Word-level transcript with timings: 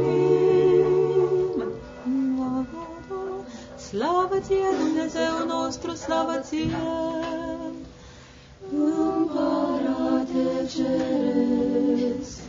slăvim. 0.00 1.66
Slavă 3.76 4.38
ție, 4.40 4.66
Dumnezeu 4.78 5.46
nostru, 5.46 5.90
slavă 5.94 6.38
ție, 6.42 6.76
Împărate 8.72 10.66
Ceresc. 10.68 12.39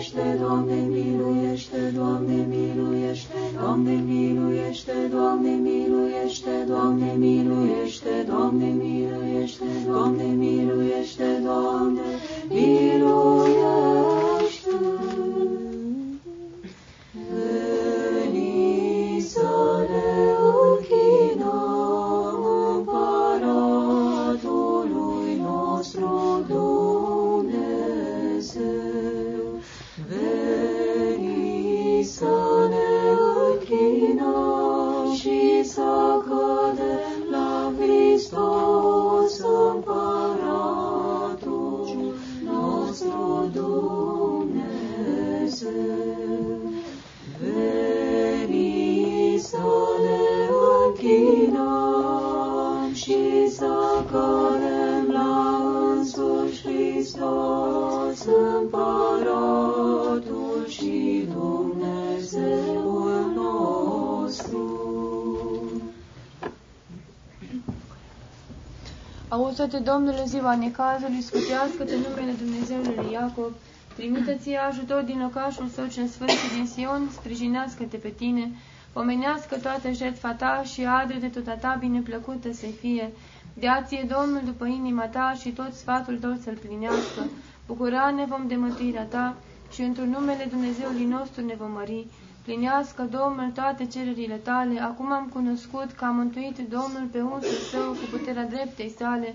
miluiește, 0.00 0.36
Doamne, 0.38 0.74
miluiește, 0.88 1.92
Doamne, 1.94 2.44
miluiește, 2.48 3.34
Doamne, 3.58 3.92
miluiește, 4.06 4.92
Doamne, 5.10 5.50
miluiește, 5.50 6.64
Doamne, 6.66 7.14
miluiește, 7.18 8.24
Doamne, 8.26 8.66
miluiește, 8.78 9.64
Doamne, 9.86 10.22
miluiește, 10.22 11.24
Doamne, 11.44 12.00
miluiește. 12.48 13.29
Auză-te, 69.72 69.90
Domnule, 69.90 70.24
ziua 70.26 70.54
necazului, 70.54 71.20
scutească-te 71.20 71.96
numele 71.96 72.32
Dumnezeului 72.32 72.94
lui 72.96 73.12
Iacob, 73.12 73.52
trimită 73.96 74.32
ție 74.32 74.56
ajutor 74.56 75.02
din 75.02 75.18
locașul 75.20 75.68
său 75.68 75.86
cel 75.86 76.06
sfânt 76.06 76.30
și 76.30 76.54
din 76.54 76.66
Sion, 76.66 77.08
sprijinească-te 77.12 77.96
pe 77.96 78.08
tine, 78.08 78.50
pomenească 78.92 79.56
toată 79.56 79.90
jertfa 79.90 80.32
ta 80.32 80.62
și 80.64 80.84
adre 80.84 81.18
de 81.18 81.26
tot 81.26 81.60
ta 81.60 81.76
bineplăcută 81.80 82.52
să 82.52 82.66
fie. 82.80 83.12
Dea-ție 83.54 84.06
Domnul 84.16 84.42
după 84.44 84.66
inima 84.66 85.04
ta 85.06 85.34
și 85.40 85.48
tot 85.48 85.72
sfatul 85.72 86.18
tău 86.18 86.34
să-l 86.42 86.58
plinească. 86.64 87.22
Bucura 87.66 88.10
ne 88.10 88.24
vom 88.24 88.46
de 88.46 88.56
mântuirea 88.56 89.04
ta 89.04 89.36
și 89.72 89.80
într-un 89.82 90.10
numele 90.10 90.46
Dumnezeului 90.50 91.04
nostru 91.04 91.44
ne 91.44 91.54
vom 91.58 91.70
mări. 91.70 92.06
Plinească, 92.44 93.02
Domnul, 93.02 93.50
toate 93.54 93.86
cererile 93.86 94.34
tale. 94.34 94.80
Acum 94.80 95.12
am 95.12 95.30
cunoscut 95.32 95.90
că 95.90 96.04
a 96.04 96.10
mântuit 96.10 96.58
Domnul 96.58 97.08
pe 97.12 97.20
unsul 97.20 97.60
său 97.70 97.90
cu 97.90 98.16
puterea 98.16 98.46
dreptei 98.46 98.94
sale. 98.98 99.34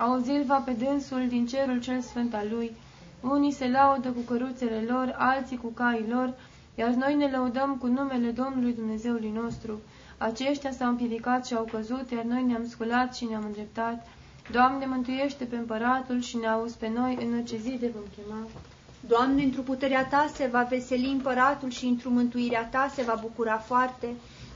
Auzil 0.00 0.44
va 0.46 0.56
pe 0.56 0.70
dânsul 0.70 1.28
din 1.28 1.46
cerul 1.46 1.80
cel 1.80 2.00
sfânt 2.00 2.34
al 2.34 2.46
lui. 2.50 2.72
Unii 3.20 3.52
se 3.52 3.68
laudă 3.68 4.08
cu 4.08 4.20
căruțele 4.20 4.84
lor, 4.88 5.14
alții 5.18 5.56
cu 5.56 5.68
caii 5.68 6.08
lor, 6.08 6.34
iar 6.74 6.88
noi 6.90 7.14
ne 7.14 7.30
lăudăm 7.30 7.76
cu 7.80 7.86
numele 7.86 8.30
Domnului 8.30 8.72
Dumnezeului 8.72 9.32
nostru. 9.34 9.80
Aceștia 10.18 10.72
s-au 10.72 10.88
împiedicat 10.88 11.46
și 11.46 11.54
au 11.54 11.68
căzut, 11.72 12.10
iar 12.10 12.22
noi 12.22 12.42
ne-am 12.42 12.68
sculat 12.68 13.16
și 13.16 13.24
ne-am 13.24 13.44
îndreptat. 13.46 14.06
Doamne, 14.52 14.86
mântuiește 14.86 15.44
pe 15.44 15.56
împăratul 15.56 16.20
și 16.20 16.36
ne 16.36 16.46
auzi 16.46 16.76
pe 16.76 16.90
noi 16.94 17.18
în 17.20 17.34
orice 17.38 17.56
zi 17.56 17.76
de 17.80 17.92
vom 17.94 18.04
chema. 18.16 18.46
Doamne, 19.08 19.42
într-o 19.42 19.62
puterea 19.62 20.06
Ta 20.06 20.30
se 20.34 20.48
va 20.52 20.62
veseli 20.62 21.10
împăratul 21.10 21.70
și 21.70 21.86
într-o 21.86 22.10
mântuirea 22.10 22.64
Ta 22.64 22.90
se 22.94 23.02
va 23.02 23.18
bucura 23.20 23.56
foarte. 23.56 24.06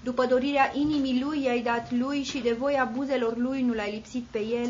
După 0.05 0.27
dorirea 0.27 0.71
inimii 0.75 1.23
lui 1.23 1.43
i-ai 1.43 1.63
dat 1.63 1.93
lui 1.93 2.23
și 2.23 2.39
de 2.39 2.57
voia 2.59 2.91
buzelor 2.97 3.37
lui 3.37 3.63
nu 3.63 3.73
l-ai 3.73 3.93
lipsit 3.95 4.25
pe 4.31 4.39
el, 4.39 4.69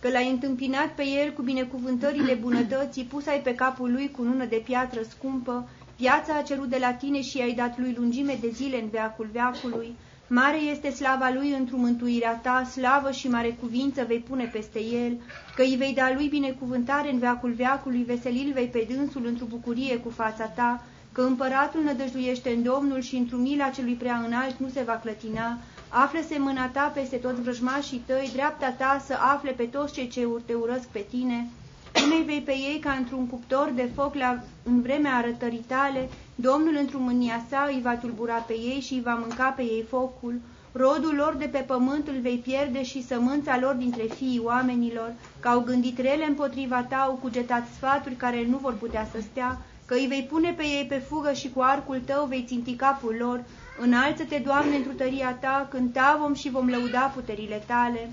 că 0.00 0.08
l-ai 0.08 0.30
întâmpinat 0.30 0.88
pe 0.94 1.06
el 1.06 1.32
cu 1.32 1.42
binecuvântările 1.42 2.34
bunătății, 2.34 3.04
pus 3.04 3.26
ai 3.26 3.40
pe 3.40 3.54
capul 3.54 3.92
lui 3.92 4.10
cu 4.10 4.22
nună 4.22 4.44
de 4.44 4.62
piatră 4.64 5.00
scumpă, 5.08 5.68
viața 5.96 6.34
a 6.36 6.42
cerut 6.42 6.68
de 6.68 6.78
la 6.80 6.92
tine 6.92 7.22
și 7.22 7.38
i-ai 7.38 7.52
dat 7.52 7.78
lui 7.78 7.94
lungime 7.98 8.38
de 8.40 8.48
zile 8.48 8.80
în 8.80 8.88
veacul 8.88 9.28
veacului. 9.32 9.94
Mare 10.26 10.56
este 10.56 10.90
slava 10.90 11.30
lui 11.34 11.54
într-o 11.58 11.76
mântuirea 11.76 12.34
ta, 12.42 12.64
slavă 12.64 13.10
și 13.10 13.28
mare 13.28 13.56
cuvință 13.60 14.04
vei 14.06 14.18
pune 14.18 14.44
peste 14.44 14.82
el, 14.82 15.16
că 15.56 15.62
îi 15.62 15.76
vei 15.76 15.94
da 15.94 16.12
lui 16.14 16.28
binecuvântare 16.28 17.12
în 17.12 17.18
veacul 17.18 17.52
veacului, 17.52 18.02
veselil 18.02 18.52
vei 18.52 18.66
pe 18.66 18.86
dânsul 18.94 19.26
într-o 19.26 19.46
bucurie 19.48 19.96
cu 19.96 20.10
fața 20.10 20.44
ta, 20.44 20.84
că 21.12 21.20
împăratul 21.22 21.82
nădăjduiește 21.82 22.50
în 22.50 22.62
Domnul 22.62 23.00
și 23.00 23.16
într-o 23.16 23.36
mila 23.36 23.68
celui 23.68 23.94
prea 23.94 24.22
înalt 24.26 24.58
nu 24.58 24.68
se 24.68 24.82
va 24.82 24.92
clătina, 24.92 25.58
află-se 25.90 26.38
mâna 26.38 26.66
ta 26.68 26.90
peste 26.94 27.16
toți 27.16 27.40
vrăjmașii 27.42 28.02
tăi, 28.06 28.30
dreapta 28.32 28.70
ta 28.78 29.02
să 29.06 29.14
afle 29.34 29.50
pe 29.50 29.64
toți 29.64 29.92
cei 29.92 30.08
ce 30.08 30.26
te 30.46 30.54
urăsc 30.54 30.86
pe 30.86 31.06
tine, 31.10 31.48
Pune-i 31.92 32.22
vei 32.22 32.40
pe 32.40 32.52
ei 32.52 32.78
ca 32.78 32.90
într-un 32.92 33.26
cuptor 33.26 33.72
de 33.74 33.90
foc 33.94 34.14
la, 34.14 34.42
în 34.62 34.82
vremea 34.82 35.16
arătării 35.16 35.64
tale, 35.66 36.08
Domnul 36.34 36.76
într-o 36.80 36.98
mânia 36.98 37.44
sa 37.48 37.68
îi 37.72 37.80
va 37.82 37.94
tulbura 37.94 38.34
pe 38.34 38.52
ei 38.52 38.80
și 38.80 38.92
îi 38.94 39.00
va 39.00 39.14
mânca 39.14 39.48
pe 39.48 39.62
ei 39.62 39.84
focul. 39.88 40.40
Rodul 40.72 41.14
lor 41.14 41.34
de 41.38 41.44
pe 41.44 41.58
pământ 41.58 42.08
îl 42.08 42.20
vei 42.20 42.36
pierde 42.36 42.82
și 42.82 43.06
sămânța 43.06 43.58
lor 43.58 43.74
dintre 43.74 44.02
fiii 44.02 44.40
oamenilor, 44.44 45.12
că 45.40 45.48
au 45.48 45.60
gândit 45.60 45.98
rele 45.98 46.26
împotriva 46.26 46.82
ta, 46.82 46.96
au 46.96 47.18
cugetat 47.22 47.66
sfaturi 47.76 48.14
care 48.14 48.46
nu 48.48 48.56
vor 48.56 48.72
putea 48.74 49.08
să 49.12 49.18
stea, 49.30 49.58
că 49.86 49.94
îi 49.94 50.06
vei 50.06 50.26
pune 50.30 50.52
pe 50.56 50.62
ei 50.62 50.86
pe 50.88 50.98
fugă 50.98 51.32
și 51.32 51.50
cu 51.50 51.60
arcul 51.60 52.00
tău 52.04 52.24
vei 52.26 52.44
ținti 52.46 52.74
capul 52.74 53.14
lor. 53.18 53.44
Înalță-te, 53.78 54.38
Doamne, 54.38 54.76
într 54.76 54.88
tăria 54.88 55.32
ta, 55.32 55.66
cânta 55.70 56.18
vom 56.20 56.34
și 56.34 56.50
vom 56.50 56.68
lăuda 56.68 57.12
puterile 57.14 57.62
tale. 57.66 58.10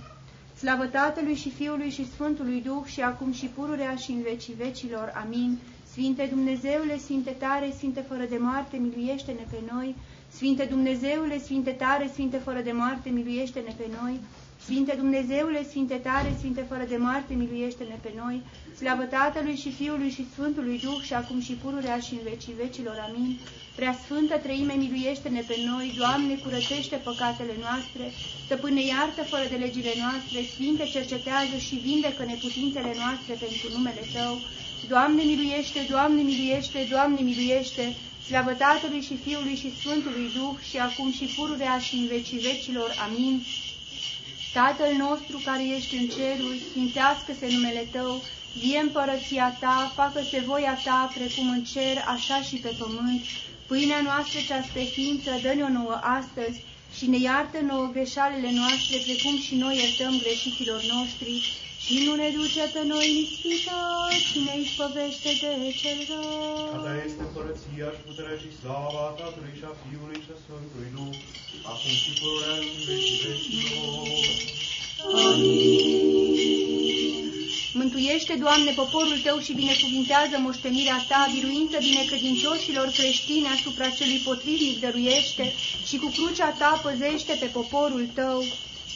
Slavă 0.58 0.86
Tatălui 0.86 1.36
și 1.36 1.50
Fiului 1.50 1.90
și 1.90 2.12
Sfântului 2.12 2.62
Duh 2.62 2.86
și 2.86 3.02
acum 3.02 3.32
și 3.32 3.46
pururea 3.46 3.96
și 3.96 4.12
în 4.12 4.22
vecii 4.22 4.54
vecilor. 4.54 5.14
Amin. 5.26 5.58
Sfinte 5.92 6.28
Dumnezeule, 6.30 6.98
Sfinte 6.98 7.32
tare, 7.32 7.74
Sfinte 7.76 8.06
fără 8.08 8.26
de 8.30 8.38
moarte, 8.40 8.78
miluiește-ne 8.78 9.46
pe 9.50 9.58
noi. 9.74 9.96
Sfinte 10.32 10.64
Dumnezeule, 10.64 11.40
Sfinte 11.40 11.72
tare, 11.72 12.10
Sfinte 12.14 12.38
fără 12.38 12.62
de 12.62 12.72
moarte, 12.72 13.10
miluiește-ne 13.10 13.74
pe 13.78 13.86
noi. 14.02 14.20
Sfinte 14.68 14.94
Dumnezeule, 15.04 15.62
Sfinte 15.72 15.98
tare, 16.08 16.30
Sfinte 16.40 16.64
fără 16.72 16.86
de 16.94 16.98
moarte, 17.06 17.32
miluiește-ne 17.42 17.98
pe 18.06 18.12
noi. 18.22 18.38
Slavă 18.80 19.06
Tatălui 19.18 19.58
și 19.64 19.72
Fiului 19.80 20.12
și 20.16 20.24
Sfântului 20.34 20.78
Duh 20.86 21.00
și 21.08 21.14
acum 21.22 21.40
și 21.48 21.54
pururea 21.64 21.98
și 22.06 22.14
în 22.18 22.24
vecii 22.32 22.60
vecilor. 22.64 22.98
Amin. 23.08 23.32
Prea 23.80 23.94
Sfântă 24.04 24.36
Trăime, 24.46 24.76
miluiește-ne 24.84 25.44
pe 25.50 25.58
noi, 25.72 25.86
Doamne, 26.02 26.34
curățește 26.44 26.96
păcatele 27.08 27.56
noastre, 27.66 28.06
Stăpâne, 28.46 28.84
iartă 28.94 29.22
fără 29.32 29.46
de 29.54 29.58
legile 29.66 29.94
noastre, 30.04 30.38
Sfinte, 30.54 30.86
cercetează 30.96 31.56
și 31.68 31.76
vindecă 31.88 32.22
neputințele 32.32 32.94
noastre 33.04 33.34
pentru 33.44 33.66
numele 33.76 34.04
Tău. 34.16 34.34
Doamne, 34.94 35.22
miluiește, 35.32 35.80
Doamne, 35.94 36.22
miluiește, 36.30 36.80
Doamne, 36.94 37.20
miluiește, 37.30 37.86
Slavă 38.28 38.54
Tatălui 38.66 39.04
și 39.08 39.16
Fiului 39.26 39.58
și 39.62 39.76
Sfântului 39.80 40.28
Duh 40.38 40.56
și 40.70 40.78
acum 40.88 41.10
și 41.18 41.26
pururea 41.36 41.76
și 41.86 41.94
în 42.02 42.06
vecii 42.16 42.46
vecilor. 42.50 42.90
Amin. 43.08 43.36
Tatăl 44.54 44.94
nostru 44.98 45.38
care 45.38 45.64
ești 45.76 45.96
în 45.96 46.08
ceruri, 46.08 46.60
sfințească-se 46.70 47.48
numele 47.52 47.88
Tău, 47.92 48.24
vie 48.54 48.80
împărăția 48.80 49.58
Ta, 49.60 49.92
facă-se 49.96 50.40
voia 50.40 50.76
Ta, 50.84 51.12
precum 51.14 51.50
în 51.50 51.64
cer, 51.64 52.04
așa 52.08 52.42
și 52.42 52.56
pe 52.56 52.68
pământ. 52.78 53.22
Pâinea 53.68 54.02
noastră 54.02 54.40
cea 54.48 54.62
spre 54.62 54.84
ființă, 54.84 55.40
dă-ne-o 55.42 55.70
nouă 55.70 56.00
astăzi 56.02 56.62
și 56.92 57.08
ne 57.10 57.18
iartă 57.18 57.60
nouă 57.62 57.90
greșalele 57.92 58.52
noastre, 58.52 58.98
precum 58.98 59.38
și 59.38 59.56
noi 59.56 59.78
iertăm 59.78 60.20
greșiților 60.20 60.82
noștri 60.84 61.42
și 61.88 61.98
nu 62.06 62.14
ne 62.22 62.30
duce 62.40 62.64
pe 62.74 62.82
noi 62.92 63.06
în 63.12 63.18
ispită, 63.26 63.80
ci 64.28 64.38
ne 64.46 64.54
izbăvește 64.64 65.30
de 65.42 65.52
cel 65.80 66.00
rău. 66.10 66.76
A 66.76 66.80
ta 66.86 66.94
este 67.08 67.22
împărăția 67.28 67.88
și 67.96 68.02
puterea 68.08 68.38
și 68.42 68.50
slava 68.60 69.06
Tatălui 69.20 69.54
și 69.60 69.66
a 69.72 69.74
Fiului 69.82 70.20
și 70.26 70.30
a 70.36 70.38
Sfântului 70.44 70.90
Duh, 70.96 71.16
acum 71.72 71.94
și 72.04 72.12
pururea 72.20 72.56
în 72.62 72.68
vecii 72.88 73.18
vecilor. 73.24 73.86
Mântuiește, 77.80 78.34
Doamne, 78.46 78.72
poporul 78.82 79.20
Tău 79.26 79.38
și 79.46 79.60
binecuvintează 79.62 80.36
moștenirea 80.48 81.00
Ta, 81.10 81.22
biruință 81.34 81.78
binecredincioșilor 81.90 82.88
creștini 82.98 83.54
asupra 83.56 83.88
celui 83.98 84.26
potrivnic 84.28 84.76
dăruiește 84.84 85.46
și 85.88 85.96
cu 86.02 86.08
crucea 86.16 86.50
Ta 86.60 86.72
păzește 86.86 87.34
pe 87.42 87.50
poporul 87.58 88.06
Tău. 88.20 88.40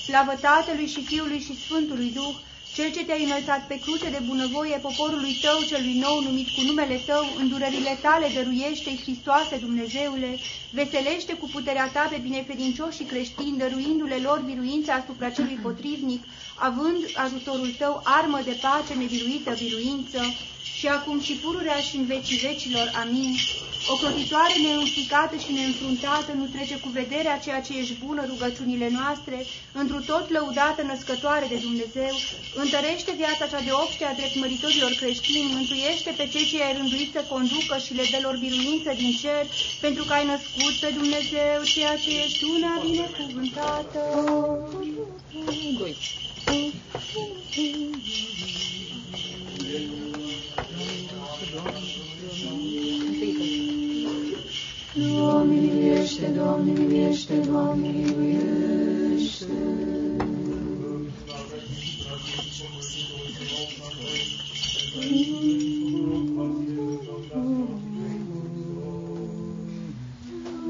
Slavă 0.06 0.34
Tatălui 0.48 0.90
și 0.94 1.02
Fiului 1.10 1.42
și 1.48 1.60
Sfântului 1.64 2.12
Duh, 2.20 2.36
Cel 2.74 2.92
ce 2.92 3.06
te-ai 3.06 3.24
înălțat 3.24 3.68
pe 3.68 3.80
cruce 3.80 4.10
de 4.10 4.20
bunăvoie 4.26 4.78
poporului 4.78 5.34
Tău 5.36 5.64
celui 5.64 5.94
nou 5.94 6.20
numit 6.22 6.50
cu 6.50 6.62
numele 6.62 6.98
Tău, 6.98 7.34
îndurările 7.38 8.00
Tale 8.02 8.28
dăruiește-i, 8.34 9.00
Hristoase 9.02 9.58
Dumnezeule, 9.58 10.40
veselește 10.70 11.34
cu 11.34 11.48
puterea 11.48 11.90
Ta 11.90 12.08
pe 12.12 12.18
binecredincioșii 12.18 13.06
creștini, 13.06 13.58
dăruindu-le 13.58 14.18
lor 14.18 14.42
biruința 14.46 14.94
asupra 14.94 15.30
celui 15.30 15.58
potrivnic, 15.62 16.26
având 16.56 17.10
ajutorul 17.14 17.72
tău 17.78 18.02
armă 18.04 18.42
de 18.44 18.52
pace 18.52 18.94
nebiruită 18.94 19.56
biruință, 19.58 20.36
și 20.82 20.88
acum 20.88 21.18
și 21.28 21.34
pururea 21.44 21.80
și 21.88 21.96
în 22.02 22.06
vecii 22.14 22.44
vecilor. 22.48 22.88
Amin. 23.04 23.32
O 23.92 23.96
clotitoare 24.02 24.56
neînfricată 24.66 25.36
și 25.44 25.52
neînfruntată 25.58 26.32
nu 26.40 26.46
trece 26.56 26.76
cu 26.84 26.90
vederea 27.00 27.42
ceea 27.46 27.62
ce 27.66 27.74
ești 27.82 28.02
bună 28.06 28.24
rugăciunile 28.32 28.90
noastre, 29.00 29.38
întru 29.82 29.98
tot 30.12 30.26
lăudată 30.36 30.82
născătoare 30.82 31.46
de 31.54 31.60
Dumnezeu, 31.68 32.14
întărește 32.64 33.12
viața 33.22 33.46
cea 33.52 33.62
de 33.68 33.74
obște 33.84 34.04
a 34.06 34.18
drept 34.20 34.36
măritorilor 34.44 34.92
creștini, 35.02 35.54
mântuiește 35.58 36.12
pe 36.20 36.26
cei 36.32 36.46
ce 36.50 36.64
ai 36.64 36.78
rânduit 36.80 37.10
să 37.16 37.22
conducă 37.34 37.76
și 37.86 37.98
le 37.98 38.06
dă 38.12 38.20
lor 38.26 38.36
biruință 38.44 38.92
din 39.02 39.14
cer, 39.22 39.46
pentru 39.86 40.04
că 40.08 40.14
ai 40.14 40.26
născut 40.34 40.74
pe 40.84 40.90
Dumnezeu 41.00 41.58
ceea 41.74 41.96
ce 42.04 42.10
ești 42.26 42.44
una 42.56 42.72
binecuvântată. 42.86 44.00
Doi. 45.80 45.96
Doamne 54.96 55.56
miluiește, 55.56 56.26
Doamne 56.36 56.72
miluiește, 56.72 57.34
Doamne 57.36 57.88
miluiește. 57.88 59.46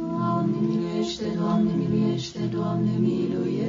Doamne 0.09 0.57
miluiește, 0.59 1.25
Doamne 1.37 1.71
miluiește, 1.77 2.39
Doamne 2.39 2.91
miluiește. 2.99 3.60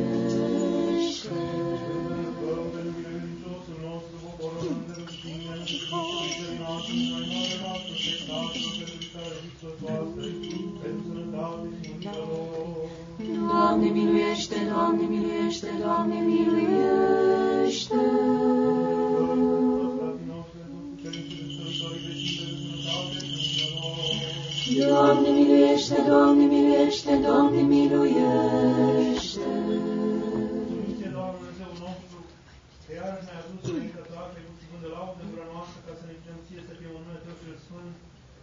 Miluiește, 14.52 14.70
Doamne 14.72 15.06
miluiește, 15.06 15.70
Doamne 15.80 16.18
miluiește. 16.28 18.00
Doamne 24.78 25.28
miluiește, 25.38 25.96
Doamne 26.08 26.44
miluiește, 26.52 27.12
Doamne 27.26 27.62
miluiește. 27.72 29.48
Dumnezeu, 30.68 31.10
Doamne 31.16 31.38
Dumnezeu 31.38 31.72
nostru, 31.84 32.18
că 32.84 32.90
iarăși 32.98 33.26
ne-ai 33.26 33.40
adus 33.42 33.62
înaintea 33.70 34.04
ta 34.10 34.20
și 34.30 34.36
ai 34.38 34.44
pus 34.48 34.60
cuvânt 34.62 34.82
de 34.84 34.90
laudă 34.94 35.20
în 35.24 35.28
gura 35.32 35.46
noastră 35.54 35.78
ca 35.86 35.92
să 35.98 36.04
ne 36.08 36.14
chinem 36.20 36.40
ție 36.46 36.60
să 36.68 36.72
fie 36.78 36.90
un 36.96 37.02
nume 37.04 37.18
tău 37.24 37.34
cel 37.40 37.56
sfânt 37.64 37.94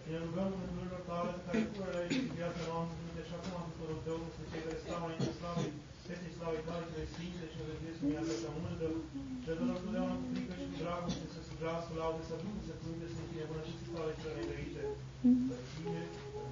și 0.02 0.08
ne 0.12 0.18
rugăm 0.26 0.50
în 0.56 0.62
rândurilor 0.68 1.04
tale 1.10 1.30
pe 1.36 1.42
care 1.46 1.60
pură 1.72 1.90
la 1.94 2.00
aici 2.02 2.28
viața 2.40 2.64
noastră, 2.72 2.98
de 3.16 3.22
așa 3.26 3.38
cum 3.44 3.54
a 3.60 3.62
făcut 3.68 3.88
rog 3.90 4.00
tău, 4.08 4.20
să 4.36 4.42
cei 4.52 4.64
care 4.66 4.78
stau 4.84 5.02
înainte 5.06 5.32
slavei, 6.10 6.22
peste 6.22 6.30
slavei 6.38 6.64
tale, 6.68 6.86
cele 6.92 7.06
sfinte 7.14 7.46
și 7.52 7.58
văzduiesc 7.68 8.02
în 8.04 8.10
viața 8.14 8.34
cea 8.42 8.52
mândă, 8.62 8.88
și 9.42 9.48
adoră 9.52 9.76
totdeauna 9.84 10.16
cu 10.20 10.26
frică 10.32 10.54
și 10.60 10.66
cu 10.72 10.76
dragoste 10.82 11.26
să 11.36 11.40
se 11.48 11.54
glasă 11.60 11.90
laude, 12.00 12.22
să 12.30 12.36
bucur, 12.44 12.64
să 12.68 12.74
cuvinte, 12.80 13.08
să 13.16 13.22
fie 13.30 13.44
bunătăți 13.50 13.92
tale 13.96 14.14
cele 14.22 14.34
negrăite. 14.38 14.84
Să 15.50 15.58
fie, 15.74 16.02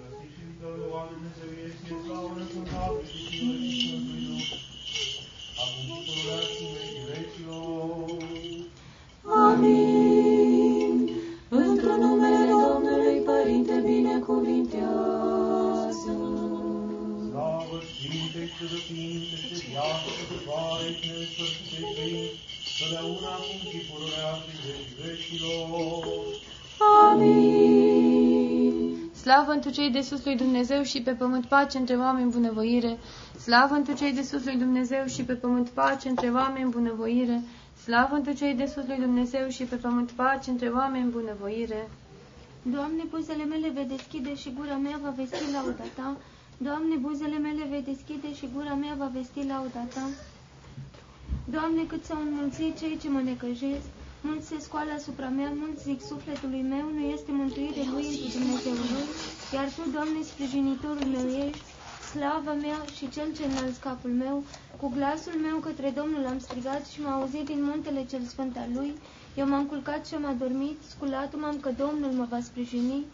să 0.07 0.23
și 0.33 0.41
viitorul 0.47 0.87
oameni 0.93 1.15
Dumnezeu, 1.17 1.49
ești, 1.65 1.91
e 1.93 1.95
slavă 2.03 2.29
în 2.41 2.65
Tatăl 2.71 3.03
și 3.09 3.17
Fiul 3.29 3.55
și 3.63 3.79
Sfântului 3.81 4.23
Duh. 4.25 4.45
Acum 5.61 5.87
și 5.87 6.05
pururea 6.05 6.39
și 6.51 6.61
în 6.65 6.71
vecii 6.75 7.05
vecilor. 7.09 8.09
Amin. 9.47 10.93
Într 11.63 11.87
numele 12.03 12.41
Domnului 12.53 13.17
Părinte 13.29 13.75
binecuvintează. 13.87 15.16
Slavă 17.77 17.91
Sfintei 17.99 18.47
și 18.47 18.65
Sfinte 18.83 19.35
și 19.35 19.69
viață 19.69 20.09
căzătoare 20.17 20.87
și 20.97 21.05
nesfârșite 21.09 21.85
totdeauna 22.77 23.29
acum 23.37 23.59
și 23.71 23.79
pururea 23.89 24.31
și 24.41 24.49
în 24.53 24.59
vecii 24.65 24.95
vecilor. 25.01 26.03
Amin. 27.09 28.75
Slavă 29.21 29.51
întru 29.51 29.69
cei 29.69 29.89
de 29.89 30.01
sus 30.01 30.23
lui 30.25 30.35
Dumnezeu 30.35 30.83
și 30.83 31.01
pe 31.01 31.11
pământ 31.11 31.45
pace 31.45 31.77
între 31.77 31.95
oameni 31.95 32.31
bunăvoire. 32.31 32.97
Slavă 33.41 33.73
întru 33.73 33.93
cei 33.93 34.13
de 34.13 34.21
sus 34.21 34.43
lui 34.43 34.55
Dumnezeu 34.55 35.05
și 35.05 35.23
pe 35.23 35.33
pământ 35.33 35.69
pace 35.69 36.09
între 36.09 36.29
oameni 36.29 36.69
bunăvoire. 36.69 37.41
Slavă 37.83 38.15
întru 38.15 38.33
cei 38.33 38.53
de 38.53 38.65
sus 38.65 38.85
lui 38.87 38.99
Dumnezeu 38.99 39.47
și 39.49 39.63
pe 39.63 39.75
pământ 39.75 40.11
pace 40.11 40.49
între 40.49 40.69
oameni 40.69 41.09
bunăvoire. 41.09 41.89
Doamne, 42.61 43.03
buzele 43.09 43.43
mele 43.43 43.69
vei 43.69 43.85
deschide 43.85 44.35
și 44.35 44.53
gura 44.57 44.75
mea 44.75 44.99
va 45.03 45.09
vesti 45.09 45.51
lauda 45.53 45.83
Ta. 45.95 46.17
Doamne, 46.59 46.95
buzele 46.95 47.37
mele 47.37 47.63
vei 47.69 47.81
deschide 47.81 48.33
și 48.33 48.49
gura 48.55 48.73
mea 48.73 48.95
va 48.97 49.09
vesti 49.13 49.41
lauda 49.51 49.83
Ta. 49.93 50.05
Doamne, 51.55 51.83
cât 51.91 52.03
s-au 52.05 52.21
înmulțit 52.21 52.77
cei 52.79 52.97
ce 53.01 53.09
mă 53.09 53.21
necăjesc, 53.21 53.87
mulți 54.21 54.47
se 54.47 54.57
scoală 54.59 54.91
asupra 54.95 55.27
mea, 55.27 55.51
mulți 55.63 55.83
zic 55.83 55.99
sufletului 56.01 56.61
meu, 56.61 56.85
nu 56.97 57.03
este 57.15 57.31
mântuire 57.31 57.83
lui 57.93 58.05
întru 58.11 58.27
Dumnezeul 58.37 58.87
lui, 58.93 59.07
iar 59.53 59.67
Tu, 59.75 59.83
Doamne, 59.95 60.21
sprijinitorul 60.31 61.07
meu 61.15 61.27
ești, 61.45 61.63
slava 62.11 62.53
mea 62.53 62.79
și 62.95 63.09
cel 63.15 63.29
ce 63.35 63.43
înalți 63.45 63.79
capul 63.79 64.13
meu, 64.23 64.43
cu 64.79 64.87
glasul 64.95 65.37
meu 65.47 65.57
către 65.57 65.89
Domnul 65.99 66.25
am 66.25 66.39
strigat 66.39 66.83
și 66.91 67.01
m-a 67.01 67.13
auzit 67.19 67.45
din 67.51 67.61
muntele 67.69 68.05
cel 68.11 68.23
sfânt 68.31 68.57
al 68.57 68.69
lui, 68.77 68.91
eu 69.35 69.47
m-am 69.47 69.65
culcat 69.65 70.07
și 70.07 70.13
am 70.13 70.25
adormit, 70.25 70.77
sculat 70.93 71.31
m-am 71.39 71.57
că 71.59 71.69
Domnul 71.83 72.11
mă 72.11 72.25
va 72.29 72.39
sprijini, 72.41 73.05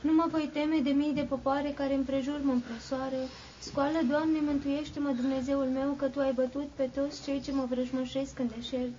nu 0.00 0.12
mă 0.12 0.26
voi 0.30 0.50
teme 0.52 0.78
de 0.82 0.90
mii 0.90 1.12
de 1.12 1.26
popoare 1.28 1.68
care 1.76 1.94
împrejur 1.94 2.40
mă 2.42 2.52
împresoară. 2.52 3.20
Scoală, 3.58 3.98
Doamne, 4.08 4.38
mântuiește-mă, 4.46 5.10
Dumnezeul 5.20 5.64
meu, 5.64 5.90
că 5.92 6.06
Tu 6.06 6.20
ai 6.20 6.32
bătut 6.32 6.68
pe 6.74 6.90
toți 6.94 7.22
cei 7.24 7.40
ce 7.40 7.52
mă 7.52 7.66
vrăjmășesc 7.70 8.38
în 8.38 8.48
deșert. 8.56 8.92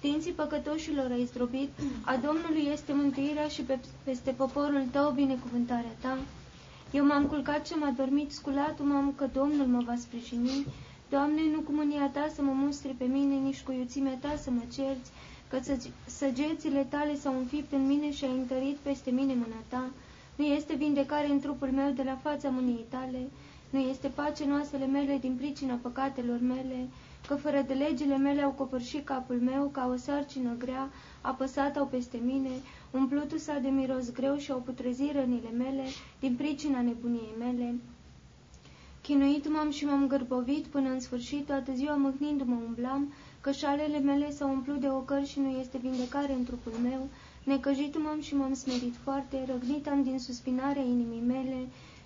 Dinții 0.00 0.32
păcătoșilor 0.32 1.10
ai 1.10 1.24
zdrobit, 1.24 1.70
a 2.04 2.16
Domnului 2.16 2.68
este 2.72 2.92
mântuirea 2.92 3.48
și 3.48 3.62
pe, 3.62 3.78
peste 4.04 4.30
poporul 4.30 4.84
Tău 4.90 5.10
binecuvântarea 5.10 5.96
Ta. 6.00 6.18
Eu 6.92 7.04
m-am 7.06 7.26
culcat 7.26 7.66
și 7.66 7.72
am 7.72 7.84
adormit, 7.84 8.32
sculat 8.32 8.76
m-am 8.82 9.12
că 9.16 9.28
Domnul 9.32 9.66
mă 9.66 9.82
va 9.86 9.94
sprijini. 9.96 10.66
Doamne, 11.10 11.40
nu 11.54 11.60
cu 11.60 11.72
mânia 11.72 12.08
Ta 12.12 12.30
să 12.34 12.42
mă 12.42 12.52
mustri 12.52 12.94
pe 12.98 13.04
mine, 13.04 13.34
nici 13.34 13.62
cu 13.62 13.72
iuțimea 13.72 14.18
Ta 14.20 14.36
să 14.42 14.50
mă 14.50 14.62
cerți, 14.74 15.10
că 15.48 15.58
săgețile 16.06 16.86
Tale 16.88 17.16
s-au 17.16 17.38
înfipt 17.38 17.72
în 17.72 17.86
mine 17.86 18.12
și 18.12 18.24
ai 18.24 18.30
întărit 18.30 18.76
peste 18.76 19.10
mine 19.10 19.34
mâna 19.34 19.62
Ta. 19.68 19.90
Nu 20.36 20.44
este 20.44 20.74
vindecare 20.74 21.26
în 21.26 21.40
trupul 21.40 21.68
meu 21.68 21.90
de 21.90 22.02
la 22.02 22.18
fața 22.22 22.48
mâniei 22.48 22.84
Tale, 22.88 23.28
nu 23.70 23.78
este 23.78 24.08
pace 24.08 24.44
în 24.44 24.52
oasele 24.52 24.86
mele 24.86 25.18
din 25.20 25.34
pricina 25.36 25.78
păcatelor 25.82 26.40
mele, 26.40 26.88
că 27.28 27.34
fără 27.34 27.64
de 27.66 27.72
legile 27.74 28.16
mele 28.16 28.42
au 28.42 28.50
copărșit 28.50 29.04
capul 29.04 29.40
meu, 29.40 29.64
ca 29.72 29.90
o 29.92 29.96
sarcină 29.96 30.54
grea, 30.58 30.90
apăsat 31.20 31.76
au 31.76 31.86
peste 31.86 32.18
mine, 32.24 32.50
umplutul 32.90 33.38
s-a 33.38 33.58
de 33.58 33.68
miros 33.68 34.12
greu 34.12 34.36
și 34.36 34.50
au 34.50 34.58
putrezit 34.58 35.12
rănile 35.12 35.50
mele, 35.56 35.82
din 36.20 36.34
pricina 36.36 36.80
nebuniei 36.80 37.34
mele. 37.38 37.74
Chinuit 39.02 39.48
m-am 39.48 39.70
și 39.70 39.84
m-am 39.84 40.06
gârbovit 40.06 40.64
până 40.66 40.88
în 40.90 41.00
sfârșit, 41.00 41.46
toată 41.46 41.72
ziua 41.74 41.94
mâhnindu-mă 41.94 42.56
umblam, 42.66 43.12
că 43.40 43.50
șalele 43.50 43.98
mele 43.98 44.30
s-au 44.30 44.50
umplut 44.50 44.80
de 44.80 44.88
ocări 44.88 45.26
și 45.28 45.38
nu 45.40 45.48
este 45.60 45.78
vindecare 45.78 46.32
în 46.32 46.44
trupul 46.44 46.72
meu, 46.82 47.08
necăjit 47.46 48.02
m-am 48.02 48.20
și 48.20 48.34
m-am 48.34 48.54
smerit 48.54 48.94
foarte, 49.02 49.36
răgnit 49.48 49.88
am 49.88 50.02
din 50.02 50.18
suspinarea 50.18 50.82
inimii 50.82 51.22
mele, 51.26 51.58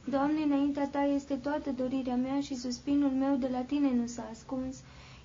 Doamne, 0.05 0.43
înaintea 0.43 0.89
Ta 0.89 1.03
este 1.05 1.35
toată 1.35 1.71
dorirea 1.77 2.15
mea 2.17 2.41
și 2.41 2.55
suspinul 2.57 3.11
meu 3.11 3.37
de 3.37 3.49
la 3.53 3.59
Tine 3.61 3.91
nu 3.95 4.07
s-a 4.07 4.29
ascuns. 4.33 4.77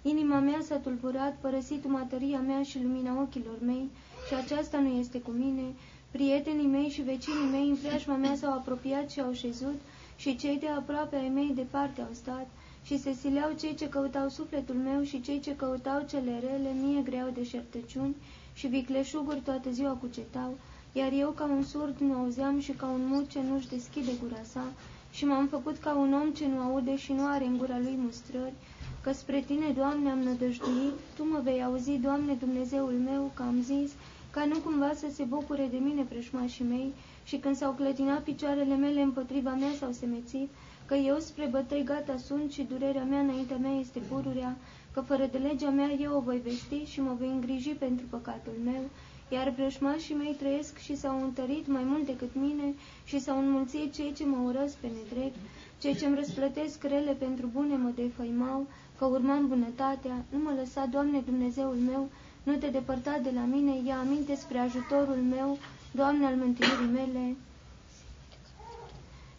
Inima 0.01 0.39
mea 0.39 0.59
s-a 0.61 0.75
tulburat, 0.75 1.37
părăsit 1.41 1.87
matăria 1.87 2.39
mea 2.39 2.63
și 2.63 2.81
lumina 2.81 3.21
ochilor 3.21 3.57
mei, 3.65 3.89
și 4.27 4.33
aceasta 4.33 4.79
nu 4.79 4.99
este 4.99 5.19
cu 5.19 5.31
mine. 5.31 5.63
Prietenii 6.11 6.67
mei 6.67 6.89
și 6.89 7.01
vecinii 7.01 7.49
mei 7.51 7.69
în 7.69 7.75
preajma 7.75 8.15
mea 8.15 8.35
s-au 8.35 8.51
apropiat 8.51 9.09
și 9.09 9.19
au 9.21 9.33
șezut, 9.33 9.79
și 10.15 10.35
cei 10.35 10.57
de 10.59 10.67
aproape 10.67 11.15
ai 11.15 11.29
mei 11.29 11.51
departe 11.55 12.01
au 12.01 12.09
stat, 12.13 12.47
și 12.83 12.99
se 12.99 13.13
sileau 13.13 13.51
cei 13.59 13.75
ce 13.75 13.89
căutau 13.89 14.29
sufletul 14.29 14.75
meu 14.75 15.03
și 15.03 15.21
cei 15.21 15.39
ce 15.39 15.55
căutau 15.55 16.05
cele 16.09 16.39
rele, 16.39 16.69
mie 16.81 17.01
greau 17.01 17.29
de 17.33 17.43
șertăciuni, 17.43 18.15
și 18.55 18.67
vicleșuguri 18.67 19.39
toată 19.39 19.69
ziua 19.71 19.91
cucetau, 19.91 20.57
iar 20.91 21.11
eu 21.11 21.29
ca 21.29 21.43
un 21.43 21.63
surd 21.63 21.95
nu 21.99 22.13
auzeam 22.13 22.59
și 22.59 22.71
ca 22.71 22.85
un 22.85 23.07
mut 23.07 23.29
ce 23.29 23.39
nu-și 23.41 23.69
deschide 23.69 24.11
gura 24.21 24.41
sa, 24.43 24.63
și 25.11 25.25
m-am 25.25 25.47
făcut 25.47 25.77
ca 25.77 25.95
un 25.95 26.13
om 26.13 26.31
ce 26.31 26.47
nu 26.47 26.59
aude 26.59 26.97
și 26.97 27.13
nu 27.13 27.25
are 27.25 27.45
în 27.45 27.57
gura 27.57 27.77
lui 27.79 27.97
mustrări, 28.03 28.53
că 29.01 29.11
spre 29.13 29.39
Tine, 29.47 29.69
Doamne, 29.75 30.09
am 30.09 30.19
nădăjduit, 30.19 30.93
Tu 31.15 31.23
mă 31.23 31.39
vei 31.43 31.63
auzi, 31.63 31.91
Doamne, 31.97 32.33
Dumnezeul 32.33 32.93
meu, 33.05 33.31
că 33.33 33.41
am 33.41 33.61
zis, 33.61 33.91
ca 34.31 34.45
nu 34.45 34.57
cumva 34.59 34.91
să 34.95 35.05
se 35.13 35.23
bucure 35.23 35.67
de 35.71 35.77
mine 35.77 36.03
preșmașii 36.09 36.65
mei, 36.65 36.93
și 37.23 37.37
când 37.37 37.55
s-au 37.55 37.71
clătinat 37.71 38.21
picioarele 38.23 38.75
mele 38.75 39.01
împotriva 39.01 39.51
mea 39.51 39.71
s-au 39.79 39.91
semețit, 39.91 40.49
că 40.85 40.93
eu 40.95 41.17
spre 41.19 41.45
bătăi 41.51 41.83
gata 41.83 42.17
sunt 42.17 42.51
și 42.51 42.67
durerea 42.69 43.03
mea 43.03 43.19
înaintea 43.19 43.57
mea 43.57 43.79
este 43.79 43.99
pururea, 43.99 44.55
că 44.95 45.01
fără 45.01 45.25
de 45.31 45.37
legea 45.37 45.69
mea 45.69 45.91
eu 45.91 46.15
o 46.15 46.19
voi 46.19 46.39
vesti 46.43 46.83
și 46.91 47.01
mă 47.01 47.15
voi 47.19 47.27
îngriji 47.27 47.69
pentru 47.69 48.05
păcatul 48.09 48.53
meu, 48.63 48.83
iar 49.29 49.49
vrășmașii 49.57 50.15
mei 50.15 50.35
trăiesc 50.39 50.77
și 50.77 50.95
s-au 50.97 51.23
întărit 51.23 51.67
mai 51.67 51.83
mult 51.85 52.05
decât 52.05 52.29
mine 52.35 52.73
și 53.05 53.19
s-au 53.19 53.37
înmulțit 53.39 53.93
cei 53.93 54.13
ce 54.17 54.25
mă 54.25 54.37
urăsc 54.45 54.75
pe 54.75 54.87
nedrept, 54.95 55.35
cei 55.81 55.95
ce 55.95 56.05
îmi 56.05 56.15
răsplătesc 56.15 56.83
rele 56.83 57.11
pentru 57.11 57.49
bune 57.53 57.75
mă 57.75 57.91
defăimau, 57.95 58.67
că 58.97 59.05
urmam 59.05 59.47
bunătatea, 59.47 60.25
nu 60.29 60.39
mă 60.43 60.51
lăsa, 60.59 60.85
Doamne 60.91 61.19
Dumnezeul 61.19 61.75
meu, 61.91 62.09
nu 62.43 62.53
te 62.55 62.67
depărta 62.67 63.19
de 63.23 63.31
la 63.33 63.43
mine, 63.45 63.73
ia 63.87 63.97
aminte 63.99 64.35
spre 64.35 64.57
ajutorul 64.57 65.21
meu, 65.35 65.57
Doamne 65.91 66.25
al 66.25 66.35
mântuirii 66.35 66.91
mele. 66.93 67.35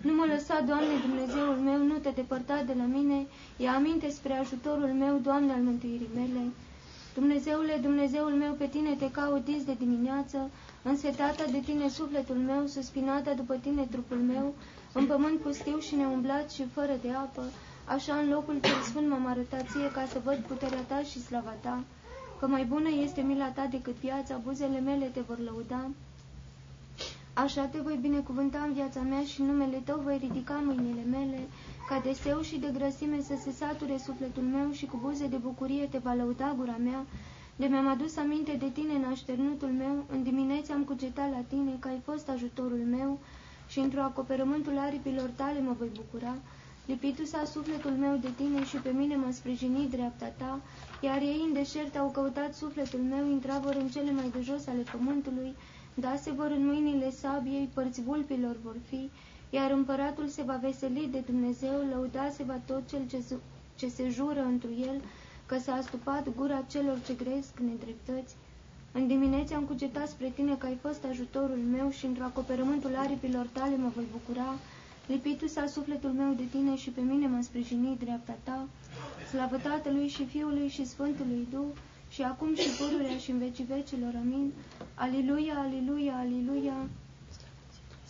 Nu 0.07 0.13
mă 0.15 0.25
lăsa, 0.35 0.61
Doamne 0.61 0.97
Dumnezeul 1.07 1.57
meu, 1.69 1.79
nu 1.91 1.97
te 1.99 2.11
depărta 2.11 2.63
de 2.67 2.75
la 2.79 2.85
mine, 2.85 3.27
ia 3.57 3.73
aminte 3.75 4.09
spre 4.11 4.33
ajutorul 4.33 4.93
meu, 5.03 5.19
Doamne 5.23 5.53
al 5.53 5.61
mântuirii 5.61 6.11
mele. 6.15 6.43
Dumnezeule, 7.15 7.79
Dumnezeul 7.83 8.31
meu, 8.31 8.53
pe 8.53 8.67
tine 8.67 8.95
te 8.95 9.11
caut 9.11 9.45
dis 9.45 9.65
de 9.65 9.75
dimineață, 9.79 10.51
însetata 10.83 11.45
de 11.51 11.59
tine 11.59 11.89
sufletul 11.89 12.35
meu, 12.37 12.67
suspinata 12.67 13.33
după 13.33 13.55
tine 13.55 13.83
trupul 13.91 14.17
meu, 14.17 14.55
în 14.93 15.07
pământ 15.07 15.39
pustiu 15.41 15.79
și 15.79 15.95
neumblat 15.95 16.51
și 16.51 16.65
fără 16.75 16.95
de 17.03 17.11
apă, 17.11 17.43
așa 17.85 18.15
în 18.15 18.29
locul 18.29 18.59
cel 18.63 18.81
sfânt 18.89 19.09
m-am 19.09 19.27
arătat 19.27 19.69
ție 19.71 19.91
ca 19.93 20.05
să 20.13 20.21
văd 20.25 20.37
puterea 20.37 20.81
ta 20.89 21.01
și 21.11 21.23
slava 21.23 21.55
ta, 21.61 21.85
că 22.39 22.47
mai 22.47 22.65
bună 22.65 22.89
este 23.03 23.21
mila 23.21 23.49
ta 23.49 23.69
decât 23.71 23.95
viața, 23.95 24.41
buzele 24.45 24.81
mele 24.81 25.07
te 25.07 25.21
vor 25.21 25.39
lăuda. 25.39 25.91
Așa 27.45 27.65
te 27.65 27.79
voi 27.79 27.99
binecuvânta 28.01 28.59
în 28.59 28.73
viața 28.73 29.01
mea 29.01 29.23
și 29.25 29.41
în 29.41 29.47
numele 29.47 29.77
tău 29.85 30.01
voi 30.05 30.19
ridica 30.21 30.63
mâinile 30.65 31.03
mele, 31.11 31.41
ca 31.89 32.01
de 32.05 32.13
seu 32.13 32.41
și 32.41 32.57
de 32.59 32.71
grăsime 32.73 33.21
să 33.21 33.35
se 33.43 33.51
sature 33.51 33.99
sufletul 33.99 34.43
meu 34.43 34.73
și 34.73 34.87
cu 34.87 34.99
buze 35.03 35.27
de 35.27 35.37
bucurie 35.37 35.85
te 35.85 35.99
va 35.99 36.13
lăuda 36.15 36.55
gura 36.59 36.77
mea, 36.85 37.05
de 37.57 37.67
mi-am 37.67 37.87
adus 37.89 38.17
aminte 38.17 38.53
de 38.53 38.69
tine 38.69 38.93
în 38.95 39.05
așternutul 39.05 39.69
meu, 39.69 40.05
în 40.13 40.23
dimineața 40.23 40.75
am 40.75 40.83
cugetat 40.85 41.31
la 41.31 41.43
tine, 41.49 41.77
că 41.79 41.89
ai 41.89 42.01
fost 42.05 42.29
ajutorul 42.29 42.83
meu, 42.91 43.19
și 43.69 43.79
într-o 43.79 44.01
acoperământul 44.03 44.79
aripilor 44.79 45.31
tale 45.37 45.61
mă 45.61 45.75
voi 45.79 45.91
bucura. 45.97 46.35
Lipindu-s 46.87 47.33
sufletul 47.53 47.91
meu 47.91 48.17
de 48.17 48.31
tine 48.37 48.65
și 48.65 48.77
pe 48.77 48.91
mine 48.91 49.17
m-a 49.17 49.31
sprijinit 49.31 49.91
dreapta 49.91 50.27
ta, 50.27 50.61
iar 51.01 51.21
ei 51.21 51.41
în 51.47 51.53
deșert 51.53 51.97
au 51.97 52.09
căutat 52.11 52.55
sufletul 52.55 53.01
meu, 53.01 53.31
intravor 53.31 53.75
în 53.75 53.89
cele 53.89 54.11
mai 54.13 54.31
de 54.33 54.41
jos 54.43 54.67
ale 54.67 54.83
pământului, 54.93 55.55
dase 56.01 56.31
vor 56.31 56.51
în 56.51 56.67
mâinile 56.67 57.11
sabiei, 57.11 57.69
părți 57.75 58.01
vulpilor 58.03 58.57
vor 58.63 58.77
fi, 58.89 59.11
iar 59.51 59.71
împăratul 59.71 60.29
se 60.29 60.43
va 60.43 60.57
veseli 60.63 61.09
de 61.13 61.19
Dumnezeu, 61.27 61.87
lăuda 61.93 62.31
se 62.31 62.43
va 62.43 62.61
tot 62.67 62.89
cel 62.89 63.03
ce, 63.11 63.19
ce 63.77 63.89
se 63.89 64.09
jură 64.11 64.41
întru 64.43 64.69
el, 64.81 65.01
că 65.47 65.59
s-a 65.59 65.73
astupat 65.73 66.35
gura 66.37 66.65
celor 66.71 66.99
ce 67.07 67.15
gresc 67.15 67.59
nedreptăți. 67.59 68.35
În 68.93 69.07
dimineața 69.07 69.57
am 69.57 69.63
cugetat 69.63 70.09
spre 70.09 70.33
tine 70.35 70.55
că 70.57 70.67
ai 70.67 70.79
fost 70.83 71.05
ajutorul 71.11 71.61
meu 71.77 71.91
și 71.91 72.07
într-o 72.07 72.25
acoperământul 72.25 72.97
aripilor 72.97 73.47
tale 73.53 73.77
mă 73.77 73.89
voi 73.95 74.05
bucura, 74.13 74.55
lipitu-s 75.07 75.57
sufletul 75.73 76.11
meu 76.11 76.33
de 76.33 76.45
tine 76.51 76.77
și 76.77 76.91
pe 76.91 77.01
mine 77.01 77.27
m-a 77.27 77.41
sprijinit 77.41 77.99
dreapta 77.99 78.37
ta, 78.43 78.69
slavă 79.31 79.57
Tatălui 79.57 80.09
și 80.09 80.25
Fiului 80.27 80.69
și 80.69 80.87
Sfântului 80.87 81.47
Duh, 81.51 81.71
și 82.09 82.23
acum 82.23 82.55
și 82.55 82.69
pururea 82.79 83.19
și 83.19 83.31
în 83.31 83.39
vecii 83.39 83.65
vecilor. 83.65 84.13
Amin. 84.17 84.53
Aliluia, 84.95 85.55
aliluia, 85.59 86.17
aliluia. 86.17 86.89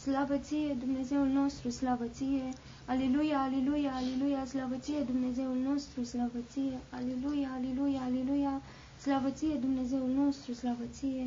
Slavă 0.03 0.37
ție, 0.37 0.77
Dumnezeul 0.79 1.27
nostru, 1.27 1.71
slavă 1.71 2.05
ție. 2.07 2.49
Aliluia, 2.87 3.39
aliluia, 3.41 3.93
aliluia, 3.95 4.45
slavă 4.45 4.77
ție, 4.77 5.01
Dumnezeul 5.01 5.57
nostru, 5.71 6.05
slavă 6.05 6.39
ție. 6.53 6.79
Aliluia, 6.91 7.49
aliluia, 7.57 8.01
aliluia, 8.09 8.61
slavă 9.01 9.31
ție, 9.31 9.55
Dumnezeul 9.55 10.11
nostru, 10.23 10.53
slavă 10.53 10.85
ție. 10.93 11.27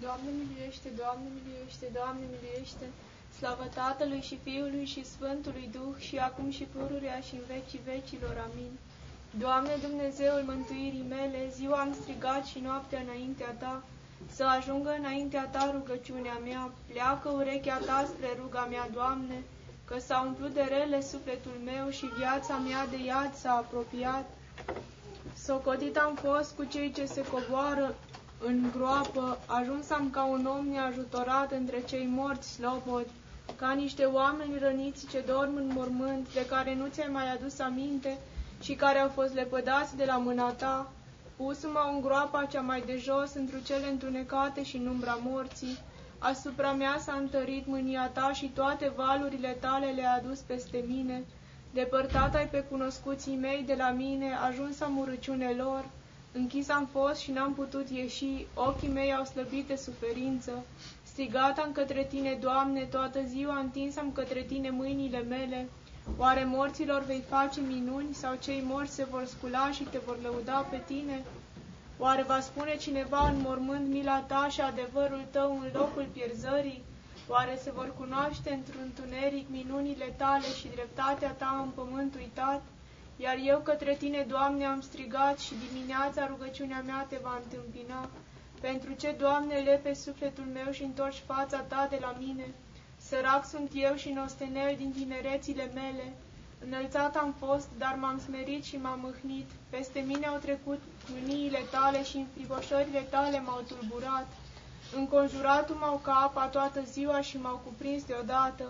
Doamne 0.00 0.30
miluiește, 0.40 0.88
Doamne 1.00 1.28
miluiește, 1.36 1.86
Doamne 1.98 2.24
miluiește, 2.34 2.86
slavă 3.38 3.64
Tatălui 3.80 4.22
și 4.28 4.36
Fiului 4.46 4.84
și 4.92 5.10
Sfântului 5.12 5.68
Duh 5.76 5.94
și 6.06 6.16
acum 6.28 6.50
și 6.56 6.64
pururea 6.74 7.18
și 7.26 7.34
în 7.40 7.44
vecii 7.54 7.80
vecilor. 7.92 8.34
Amin. 8.48 8.72
Doamne 9.30 9.76
Dumnezeul 9.88 10.42
mântuirii 10.46 11.04
mele, 11.08 11.50
ziua 11.54 11.80
am 11.80 11.92
strigat 12.00 12.44
și 12.44 12.58
noaptea 12.58 13.00
înaintea 13.00 13.50
Ta, 13.58 13.82
să 14.32 14.44
ajungă 14.44 14.94
înaintea 14.98 15.48
Ta 15.52 15.70
rugăciunea 15.72 16.38
mea, 16.44 16.70
pleacă 16.92 17.28
urechea 17.28 17.76
Ta 17.76 18.04
spre 18.06 18.28
ruga 18.40 18.66
mea, 18.70 18.88
Doamne, 18.92 19.42
că 19.84 19.98
s-a 19.98 20.24
umplut 20.26 20.52
de 20.54 20.66
rele 20.68 21.00
sufletul 21.02 21.56
meu 21.64 21.90
și 21.90 22.06
viața 22.18 22.56
mea 22.56 22.86
de 22.86 23.04
iad 23.04 23.34
s-a 23.34 23.50
apropiat. 23.52 24.24
Socotit 25.44 25.96
am 25.96 26.14
fost 26.14 26.54
cu 26.56 26.64
cei 26.64 26.92
ce 26.92 27.04
se 27.04 27.24
coboară 27.24 27.94
în 28.46 28.70
groapă, 28.76 29.38
ajuns 29.46 29.90
am 29.90 30.10
ca 30.10 30.24
un 30.24 30.46
om 30.58 30.66
neajutorat 30.66 31.52
între 31.52 31.82
cei 31.86 32.06
morți 32.06 32.52
slobod, 32.52 33.06
ca 33.56 33.72
niște 33.72 34.04
oameni 34.04 34.58
răniți 34.58 35.06
ce 35.06 35.24
dorm 35.26 35.56
în 35.56 35.70
mormânt, 35.74 36.32
de 36.34 36.46
care 36.46 36.74
nu 36.74 36.86
ți-ai 36.86 37.08
mai 37.12 37.32
adus 37.32 37.58
aminte, 37.58 38.18
și 38.60 38.74
care 38.74 38.98
au 38.98 39.08
fost 39.08 39.34
lepădați 39.34 39.96
de 39.96 40.04
la 40.04 40.16
mâna 40.16 40.50
ta, 40.52 40.90
pus-mă 41.36 41.90
în 41.92 42.00
groapa 42.00 42.44
cea 42.44 42.60
mai 42.60 42.82
de 42.86 42.96
jos, 42.96 43.34
într 43.34 43.54
cele 43.64 43.86
întunecate 43.88 44.62
și 44.64 44.76
în 44.76 44.86
umbra 44.86 45.18
morții. 45.22 45.78
Asupra 46.18 46.72
mea 46.72 46.96
s-a 46.98 47.12
întărit 47.12 47.66
mânia 47.66 48.08
ta 48.08 48.32
și 48.32 48.46
toate 48.54 48.92
valurile 48.96 49.56
tale 49.60 49.86
le-a 49.86 50.12
adus 50.22 50.38
peste 50.38 50.84
mine. 50.88 51.22
Depărtat 51.72 52.34
ai 52.34 52.48
pe 52.48 52.58
cunoscuții 52.70 53.36
mei 53.36 53.62
de 53.66 53.74
la 53.74 53.90
mine, 53.90 54.34
ajuns 54.48 54.80
am 54.80 54.98
urăciune 54.98 55.50
lor. 55.56 55.84
Închis 56.32 56.68
am 56.68 56.88
fost 56.92 57.20
și 57.20 57.30
n-am 57.30 57.54
putut 57.54 57.88
ieși, 57.90 58.46
ochii 58.54 58.88
mei 58.88 59.14
au 59.14 59.24
slăbit 59.24 59.66
de 59.66 59.76
suferință. 59.76 60.50
Strigat 61.02 61.58
am 61.58 61.72
către 61.72 62.04
tine, 62.04 62.38
Doamne, 62.40 62.80
toată 62.84 63.18
ziua 63.26 63.58
întins 63.58 63.96
am 63.96 64.12
către 64.12 64.42
tine 64.42 64.70
mâinile 64.70 65.22
mele. 65.22 65.68
Oare 66.16 66.44
morților 66.44 67.02
vei 67.02 67.24
face 67.28 67.60
minuni 67.60 68.14
sau 68.14 68.34
cei 68.34 68.62
morți 68.66 68.94
se 68.94 69.04
vor 69.04 69.24
scula 69.26 69.70
și 69.70 69.82
te 69.82 69.98
vor 70.06 70.16
lăuda 70.22 70.66
pe 70.70 70.82
tine? 70.86 71.24
Oare 71.98 72.22
va 72.22 72.40
spune 72.40 72.76
cineva 72.76 73.28
în 73.28 73.40
mormânt 73.40 73.88
mila 73.88 74.20
ta 74.20 74.46
și 74.50 74.60
adevărul 74.60 75.24
tău 75.30 75.58
în 75.60 75.70
locul 75.72 76.06
pierzării? 76.12 76.82
Oare 77.28 77.58
se 77.62 77.70
vor 77.70 77.94
cunoaște 77.98 78.50
într-un 78.50 78.80
întuneric 78.82 79.48
minunile 79.50 80.14
tale 80.16 80.46
și 80.58 80.68
dreptatea 80.74 81.30
ta 81.30 81.60
în 81.64 81.70
pământ 81.70 82.14
uitat? 82.14 82.62
Iar 83.16 83.36
eu 83.44 83.58
către 83.58 83.94
tine, 83.94 84.24
Doamne, 84.28 84.64
am 84.64 84.80
strigat 84.80 85.38
și 85.38 85.52
dimineața 85.68 86.26
rugăciunea 86.26 86.82
mea 86.86 87.06
te 87.08 87.18
va 87.22 87.40
întâmpina. 87.42 88.08
Pentru 88.60 88.92
ce, 88.92 89.14
Doamne, 89.18 89.54
lepe 89.54 89.94
sufletul 89.94 90.44
meu 90.52 90.72
și 90.72 90.82
întorci 90.82 91.22
fața 91.26 91.58
ta 91.58 91.86
de 91.90 91.98
la 92.00 92.16
mine? 92.18 92.46
Sărac 93.08 93.46
sunt 93.48 93.70
eu 93.74 93.94
și 93.94 94.10
nostenel 94.10 94.74
din 94.76 94.92
tinerețile 94.92 95.70
mele. 95.74 96.12
Înălțat 96.66 97.16
am 97.16 97.34
fost, 97.38 97.68
dar 97.78 97.96
m-am 98.00 98.18
smerit 98.20 98.64
și 98.64 98.76
m-am 98.76 99.00
mâhnit. 99.02 99.50
Peste 99.68 100.00
mine 100.06 100.26
au 100.26 100.36
trecut 100.36 100.80
mâniile 101.12 101.58
tale 101.70 102.04
și 102.04 102.16
înfricoșările 102.16 103.00
tale 103.10 103.40
m-au 103.40 103.60
tulburat. 103.68 104.26
Înconjuratul 104.96 105.74
m-au 105.74 106.00
ca 106.04 106.12
apa 106.14 106.46
toată 106.46 106.80
ziua 106.92 107.20
și 107.20 107.36
m-au 107.36 107.60
cuprins 107.64 108.04
deodată. 108.04 108.64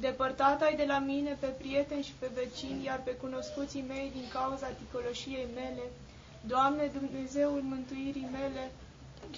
Depărtat 0.00 0.62
ai 0.62 0.76
de 0.76 0.84
la 0.86 0.98
mine 0.98 1.36
pe 1.40 1.46
prieteni 1.46 2.02
și 2.02 2.12
pe 2.18 2.30
vecini, 2.34 2.84
iar 2.84 3.00
pe 3.04 3.10
cunoscuții 3.10 3.84
mei 3.88 4.10
din 4.14 4.24
cauza 4.32 4.66
ticăloșiei 4.66 5.46
mele. 5.54 5.82
Doamne, 6.46 6.90
Dumnezeul 6.98 7.60
mântuirii 7.62 8.28
mele, 8.32 8.70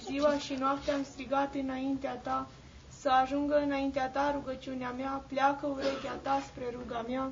ziua 0.05 0.37
și 0.37 0.53
noaptea 0.53 0.93
am 0.93 1.03
strigat 1.03 1.55
înaintea 1.55 2.13
Ta, 2.13 2.47
să 3.05 3.11
ajungă 3.23 3.55
înaintea 3.65 4.09
ta 4.09 4.31
rugăciunea 4.35 4.91
mea, 4.91 5.23
pleacă 5.27 5.65
urechea 5.67 6.15
ta 6.21 6.41
spre 6.47 6.65
ruga 6.77 7.05
mea, 7.07 7.31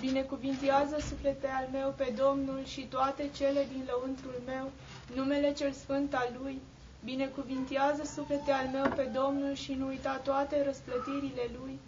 binecuvintează 0.00 0.96
suflete 1.08 1.48
al 1.58 1.68
meu 1.72 1.94
pe 1.96 2.12
Domnul 2.16 2.60
și 2.64 2.82
toate 2.94 3.30
cele 3.38 3.62
din 3.72 3.82
lăuntrul 3.90 4.38
meu, 4.46 4.70
numele 5.14 5.52
cel 5.52 5.72
sfânt 5.72 6.14
al 6.14 6.30
Lui, 6.40 6.60
binecuvintează 7.04 8.02
suflete 8.14 8.50
al 8.52 8.66
meu 8.72 8.92
pe 8.96 9.02
Domnul 9.20 9.54
și 9.54 9.72
nu 9.74 9.86
uita 9.86 10.20
toate 10.24 10.64
răsplătirile 10.64 11.46
Lui, 11.58 11.78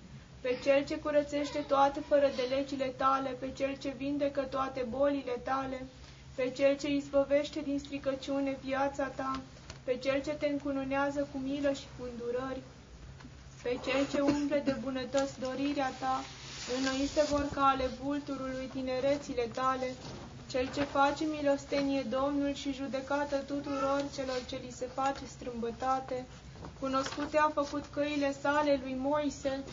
pe 0.41 0.59
Cel 0.65 0.85
ce 0.85 0.99
curățește 0.99 1.59
toate 1.69 2.01
fără 2.01 2.29
de 2.37 2.55
legile 2.55 2.89
tale, 2.97 3.31
pe 3.41 3.49
Cel 3.57 3.77
ce 3.83 3.95
vindecă 3.97 4.41
toate 4.41 4.87
bolile 4.89 5.37
tale, 5.45 5.87
pe 6.35 6.51
Cel 6.57 6.77
ce 6.77 6.89
izbăvește 6.89 7.61
din 7.61 7.79
stricăciune 7.79 8.57
viața 8.65 9.05
ta, 9.05 9.41
pe 9.85 9.97
Cel 9.97 10.23
ce 10.23 10.31
te 10.31 10.47
încununează 10.47 11.29
cu 11.33 11.39
milă 11.39 11.73
și 11.73 11.87
cu 11.97 12.07
îndurări, 12.11 12.61
pe 13.63 13.79
cei 13.85 14.07
ce 14.13 14.21
umple 14.21 14.63
de 14.65 14.77
bunătăți 14.81 15.41
dorirea 15.41 15.93
ta, 16.01 16.25
înnoite 16.77 17.23
vor 17.31 17.47
ca 17.55 17.67
ale 17.67 17.91
vulturului 18.03 18.69
tinerețile 18.75 19.49
tale, 19.55 19.89
cel 20.51 20.69
ce 20.75 20.83
face 20.83 21.25
milostenie 21.25 22.03
Domnul 22.03 22.55
și 22.55 22.73
judecată 22.73 23.37
tuturor 23.37 24.05
celor 24.15 24.41
ce 24.49 24.57
li 24.65 24.73
se 24.77 24.89
face 24.95 25.25
strâmbătate, 25.27 26.27
cunoscute 26.81 27.39
a 27.39 27.49
făcut 27.55 27.85
căile 27.95 28.35
sale 28.43 28.81
lui 28.83 28.97
Moise, 28.99 29.65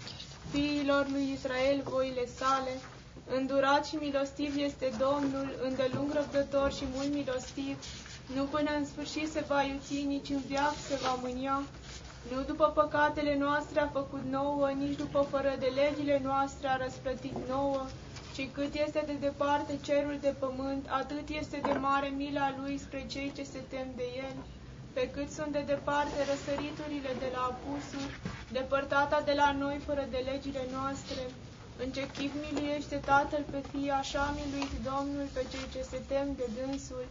fiilor 0.52 1.08
lui 1.12 1.32
Israel 1.36 1.82
voile 1.84 2.26
sale, 2.39 2.73
îndurat 3.36 3.86
și 3.86 3.95
milostiv 3.95 4.58
este 4.58 4.91
Domnul, 4.97 5.47
îndelung 5.63 6.13
răbdător 6.13 6.73
și 6.73 6.84
mult 6.95 7.13
milostiv, 7.13 7.78
nu 8.36 8.43
până 8.43 8.69
în 8.78 8.86
sfârșit 8.86 9.32
se 9.32 9.43
va 9.47 9.62
iuți, 9.62 10.04
nici 10.04 10.30
în 10.30 10.41
viață 10.47 10.78
se 10.88 10.95
va 11.04 11.19
mânia, 11.21 11.62
nu 12.33 12.41
după 12.41 12.65
păcatele 12.79 13.37
noastre 13.37 13.79
a 13.79 13.87
făcut 13.87 14.23
nouă, 14.29 14.69
nici 14.69 14.97
după 14.97 15.21
fără 15.31 15.55
de 15.59 15.69
legile 15.81 16.21
noastre 16.23 16.67
a 16.67 16.77
răsplătit 16.77 17.35
nouă, 17.49 17.85
ci 18.35 18.49
cât 18.51 18.73
este 18.85 19.03
de 19.05 19.15
departe 19.27 19.73
cerul 19.81 20.17
de 20.21 20.33
pământ, 20.39 20.83
atât 20.89 21.27
este 21.41 21.57
de 21.67 21.73
mare 21.87 22.07
mila 22.07 22.55
lui 22.59 22.77
spre 22.77 23.05
cei 23.13 23.31
ce 23.35 23.43
se 23.43 23.61
tem 23.69 23.87
de 23.95 24.07
el. 24.27 24.35
Pe 24.93 25.09
cât 25.13 25.29
sunt 25.37 25.51
de 25.51 25.63
departe 25.73 26.17
răsăriturile 26.31 27.11
de 27.23 27.29
la 27.35 27.41
apusuri, 27.51 28.13
depărtata 28.51 29.21
de 29.29 29.33
la 29.41 29.49
noi 29.51 29.77
fără 29.87 30.03
de 30.13 30.21
legile 30.31 30.63
noastre, 30.77 31.21
în 31.83 31.89
ce 31.95 32.03
chip 32.15 32.31
miliește 32.45 32.95
Tatăl 32.95 33.43
pe 33.51 33.61
fii, 33.71 33.89
așa 34.01 34.33
miluit 34.37 34.73
Domnul 34.91 35.27
pe 35.33 35.43
cei 35.51 35.67
ce 35.73 35.81
se 35.91 35.99
tem 36.11 36.27
de 36.39 36.47
dânsul, 36.57 37.05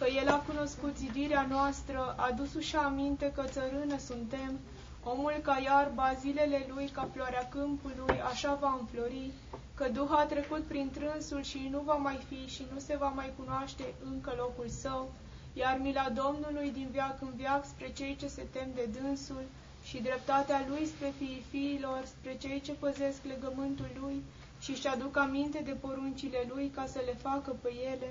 că 0.00 0.06
El 0.22 0.28
a 0.28 0.44
cunoscut 0.48 0.96
zidirea 0.96 1.46
noastră, 1.50 2.14
a 2.18 2.30
dus-și 2.30 2.76
aminte 2.76 3.32
că 3.34 3.42
țărână 3.46 3.98
suntem, 3.98 4.58
omul 5.04 5.34
ca 5.42 5.58
iarba, 5.64 6.12
zilele 6.20 6.66
lui 6.74 6.88
ca 6.88 7.08
floarea 7.12 7.48
câmpului, 7.48 8.20
așa 8.30 8.58
va 8.60 8.76
înflori, 8.80 9.30
că 9.74 9.88
Duh 9.88 10.10
a 10.10 10.24
trecut 10.24 10.62
prin 10.62 10.90
trânsul 10.90 11.42
și 11.42 11.68
nu 11.70 11.80
va 11.80 11.94
mai 11.94 12.18
fi 12.28 12.52
și 12.54 12.66
nu 12.72 12.78
se 12.78 12.96
va 12.96 13.08
mai 13.08 13.32
cunoaște 13.38 13.84
încă 14.12 14.32
locul 14.36 14.68
său, 14.68 15.12
iar 15.52 15.78
mila 15.82 16.08
Domnului 16.14 16.70
din 16.70 16.88
viac 16.90 17.20
în 17.20 17.32
viac 17.36 17.64
spre 17.66 17.92
cei 17.92 18.16
ce 18.16 18.26
se 18.28 18.46
tem 18.52 18.68
de 18.74 18.88
dânsul 19.00 19.44
și 19.84 20.02
dreptatea 20.02 20.66
lui 20.68 20.86
spre 20.86 21.12
fiii 21.18 21.44
fiilor, 21.50 22.02
spre 22.04 22.36
cei 22.40 22.60
ce 22.60 22.72
păzesc 22.72 23.18
legământul 23.24 23.90
lui 24.00 24.22
și 24.60 24.70
își 24.70 24.88
aduc 24.88 25.16
aminte 25.16 25.60
de 25.64 25.76
poruncile 25.80 26.46
lui 26.54 26.70
ca 26.74 26.86
să 26.86 27.00
le 27.06 27.14
facă 27.22 27.56
pe 27.62 27.70
ele. 27.92 28.10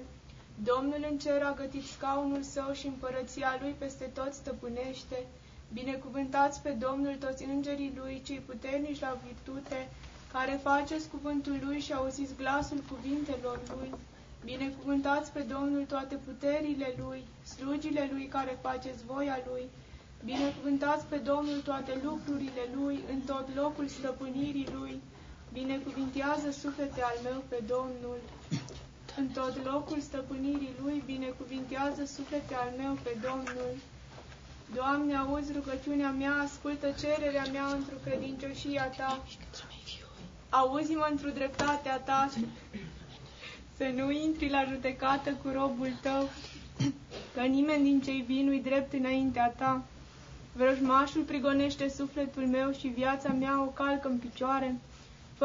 Domnul 0.64 1.06
în 1.10 1.18
cer 1.18 1.42
a 1.44 1.54
gătit 1.54 1.86
scaunul 1.86 2.42
său 2.42 2.72
și 2.74 2.88
împărăția 2.88 3.58
lui 3.62 3.76
peste 3.78 4.06
tot 4.14 4.34
stăpânește, 4.34 5.26
Binecuvântați 5.74 6.62
pe 6.62 6.70
Domnul 6.70 7.16
toți 7.16 7.44
îngerii 7.44 7.94
Lui, 7.96 8.22
cei 8.26 8.42
puternici 8.46 9.00
la 9.00 9.18
virtute, 9.26 9.90
care 10.32 10.60
faceți 10.64 11.10
cuvântul 11.10 11.60
Lui 11.66 11.80
și 11.80 11.94
auziți 11.94 12.36
glasul 12.36 12.84
cuvintelor 12.90 13.60
Lui. 13.76 13.90
Binecuvântați 14.44 15.32
pe 15.32 15.40
Domnul 15.40 15.84
toate 15.86 16.16
puterile 16.16 16.94
Lui, 16.98 17.24
slugile 17.44 18.10
Lui 18.12 18.26
care 18.26 18.58
faceți 18.62 19.06
voia 19.06 19.40
Lui. 19.50 19.70
Binecuvântați 20.26 21.06
pe 21.06 21.18
Domnul 21.18 21.62
toate 21.62 22.00
lucrurile 22.04 22.64
Lui, 22.76 23.00
în 23.12 23.20
tot 23.20 23.56
locul 23.56 23.88
stăpânirii 23.88 24.68
Lui. 24.74 25.02
Binecuvintează 25.54 26.52
suflete 26.52 27.02
al 27.02 27.18
meu 27.24 27.44
pe 27.48 27.64
Domnul. 27.68 28.20
În 29.20 29.28
tot 29.28 29.66
locul 29.72 30.00
stăpânirii 30.00 30.76
Lui, 30.84 31.04
binecuvintează 31.06 32.06
suflete 32.06 32.56
al 32.56 32.72
meu 32.78 32.94
pe 33.04 33.18
Domnul. 33.28 33.72
Doamne, 34.76 35.16
auzi 35.16 35.52
rugăciunea 35.54 36.10
mea, 36.12 36.34
ascultă 36.46 36.88
cererea 37.00 37.46
mea 37.52 37.66
într-o 37.66 37.96
credincioșia 38.04 38.86
Ta. 38.98 39.24
Auzi-mă 40.50 41.08
într-o 41.12 41.30
dreptatea 41.30 41.98
Ta, 42.00 42.30
să 43.78 43.84
nu 43.96 44.12
intri 44.12 44.50
la 44.50 44.64
judecată 44.72 45.30
cu 45.30 45.50
robul 45.54 45.92
Tău, 46.02 46.30
că 47.34 47.42
nimeni 47.42 47.84
din 47.84 48.02
cei 48.02 48.22
vii 48.28 48.44
nu-i 48.44 48.62
drept 48.62 48.94
înaintea 48.94 49.48
Ta. 49.58 49.82
Vrăjmașul 50.54 51.22
prigonește 51.22 51.90
sufletul 51.90 52.48
meu 52.48 52.72
și 52.72 52.88
viața 52.88 53.30
mea 53.30 53.62
o 53.62 53.66
calcă 53.66 54.08
în 54.08 54.18
picioare. 54.18 54.76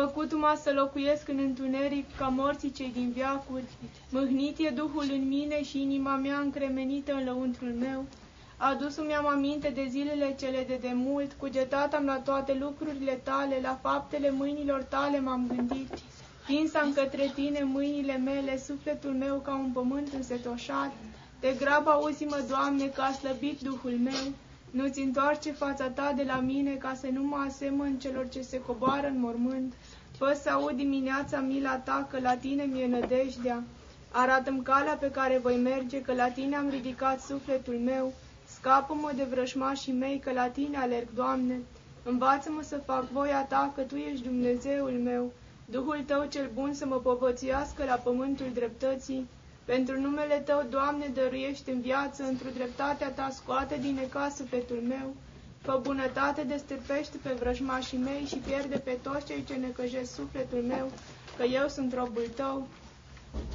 Făcut-mă 0.00 0.58
să 0.62 0.72
locuiesc 0.72 1.28
în 1.28 1.38
întuneric 1.38 2.16
ca 2.16 2.26
morții 2.26 2.70
cei 2.72 2.90
din 2.92 3.10
viacuri. 3.12 3.64
Mâhnit 4.10 4.58
e 4.58 4.70
Duhul 4.70 5.06
în 5.10 5.28
mine 5.28 5.62
și 5.62 5.80
inima 5.82 6.16
mea 6.16 6.38
încremenită 6.38 7.12
în 7.12 7.24
lăuntrul 7.24 7.72
meu. 7.78 8.04
Adus-mi 8.56 9.14
am 9.14 9.26
aminte 9.26 9.68
de 9.68 9.86
zilele 9.90 10.34
cele 10.38 10.64
de 10.68 10.78
demult, 10.80 11.32
cugetat 11.32 11.94
am 11.94 12.04
la 12.04 12.16
toate 12.16 12.56
lucrurile 12.60 13.12
tale, 13.12 13.58
la 13.62 13.78
faptele 13.82 14.30
mâinilor 14.30 14.82
tale 14.82 15.20
m-am 15.20 15.46
gândit. 15.54 15.88
Tins 16.46 16.74
am 16.74 16.92
către 16.92 17.30
tine 17.34 17.62
mâinile 17.62 18.16
mele, 18.16 18.58
sufletul 18.58 19.10
meu 19.10 19.36
ca 19.36 19.54
un 19.54 19.70
pământ 19.70 20.12
însetoșat. 20.12 20.92
De 21.40 21.56
grab 21.58 21.88
auzi-mă, 21.88 22.44
Doamne, 22.48 22.86
că 22.86 23.00
a 23.00 23.12
slăbit 23.12 23.60
Duhul 23.60 23.98
meu. 24.02 24.32
Nu-ți 24.74 25.00
întoarce 25.00 25.52
fața 25.52 25.88
ta 25.88 26.12
de 26.16 26.22
la 26.22 26.40
mine 26.40 26.74
ca 26.74 26.94
să 27.00 27.06
nu 27.12 27.22
mă 27.22 27.44
asemăn 27.48 27.98
celor 27.98 28.28
ce 28.28 28.40
se 28.42 28.60
coboară 28.60 29.06
în 29.06 29.20
mormânt. 29.20 29.74
Fă 30.18 30.38
să 30.42 30.50
aud 30.50 30.76
dimineața 30.76 31.40
mila 31.40 31.76
ta, 31.76 32.06
că 32.10 32.18
la 32.20 32.36
tine 32.36 32.62
mi-e 32.62 32.86
nădejdea. 32.86 33.62
Arată-mi 34.10 34.62
calea 34.62 34.94
pe 34.94 35.10
care 35.10 35.38
voi 35.42 35.56
merge, 35.56 36.00
că 36.02 36.12
la 36.12 36.28
tine 36.28 36.56
am 36.56 36.68
ridicat 36.68 37.20
sufletul 37.20 37.74
meu. 37.84 38.12
Scapă-mă 38.58 39.10
de 39.16 39.22
vrășmașii 39.30 39.92
mei, 39.92 40.18
că 40.18 40.32
la 40.32 40.46
tine 40.46 40.76
alerg, 40.76 41.06
Doamne. 41.14 41.58
Învață-mă 42.04 42.62
să 42.62 42.76
fac 42.86 43.10
voia 43.10 43.44
ta, 43.48 43.72
că 43.74 43.80
tu 43.80 43.96
ești 43.96 44.24
Dumnezeul 44.24 45.00
meu. 45.04 45.32
Duhul 45.64 46.02
tău 46.06 46.26
cel 46.28 46.50
bun 46.54 46.74
să 46.74 46.86
mă 46.86 46.96
povățuiască 46.96 47.84
la 47.84 47.94
pământul 47.94 48.46
dreptății. 48.54 49.26
Pentru 49.64 50.00
numele 50.00 50.34
Tău, 50.34 50.66
Doamne, 50.70 51.06
dăruiește 51.14 51.70
în 51.70 51.80
viață, 51.80 52.22
într-o 52.22 52.48
dreptatea 52.54 53.10
Ta, 53.10 53.28
scoate 53.32 53.76
din 53.80 53.94
necas 53.94 54.36
sufletul 54.36 54.82
meu, 54.88 55.14
fă 55.62 55.78
bunătate, 55.82 56.42
destârpește 56.42 57.16
pe 57.22 57.32
vrăjmașii 57.32 57.98
mei 57.98 58.24
și 58.26 58.36
pierde 58.36 58.78
pe 58.78 58.98
toți 59.02 59.26
cei 59.26 59.44
ce 59.44 59.54
necăjesc 59.54 60.14
sufletul 60.14 60.62
meu, 60.62 60.90
că 61.36 61.42
eu 61.42 61.68
sunt 61.68 61.94
robul 61.94 62.26
Tău. 62.36 62.66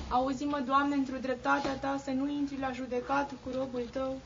Auzi-mă, 0.10 0.64
Doamne, 0.66 0.96
într-o 0.96 1.18
dreptatea 1.22 1.74
Ta, 1.78 2.02
să 2.04 2.12
nu 2.12 2.30
intri 2.30 2.60
la 2.60 2.72
judecată 2.72 3.34
cu 3.44 3.50
robul 3.58 3.84
Tău. 3.92 4.20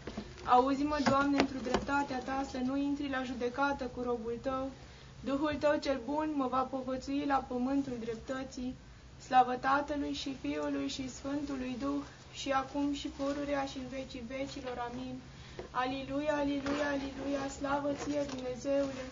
Auzi-mă, 0.46 0.98
Doamne, 1.10 1.38
într-o 1.40 1.60
dreptatea 1.64 2.18
Ta, 2.18 2.46
să 2.52 2.58
nu 2.66 2.78
intri 2.78 3.10
la 3.10 3.24
judecată 3.24 3.84
cu 3.96 4.02
robul 4.02 4.38
Tău. 4.42 4.70
Duhul 5.24 5.56
Tău 5.60 5.78
cel 5.80 6.00
bun 6.06 6.34
mă 6.36 6.48
va 6.48 6.62
povățui 6.62 7.24
la 7.28 7.46
pământul 7.48 7.94
dreptății. 8.00 8.76
Slavă 9.34 9.56
Tatălui 9.56 10.14
și 10.14 10.38
Fiului 10.42 10.88
și 10.88 11.10
Sfântului 11.18 11.76
Duh, 11.80 12.04
și 12.34 12.50
acum 12.52 12.94
și 12.94 13.08
pururea 13.08 13.66
și 13.72 13.78
în 13.78 13.88
vecii 13.98 14.24
vecilor. 14.36 14.78
Amin. 14.90 15.16
Aliluia, 15.82 16.36
aliluia, 16.44 16.88
aliluia, 16.96 17.46
slavă 17.58 17.92
ție, 18.02 18.22
Dumnezeule! 18.34 19.06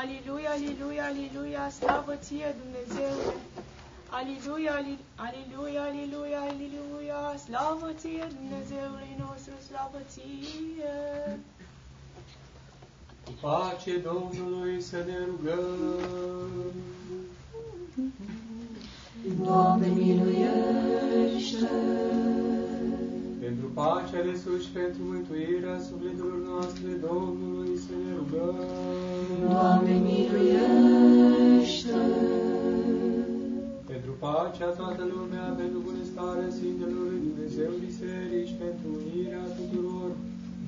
Aliluia, 0.00 0.50
aliluia, 0.56 1.04
aliluia, 1.10 1.64
slavă 1.78 2.14
ție, 2.24 2.54
Dumnezeule! 2.62 3.34
Aliluia, 4.18 4.74
aliluia, 5.26 5.82
aliluia, 5.88 6.40
aliluia, 6.50 7.20
slavă 7.46 7.90
ție, 8.00 8.26
Dumnezeule 8.38 9.08
nostru, 9.24 9.54
slavă 9.68 10.00
ție! 10.12 10.94
Cu 13.24 13.32
pace 13.40 13.92
Domnului 13.98 14.80
să 14.80 14.96
ne 15.08 15.18
rugăm. 15.30 16.70
Doamne, 19.44 19.86
miluiește! 19.96 21.70
Pentru 23.40 23.66
pacea 23.74 24.22
de 24.28 24.34
sus 24.42 24.60
și 24.64 24.70
pentru 24.80 25.00
mântuirea 25.10 25.76
sufletelor 25.88 26.38
noastre, 26.50 26.90
Domnului 27.08 27.72
să 27.84 27.92
ne 28.04 28.10
rugăm. 28.18 28.56
Doamne, 29.50 29.94
miluiește! 30.08 31.98
Pentru 33.90 34.12
pacea 34.18 34.68
toată 34.80 35.02
lumea, 35.14 35.46
pentru 35.62 35.78
bunăstarea 35.86 36.50
Sfintelor 36.56 37.04
lui 37.10 37.20
Dumnezeu 37.26 37.70
Biserici, 37.86 38.54
pentru 38.64 38.86
unirea 38.98 39.44
tuturor, 39.58 40.10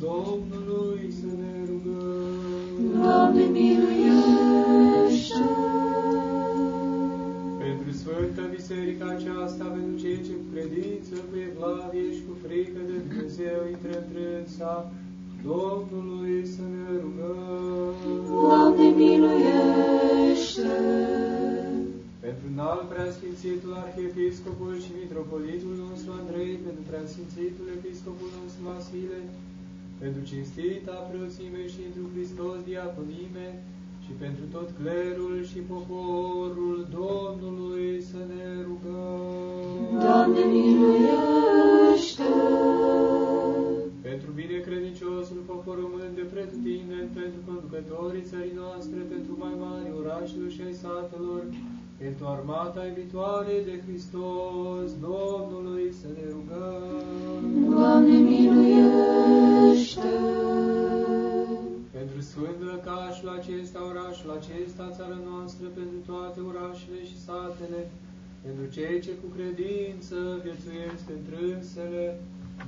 Domnului 0.07 1.05
să 1.21 1.31
ne 1.41 1.55
rugăm. 1.71 3.01
Doamne, 3.01 3.45
miluiește! 3.57 5.41
Pentru 8.05 8.23
Sfântă 8.23 8.43
Biserica 8.59 9.07
aceasta, 9.17 9.65
pentru 9.77 9.95
cei 10.03 10.19
ce 10.27 10.33
cu 10.41 10.47
credință, 10.55 11.15
cu 11.29 11.35
evlavie 11.49 12.07
și 12.17 12.23
cu 12.29 12.35
frică 12.45 12.81
de 12.91 12.97
Dumnezeu 13.07 13.59
intră 13.73 13.93
întrânsa, 14.03 14.75
Domnului 15.51 16.39
să 16.55 16.65
ne 16.75 16.85
rugăm. 17.03 17.95
Doamne, 18.45 18.87
miluiește! 19.01 20.77
Pentru 22.25 22.45
înalt 22.53 22.85
preasfințitul 22.93 23.73
Arhiepiscopul 23.85 24.73
și 24.85 24.99
Mitropolitul 25.03 25.75
nostru 25.87 26.11
Andrei, 26.21 26.53
pentru 26.67 26.83
preasfințitul 26.91 27.67
Episcopul 27.79 28.31
nostru 28.39 28.61
Vasile, 28.69 29.21
pentru 30.03 30.21
cinstita 30.31 30.97
preoțime 31.09 31.63
și 31.73 31.81
întru 31.89 32.05
Hristos 32.13 32.57
diaconime, 32.69 33.47
și 34.05 34.13
pentru 34.25 34.45
tot 34.55 34.69
clerul 34.81 35.45
și 35.51 35.59
poporul 35.75 36.77
Domnului 37.01 38.03
să 38.11 38.21
ne 38.33 38.45
rugăm. 38.69 40.01
Doamne, 40.05 40.43
miluiește! 40.55 42.31
Pentru 44.09 44.31
binecredinciosul 44.41 45.41
popor 45.47 45.77
român 45.83 46.11
de 46.15 46.25
pretutindeni, 46.33 47.09
pentru 47.21 47.41
conducătorii 47.49 48.29
țării 48.31 48.59
noastre, 48.63 48.99
pentru 49.15 49.33
mai 49.43 49.55
mari 49.65 49.89
orașelor 50.01 50.51
și 50.51 50.61
ai 50.67 50.77
satelor, 50.85 51.43
pentru 52.03 52.25
armata 52.27 52.81
iubitoare 52.87 53.55
de 53.69 53.75
Hristos, 53.85 54.89
Domnului 55.09 55.87
să 56.01 56.07
ne 56.17 56.25
rugăm. 56.35 57.71
Doamne, 57.75 58.17
miluiește! 58.31 60.11
Pentru 62.03 62.21
Sfânt 62.33 62.59
Lăcașul 62.71 63.29
acesta, 63.39 63.81
orașul 63.93 64.31
acesta, 64.41 64.85
țara 64.97 65.19
noastră, 65.31 65.67
pentru 65.79 65.99
toate 66.11 66.39
orașele 66.51 67.01
și 67.09 67.17
satele, 67.27 67.81
pentru 68.45 68.65
cei 68.77 68.97
ce 69.05 69.13
cu 69.21 69.29
credință 69.37 70.17
viețuiesc 70.45 71.05
întrânsele, 71.19 72.05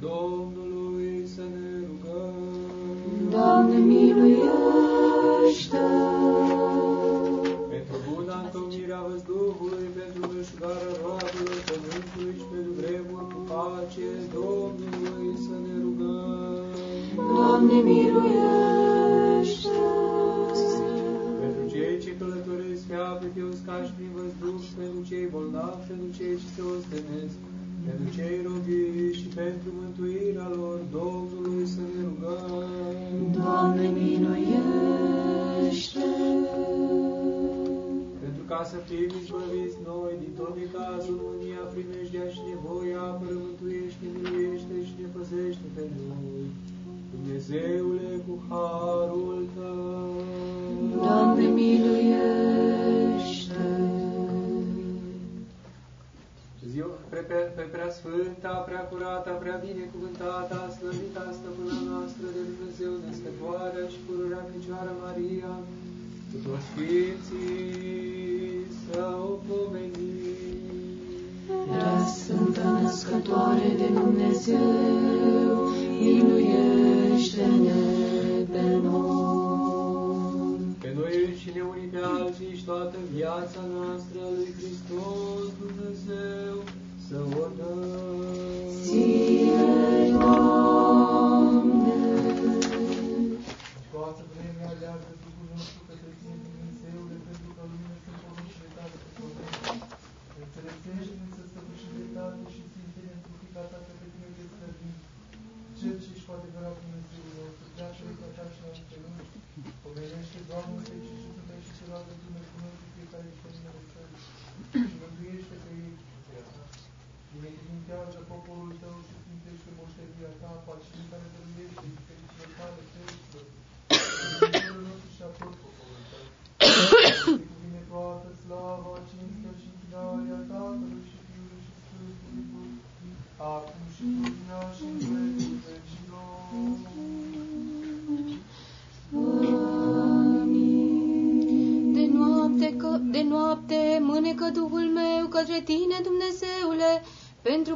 Domnului 0.08 1.14
să 1.34 1.44
ne 1.54 1.68
rugăm. 1.88 2.36
Doamne, 3.34 3.78
miluiește! 3.92 5.82
Pentru 7.74 7.96
buna 8.10 8.36
întocmirea 8.44 9.00
văzduhului, 9.08 9.86
pentru 9.98 10.20
mășugarea 10.32 10.92
roadelor 11.02 11.58
pământului 11.68 12.34
și 12.40 12.46
pentru 12.52 12.72
vremuri 12.80 13.28
cu 13.32 13.40
pace, 13.50 14.08
Domnului 14.38 15.28
să 15.46 15.54
ne 15.64 15.74
rugăm. 15.84 16.66
Doamne, 17.30 17.76
miluiește! 17.88 19.03
Călătoresc 22.94 22.94
pe 22.94 23.00
ape, 23.10 23.26
pe 23.34 23.42
uscași 23.52 23.92
prin 23.96 24.10
văzduh, 24.16 24.62
pentru 24.78 25.00
cei 25.08 25.26
bolnavi, 25.32 25.86
pentru 25.90 26.08
cei 26.16 26.34
ce 26.40 26.46
se 26.54 26.62
ostenesc, 26.74 27.36
pentru 27.86 28.06
cei 28.16 28.36
robi 28.46 28.80
și 29.18 29.26
pentru 29.40 29.68
mântuirea 29.80 30.48
lor, 30.58 30.78
Domnului 30.98 31.66
să 31.74 31.82
ne 31.92 32.00
rugăm. 32.08 33.18
Doamne, 33.38 33.86
miluiește! 33.98 34.68
Pentru 38.22 38.44
ca 38.50 38.60
să 38.70 38.76
fim 38.88 39.10
izbăviți 39.20 39.78
noi 39.90 40.12
din 40.22 40.32
tot 40.38 40.52
necazul, 40.62 41.16
mânia, 41.26 41.62
primejdea 41.72 42.26
și 42.34 42.40
nevoia, 42.50 43.00
apără, 43.10 43.36
mântuiește, 43.44 44.04
miluiește 44.14 44.74
și 44.86 44.94
ne 45.00 45.08
păzește 45.14 45.66
pe 45.74 45.82
noi. 45.96 46.46
Dumnezeu 47.12 47.84
Dumnezeule, 47.86 48.10
cu 48.26 48.34
harul 48.48 49.40
Tău. 49.54 50.14
Doamne, 50.96 51.46
miluiește! 51.56 52.63
Pe, 57.10 57.20
pe, 57.28 57.38
pe 57.56 57.64
prea 57.74 57.90
sfânta, 57.98 58.54
prea 58.68 58.82
curata, 58.90 59.32
prea 59.42 59.58
binecuvântata, 59.66 60.60
slăvita 60.76 61.24
stăpâna 61.38 61.78
noastră 61.90 62.26
de 62.36 62.42
Dumnezeu, 62.50 62.92
născătoarea 63.04 63.86
și 63.92 63.98
pururea 64.06 64.42
Fecioară 64.50 64.92
Maria, 65.04 65.52
cu 66.30 66.36
toți 66.44 66.66
Sfinții 66.68 68.04
să 68.84 69.02
o 69.30 69.32
pomenim. 69.46 70.22
Prea 71.70 71.96
Sfântă 72.18 72.66
Născătoare 72.82 73.68
de 73.80 73.88
Dumnezeu, 74.00 75.54
miluiește-ne 76.00 77.80
pe 78.52 78.64
noi. 78.86 79.24
Pe 80.82 80.90
noi 80.96 81.16
și 81.40 81.48
ne 81.54 81.62
unii 81.72 81.88
pe 81.92 82.00
alții 82.18 82.56
și 82.56 82.64
toată 82.64 82.96
viața 83.14 83.60
noastră 83.72 83.83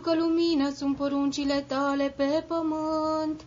că 0.08 0.14
lumină 0.16 0.70
sunt 0.74 0.96
poruncile 0.96 1.64
tale 1.66 2.14
pe 2.16 2.44
pământ. 2.46 3.40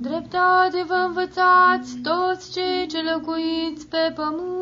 Dreptate 0.00 0.84
vă 0.86 1.04
învățați 1.06 1.96
toți 2.02 2.52
cei 2.52 2.86
ce 2.88 2.98
locuiți 3.12 3.86
pe 3.86 4.12
pământ. 4.14 4.57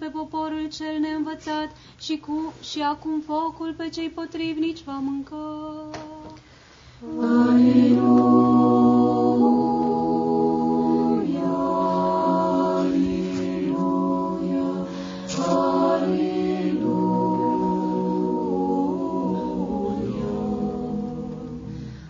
Pe 0.00 0.06
poporul 0.06 0.68
cel 0.68 0.98
neînvățat 1.00 1.70
și, 1.98 2.18
cu, 2.18 2.52
și 2.62 2.80
acum 2.82 3.20
focul 3.20 3.74
pe 3.76 3.88
cei 3.88 4.08
potrivnici 4.08 4.84
va 4.84 5.00
mânca. 5.02 5.90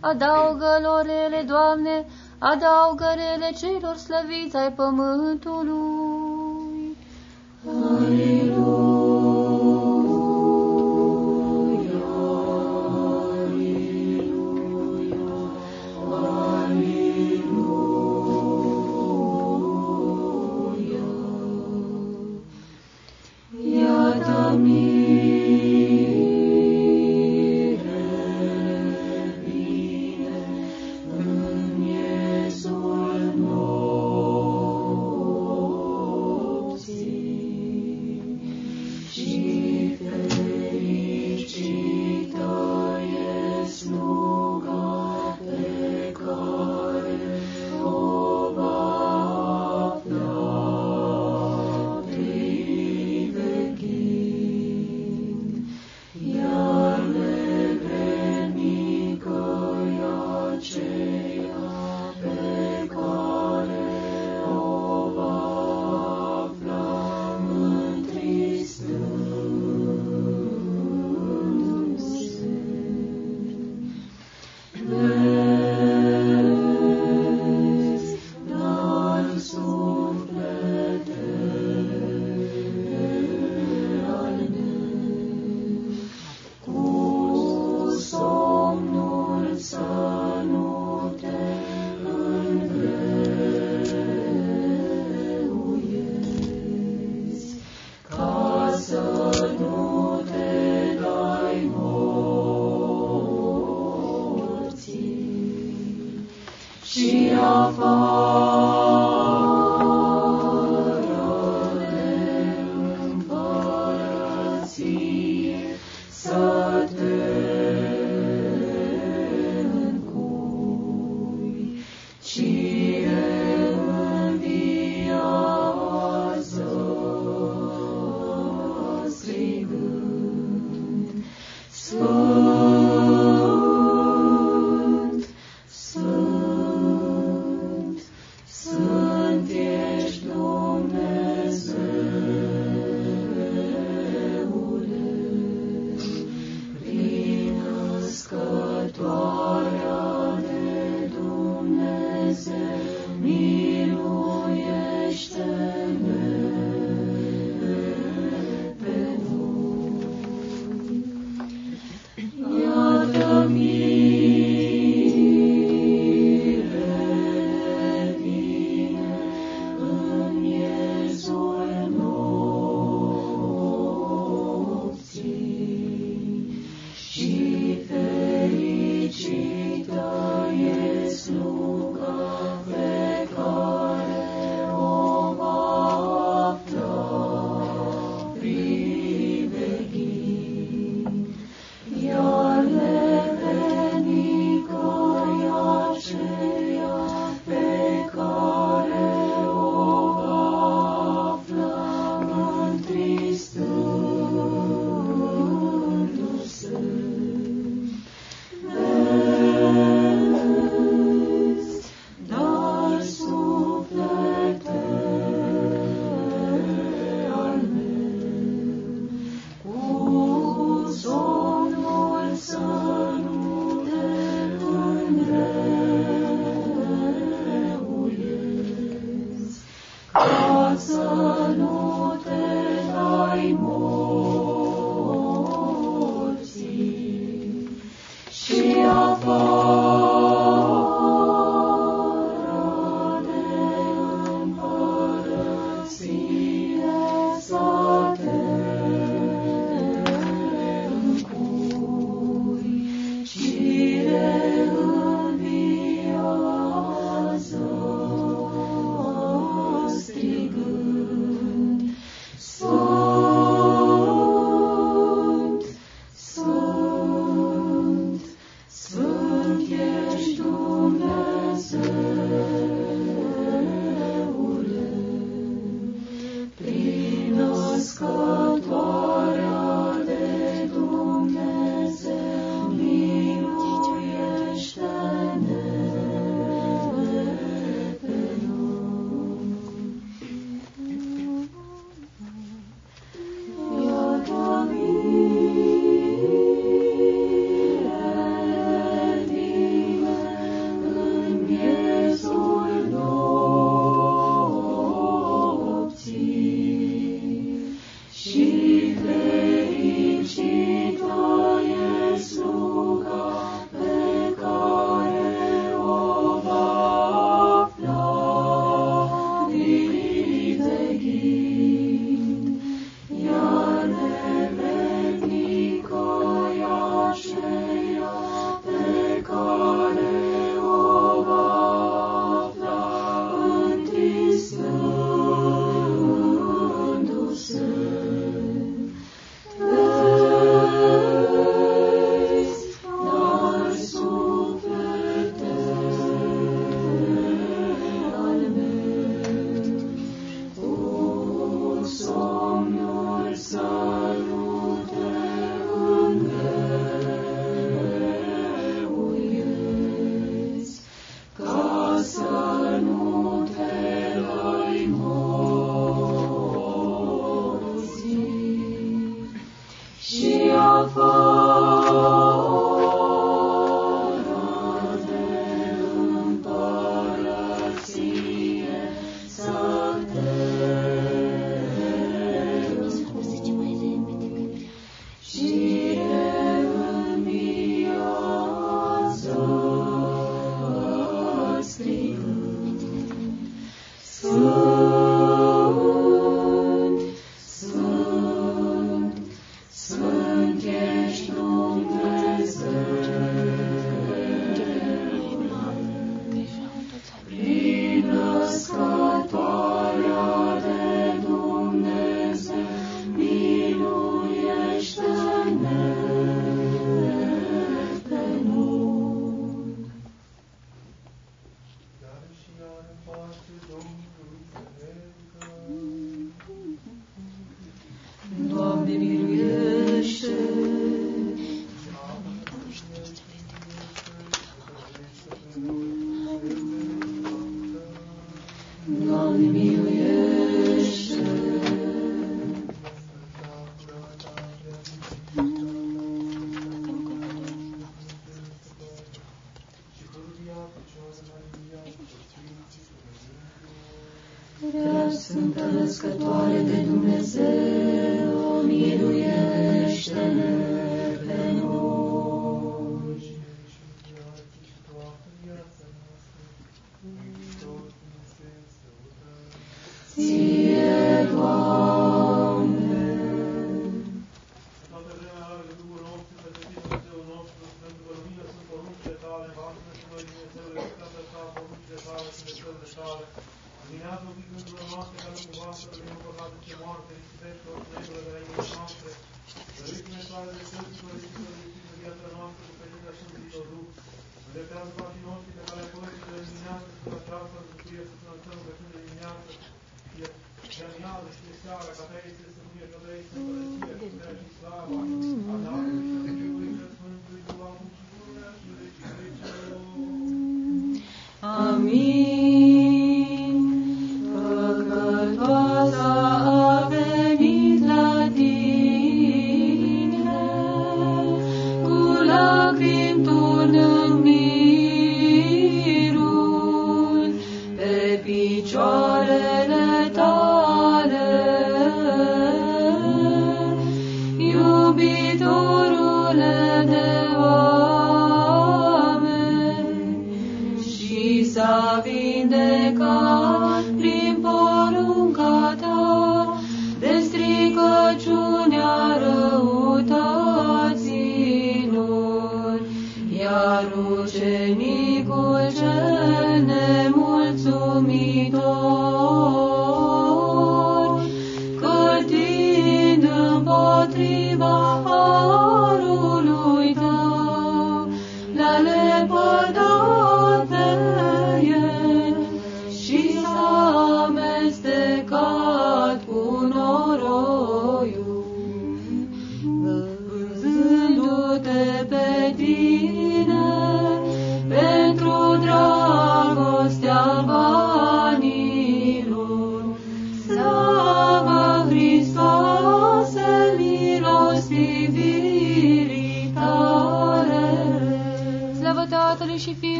Adaugă-lor 0.00 1.06
ele, 1.24 1.44
Doamne, 1.46 2.06
adaugă-le 2.38 3.52
celor 3.58 3.96
slăviți 3.96 4.56
ai 4.56 4.72
pământului. 4.72 6.01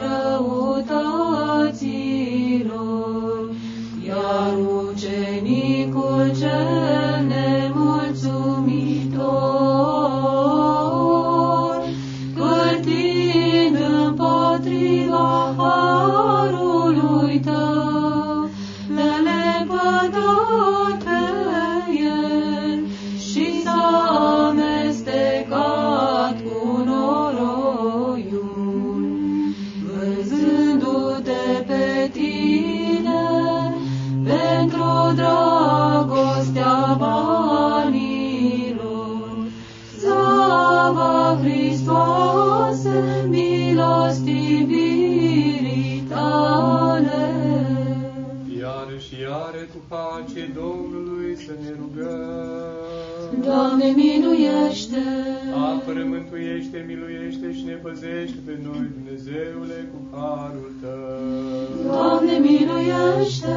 tomorrow. 0.00 0.37
păzește 57.98 58.40
pe 58.46 58.54
noi, 58.66 58.86
Dumnezeule, 58.96 59.78
cu 59.90 59.98
harul 60.14 60.72
Tău. 60.82 61.66
Doamne, 61.86 62.34
miluiește! 62.48 63.56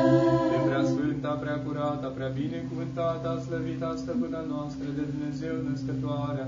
De 0.53 0.59
prea 0.67 0.83
sfânta, 0.91 1.31
prea 1.43 1.57
curata, 1.65 2.07
prea 2.17 2.31
binecuvântata, 2.41 3.31
slăvita 3.45 3.91
stăpâna 4.01 4.41
noastră 4.53 4.87
de 4.97 5.03
Dumnezeu 5.11 5.55
născătoarea 5.67 6.47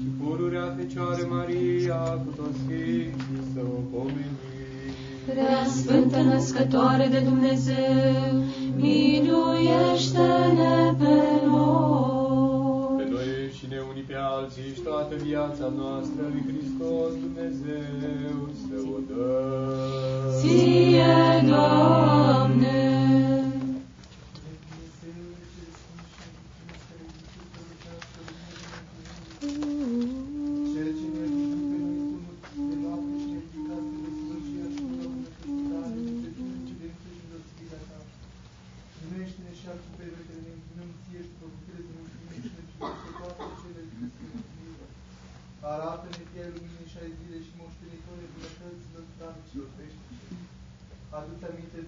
și 0.00 0.08
pururea 0.20 0.66
Fecioare 0.78 1.24
Maria, 1.36 2.00
cu 2.22 2.30
toți 2.38 2.58
Sfinții 2.62 3.42
să 3.52 3.60
o 3.76 3.80
pomeni. 3.92 4.38
Prea 5.30 5.62
Sfântă 5.78 6.20
Născătoare 6.30 7.06
de 7.14 7.20
Dumnezeu, 7.30 8.32
miluiește-ne 8.84 10.74
pe 11.00 11.14
noi! 11.46 12.11
alții 14.42 14.72
și 14.74 14.80
toată 14.80 15.14
viața 15.14 15.72
noastră 15.76 16.22
lui 16.32 16.44
Hristos 16.46 17.12
Dumnezeu 17.20 18.48
să 18.62 18.76
o 18.94 18.98
dăm. 19.08 20.40
Ție, 20.40 21.48
Doamne! 21.48 22.71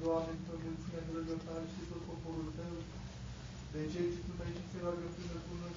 Doamne, 0.05 0.35
pămânția 0.47 1.01
dragă 1.09 1.37
ta 1.45 1.57
și 1.73 1.81
tot 1.91 2.03
poporul 2.09 2.49
tău, 2.59 2.77
de 3.73 3.81
ce? 3.93 4.03
Tu 4.25 4.33
aici 4.45 4.69
se 4.71 4.79
roagă 4.83 5.07
până 5.17 5.37
bună 5.47 5.69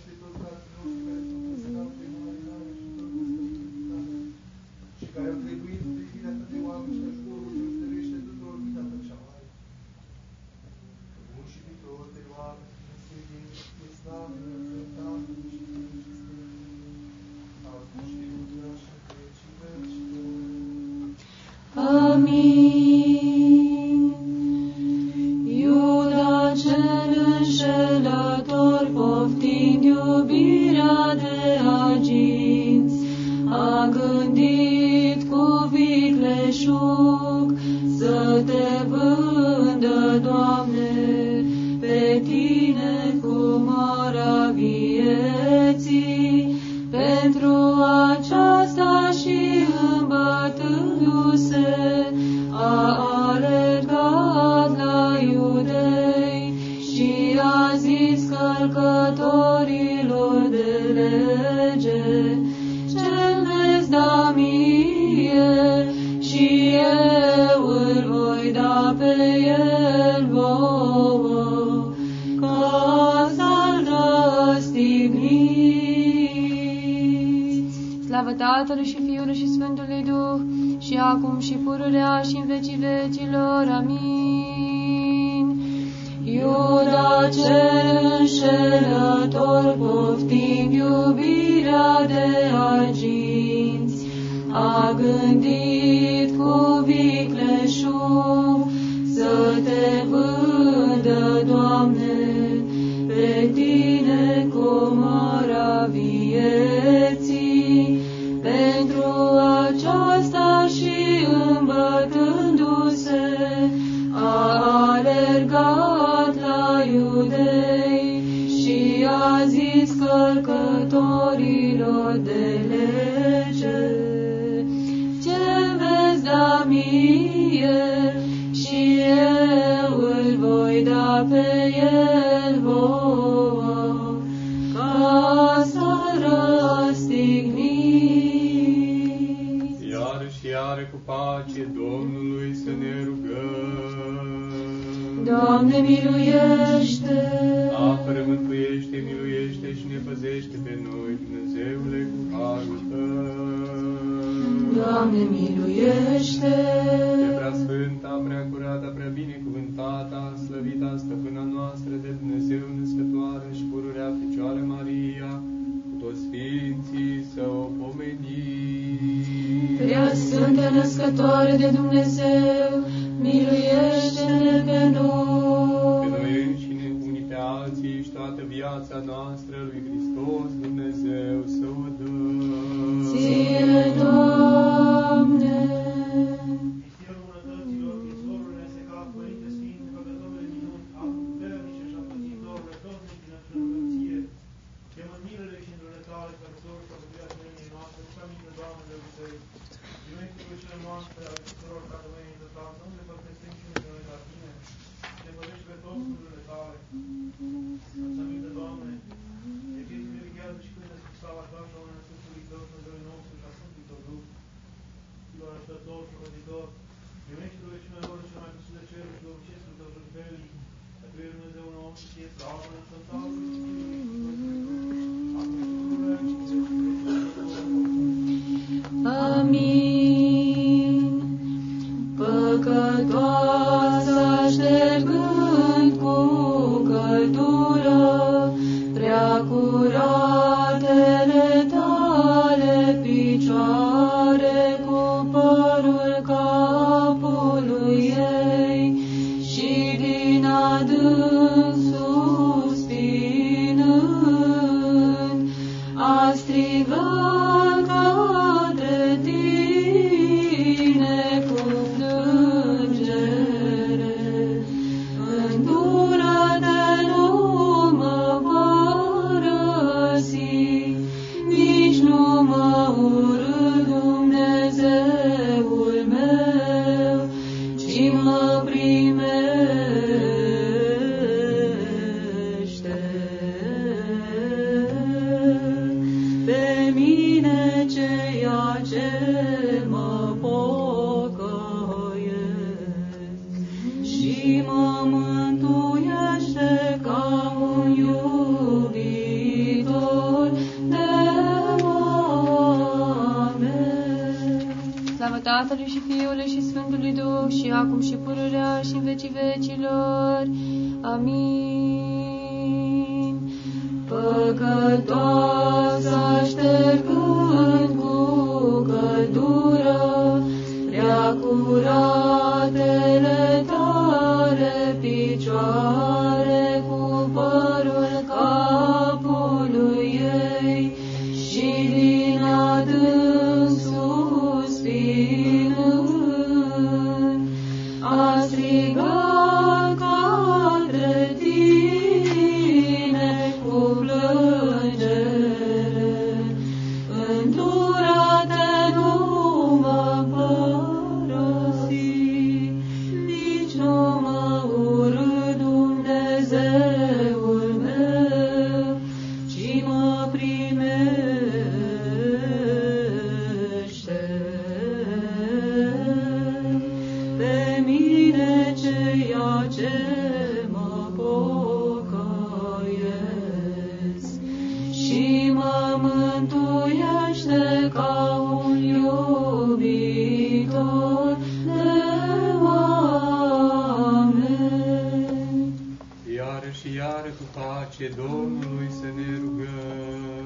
pace 388.07 388.21
Domnului 388.21 388.89
să 388.89 389.07
ne 389.15 389.37
rugăm. 389.43 390.45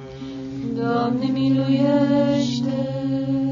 Doamne, 0.76 1.26
miluiește! 1.32 2.80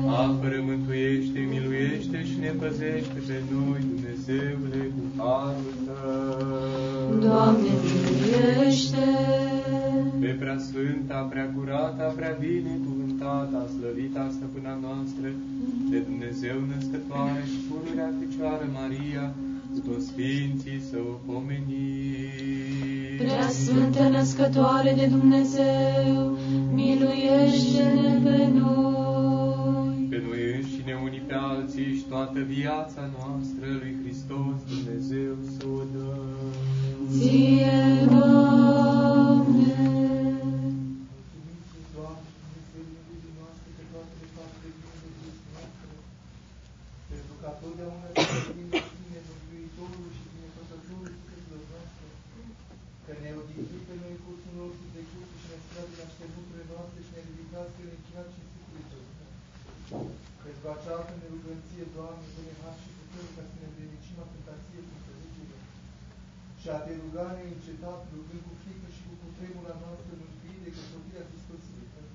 Apără, 0.08 0.64
mântuiește, 0.66 1.40
miluiește 1.50 2.24
și 2.26 2.40
ne 2.40 2.52
păzește 2.60 3.20
pe 3.28 3.42
noi, 3.52 3.80
Dumnezeule, 3.92 4.92
cu 4.96 5.04
harul 5.18 5.74
Tău. 5.86 7.20
Doamne, 7.20 7.72
miluiește! 7.86 9.08
Pe 10.20 10.36
prea 10.40 10.58
sfânta, 10.58 11.20
prea 11.30 11.52
curata, 11.56 12.04
prea 12.16 12.38
binecuvântata, 12.40 13.68
slăvita 13.76 14.32
stăpâna 14.36 14.78
noastră, 14.82 15.28
de 15.90 15.98
Dumnezeu 16.00 16.58
născătoare 16.72 17.44
și 17.52 17.60
pururea 17.68 18.10
Fecioară 18.20 18.68
Maria, 18.80 19.34
cu 19.74 19.80
toți 19.88 20.06
sfinții 20.08 20.82
să 20.90 20.98
o 21.12 21.14
pomenim. 21.32 22.69
Prea 23.60 23.74
Sfântă 23.74 24.04
Născătoare 24.18 24.94
de 24.98 25.06
Dumnezeu, 25.06 26.38
miluiește-ne 26.74 28.14
pe 28.24 28.38
noi. 28.60 30.08
Pe 30.10 30.22
noi 30.28 30.42
înșine 30.56 30.94
unii 31.06 31.24
pe 31.28 31.34
alții 31.52 31.96
și 31.98 32.04
toată 32.14 32.40
viața 32.40 33.02
noastră 33.18 33.66
lui 33.82 33.94
Hristos 34.02 34.56
Dumnezeu 34.74 35.34
să 35.56 35.64
o 35.78 35.82
dăm. 35.94 36.38
Ție, 37.14 37.80
Doamne! 38.14 39.78
Mulțumiți, 41.36 41.88
Doamne, 41.96 42.30
Dumnezeul 42.42 42.88
iubirii 42.96 43.34
noastre, 43.40 43.70
pe 43.78 43.84
toate 43.92 44.24
faptele 44.36 44.72
bune 44.82 44.98
de 45.04 45.10
vieții 45.20 45.50
noastre, 45.54 45.90
pentru 47.12 47.34
ca 47.42 47.50
totdeauna 47.62 48.08
să 48.14 48.24
vorbim 48.46 48.68
de 48.74 48.82
Tine, 48.94 49.20
Mântuitorul 49.28 50.08
și 50.18 50.24
Binefăcătorul 50.34 51.10
sufletelor 51.16 51.64
noastre, 51.72 52.06
că 53.06 53.12
ne-ai 53.20 53.36
odihnit 53.42 53.84
pe 53.88 53.94
noi 54.02 54.16
cursul 54.24 54.54
nostru 54.62 54.86
de 54.96 55.02
cursul 55.10 55.38
și 55.42 55.48
ne-ai 55.50 55.62
scăpat 55.64 55.86
din 55.92 56.00
așternuturile 56.08 56.66
noastre 56.74 57.00
și 57.06 57.12
ne-ai 57.14 57.28
ridicat 57.30 57.66
spre 57.72 57.84
nechinat 57.92 58.28
și 58.34 58.42
sfântului 58.50 58.86
Tău. 58.92 59.06
Pentru 60.70 60.84
această 60.86 61.14
nerugăție, 61.24 61.84
Doamne, 61.96 62.26
dă-ne 62.36 62.56
har 62.62 62.76
și 62.82 62.90
putere 62.98 63.30
ca 63.36 63.44
să 63.50 63.56
ne 63.62 63.70
vrednicim 63.74 64.18
a 64.24 64.26
tentație 64.34 64.80
cu 64.88 64.92
înțelegere 64.98 65.58
și 66.60 66.68
a 66.76 66.78
te 66.86 66.92
ruga 67.02 67.26
neîncetat, 67.36 68.00
rugând 68.14 68.42
cu 68.48 68.54
frică 68.62 68.88
și 68.96 69.02
cu 69.08 69.14
cutremura 69.22 69.76
noastră 69.84 70.12
mântuire 70.22 70.62
de 70.66 70.72
căsătoria 70.76 71.28
Hristosului 71.30 71.88
Tău. 71.94 72.10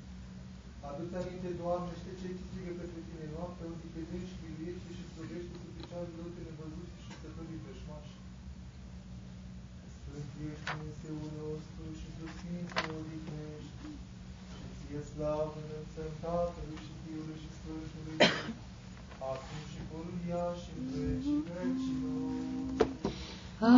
Adu-ți 0.88 1.18
aminte, 1.20 1.50
Doamne, 1.60 1.92
și 1.98 2.06
de 2.08 2.14
cei 2.20 2.36
ce 2.38 2.44
strigă 2.46 2.72
către 2.80 3.00
Tine 3.06 3.26
noaptea, 3.34 3.66
auzi 3.66 3.92
pe 3.94 4.02
zi 4.08 4.18
și 4.28 4.36
miluiește 4.42 4.88
și 4.96 5.10
slovește 5.12 5.54
cu 5.60 5.68
picioarele 5.76 6.16
lor 6.18 6.30
pe 6.34 6.42
nevăzuți 6.46 7.00
și 7.02 7.10
stătorii 7.18 7.62
vrăjmași. 7.62 8.14
Sfânt 9.94 10.30
ești 10.48 10.66
Dumnezeul 10.70 11.30
nostru 11.42 11.84
și 11.98 12.08
sus 12.16 12.32
Sfință 12.36 12.82
odihnești, 12.98 13.88
și 14.56 14.66
ție 14.76 15.00
slavă 15.10 15.56
înălțăm 15.62 16.12
Tatălui 16.22 16.80
și 16.84 16.92
Fiului 17.02 17.38
și 17.42 17.50
Sfântului, 17.58 17.93
acum 19.32 19.60
și 19.70 19.80
pururia 19.88 20.44
și 20.60 20.70
în 20.78 20.84
vecii 20.92 21.42
vecilor. 21.48 22.28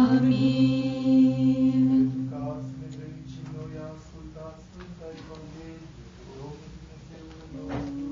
Amin. 0.01 1.83
Pentru 1.91 2.23
ca 2.33 2.43
să 2.67 2.73
ne 2.81 2.87
vrednicim 2.95 3.47
noi 3.57 3.73
a 3.83 3.87
ascultat 3.97 4.55
Sfânta 4.67 5.07
Evanghelie 5.21 5.89
pe 5.95 6.33
Domnul 6.39 6.69
Dumnezeul 6.75 7.47
nostru, 7.57 8.07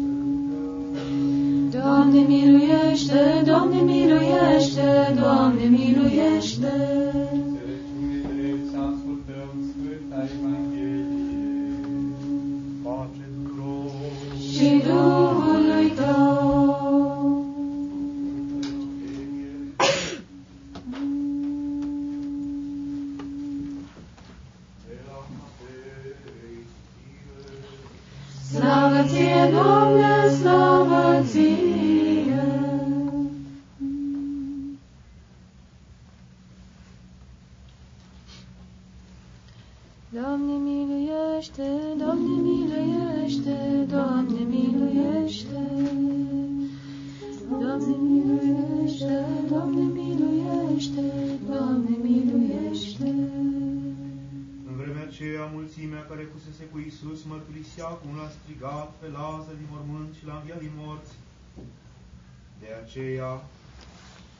să 0.00 0.12
rugăm. 0.26 0.68
Doamne, 1.76 2.20
miluiește! 2.32 3.22
Doamne, 3.48 3.80
miluiește! 3.90 4.88
Doamne, 5.20 5.64
miluiește! 5.76 6.74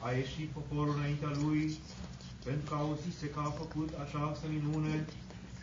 A 0.09 0.11
ieșit 0.23 0.49
poporul 0.59 0.95
înaintea 0.97 1.31
lui, 1.43 1.63
pentru 2.45 2.65
că 2.69 2.75
auzise 2.75 3.25
că 3.33 3.39
a 3.43 3.57
făcut 3.61 3.89
această 4.05 4.45
minune. 4.55 4.95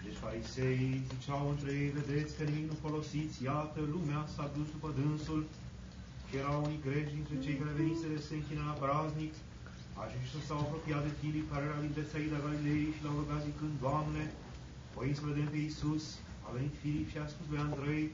Deci 0.05 0.23
fariseii 0.27 0.93
ziceau 1.11 1.45
între 1.53 1.71
ei, 1.81 1.91
vedeți 1.99 2.35
că 2.37 2.43
nimic 2.45 2.67
nu 2.71 2.77
folosiți, 2.87 3.37
iată, 3.49 3.81
lumea 3.95 4.21
s-a 4.35 4.47
dus 4.57 4.69
după 4.75 4.89
dânsul. 4.99 5.43
Și 6.27 6.35
erau 6.43 6.57
unii 6.67 6.85
greci 6.87 7.15
dintre 7.17 7.37
cei 7.45 7.61
care 7.61 7.81
veniseră 7.81 8.15
să 8.19 8.27
se 8.27 8.39
închină 8.39 8.63
la 8.71 8.81
praznic. 8.83 9.33
Aceștia 10.05 10.43
s-au 10.47 10.61
apropiat 10.63 11.03
de 11.07 11.13
Filip, 11.19 11.47
care 11.53 11.65
era 11.69 11.85
din 11.85 11.97
Betsaida 11.97 12.39
Galilei, 12.45 12.95
și 12.95 13.05
l-au 13.05 13.17
rugat 13.21 13.43
zicând, 13.49 13.75
Doamne, 13.85 14.25
voim 14.97 15.15
să 15.19 15.29
vedem 15.31 15.49
pe 15.53 15.59
Iisus. 15.67 16.05
A 16.47 16.49
venit 16.57 16.75
Filip 16.83 17.07
și 17.13 17.19
a 17.19 17.27
spus 17.33 17.47
lui 17.51 17.65
Andrei, 17.67 18.05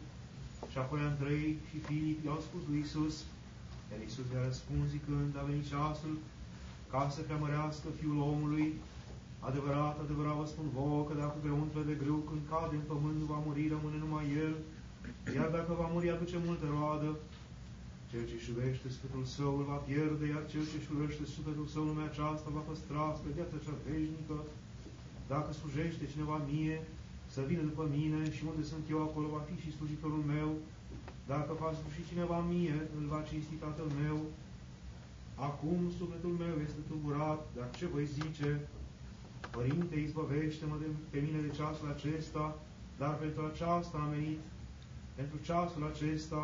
și 0.71 0.79
apoi 0.83 1.01
Andrei 1.11 1.49
și 1.69 1.77
Filip 1.87 2.19
i-au 2.25 2.41
spus 2.47 2.63
lui 2.69 2.81
Iisus. 2.83 3.15
Iar 3.93 4.01
Iisus 4.03 4.27
le-a 4.33 4.45
răspuns 4.51 4.87
zicând, 4.97 5.33
a 5.37 5.49
venit 5.51 5.67
ceasul 5.73 6.15
ca 6.93 7.03
să 7.15 7.21
preamărească 7.21 7.87
Fiul 7.99 8.19
omului. 8.33 8.67
Adevărat, 9.49 9.97
adevărat 10.05 10.37
vă 10.41 10.47
spun 10.53 10.67
vouă 10.77 11.01
că 11.09 11.15
dacă 11.23 11.37
grăuntul 11.47 11.85
de 11.91 11.97
grâu 12.03 12.21
când 12.29 12.43
cade 12.51 12.75
în 12.79 12.87
pământ 12.93 13.17
nu 13.21 13.27
va 13.33 13.39
muri, 13.47 13.73
rămâne 13.75 13.99
numai 14.01 14.27
el, 14.45 14.55
iar 15.37 15.49
dacă 15.59 15.71
va 15.81 15.87
muri 15.95 16.13
aduce 16.15 16.37
multă 16.49 16.67
roadă. 16.77 17.11
Cel 18.11 18.25
ce 18.29 18.35
își 18.37 18.51
iubește 18.51 18.87
sufletul 18.95 19.25
său 19.37 19.53
îl 19.59 19.67
va 19.73 19.79
pierde, 19.89 20.25
iar 20.27 20.45
cel 20.53 20.65
ce 20.71 20.77
își 20.79 20.91
urăște 20.95 21.25
sufletul 21.35 21.67
său 21.75 21.83
lumea 21.89 22.09
aceasta 22.11 22.55
va 22.57 22.63
păstra 22.71 23.05
spre 23.19 23.31
viața 23.39 23.63
cea 23.65 23.77
veșnică. 23.87 24.37
Dacă 25.33 25.49
slujește 25.53 26.13
cineva 26.13 26.37
mie, 26.51 26.77
să 27.35 27.41
vină 27.51 27.63
după 27.71 27.85
mine 27.97 28.21
și 28.35 28.43
unde 28.51 28.63
sunt 28.73 28.85
eu, 28.95 29.01
acolo 29.03 29.27
va 29.37 29.43
fi 29.49 29.55
și 29.63 29.77
slujitorul 29.77 30.25
meu. 30.35 30.51
Dacă 31.35 31.53
va 31.63 31.71
sluji 31.79 32.09
cineva 32.11 32.39
mie, 32.53 32.77
îl 32.97 33.05
va 33.13 33.21
cinsti 33.31 33.55
tatăl 33.65 33.89
meu. 34.03 34.19
Acum 35.49 35.81
sufletul 35.99 36.35
meu 36.45 36.57
este 36.67 36.81
tulburat, 36.89 37.41
dar 37.57 37.69
ce 37.79 37.87
voi 37.95 38.07
zice? 38.19 38.51
Părinte, 39.57 39.95
izbăvește-mă 39.97 40.77
de, 40.83 40.89
pe 41.13 41.19
mine 41.27 41.41
de 41.47 41.55
ceasul 41.59 41.89
acesta, 41.95 42.45
dar 43.01 43.15
pentru 43.23 43.43
aceasta 43.51 43.97
am 43.99 44.11
venit. 44.17 44.41
Pentru 45.19 45.37
ceasul 45.47 45.83
acesta, 45.93 46.41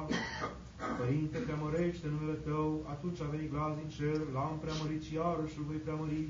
Părinte, 1.01 1.39
preamărește 1.47 2.07
numele 2.09 2.39
Tău, 2.49 2.69
atunci 2.95 3.21
a 3.21 3.33
venit 3.35 3.51
glas 3.53 3.73
din 3.81 3.89
cer, 3.97 4.19
l-am 4.35 4.57
preamărit 4.65 5.03
și 5.07 5.15
iarăși 5.15 5.59
îl 5.59 5.65
voi 5.71 5.85
preamări. 5.85 6.29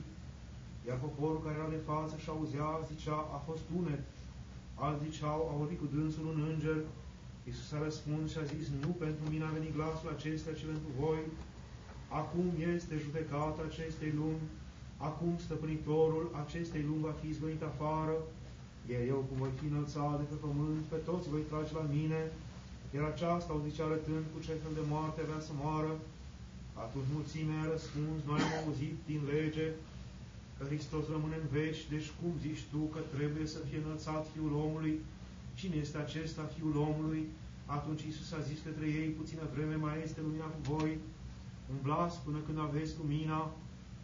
Iar 0.88 0.98
poporul 1.06 1.42
care 1.42 1.56
era 1.59 1.68
de 1.76 1.86
față 1.90 2.14
și 2.22 2.28
auzea, 2.34 2.70
zicea, 2.90 3.18
a 3.36 3.38
fost 3.48 3.64
unet. 3.78 4.04
Alți 4.84 5.04
ziceau, 5.04 5.40
a 5.50 5.54
vorbit 5.61 5.78
cu 5.80 5.88
dânsul 5.94 6.26
un 6.32 6.38
înger. 6.50 6.80
Iisus 7.49 7.70
a 7.72 7.86
răspuns 7.88 8.26
și 8.32 8.38
a 8.40 8.51
zis, 8.55 8.66
nu 8.84 8.90
pentru 9.05 9.24
mine 9.32 9.44
a 9.46 9.57
venit 9.59 9.76
glasul 9.78 10.09
acesta, 10.16 10.51
ci 10.59 10.70
pentru 10.72 10.90
voi. 11.03 11.22
Acum 12.20 12.46
este 12.74 12.94
judecata 13.05 13.61
acestei 13.64 14.12
lumi, 14.20 14.44
acum 15.09 15.32
stăpânitorul 15.46 16.26
acestei 16.44 16.82
lumi 16.88 17.07
va 17.09 17.14
fi 17.20 17.26
izbănit 17.28 17.62
afară, 17.72 18.16
iar 18.90 19.03
eu, 19.12 19.20
cum 19.28 19.36
voi 19.42 19.55
fi 19.59 19.66
înălțat 19.72 20.16
de 20.20 20.26
pe 20.30 20.38
pământ, 20.46 20.82
pe 20.92 20.99
toți 21.09 21.30
voi 21.32 21.44
trage 21.51 21.72
la 21.80 21.86
mine, 21.96 22.20
iar 22.94 23.05
aceasta 23.09 23.51
o 23.57 23.64
zice 23.66 23.80
arătând 23.82 24.24
cu 24.32 24.38
ce 24.46 24.62
fel 24.62 24.74
de 24.78 24.84
moarte 24.92 25.18
avea 25.20 25.40
să 25.49 25.53
moară. 25.62 25.92
Atunci 26.84 27.12
mulțimea 27.16 27.61
a 27.62 27.72
răspuns, 27.74 28.18
noi 28.30 28.40
am 28.46 28.55
auzit 28.61 28.96
din 29.11 29.20
lege 29.34 29.66
că 30.57 30.62
Hristos 30.70 31.05
rămâne 31.14 31.36
în 31.40 31.49
veci, 31.59 31.80
deci 31.94 32.09
cum 32.18 32.32
zici 32.46 32.68
tu 32.72 32.80
că 32.94 33.01
trebuie 33.16 33.46
să 33.55 33.59
fie 33.66 33.80
înălțat 33.80 34.22
Fiul 34.32 34.55
omului? 34.66 34.94
Cine 35.61 35.76
este 35.84 35.98
acesta 35.98 36.52
Fiul 36.54 36.76
omului? 36.88 37.22
Atunci 37.76 38.02
Iisus 38.02 38.30
a 38.32 38.46
zis 38.48 38.59
către 38.66 38.86
ei, 39.00 39.09
puțină 39.20 39.44
vreme 39.54 39.76
mai 39.84 39.96
este 40.06 40.20
lumina 40.26 40.48
cu 40.54 40.61
voi, 40.72 40.92
umblați 41.74 42.16
până 42.26 42.38
când 42.46 42.59
aveți 42.59 42.92
lumina, 43.00 43.40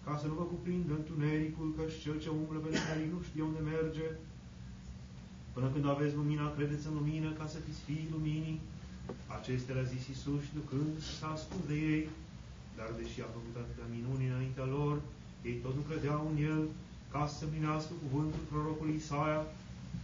ca 0.04 0.12
să 0.20 0.26
nu 0.26 0.34
vă 0.40 0.44
cuprindă 0.52 0.92
întunericul, 0.96 1.68
căci 1.76 2.02
cel 2.04 2.16
ce 2.22 2.30
umblă 2.40 2.58
pe 2.60 2.68
întuneric 2.70 3.10
nu 3.14 3.20
știe 3.28 3.42
unde 3.48 3.62
merge. 3.72 4.06
Până 5.54 5.68
când 5.72 5.86
aveți 5.94 6.18
lumina, 6.20 6.54
credeți 6.56 6.86
în 6.88 6.94
lumină, 7.00 7.30
ca 7.38 7.46
să 7.52 7.58
fiți 7.64 7.84
fiii 7.86 8.14
luminii. 8.16 8.58
Acestea 9.38 9.74
le-a 9.74 9.92
zis 9.92 10.02
Iisus 10.06 10.40
și 10.46 10.58
ducând 10.60 10.92
s-a 11.18 11.28
ascuns 11.36 11.64
de 11.70 11.76
ei, 11.92 12.02
dar 12.78 12.90
deși 13.00 13.18
a 13.20 13.34
făcut 13.36 13.54
atâtea 13.58 13.92
minuni 13.96 14.30
înaintea 14.30 14.66
lor, 14.76 14.94
ei 15.48 15.56
tot 15.64 15.74
nu 15.78 15.82
credeau 15.88 16.22
în 16.30 16.36
El, 16.52 16.62
ca 17.12 17.20
să 17.26 17.34
se 17.36 17.44
împlinească 17.44 17.92
cuvântul 18.02 18.42
prorocului 18.50 18.98
Isaia, 19.02 19.42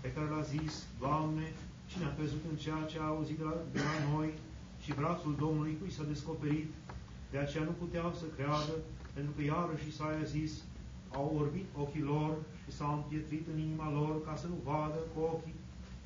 pe 0.00 0.12
care 0.14 0.28
l-a 0.34 0.44
zis, 0.54 0.72
Doamne, 1.02 1.46
cine 1.90 2.04
a 2.04 2.14
crezut 2.18 2.42
în 2.50 2.56
ceea 2.56 2.82
ce 2.90 2.98
a 2.98 3.06
auzit 3.14 3.36
de 3.38 3.44
la, 3.50 3.56
de 3.72 3.80
la 3.88 3.96
noi? 4.12 4.30
Și 4.82 4.94
brațul 4.98 5.34
Domnului 5.44 5.76
cui 5.80 5.90
s-a 5.96 6.04
descoperit, 6.12 6.70
de 7.32 7.38
aceea 7.38 7.64
nu 7.64 7.74
puteau 7.82 8.12
să 8.20 8.26
creadă, 8.36 8.74
pentru 9.14 9.32
că 9.36 9.42
iarăși 9.42 9.88
Isaia 9.92 10.20
a 10.22 10.32
zis, 10.36 10.52
au 11.18 11.36
orbit 11.42 11.66
ochii 11.82 12.08
lor 12.12 12.32
și 12.62 12.70
s-au 12.76 12.92
împietrit 12.94 13.44
în 13.52 13.58
inima 13.66 13.88
lor 13.98 14.24
ca 14.26 14.34
să 14.42 14.46
nu 14.46 14.58
vadă 14.70 15.00
cu 15.12 15.18
ochii 15.20 15.58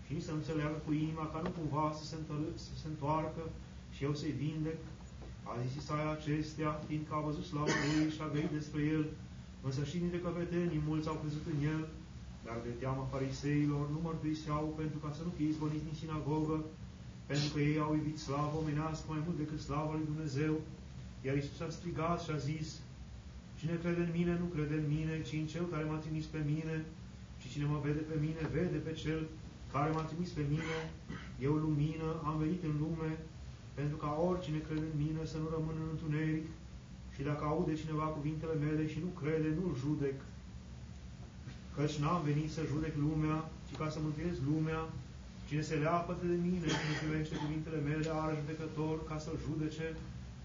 și 0.06 0.12
nici 0.12 0.22
să 0.26 0.30
nu 0.30 0.36
înțeleagă 0.36 0.78
cu 0.86 0.92
inima, 0.92 1.26
ca 1.32 1.40
nu 1.44 1.50
cumva 1.58 1.86
să 1.98 2.04
se, 2.04 2.16
întăr- 2.20 2.56
să 2.66 2.72
se 2.80 2.86
întoarcă 2.88 3.42
și 3.94 4.04
eu 4.04 4.14
să-i 4.14 4.38
vindec. 4.42 4.78
A 5.50 5.52
zis 5.62 5.74
Isaia 5.82 6.10
acestea, 6.10 6.70
fiindcă 6.86 7.14
a 7.14 7.26
văzut 7.28 7.44
slava 7.44 7.76
lui 7.96 8.10
și 8.14 8.20
a 8.22 8.32
găit 8.34 8.50
despre 8.58 8.82
el, 8.96 9.04
însă 9.66 9.84
și 9.84 9.96
dintre 9.98 10.18
căpetenii 10.18 10.82
mulți 10.88 11.08
au 11.08 11.14
crezut 11.22 11.44
în 11.54 11.58
el, 11.72 11.82
dar 12.44 12.56
de 12.66 12.72
teama 12.82 13.04
fariseilor 13.14 13.84
nu 13.94 13.98
mărturiseau 14.02 14.64
pentru 14.80 14.98
ca 15.02 15.10
să 15.16 15.22
nu 15.24 15.32
fie 15.36 15.48
izgoniți 15.48 15.86
din 15.88 15.96
sinagogă, 16.02 16.56
pentru 17.30 17.48
că 17.52 17.58
ei 17.60 17.78
au 17.84 17.92
iubit 17.94 18.18
slavă 18.18 18.56
omenească 18.56 19.06
mai 19.08 19.22
mult 19.24 19.36
decât 19.42 19.60
slava 19.60 19.92
lui 19.92 20.10
Dumnezeu. 20.12 20.54
Iar 21.24 21.34
Iisus 21.36 21.60
a 21.60 21.70
strigat 21.78 22.18
și 22.22 22.30
a 22.30 22.36
zis, 22.50 22.68
Cine 23.58 23.74
crede 23.82 24.02
în 24.06 24.12
mine, 24.18 24.32
nu 24.42 24.46
crede 24.54 24.74
în 24.82 24.88
mine, 24.96 25.14
ci 25.26 25.32
în 25.42 25.46
Cel 25.52 25.66
care 25.72 25.84
m-a 25.84 26.02
trimis 26.04 26.26
pe 26.34 26.40
mine, 26.52 26.76
și 27.40 27.50
cine 27.52 27.66
mă 27.72 27.78
vede 27.86 28.02
pe 28.10 28.16
mine, 28.24 28.42
vede 28.58 28.78
pe 28.86 28.92
Cel 29.02 29.20
care 29.72 29.90
m-a 29.90 30.08
trimis 30.10 30.30
pe 30.38 30.44
mine. 30.54 30.78
Eu, 31.46 31.52
lumină, 31.64 32.08
am 32.28 32.36
venit 32.44 32.62
în 32.68 32.74
lume, 32.82 33.10
pentru 33.78 33.96
ca 33.96 34.10
oricine 34.28 34.58
crede 34.66 34.86
în 34.92 34.98
mine 35.04 35.22
să 35.32 35.36
nu 35.42 35.48
rămână 35.56 35.80
în 35.82 35.90
întuneric, 35.94 36.46
și 37.14 37.22
dacă 37.22 37.42
aude 37.44 37.74
cineva 37.82 38.06
cuvintele 38.16 38.54
mele 38.64 38.84
și 38.92 38.98
nu 39.04 39.10
crede, 39.20 39.48
nu-l 39.58 39.74
judec, 39.82 40.18
căci 41.76 42.00
n-am 42.02 42.20
venit 42.30 42.50
să 42.56 42.68
judec 42.70 42.94
lumea, 43.06 43.36
ci 43.66 43.74
ca 43.80 43.86
să 43.92 43.98
mântuiesc 44.00 44.40
lumea. 44.52 44.80
Cine 45.48 45.62
se 45.70 45.76
leapă 45.84 46.12
de 46.20 46.36
mine 46.48 46.66
și 46.74 46.84
nu 46.88 46.94
privește 47.02 47.34
cuvintele 47.42 47.78
mele, 47.88 48.08
are 48.24 48.34
judecător 48.40 48.96
ca 49.10 49.16
să-l 49.24 49.38
judece. 49.46 49.86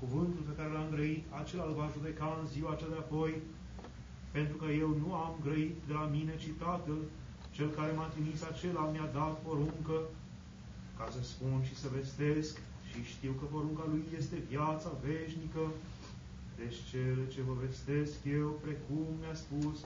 Cuvântul 0.02 0.44
pe 0.48 0.58
care 0.58 0.70
l-am 0.74 0.90
grăit, 0.96 1.24
acela 1.42 1.66
îl 1.68 1.74
va 1.82 1.94
judeca 1.96 2.28
în 2.42 2.48
ziua 2.54 2.78
cea 2.80 2.94
de 2.94 3.00
apoi, 3.04 3.32
pentru 4.36 4.56
că 4.62 4.68
eu 4.84 4.90
nu 5.04 5.10
am 5.26 5.34
grăit 5.46 5.76
de 5.88 5.94
la 6.00 6.06
mine, 6.16 6.34
ci 6.42 6.50
Tatăl, 6.64 7.02
cel 7.56 7.70
care 7.78 7.92
m-a 7.92 8.08
trimis, 8.14 8.40
acela 8.44 8.84
mi-a 8.94 9.10
dat 9.20 9.34
poruncă, 9.46 9.98
ca 10.98 11.06
să 11.16 11.22
spun 11.24 11.58
și 11.68 11.76
să 11.82 11.88
vestesc, 11.98 12.54
și 12.90 13.00
știu 13.14 13.32
că 13.40 13.46
porunca 13.54 13.84
lui 13.92 14.04
este 14.20 14.38
viața 14.52 14.92
veșnică. 15.06 15.64
Deci 16.60 16.78
cele 16.90 17.24
ce 17.34 17.42
vă 17.48 17.54
vestesc 17.66 18.16
eu, 18.40 18.50
precum 18.66 19.06
mi-a 19.20 19.36
spus, 19.44 19.78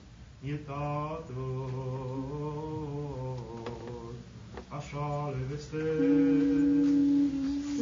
e 0.45 0.53
Tatăl, 0.67 1.35
așa 4.67 5.33
le 5.33 5.45
vestesc. 5.49 5.83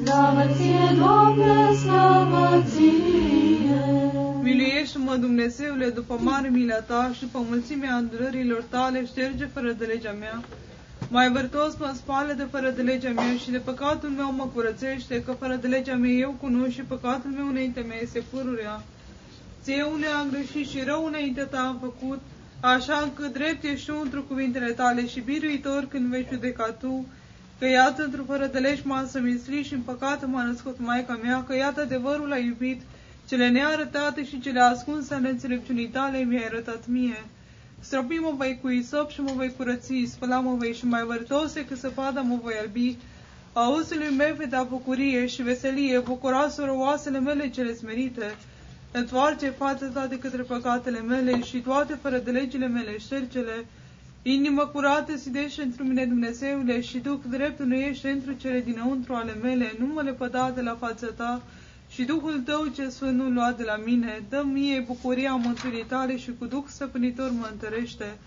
Slavă 0.03 0.53
ție, 0.55 0.97
Doamne, 0.97 1.76
slavă 1.76 2.64
ție! 2.70 4.12
Miluiește-mă, 4.41 5.16
Dumnezeule, 5.16 5.89
după 5.89 6.18
mare 6.20 6.49
milea 6.49 6.82
ta 6.82 7.12
și 7.14 7.20
după 7.20 7.45
mulțimea 7.49 7.95
îndurărilor 7.95 8.64
tale, 8.70 9.05
șterge 9.05 9.45
fără 9.45 9.72
de 9.72 9.86
legea 9.86 10.16
mea. 10.20 10.43
Mai 11.09 11.32
vârtos 11.32 11.78
mă 11.78 11.91
spală 11.95 12.34
de 12.34 12.47
fără 12.51 12.70
de 12.70 12.82
legea 12.82 13.09
mea 13.09 13.36
și 13.38 13.51
de 13.51 13.57
păcatul 13.57 14.09
meu 14.09 14.34
mă 14.34 14.47
curățește, 14.53 15.24
că 15.24 15.32
fără 15.32 15.55
de 15.55 15.68
legea 15.68 15.95
mea 15.95 16.09
eu 16.09 16.36
cunosc 16.41 16.72
și 16.72 16.82
păcatul 16.82 17.30
meu 17.30 17.47
înainte 17.47 17.86
mea 17.88 17.97
este 18.01 18.24
pururea. 18.32 18.84
Ție 19.64 19.84
une 19.84 20.05
am 20.05 20.30
greșit 20.30 20.68
și 20.68 20.84
rău 20.84 21.05
înainte 21.05 21.41
ta 21.41 21.59
am 21.59 21.78
făcut, 21.80 22.20
așa 22.62 22.99
încât 23.03 23.34
drept 23.34 23.64
ești 23.64 23.86
tu 23.86 23.99
într 24.03 24.18
cuvintele 24.28 24.72
tale 24.72 25.07
și 25.07 25.20
biruitor 25.20 25.86
când 25.89 26.09
vei 26.09 26.28
judeca 26.32 26.76
tu, 26.80 27.05
că 27.59 27.66
iată 27.68 28.03
într 28.03 28.20
fără 28.28 28.45
de 28.45 28.59
legi 28.59 28.88
m-am 28.88 29.07
sămislit 29.07 29.66
și 29.66 29.74
în 29.74 29.82
păcat 29.82 30.28
m-a 30.28 30.43
născut 30.43 30.80
Maica 30.80 31.20
mea, 31.24 31.43
că 31.43 31.55
iată 31.55 31.82
adevărul 31.82 32.32
a 32.32 32.38
iubit, 32.38 32.82
cele 33.28 33.49
nearătate 33.49 34.26
și 34.26 34.39
cele 34.39 34.59
ascunse 34.59 35.14
ale 35.14 35.30
înțelepciunii 35.30 35.88
tale 35.88 36.18
mi-ai 36.18 36.45
arătat 36.45 36.88
mie. 36.88 37.26
Stropi 37.80 38.16
mă 38.16 38.34
voi 38.38 38.59
cu 38.62 38.70
isop 38.70 39.09
și 39.12 39.22
mă 39.22 39.32
voi 39.36 39.53
curăți, 39.57 40.03
spăla 40.05 40.39
mă 40.39 40.55
voi 40.55 40.74
și 40.74 40.86
mai 40.86 41.03
vărtose 41.03 41.66
că 41.66 41.76
săpada 41.76 42.22
mă 42.22 42.39
voi 42.41 42.53
albi. 42.62 42.97
Auzului 43.53 44.16
meu 44.18 44.34
vedea 44.38 44.64
bucurie 44.64 45.26
și 45.26 45.41
veselie, 45.41 45.99
bucuroasă 45.99 46.66
oasele 46.70 47.20
mele 47.20 47.49
cele 47.49 47.74
smerite. 47.74 48.36
Întoarce 48.92 49.50
față 49.50 49.86
ta 49.86 50.08
de 50.08 50.20
către 50.20 50.42
păcatele 50.42 51.02
mele 51.02 51.42
și 51.42 51.58
toate 51.58 51.98
fără 52.02 52.18
de 52.18 52.32
legile 52.32 52.68
mele 52.68 52.98
ștercele. 52.98 53.66
Inimă 54.22 54.66
curată 54.66 55.18
sidește 55.18 55.62
într 55.62 55.82
mine 55.82 56.06
Dumnezeule 56.06 56.82
și 56.82 56.98
Duh 56.98 57.20
drept 57.30 57.60
ești 57.72 58.08
întru 58.08 58.34
cele 58.34 58.62
dinăuntru 58.62 59.14
ale 59.14 59.34
mele, 59.42 59.74
nu 59.80 59.86
mă 59.86 60.02
lepăda 60.02 60.52
de 60.56 60.62
la 60.62 60.76
fața 60.80 61.08
ta 61.08 61.42
și 61.89 62.04
Duhul 62.04 62.39
tău 62.46 62.68
ce 62.76 62.89
sfânt 62.89 63.18
nu 63.18 63.30
lua 63.30 63.52
de 63.58 63.64
la 63.64 63.82
mine, 63.86 64.24
dă 64.30 64.44
mie 64.46 64.84
bucuria 64.88 65.36
mântuirii 65.36 65.86
tale 65.86 66.18
și 66.18 66.32
cu 66.39 66.46
Duh 66.46 66.64
stăpânitor 66.68 67.32
mă 67.32 67.50
întărește. 67.52 68.18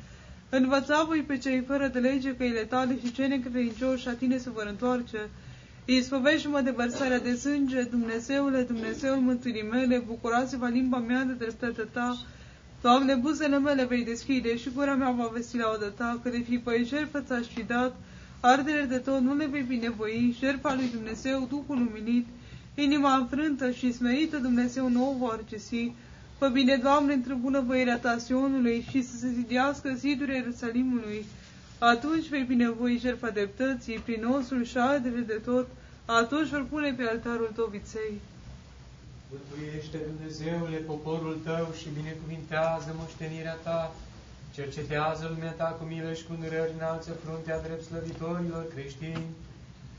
Învăța 0.48 1.04
voi 1.06 1.20
pe 1.20 1.38
cei 1.38 1.60
fără 1.66 1.86
de 1.86 1.98
lege 1.98 2.36
căile 2.36 2.60
tale 2.60 2.98
și 3.04 3.12
cei 3.12 3.28
necredincioși 3.28 4.08
a 4.08 4.12
tine 4.12 4.38
se 4.38 4.50
vor 4.50 4.66
întoarce. 4.68 5.18
Ispovește-mă 5.86 6.60
de 6.60 6.70
vărsarea 6.70 7.20
de 7.20 7.34
sânge, 7.34 7.82
Dumnezeule, 7.82 8.62
Dumnezeul 8.62 9.16
mântuirii 9.16 9.68
mele, 9.70 10.02
bucurați-vă 10.06 10.68
limba 10.68 10.98
mea 10.98 11.24
de 11.24 11.32
dreptatea 11.32 11.84
ta. 11.92 12.16
Doamne, 12.82 13.14
buzele 13.14 13.58
mele 13.58 13.84
vei 13.84 14.04
deschide 14.04 14.56
și 14.56 14.70
gura 14.74 14.94
mea 14.94 15.10
va 15.10 15.30
vesti 15.32 15.56
laudă 15.56 15.92
ta, 15.96 16.20
că 16.22 16.28
de 16.28 16.38
fi 16.38 16.58
păi 16.58 16.84
jertfă 16.84 17.20
ți-aș 17.20 17.46
fi 17.46 17.62
dat, 17.62 17.96
ardere 18.40 18.86
de 18.88 18.96
tot 18.96 19.20
nu 19.20 19.34
le 19.34 19.46
vei 19.46 19.62
binevoi, 19.62 20.36
jertfa 20.38 20.74
lui 20.74 20.90
Dumnezeu, 20.92 21.46
Duhul 21.50 21.76
umilit, 21.76 22.26
inima 22.74 23.16
înfrântă 23.16 23.70
și 23.70 23.92
smerită 23.92 24.36
Dumnezeu 24.36 24.88
nu 24.88 25.08
o 25.10 25.16
vor 25.18 25.44
găsi. 25.50 25.92
Fă 26.38 26.48
bine, 26.48 26.76
Doamne, 26.76 27.12
într 27.12 27.32
bună 27.32 27.60
voierea 27.66 27.98
ta 27.98 28.18
Sionului 28.18 28.86
și 28.90 29.02
să 29.02 29.16
se 29.16 29.28
zidească 29.28 29.92
zidurile 29.96 30.36
Ierusalimului. 30.36 31.24
Atunci 31.92 32.28
vei 32.28 32.44
binevoi 32.52 33.02
jertfa 33.04 33.30
dreptății, 33.38 33.98
prin 34.06 34.22
osul 34.36 34.62
și 34.64 34.78
ardere 34.78 35.22
de 35.32 35.38
tot, 35.48 35.66
atunci 36.04 36.48
vor 36.48 36.64
pune 36.72 36.90
pe 36.92 37.04
altarul 37.12 37.50
tău 37.54 37.66
viței. 37.74 38.14
Mântuiește, 39.30 39.98
Dumnezeule, 40.10 40.76
poporul 40.76 41.36
tău 41.48 41.66
și 41.80 41.88
binecuvintează 41.98 42.90
moștenirea 43.00 43.56
ta. 43.66 43.94
Cercetează 44.56 45.24
lumea 45.32 45.54
ta 45.60 45.68
cu 45.78 45.84
milă 45.84 46.12
și 46.18 46.26
cu 46.26 46.34
nărări 46.40 46.76
înalță 46.78 47.10
fruntea 47.22 47.62
drept 47.66 47.84
slăvitorilor 47.84 48.64
creștini 48.74 49.26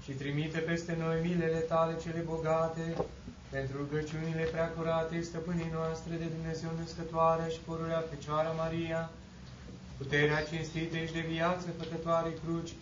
și 0.03 0.11
trimite 0.21 0.59
peste 0.69 0.93
noi 1.03 1.17
milele 1.27 1.61
tale 1.71 1.93
cele 2.03 2.21
bogate, 2.31 2.85
pentru 3.49 3.73
rugăciunile 3.77 4.45
preacurate 4.53 5.21
stăpânii 5.21 5.75
noastre 5.77 6.13
de 6.21 6.27
Dumnezeu 6.35 6.71
născătoare 6.79 7.45
și 7.53 7.65
pururea 7.67 8.07
Fecioara 8.11 8.51
Maria, 8.63 9.01
puterea 9.97 10.43
cinstită 10.51 10.97
și 10.97 11.13
de 11.13 11.25
viață 11.33 11.67
făcătoare 11.81 12.31
cruci, 12.41 12.73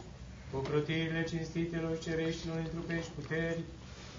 cu 0.49 0.57
ocrotirile 0.57 1.24
cinstitelor 1.32 1.99
cereștilor 1.99 2.57
întrupești 2.57 3.11
puteri, 3.18 3.64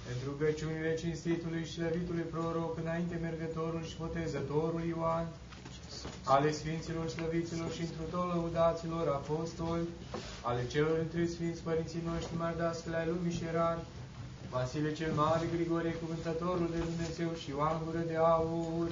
pentru 0.06 0.24
rugăciunile 0.30 0.94
cinstitului 1.02 1.64
și 1.64 1.72
slăvitului 1.72 2.30
proroc 2.32 2.72
înainte 2.82 3.14
mergătorul 3.26 3.84
și 3.88 4.00
botezătorul 4.02 4.82
Ioan, 4.94 5.26
ale 6.34 6.50
Sfinților 6.50 7.08
Slăviților 7.08 7.70
și 7.72 7.80
întru 7.80 8.04
tot 8.10 8.26
lăudaților 8.32 9.06
apostoli, 9.20 9.88
ale 10.42 10.62
celor 10.72 10.96
între 11.04 11.26
Sfinți 11.26 11.62
Părinții 11.68 12.08
noștri 12.10 12.36
mardascăle 12.42 12.96
ai 12.96 13.06
lumii 13.12 13.36
și 13.38 13.44
erari, 13.52 13.84
Vasile 14.50 14.92
cel 14.92 15.12
Mare, 15.12 15.46
Grigore, 15.54 15.90
Cuvântătorul 16.02 16.68
de 16.74 16.80
Dumnezeu 16.90 17.30
și 17.40 17.50
Ioan 17.50 17.76
Gură 17.84 18.02
de 18.10 18.16
Aur, 18.16 18.88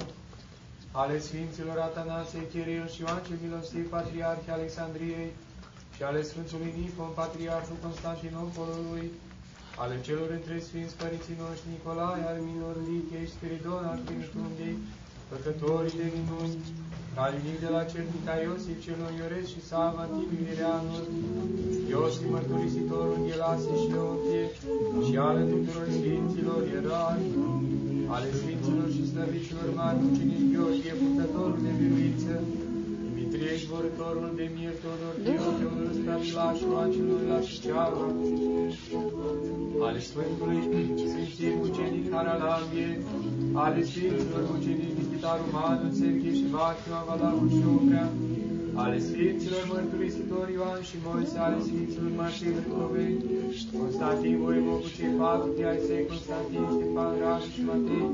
ale 1.00 1.16
Sfinților 1.26 1.78
Atanasie, 1.88 2.48
Chiril 2.52 2.86
și 2.94 3.00
Ioan 3.02 3.22
cel 3.26 3.38
Milostiv, 3.44 3.84
Patriarhi 3.96 4.50
Alexandriei, 4.58 5.30
și 5.94 6.02
ale 6.02 6.20
Sfântului 6.30 6.74
Nifon, 6.78 7.10
Patriarhul 7.22 7.78
Constantinopolului, 7.86 9.06
ale 9.82 9.94
celor 10.06 10.28
între 10.38 10.56
Sfinți 10.66 10.98
Părinții 11.02 11.40
noștri 11.42 11.72
Nicolae, 11.74 12.22
Arminor, 12.32 12.76
Lichie 12.88 13.20
și 13.24 13.34
Spiridon, 13.36 13.84
al 13.90 13.98
Trinitundei, 14.06 14.76
făcătorii 15.30 15.98
de 16.00 16.06
minuni, 16.16 16.56
Calinic 17.16 17.56
de 17.64 17.70
la 17.76 17.82
Cernica 17.90 18.34
Iosif 18.44 18.78
cel 18.84 18.98
Noioresc 19.02 19.48
și 19.54 19.66
Sava 19.70 20.04
Tibiu 20.14 20.40
Ireanul, 20.52 21.04
Iosif 21.92 22.26
Mărturisitorul 22.34 23.18
Ghelase 23.26 23.72
și 23.80 23.88
Leontieș, 23.94 24.52
și 25.06 25.14
ale 25.28 25.42
tuturor 25.52 25.86
Sfinților 25.96 26.62
Ierari, 26.72 27.26
ale 28.16 28.28
Sfinților 28.38 28.88
și 28.94 29.02
Slăvicilor 29.10 29.68
mari, 29.78 29.98
ucenici 30.08 30.48
Gheorghe, 30.52 30.92
purtătorul 31.00 31.58
de 31.66 31.72
biruință, 31.78 32.32
Dimitrie, 33.02 33.54
zborătorul 33.64 34.30
de 34.38 34.46
mir, 34.54 34.74
Teodor, 34.82 35.14
Dio, 35.24 35.48
Teodor, 35.58 35.90
Stavilaș, 36.00 36.58
Angelul, 36.82 37.22
la 37.30 37.38
și 37.46 37.54
Ceava, 37.64 38.06
ale 39.86 40.00
Sfântului 40.08 40.60
Sfinții 41.10 41.58
Ucenic 41.66 42.04
Haralamie, 42.14 42.90
ale 43.64 43.80
Sfinților 43.90 44.42
Ucenic 44.56 44.90
Nichitaru 44.98 45.44
Manu, 45.54 45.86
Serghie 45.98 46.32
și 46.38 46.46
Vachiu, 46.54 46.92
Avalarul 47.00 47.48
și 47.56 47.62
Oprea, 47.76 48.06
ale 48.74 48.98
Sfinților 48.98 49.64
Mărturisitori 49.72 50.52
Ioan 50.52 50.82
și 50.88 50.96
Moise, 51.04 51.38
ale 51.38 51.58
Sfinților 51.66 52.10
Martir 52.16 52.54
Covei, 52.72 53.14
Constantin 53.78 54.36
Voivovu, 54.42 54.88
cei 54.96 55.12
patru 55.18 55.50
de 55.56 55.64
ai 55.70 55.80
săi, 55.86 56.06
Constantin, 56.10 56.64
Ștefan, 56.74 57.12
Radu 57.22 57.48
și 57.54 57.60
Matei, 57.68 58.08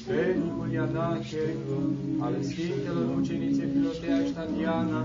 Sfernicul 0.00 0.68
Ianache, 0.76 1.44
ale 2.24 2.38
Sfintelor 2.48 3.04
Mucenițe 3.14 3.64
Filotea 3.72 4.16
și 4.24 4.32
Tatiana 4.38 5.00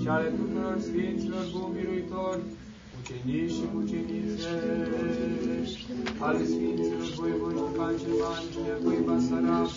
și 0.00 0.08
ale 0.16 0.28
tuturor 0.38 0.76
Sfinților 0.86 1.44
bun 1.52 1.68
biruitori, 1.76 2.42
ucenici 3.04 3.52
și 3.56 3.64
mucenițe, 3.72 4.52
ale 6.26 6.42
Sfinților 6.52 7.06
Voivoși 7.16 7.56
Ștefan 7.60 7.94
cel 8.00 8.14
Mare 8.20 8.44
și 8.52 8.58
Neagoi 8.64 9.00
Basarab, 9.06 9.70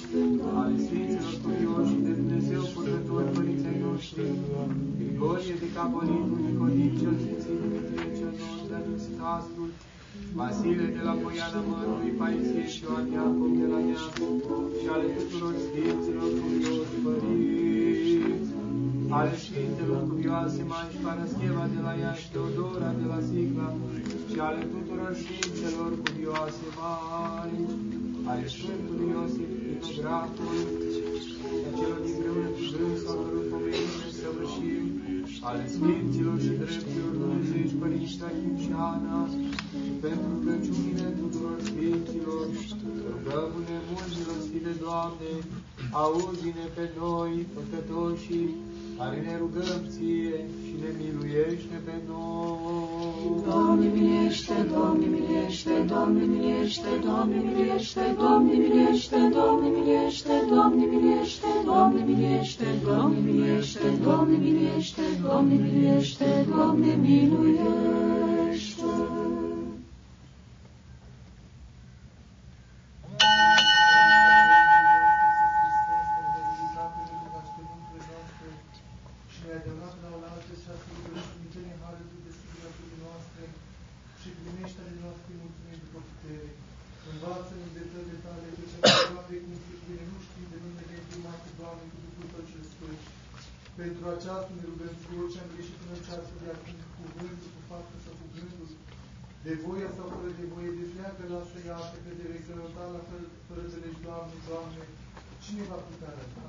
ale 0.61 0.75
Sfinților 0.85 1.35
Curioși 1.43 1.89
și 1.91 1.99
de 2.05 2.13
Dumnezeu 2.19 2.61
purtători 2.73 3.29
Părinții 3.35 3.81
noștri, 3.85 4.23
Grigorie 4.99 5.55
de 5.63 5.67
Capolitul, 5.77 6.39
Nicodim 6.45 6.91
cel 6.99 7.15
Sfințit, 7.21 7.57
Dimitrie 7.61 8.09
cel 8.17 8.33
Nou, 8.39 8.57
Daniel 8.71 8.99
Stastrul, 9.05 9.71
Vasile 10.37 10.85
de 10.95 11.01
la 11.07 11.13
Poiana 11.21 11.61
Mărului, 11.69 12.11
Paisie 12.19 12.65
și 12.73 12.79
Ioan 12.83 13.05
Iacob 13.15 13.51
de 13.61 13.67
la 13.73 13.79
Neam, 13.87 14.13
și 14.79 14.87
ale 14.93 15.07
tuturor 15.15 15.53
Sfinților 15.65 16.29
Curioși 16.39 16.95
Părinți, 17.05 18.56
ale 19.09 19.33
Sfintelor 19.37 20.01
Cuvioase 20.11 20.63
Mai 20.71 20.87
și 20.91 20.97
Parascheva 21.05 21.65
de 21.73 21.79
la 21.87 21.93
Iași, 22.03 22.29
Teodora 22.31 22.91
de 22.99 23.05
la 23.11 23.19
Sigla, 23.27 23.69
și 24.31 24.39
ale 24.47 24.61
tuturor 24.73 25.11
Sfintelor 25.21 25.91
Cuvioase 26.03 26.67
Mai, 26.79 27.53
ale 28.29 28.45
Sfântului 28.55 29.09
Iosif 29.13 29.51
Vinograful, 29.61 30.57
și 31.25 31.65
a 31.67 31.69
celor 31.77 31.99
din 32.05 32.15
grâul 32.19 32.47
cu 32.55 32.63
grâns 32.73 33.01
au 33.11 33.17
cărut 33.23 33.45
pomenire 33.51 34.09
săvârșim, 34.19 34.83
ale 35.49 35.63
Sfinților 35.73 36.37
și 36.45 36.53
Dreptilor 36.61 37.11
Dumnezeiști 37.21 37.79
Părinți 37.81 38.23
Achim 38.27 38.55
și 38.63 38.71
Ana, 38.91 39.19
și 39.31 39.89
pentru 40.03 40.33
Crăciunile 40.43 41.09
tuturor 41.19 41.57
Sfinților, 41.67 42.45
rugăm-ne 43.09 43.77
mult 43.89 44.09
milostive, 44.17 44.71
Doamne, 44.85 45.31
auzi-ne 46.03 46.65
pe 46.75 46.85
noi, 46.99 47.33
păcătoșii, 47.55 48.49
care 48.99 49.17
ne 49.27 49.35
rugăm 49.37 49.81
Ție 49.93 50.37
și 50.65 50.73
ne 50.81 50.89
miluiește 50.99 51.77
pe 51.85 51.95
noi. 52.07 53.41
Doamne 53.45 53.87
miliește, 53.95 54.53
Doamne 54.71 55.05
miliește, 55.05 55.71
Doamne 55.87 56.23
miliește, 56.31 56.89
Doamne 57.11 57.37
miliește, 57.45 58.15
Doamne 58.17 58.53
miliește, 58.63 59.35
Doamne 59.49 59.69
miliește, 59.79 60.39
Doamne 60.45 60.85
miliește, 60.91 61.45
Doamne 61.65 62.03
miliește, 62.07 62.69
Doamne 62.85 63.17
miliește, 63.25 63.87
Doamne 64.03 64.37
miliește, 64.37 65.01
Doamne 65.21 65.55
miliește, 65.55 66.45
Doamne 66.49 66.95
miluiește. 67.01 68.37
Învață-ne 87.17 87.67
de 87.77 87.83
tăile 87.91 88.17
tale, 88.25 88.47
că 88.55 88.63
ce 88.69 88.77
aproape 89.01 89.35
cum 89.43 89.55
se 89.65 89.73
bine 89.85 90.03
nu 90.11 90.17
știm 90.25 90.45
de 90.51 90.57
numele 90.63 90.95
Primate, 91.09 91.49
Doamne, 91.59 91.85
cu 91.91 91.97
Duhul 92.03 92.27
Tău 92.31 92.43
cel 92.49 92.65
Sfânt. 92.73 93.01
Pentru 93.79 94.03
aceasta 94.15 94.51
ne 94.57 94.63
rugăm 94.69 94.93
ție 95.01 95.31
ce 95.31 95.37
am 95.41 95.49
greșit 95.53 95.79
în 95.85 95.91
această 95.99 96.33
de 96.41 96.47
acum 96.55 96.75
cu 96.81 97.01
cuvântul, 97.03 97.49
cu 97.55 97.61
faptul 97.71 97.99
sau 98.05 98.13
cu 98.19 98.25
gândul, 98.35 98.69
de 99.45 99.53
voia 99.63 99.89
sau 99.97 100.07
fără 100.15 100.31
de 100.39 100.45
voie, 100.51 100.71
de 100.79 100.85
fleacă 100.91 101.23
lasă 101.33 101.57
iată, 101.69 101.95
că 102.03 102.11
de 102.19 102.25
regălătala 102.33 102.99
fără, 103.09 103.25
fără 103.47 103.63
de 103.71 103.77
legi, 103.83 104.03
Doamne, 104.05 104.37
Doamne, 104.47 104.83
cine 105.43 105.63
va 105.71 105.79
putea 105.87 106.11
răsta? 106.17 106.47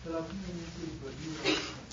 Că 0.00 0.06
la 0.16 0.22
tine 0.28 0.48
ne 0.56 0.62
este 0.66 0.80
izbăvirea, 0.90 1.44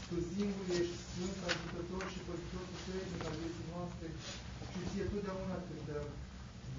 tu 0.07 0.15
singur 0.31 0.65
ești 0.79 0.97
sfânt, 1.07 1.37
ajutător 1.47 2.03
și 2.13 2.19
păzitor 2.27 2.65
puternic 2.71 3.21
al 3.27 3.35
vieții 3.39 3.69
noastre 3.73 4.07
și 4.71 4.79
ție 4.89 5.05
totdeauna 5.11 5.57
cântăm. 5.67 6.07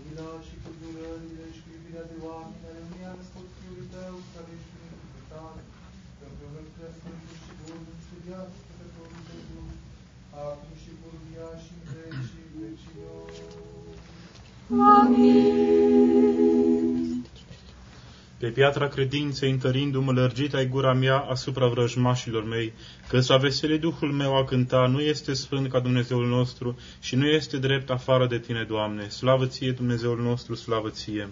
Mila 0.05 0.30
și 0.46 0.55
cu 0.62 0.70
durările 0.80 1.44
și 1.55 1.61
cu 1.64 1.68
iubirea 1.74 2.07
de 2.11 2.16
oameni, 2.28 2.66
ale 2.68 2.80
unui 2.86 3.05
an 3.11 3.20
scot 3.28 3.48
Fiului 3.59 3.88
Tău, 3.94 4.14
care 4.32 4.51
ești 4.57 4.74
în 5.18 5.24
tale, 5.30 5.62
că 6.16 6.22
împreună 6.28 6.61
cu 6.74 6.80
Sfântul 6.96 7.36
și 7.44 7.53
Bunul 7.61 7.99
piatra 18.51 18.88
credinței, 18.88 19.51
întărindu-mă 19.51 20.12
lărgit 20.12 20.55
ai 20.55 20.66
gura 20.66 20.92
mea 20.92 21.18
asupra 21.18 21.66
vrăjmașilor 21.66 22.44
mei, 22.44 22.72
că 23.09 23.20
s-a 23.20 23.36
veselit 23.36 23.80
Duhul 23.80 24.12
meu 24.12 24.36
a 24.36 24.44
cânta, 24.44 24.86
nu 24.86 25.01
este 25.01 25.32
sfânt 25.34 25.70
ca 25.70 25.80
Dumnezeul 25.80 26.26
nostru 26.26 26.78
și 27.01 27.14
nu 27.14 27.26
este 27.26 27.59
drept 27.59 27.90
afară 27.90 28.26
de 28.26 28.38
tine, 28.38 28.64
Doamne. 28.68 29.09
Slavă 29.09 29.46
ție, 29.46 29.70
Dumnezeul 29.70 30.20
nostru, 30.22 30.55
slavă 30.55 30.88
ție. 30.90 31.28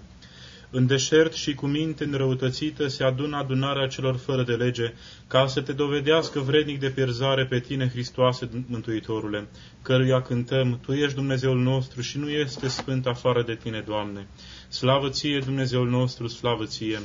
În 0.71 0.87
deșert 0.87 1.33
și 1.33 1.55
cu 1.55 1.67
minte 1.67 2.05
înrăutățită 2.05 2.87
se 2.87 3.05
adună 3.05 3.37
adunarea 3.37 3.87
celor 3.87 4.17
fără 4.17 4.43
de 4.43 4.53
lege, 4.53 4.93
ca 5.27 5.47
să 5.47 5.61
te 5.61 5.73
dovedească 5.73 6.41
vrednic 6.41 6.81
de 6.81 6.91
pierzare 6.91 7.47
pe 7.47 7.61
tine, 7.61 7.89
Hristoase, 7.89 8.65
Mântuitorule, 8.67 9.49
căruia 9.83 10.23
cântăm, 10.23 10.79
Tu 10.83 10.93
ești 10.93 11.15
Dumnezeul 11.15 11.59
nostru 11.59 12.01
și 12.01 12.19
nu 12.19 12.29
este 12.29 12.69
sfânt 12.69 13.07
afară 13.07 13.43
de 13.43 13.55
tine, 13.55 13.85
Doamne. 13.87 14.27
Slavă 14.69 15.09
ție, 15.09 15.39
Dumnezeul 15.39 15.89
nostru, 15.89 16.27
slavă 16.27 16.65
ție. 16.65 16.99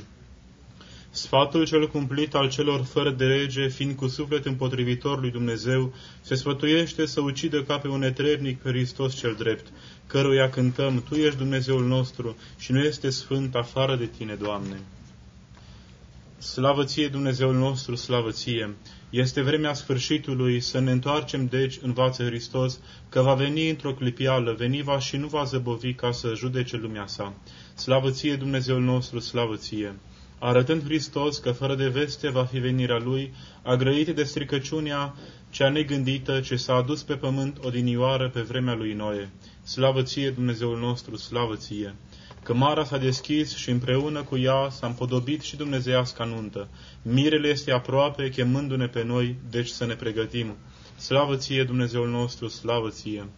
Sfatul 1.15 1.65
cel 1.65 1.89
cumplit 1.89 2.33
al 2.33 2.49
celor 2.49 2.83
fără 2.83 3.11
de 3.11 3.25
lege, 3.25 3.67
fiind 3.67 3.95
cu 3.95 4.07
suflet 4.07 4.45
împotrivitor 4.45 5.19
lui 5.19 5.31
Dumnezeu, 5.31 5.93
se 6.21 6.35
sfătuiește 6.35 7.05
să 7.05 7.21
ucidă 7.21 7.63
ca 7.63 7.77
pe 7.77 7.87
un 7.87 8.03
etrebnic 8.03 8.61
pe 8.61 8.69
Hristos 8.69 9.15
cel 9.15 9.35
drept, 9.37 9.65
căruia 10.07 10.49
cântăm, 10.49 11.03
Tu 11.09 11.15
ești 11.15 11.37
Dumnezeul 11.37 11.85
nostru 11.85 12.35
și 12.57 12.71
nu 12.71 12.79
este 12.79 13.09
sfânt 13.09 13.55
afară 13.55 13.95
de 13.95 14.05
Tine, 14.05 14.35
Doamne. 14.35 14.79
Slavă 16.37 16.83
ție, 16.83 17.07
Dumnezeul 17.07 17.55
nostru, 17.55 17.95
slavă 17.95 18.31
ție! 18.31 18.75
Este 19.09 19.41
vremea 19.41 19.73
sfârșitului 19.73 20.59
să 20.59 20.79
ne 20.79 20.91
întoarcem, 20.91 21.45
deci, 21.45 21.79
învață 21.81 22.23
Hristos, 22.23 22.79
că 23.09 23.21
va 23.21 23.33
veni 23.33 23.69
într-o 23.69 23.93
clipială, 23.93 24.53
veni 24.53 24.81
va 24.81 24.99
și 24.99 25.17
nu 25.17 25.27
va 25.27 25.43
zăbovi 25.43 25.93
ca 25.93 26.11
să 26.11 26.33
judece 26.35 26.77
lumea 26.77 27.07
sa. 27.07 27.33
Slavă 27.75 28.11
ție, 28.11 28.35
Dumnezeul 28.35 28.81
nostru, 28.81 29.19
slavă 29.19 29.55
ție! 29.55 29.95
Arătând 30.45 30.83
Hristos 30.83 31.37
că 31.37 31.51
fără 31.51 31.75
de 31.75 31.87
veste 31.87 32.29
va 32.29 32.45
fi 32.45 32.57
venirea 32.57 32.97
Lui, 32.97 33.33
a 33.61 33.75
grăit 33.75 34.15
de 34.15 34.23
stricăciunea 34.23 35.15
cea 35.49 35.69
negândită 35.69 36.39
ce 36.39 36.55
s-a 36.55 36.73
adus 36.73 37.03
pe 37.03 37.15
pământ 37.15 37.57
odinioară 37.61 38.29
pe 38.29 38.41
vremea 38.41 38.73
lui 38.73 38.93
Noe. 38.93 39.29
Slavă 39.63 40.01
ție, 40.01 40.29
Dumnezeul 40.29 40.79
nostru, 40.79 41.17
slavă 41.17 41.55
ție! 41.55 41.95
Că 42.43 42.53
mara 42.53 42.83
s-a 42.83 42.97
deschis 42.97 43.55
și 43.55 43.69
împreună 43.69 44.23
cu 44.23 44.37
ea 44.37 44.69
s-a 44.69 44.87
împodobit 44.87 45.41
și 45.41 45.55
dumnezeiasca 45.55 46.23
nuntă. 46.23 46.67
Mirele 47.01 47.47
este 47.47 47.71
aproape, 47.71 48.29
chemându-ne 48.29 48.87
pe 48.87 49.03
noi, 49.03 49.35
deci 49.49 49.69
să 49.69 49.85
ne 49.85 49.95
pregătim. 49.95 50.55
Slavă 50.97 51.35
ție, 51.35 51.63
Dumnezeul 51.63 52.09
nostru, 52.09 52.47
slavă 52.47 52.89
ție! 52.89 53.29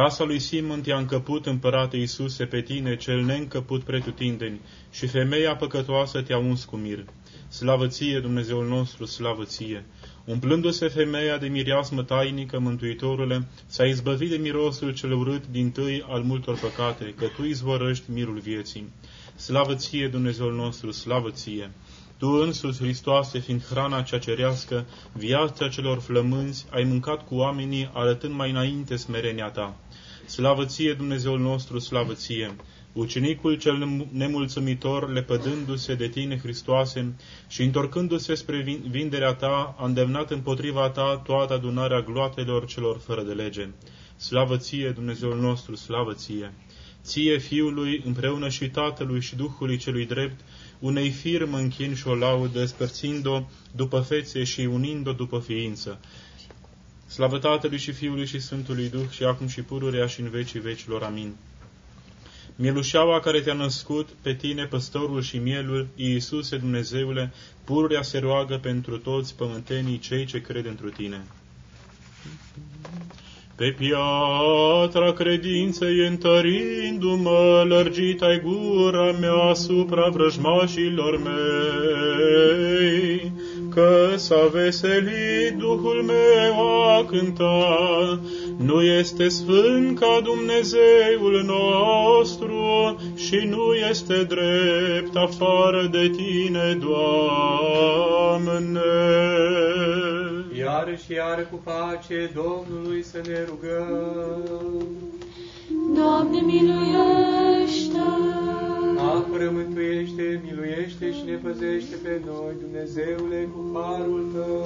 Casa 0.00 0.24
lui 0.24 0.38
Simon 0.38 0.80
te-a 0.80 0.96
încăput, 0.96 1.46
împărate 1.46 1.96
Iisuse, 1.96 2.44
pe 2.44 2.60
tine, 2.60 2.96
cel 2.96 3.24
neîncăput 3.24 3.82
pretutindeni, 3.82 4.60
și 4.92 5.06
femeia 5.06 5.56
păcătoasă 5.56 6.22
te-a 6.22 6.38
uns 6.38 6.64
cu 6.64 6.76
mir. 6.76 7.04
Slavă 7.48 7.86
ție, 7.86 8.20
Dumnezeul 8.20 8.66
nostru, 8.66 9.04
slavă 9.04 9.44
ție! 9.44 9.84
Umplându-se 10.24 10.88
femeia 10.88 11.38
de 11.38 11.46
mireasmă 11.46 12.02
tainică, 12.02 12.58
Mântuitorule, 12.58 13.46
s-a 13.66 13.84
izbăvit 13.84 14.30
de 14.30 14.36
mirosul 14.36 14.94
cel 14.94 15.12
urât 15.12 15.46
din 15.46 15.70
tâi 15.70 16.04
al 16.08 16.22
multor 16.22 16.58
păcate, 16.58 17.14
că 17.16 17.26
Tu 17.36 17.44
izvorăști 17.44 18.10
mirul 18.10 18.38
vieții. 18.38 18.92
Slavă 19.36 19.74
ție, 19.74 20.08
Dumnezeul 20.08 20.54
nostru, 20.54 20.90
slavă 20.90 21.30
ție! 21.30 21.70
Tu 22.18 22.28
însuți, 22.28 22.78
Hristoase, 22.78 23.38
fiind 23.38 23.64
hrana 23.64 24.02
cea 24.02 24.18
cerească, 24.18 24.86
viața 25.12 25.68
celor 25.68 26.00
flămânzi, 26.00 26.66
ai 26.70 26.84
mâncat 26.84 27.26
cu 27.26 27.34
oamenii, 27.34 27.90
arătând 27.92 28.34
mai 28.34 28.50
înainte 28.50 28.96
smerenia 28.96 29.50
Ta. 29.50 29.76
Slavă 30.26 30.64
ție, 30.64 30.92
Dumnezeul 30.92 31.40
nostru, 31.40 31.78
slavă 31.78 32.12
ție! 32.14 32.56
Ucenicul 32.92 33.54
cel 33.54 34.06
nemulțumitor, 34.12 35.12
lepădându-se 35.12 35.94
de 35.94 36.08
tine, 36.08 36.38
Hristoase, 36.38 37.14
și 37.48 37.62
întorcându-se 37.62 38.34
spre 38.34 38.80
vinderea 38.90 39.34
ta, 39.34 39.74
a 39.78 39.84
îndemnat 39.84 40.30
împotriva 40.30 40.90
ta 40.90 41.22
toată 41.24 41.52
adunarea 41.52 42.00
gloatelor 42.00 42.66
celor 42.66 42.98
fără 42.98 43.22
de 43.22 43.32
lege. 43.32 43.68
Slavă 44.16 44.56
ție, 44.56 44.90
Dumnezeul 44.90 45.40
nostru, 45.40 45.74
slavă 45.74 46.12
ție! 46.14 46.52
Ție, 47.02 47.38
Fiului, 47.38 48.02
împreună 48.04 48.48
și 48.48 48.68
Tatălui 48.68 49.20
și 49.20 49.36
Duhului 49.36 49.76
celui 49.76 50.06
drept, 50.06 50.40
unei 50.78 51.10
firmă 51.10 51.58
închin 51.58 51.94
și 51.94 52.08
o 52.08 52.14
laudă, 52.14 52.64
spărțind-o 52.64 53.42
după 53.76 54.00
fețe 54.00 54.44
și 54.44 54.60
unind-o 54.60 55.12
după 55.12 55.38
ființă. 55.38 56.00
Slavă 57.14 57.38
Tatălui 57.38 57.78
și 57.78 57.92
Fiului 57.92 58.26
și 58.26 58.40
Sfântului 58.40 58.88
Duh 58.88 59.08
și 59.10 59.24
acum 59.24 59.46
și 59.46 59.62
pururea 59.62 60.06
și 60.06 60.20
în 60.20 60.30
vecii 60.30 60.60
vecilor. 60.60 61.02
Amin. 61.02 61.34
Mielușaua 62.56 63.20
care 63.20 63.40
te-a 63.40 63.54
născut, 63.54 64.08
pe 64.22 64.34
tine, 64.34 64.64
păstorul 64.64 65.22
și 65.22 65.38
mielul, 65.38 65.86
Iisuse 65.94 66.56
Dumnezeule, 66.56 67.32
pururea 67.64 68.02
se 68.02 68.18
roagă 68.18 68.58
pentru 68.62 68.98
toți 68.98 69.36
pământenii 69.36 69.98
cei 69.98 70.24
ce 70.24 70.40
cred 70.40 70.66
întru 70.66 70.88
tine. 70.88 71.24
Pe 73.54 73.74
piatra 73.78 75.12
credinței 75.12 76.06
întărindu-mă, 76.06 77.64
lărgit 77.68 78.22
ai 78.22 78.40
gura 78.40 79.12
mea 79.12 79.34
asupra 79.34 80.08
vrăjmașilor 80.08 81.22
mei, 81.22 83.32
că 83.74 84.12
s-a 84.16 84.50
veselit 84.52 85.54
Duhul 85.58 86.02
meu 86.02 86.82
a 86.98 87.04
cânta, 87.04 88.20
nu 88.56 88.82
este 88.82 89.28
sfânt 89.28 89.98
ca 89.98 90.20
Dumnezeul 90.22 91.44
nostru 91.46 92.96
și 93.14 93.36
nu 93.36 93.74
este 93.90 94.22
drept 94.22 95.16
afară 95.16 95.88
de 95.90 96.10
tine, 96.16 96.78
Doamne. 96.80 97.60
Iar 100.58 100.98
și 101.04 101.12
iar 101.12 101.48
cu 101.50 101.60
pace 101.64 102.30
Domnului 102.34 103.02
să 103.02 103.20
ne 103.26 103.44
rugăm. 103.48 104.86
Doamne, 105.94 106.40
miluiește! 106.40 107.94
Apără, 108.98 109.50
mântuiește, 109.56 110.40
miluiește 110.44 111.06
și 111.16 111.22
ne 111.28 111.36
păzește 111.44 111.96
pe 112.04 112.14
noi, 112.26 112.54
Dumnezeule, 112.64 113.40
cu 113.52 113.60
harul 113.74 114.24
Tău. 114.34 114.62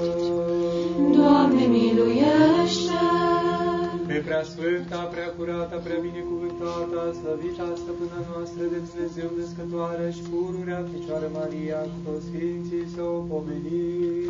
Doamne, 1.16 1.64
miluiește! 1.76 3.02
Pe 4.08 4.22
prea 4.26 4.42
sfânta, 4.52 5.00
prea 5.14 5.30
curata, 5.36 5.76
prea 5.84 6.00
binecuvântata, 6.08 7.02
slăvita 7.18 7.66
stăpâna 7.82 8.20
noastră 8.30 8.64
de 8.72 8.78
Dumnezeu 8.88 9.28
născătoare 9.38 10.06
și 10.16 10.22
pururea 10.30 10.80
Fecioară 10.90 11.28
Maria, 11.38 11.80
cu 11.90 11.98
toți 12.04 12.24
Sfinții 12.26 12.90
să 12.94 13.02
o 13.16 13.18
pomenim. 13.30 14.26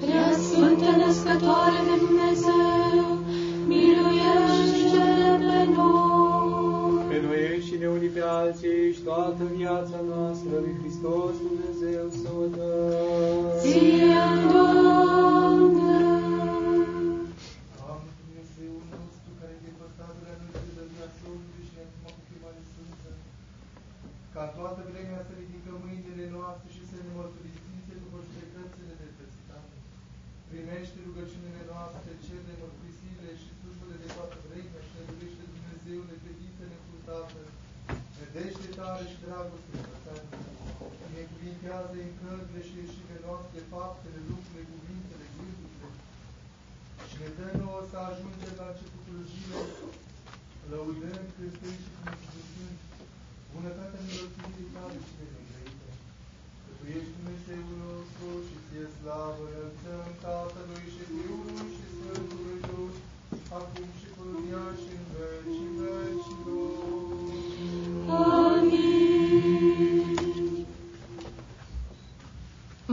Prea 0.00 0.28
Sfântă 0.46 0.90
Născătoare 1.02 1.80
de 1.88 1.94
Dumnezeu, 2.04 3.06
miluiește 3.70 5.06
pe 5.46 5.60
noi! 5.76 6.07
Pe 7.18 7.24
noi 7.26 7.66
și 7.66 7.74
ne 7.82 7.88
unii 7.96 8.14
pe 8.16 8.22
alții 8.40 8.94
și 8.96 9.02
toată 9.08 9.42
viața 9.58 9.98
noastră 10.12 10.54
lui 10.64 10.74
Hristos 10.80 11.32
Dumnezeu 11.46 12.04
să 12.20 12.28
o 12.42 12.44
dăm. 12.56 13.42
Ție, 13.62 14.24
Doamne! 14.52 15.98
Doamne, 17.78 18.10
Dumnezeul 18.22 18.84
nostru, 18.94 19.30
care 19.40 19.54
te 19.62 19.70
păstrat 19.80 20.14
de 20.24 20.32
noi 20.40 20.52
de 20.66 20.70
dădea 20.78 21.08
Soțului 21.18 21.64
și 21.70 21.76
acum 21.84 22.04
cu 22.16 22.22
chemare 22.28 22.62
sfântă, 22.70 23.10
ca 24.34 24.44
toată 24.58 24.80
vremea 24.90 25.20
să 25.28 25.32
ridicăm 25.40 25.76
mâinile 25.84 26.26
noastre 26.36 26.68
și 26.76 26.82
să 26.90 26.96
ne 27.04 27.10
mărturisim 27.18 27.76
după 28.02 28.18
judecățile 28.26 28.92
de 29.00 29.08
dreptate. 29.16 29.76
Primește 30.50 30.96
rugăciunile 31.06 31.62
noastre, 31.72 32.10
cele 32.26 32.52
mărturisire 32.60 33.30
și 33.40 33.48
slujbele 33.58 33.96
de 34.02 34.08
toată 34.16 34.36
vremea 34.46 34.80
și 34.86 34.92
ne 34.96 35.02
dorește 35.10 35.42
Dumnezeule 35.52 36.14
credință 36.22 36.62
nefurtată, 36.72 37.40
vedește 38.98 39.08
tare 39.08 39.12
și 39.12 39.24
dragoste 39.24 39.74
frățeană. 39.84 40.28
Binecuvintează 41.06 41.96
în 42.06 42.12
cărțile 42.20 42.60
și 42.68 42.74
ieșirile 42.80 43.18
noastre, 43.26 43.58
faptele, 43.72 44.20
lucrurile, 44.30 44.62
cuvintele, 44.72 45.26
gândurile, 45.34 45.88
și 47.08 47.14
ne 47.20 47.28
dă 47.36 47.46
nouă 47.60 47.80
să 47.90 47.96
ajungem 48.10 48.54
la 48.60 48.66
începutul 48.70 49.20
zilei, 49.30 49.70
lăudând, 50.70 51.26
cântând 51.36 51.78
și 51.84 51.90
mulțumim 52.04 52.74
bunătatea 53.52 54.00
milostivii 54.06 54.72
tale 54.74 54.98
și 55.06 55.12
de 55.18 55.24
negrăită. 55.34 55.90
Că 56.62 56.70
Tu 56.78 56.84
ești 56.96 57.14
Dumnezeul 57.16 57.74
nostru 57.86 58.28
și 58.46 58.56
ție 58.66 58.86
slavă 58.96 59.42
înălțăm 59.50 60.08
Tatălui 60.24 60.86
și 60.94 61.02
Fiului 61.12 61.68
și 61.76 61.84
Sfântului 61.94 62.58
Duh, 62.68 62.94
acum 63.58 63.88
și 64.00 64.08
pururia 64.14 64.64
și 64.82 64.90
în 64.98 65.04
vecii 65.14 65.77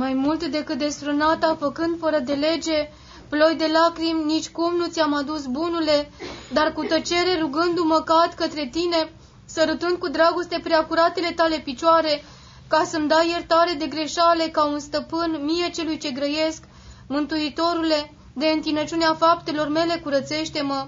Mai 0.05 0.13
mult 0.13 0.43
decât 0.43 0.77
desfrânata, 0.77 1.57
făcând 1.59 1.99
fără 1.99 2.19
de 2.19 2.33
lege, 2.33 2.89
ploi 3.29 3.55
de 3.55 3.65
lacrimi, 3.73 4.23
nici 4.23 4.49
cum 4.49 4.75
nu 4.75 4.87
ți-am 4.87 5.13
adus 5.13 5.45
bunule, 5.45 6.11
dar 6.53 6.73
cu 6.73 6.83
tăcere 6.83 7.39
rugându-mă 7.39 8.01
cad 8.05 8.33
către 8.35 8.69
tine, 8.71 9.11
sărutând 9.45 9.97
cu 9.97 10.09
dragoste 10.09 10.59
preacuratele 10.63 11.31
tale 11.31 11.57
picioare, 11.59 12.23
ca 12.67 12.83
să-mi 12.83 13.07
dai 13.07 13.29
iertare 13.29 13.73
de 13.73 13.85
greșale 13.85 14.43
ca 14.43 14.65
un 14.65 14.79
stăpân 14.79 15.39
mie 15.43 15.69
celui 15.69 15.97
ce 15.97 16.11
grăiesc, 16.11 16.63
Mântuitorule, 17.07 18.13
de 18.33 18.45
întinăciunea 18.45 19.13
faptelor 19.13 19.67
mele 19.67 19.95
curățește-mă. 20.03 20.87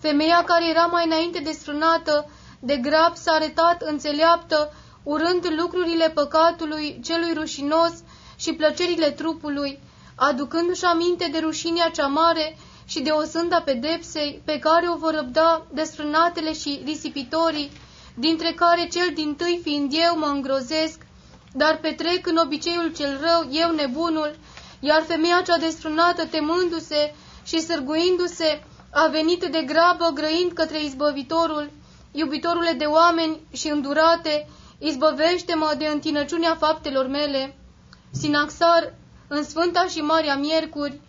Femeia 0.00 0.42
care 0.46 0.68
era 0.68 0.86
mai 0.86 1.04
înainte 1.06 1.38
desfrânată, 1.38 2.30
de 2.60 2.76
grab 2.76 3.16
s-a 3.16 3.32
arătat 3.32 3.82
înțeleaptă, 3.82 4.72
urând 5.04 5.46
lucrurile 5.58 6.10
păcatului 6.10 7.00
celui 7.04 7.32
rușinos 7.34 7.92
și 8.36 8.52
plăcerile 8.52 9.10
trupului, 9.10 9.78
aducându-și 10.14 10.84
aminte 10.84 11.28
de 11.32 11.38
rușinea 11.38 11.90
cea 11.90 12.06
mare 12.06 12.56
și 12.86 13.00
de 13.00 13.10
osânda 13.10 13.60
pedepsei 13.60 14.42
pe 14.44 14.58
care 14.58 14.88
o 14.88 14.96
vor 14.96 15.14
răbda 15.14 15.66
desfrânatele 15.72 16.52
și 16.52 16.80
risipitorii, 16.84 17.70
dintre 18.14 18.52
care 18.52 18.88
cel 18.88 19.10
din 19.14 19.34
tâi 19.34 19.60
fiind 19.62 19.92
eu 19.94 20.18
mă 20.18 20.26
îngrozesc, 20.26 21.00
dar 21.52 21.78
petrec 21.78 22.26
în 22.26 22.36
obiceiul 22.36 22.92
cel 22.96 23.20
rău 23.20 23.48
eu 23.52 23.74
nebunul, 23.74 24.38
iar 24.80 25.02
femeia 25.02 25.42
cea 25.46 25.58
desfrânată 25.58 26.26
temându-se 26.26 27.14
și 27.44 27.60
sârguindu-se 27.60 28.62
a 28.92 29.06
venit 29.06 29.44
de 29.44 29.62
grabă 29.62 30.10
grăind 30.14 30.52
către 30.52 30.84
izbăvitorul, 30.84 31.70
iubitorule 32.12 32.72
de 32.72 32.84
oameni 32.84 33.40
și 33.52 33.68
îndurate, 33.68 34.48
izbăvește-mă 34.88 35.74
de 35.78 35.86
întinăciunea 35.86 36.54
faptelor 36.54 37.06
mele. 37.06 37.54
Sinaxar, 38.10 38.94
în 39.28 39.44
Sfânta 39.44 39.86
și 39.86 39.98
Marea 39.98 40.36
Miercuri, 40.36 41.00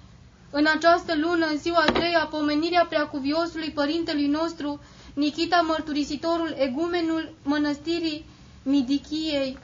în 0.50 0.66
această 0.76 1.14
lună, 1.16 1.46
în 1.46 1.58
ziua 1.58 1.84
a 1.88 1.92
treia, 1.92 2.28
pomenirea 2.30 2.86
preacuviosului 2.90 3.72
părintelui 3.72 4.28
nostru, 4.28 4.80
Nikita 5.14 5.62
Mărturisitorul, 5.68 6.56
egumenul 6.58 7.34
mănăstirii 7.44 8.26
Midichiei. 8.64 9.58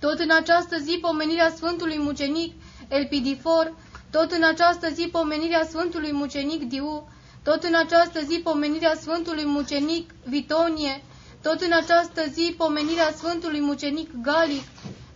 Tot 0.00 0.18
în 0.18 0.30
această 0.30 0.78
zi, 0.78 0.98
pomenirea 1.00 1.50
Sfântului 1.56 1.98
Mucenic 1.98 2.52
Elpidifor, 2.88 3.74
tot 4.10 4.32
în 4.32 4.42
această 4.42 4.88
zi, 4.90 5.08
pomenirea 5.12 5.64
Sfântului 5.64 6.12
Mucenic 6.12 6.62
Diu, 6.68 7.08
tot 7.42 7.62
în 7.62 7.74
această 7.74 8.20
zi, 8.20 8.40
pomenirea 8.42 8.94
Sfântului 8.94 9.44
Mucenic 9.44 10.10
Vitonie, 10.24 11.02
tot 11.42 11.60
în 11.60 11.72
această 11.72 12.22
zi, 12.32 12.54
pomenirea 12.56 13.12
Sfântului 13.16 13.60
Mucenic 13.60 14.10
Galic, 14.22 14.62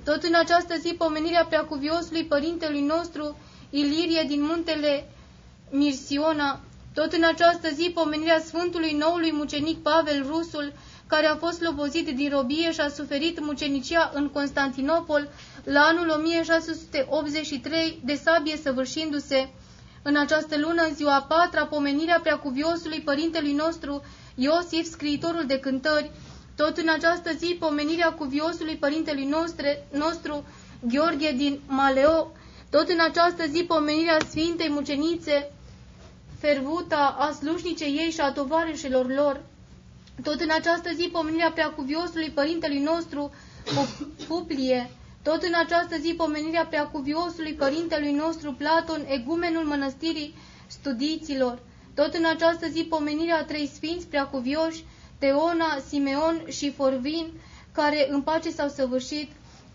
tot 0.04 0.22
în 0.22 0.34
această 0.34 0.74
zi, 0.78 0.88
pomenirea 0.98 1.44
preacuviosului 1.44 2.24
părintelui 2.24 2.80
nostru, 2.80 3.38
Ilirie 3.70 4.24
din 4.28 4.42
muntele 4.42 5.10
Mirsiona, 5.70 6.60
tot 6.94 7.12
în 7.12 7.24
această 7.24 7.68
zi, 7.74 7.90
pomenirea 7.94 8.40
Sfântului 8.40 8.92
noului 8.92 9.32
mucenic 9.32 9.82
Pavel 9.82 10.26
Rusul, 10.28 10.72
care 11.06 11.26
a 11.26 11.36
fost 11.36 11.62
lobozit 11.62 12.16
din 12.16 12.30
robie 12.30 12.72
și 12.72 12.80
a 12.80 12.88
suferit 12.88 13.40
mucenicia 13.40 14.10
în 14.14 14.28
Constantinopol 14.28 15.28
la 15.64 15.80
anul 15.80 16.08
1683 16.08 18.00
de 18.04 18.14
sabie 18.14 18.56
săvârșindu-se. 18.56 19.48
În 20.02 20.16
această 20.16 20.58
lună, 20.58 20.82
în 20.82 20.94
ziua 20.94 21.14
a 21.14 21.22
patra, 21.22 21.66
pomenirea 21.66 22.20
preacuviosului 22.20 23.00
părintelui 23.00 23.52
nostru, 23.52 24.02
Iosif, 24.38 24.86
scriitorul 24.90 25.44
de 25.46 25.58
cântări, 25.58 26.10
tot 26.56 26.76
în 26.76 26.88
această 26.88 27.30
zi, 27.38 27.56
pomenirea 27.58 28.12
cuviosului 28.12 28.76
părintelui 28.76 29.24
nostre, 29.24 29.86
nostru, 29.92 30.44
Gheorghe 30.80 31.32
din 31.36 31.60
Maleo, 31.66 32.32
tot 32.70 32.88
în 32.88 33.00
această 33.00 33.46
zi, 33.46 33.62
pomenirea 33.64 34.18
Sfintei 34.28 34.68
Mucenițe, 34.70 35.50
fervuta 36.38 37.16
a 37.18 37.32
slușnicei 37.32 37.96
ei 38.04 38.10
și 38.10 38.20
a 38.20 38.32
tovarășilor 38.32 39.06
lor. 39.14 39.40
Tot 40.22 40.40
în 40.40 40.50
această 40.58 40.90
zi, 40.94 41.08
pomenirea 41.12 41.50
preacuviosului 41.52 42.30
părintelui 42.30 42.78
nostru, 42.80 43.30
Publie, 44.28 44.90
tot 45.22 45.42
în 45.42 45.52
această 45.64 45.96
zi, 45.98 46.14
pomenirea 46.16 46.66
preacuviosului 46.66 47.52
părintelui 47.52 48.12
nostru, 48.12 48.52
Platon, 48.52 49.04
egumenul 49.08 49.64
mănăstirii 49.64 50.34
studiților, 50.66 51.58
tot 51.96 52.14
în 52.14 52.24
această 52.24 52.66
zi, 52.68 52.82
pomenirea 52.84 53.44
trei 53.44 53.70
sfinți 53.74 54.06
preacuvioși, 54.06 54.84
Teona, 55.18 55.78
Simeon 55.88 56.42
și 56.48 56.72
Forvin, 56.72 57.26
care 57.72 58.06
în 58.10 58.22
pace 58.22 58.50
s-au 58.50 58.68
săvârșit, 58.68 59.30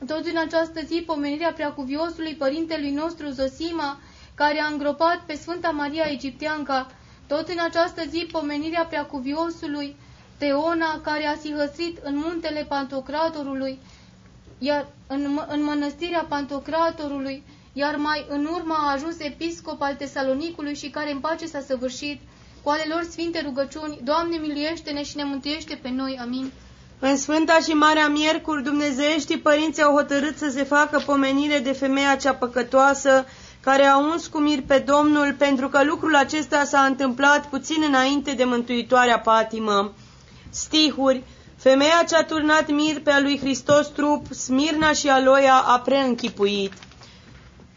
tot 0.07 0.25
în 0.25 0.37
această 0.37 0.81
zi, 0.85 1.03
pomenirea 1.05 1.53
preacuviosului 1.53 2.35
părintelui 2.35 2.91
nostru 2.91 3.29
Zosima, 3.29 3.99
care 4.35 4.59
a 4.59 4.67
îngropat 4.67 5.19
pe 5.25 5.33
Sfânta 5.33 5.69
Maria 5.69 6.05
Egipteanca, 6.11 6.91
tot 7.27 7.47
în 7.47 7.57
această 7.59 8.01
zi, 8.09 8.27
pomenirea 8.31 8.85
preacuviosului 8.85 9.95
Teona, 10.37 11.01
care 11.03 11.25
a 11.25 11.35
sihăsit 11.37 11.97
în 12.03 12.17
muntele 12.17 12.65
Pantocratorului, 12.69 13.79
iar 14.59 14.87
în, 15.07 15.39
în 15.47 15.63
mănăstirea 15.63 16.25
Pantocratorului, 16.29 17.43
iar 17.73 17.95
mai 17.95 18.25
în 18.29 18.45
urmă 18.45 18.75
a 18.77 18.91
ajuns 18.91 19.15
episcop 19.19 19.81
al 19.81 19.95
Tesalonicului 19.95 20.75
și 20.75 20.89
care 20.89 21.11
în 21.11 21.19
pace 21.19 21.45
s-a 21.45 21.61
săvârșit, 21.67 22.19
cu 22.63 22.69
ale 22.69 22.83
lor 22.89 23.07
sfinte 23.09 23.41
rugăciuni, 23.45 23.99
Doamne 24.03 24.37
miluiește-ne 24.37 25.03
și 25.03 25.15
ne 25.15 25.23
mântuiește 25.23 25.79
pe 25.81 25.89
noi. 25.89 26.17
Amin. 26.21 26.51
În 26.99 27.17
Sfânta 27.17 27.59
și 27.63 27.71
Marea 27.71 28.07
Miercuri, 28.07 28.63
dumnezeieștii 28.63 29.37
părinții 29.37 29.83
au 29.83 29.95
hotărât 29.95 30.37
să 30.37 30.49
se 30.49 30.63
facă 30.63 31.01
pomenire 31.05 31.59
de 31.59 31.71
femeia 31.71 32.15
cea 32.15 32.33
păcătoasă, 32.33 33.25
care 33.59 33.83
a 33.83 33.97
uns 33.97 34.27
cu 34.27 34.37
mir 34.37 34.61
pe 34.61 34.83
Domnul, 34.85 35.33
pentru 35.37 35.69
că 35.69 35.83
lucrul 35.83 36.15
acesta 36.15 36.63
s-a 36.63 36.81
întâmplat 36.81 37.49
puțin 37.49 37.83
înainte 37.87 38.31
de 38.31 38.43
mântuitoarea 38.43 39.19
patimă. 39.19 39.93
Stihuri 40.49 41.23
Femeia 41.57 42.03
ce-a 42.07 42.23
turnat 42.23 42.69
mir 42.69 43.01
pe 43.01 43.11
a 43.11 43.19
lui 43.19 43.39
Hristos 43.39 43.87
trup, 43.87 44.25
Smirna 44.33 44.91
și 44.93 45.09
Aloia 45.09 45.55
a 45.55 45.79
preînchipuit. 45.79 46.73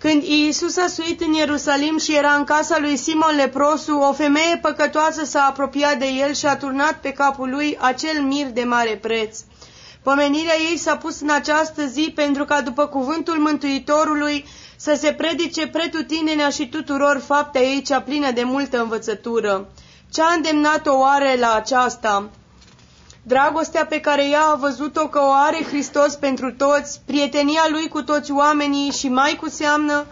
Când 0.08 0.22
Iisus 0.22 0.76
a 0.76 0.86
suit 0.86 1.20
în 1.20 1.32
Ierusalim 1.32 1.98
și 1.98 2.16
era 2.16 2.34
în 2.34 2.44
casa 2.44 2.78
lui 2.78 2.96
Simon 2.96 3.36
leprosu, 3.36 3.96
o 3.96 4.12
femeie 4.12 4.58
păcătoasă 4.62 5.24
s-a 5.24 5.46
apropiat 5.48 5.98
de 5.98 6.06
el 6.06 6.34
și 6.34 6.46
a 6.46 6.56
turnat 6.56 7.00
pe 7.00 7.10
capul 7.10 7.50
lui 7.50 7.78
acel 7.80 8.22
mir 8.22 8.46
de 8.46 8.62
mare 8.62 8.98
preț. 9.02 9.38
Pomenirea 10.02 10.54
ei 10.70 10.76
s-a 10.76 10.96
pus 10.96 11.20
în 11.20 11.30
această 11.30 11.86
zi 11.86 12.12
pentru 12.14 12.44
ca 12.44 12.60
după 12.60 12.86
cuvântul 12.86 13.38
Mântuitorului 13.38 14.44
să 14.76 14.94
se 15.00 15.12
predice 15.12 15.66
pretutinenea 15.66 16.48
și 16.48 16.68
tuturor 16.68 17.22
faptea 17.26 17.62
ei 17.62 17.82
cea 17.82 18.00
plină 18.00 18.30
de 18.30 18.42
multă 18.42 18.80
învățătură. 18.80 19.68
Ce 20.12 20.22
a 20.22 20.32
îndemnat-o 20.32 20.98
oare 20.98 21.36
la 21.38 21.54
aceasta? 21.54 22.30
Dragostea 23.26 23.86
pe 23.86 24.00
care 24.00 24.28
ea 24.28 24.42
a 24.52 24.54
văzut-o 24.54 25.08
că 25.08 25.18
o 25.18 25.32
are 25.32 25.64
Hristos 25.64 26.14
pentru 26.14 26.52
toți, 26.52 27.00
prietenia 27.06 27.66
lui 27.70 27.88
cu 27.88 28.02
toți 28.02 28.32
oamenii 28.32 28.90
și 28.90 29.08
mai 29.08 29.38
cu 29.40 29.48
seamnă, 29.48 30.06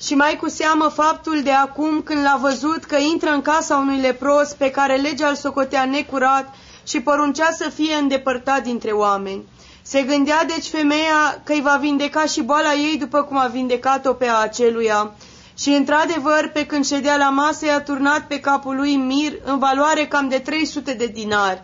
și 0.00 0.14
mai 0.14 0.36
cu 0.36 0.48
seamă 0.48 0.88
faptul 0.88 1.42
de 1.42 1.50
acum 1.50 2.02
când 2.02 2.22
l-a 2.22 2.38
văzut 2.40 2.84
că 2.84 2.96
intră 2.96 3.30
în 3.30 3.42
casa 3.42 3.76
unui 3.76 4.00
lepros 4.00 4.52
pe 4.52 4.70
care 4.70 4.96
legea 4.96 5.28
îl 5.28 5.34
socotea 5.34 5.84
necurat 5.84 6.54
și 6.86 7.00
poruncea 7.00 7.50
să 7.50 7.68
fie 7.68 7.94
îndepărtat 7.94 8.62
dintre 8.62 8.90
oameni. 8.90 9.44
Se 9.82 10.02
gândea 10.02 10.44
deci 10.44 10.68
femeia 10.68 11.40
că 11.44 11.52
îi 11.52 11.60
va 11.60 11.76
vindeca 11.80 12.24
și 12.24 12.42
boala 12.42 12.72
ei 12.72 12.96
după 12.98 13.22
cum 13.22 13.36
a 13.36 13.46
vindecat-o 13.46 14.12
pe 14.12 14.26
aceluia. 14.42 15.10
Și 15.58 15.70
într-adevăr, 15.70 16.50
pe 16.52 16.66
când 16.66 16.84
ședea 16.84 17.16
la 17.16 17.28
masă, 17.28 17.66
i-a 17.66 17.80
turnat 17.80 18.20
pe 18.20 18.40
capul 18.40 18.76
lui 18.76 18.96
mir 18.96 19.32
în 19.44 19.58
valoare 19.58 20.06
cam 20.06 20.28
de 20.28 20.38
300 20.38 20.92
de 20.92 21.06
dinari. 21.06 21.62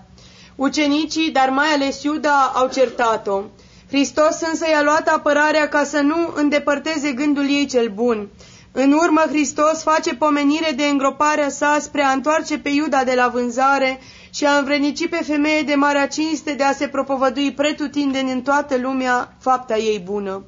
Ucenicii, 0.67 1.31
dar 1.31 1.49
mai 1.49 1.67
ales 1.67 2.03
Iuda, 2.03 2.53
au 2.55 2.69
certat-o. 2.69 3.43
Hristos 3.89 4.41
însă 4.41 4.67
i-a 4.71 4.83
luat 4.83 5.09
apărarea 5.09 5.69
ca 5.69 5.85
să 5.85 6.01
nu 6.01 6.33
îndepărteze 6.35 7.13
gândul 7.13 7.49
ei 7.49 7.67
cel 7.67 7.89
bun. 7.89 8.29
În 8.73 8.93
urmă, 8.93 9.21
Hristos 9.29 9.83
face 9.83 10.15
pomenire 10.15 10.73
de 10.77 10.85
îngroparea 10.85 11.49
sa 11.49 11.79
spre 11.81 12.03
a 12.03 12.11
întoarce 12.11 12.59
pe 12.59 12.69
Iuda 12.69 13.05
de 13.05 13.15
la 13.15 13.29
vânzare 13.29 14.01
și 14.35 14.47
a 14.47 14.59
învrenici 14.59 15.09
pe 15.09 15.23
femeie 15.27 15.63
de 15.63 15.75
marea 15.75 16.07
cinste 16.07 16.53
de 16.53 16.63
a 16.63 16.73
se 16.73 16.89
propovădui 16.89 17.53
pretutindeni 17.53 18.33
în 18.33 18.43
toată 18.43 18.77
lumea 18.77 19.35
fapta 19.39 19.77
ei 19.77 19.99
bună. 19.99 20.45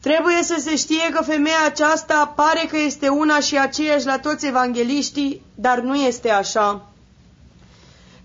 Trebuie 0.00 0.42
să 0.42 0.56
se 0.58 0.76
știe 0.76 1.10
că 1.10 1.22
femeia 1.22 1.64
aceasta 1.66 2.32
pare 2.36 2.66
că 2.70 2.76
este 2.76 3.08
una 3.08 3.40
și 3.40 3.58
aceeași 3.58 4.06
la 4.06 4.18
toți 4.18 4.46
evangeliștii, 4.46 5.42
dar 5.54 5.80
nu 5.80 5.94
este 5.94 6.30
așa. 6.30 6.88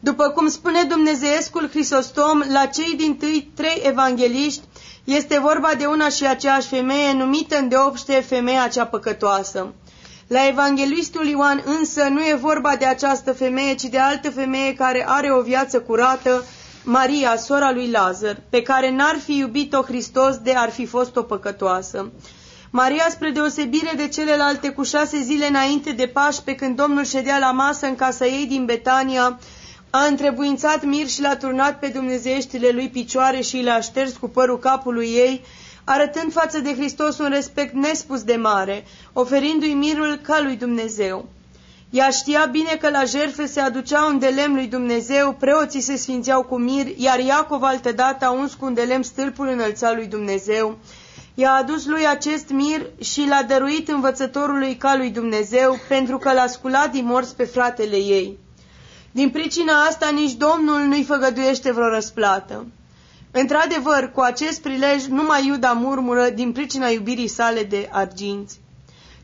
După 0.03 0.30
cum 0.30 0.49
spune 0.49 0.84
Dumnezeescul 0.84 1.69
Hristostom, 1.69 2.43
la 2.51 2.65
cei 2.65 2.95
din 2.95 3.17
tâi 3.17 3.51
trei 3.55 3.81
evangeliști, 3.84 4.61
este 5.03 5.39
vorba 5.39 5.69
de 5.77 5.85
una 5.85 6.09
și 6.09 6.27
aceeași 6.27 6.67
femeie 6.67 7.13
numită 7.13 7.57
în 7.57 7.67
deopște 7.67 8.13
femeia 8.13 8.67
cea 8.67 8.85
păcătoasă. 8.85 9.73
La 10.27 10.47
evanghelistul 10.47 11.25
Ioan 11.27 11.63
însă 11.65 12.03
nu 12.03 12.19
e 12.19 12.38
vorba 12.41 12.75
de 12.75 12.85
această 12.85 13.34
femeie, 13.34 13.75
ci 13.75 13.84
de 13.84 13.99
altă 13.99 14.31
femeie 14.31 14.73
care 14.73 15.05
are 15.07 15.31
o 15.31 15.41
viață 15.41 15.80
curată, 15.81 16.43
Maria, 16.84 17.35
sora 17.35 17.71
lui 17.71 17.89
Lazar, 17.89 18.41
pe 18.49 18.61
care 18.61 18.91
n-ar 18.91 19.19
fi 19.23 19.38
iubit-o 19.38 19.81
Hristos 19.81 20.38
de 20.38 20.53
ar 20.55 20.69
fi 20.69 20.85
fost 20.85 21.15
o 21.15 21.21
păcătoasă. 21.21 22.11
Maria, 22.69 23.05
spre 23.09 23.30
deosebire 23.30 23.93
de 23.95 24.07
celelalte 24.07 24.69
cu 24.69 24.84
șase 24.84 25.21
zile 25.21 25.47
înainte 25.47 25.91
de 25.91 26.07
Paș, 26.07 26.35
pe 26.35 26.55
când 26.55 26.75
Domnul 26.75 27.03
ședea 27.03 27.38
la 27.38 27.51
masă 27.51 27.85
în 27.85 27.95
casa 27.95 28.25
ei 28.25 28.45
din 28.45 28.65
Betania, 28.65 29.39
a 29.95 30.06
întrebuințat 30.06 30.84
mir 30.84 31.07
și 31.07 31.22
l-a 31.22 31.36
turnat 31.36 31.80
pe 31.80 31.88
dumnezeieștile 31.88 32.70
lui 32.70 32.90
picioare 32.90 33.41
și 33.41 33.57
le-a 33.57 33.80
șters 33.80 34.18
cu 34.18 34.28
părul 34.28 34.60
capului 34.60 35.06
ei, 35.06 35.41
arătând 35.84 36.32
față 36.32 36.60
de 36.60 36.74
Hristos 36.74 37.18
un 37.18 37.30
respect 37.30 37.74
nespus 37.74 38.24
de 38.24 38.36
mare, 38.36 38.84
oferindu-i 39.14 39.74
mirul 39.74 40.20
ca 40.22 40.41
lui 40.41 40.56
Dumnezeu. 40.56 41.26
Ea 41.90 42.10
știa 42.10 42.45
bine 42.52 42.78
că 42.82 42.90
la 42.90 43.03
jerfe 43.03 43.45
se 43.45 43.60
aducea 43.60 44.06
un 44.06 44.20
delem 44.20 44.53
lui 44.53 44.68
Dumnezeu, 44.68 45.34
preoții 45.40 45.82
se 45.82 45.95
sfințeau 45.95 46.44
cu 46.44 46.57
mir, 46.57 46.88
iar 46.98 47.20
Iacov 47.20 47.64
altădată 47.64 48.26
a 48.26 48.32
uns 48.32 48.53
cu 48.53 48.65
un 48.65 48.74
delem 48.74 49.02
stâlpul 49.02 49.48
înălțat 49.48 49.95
lui 49.95 50.07
Dumnezeu. 50.07 50.78
I-a 51.34 51.52
adus 51.52 51.86
lui 51.86 52.07
acest 52.07 52.49
mir 52.49 52.86
și 53.02 53.26
l-a 53.30 53.44
dăruit 53.48 53.90
învățătorului 53.90 54.76
ca 54.76 54.95
lui 54.95 55.10
Dumnezeu, 55.10 55.78
pentru 55.88 56.18
că 56.18 56.34
l-a 56.34 56.48
sculat 56.48 56.91
din 56.91 57.06
morți 57.06 57.36
pe 57.36 57.44
fratele 57.44 57.95
ei. 57.95 58.38
Din 59.14 59.30
pricina 59.30 59.73
asta 59.73 60.10
nici 60.10 60.31
Domnul 60.31 60.80
nu-i 60.80 61.03
făgăduiește 61.03 61.72
vreo 61.72 61.90
răsplată. 61.90 62.65
Într-adevăr, 63.31 64.11
cu 64.11 64.19
acest 64.19 64.61
prilej 64.61 65.06
numai 65.06 65.48
Iuda 65.48 65.72
murmură 65.72 66.30
din 66.30 66.52
pricina 66.52 66.88
iubirii 66.88 67.27
sale 67.27 67.64
de 67.64 67.90
arginți. 67.91 68.60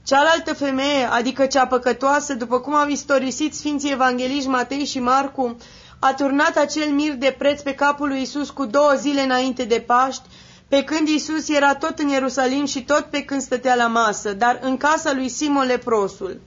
Cealaltă 0.04 0.54
femeie, 0.54 1.04
adică 1.12 1.46
cea 1.46 1.68
păcătoasă, 1.68 2.34
după 2.34 2.60
cum 2.60 2.76
au 2.76 2.88
istorisit 2.88 3.56
Sfinții 3.56 3.92
Evangeliști 3.92 4.48
Matei 4.48 4.86
și 4.86 5.00
Marcu, 5.00 5.58
a 6.00 6.14
turnat 6.14 6.58
acel 6.58 6.90
mir 6.90 7.14
de 7.14 7.36
preț 7.38 7.62
pe 7.62 7.74
capul 7.74 8.08
lui 8.08 8.22
Isus 8.22 8.50
cu 8.50 8.66
două 8.66 8.94
zile 8.98 9.22
înainte 9.22 9.64
de 9.64 9.84
Paști, 9.88 10.24
pe 10.68 10.84
când 10.84 11.08
Isus 11.08 11.50
era 11.50 11.76
tot 11.76 12.00
în 12.00 12.08
Ierusalim 12.08 12.66
și 12.66 12.84
tot 12.84 13.02
pe 13.02 13.24
când 13.24 13.42
stătea 13.42 13.76
la 13.76 13.88
masă, 13.88 14.34
dar 14.34 14.60
în 14.62 14.78
casa 14.78 15.14
lui 15.14 15.30
Simon 15.30 15.66
leprosul. 15.66 16.42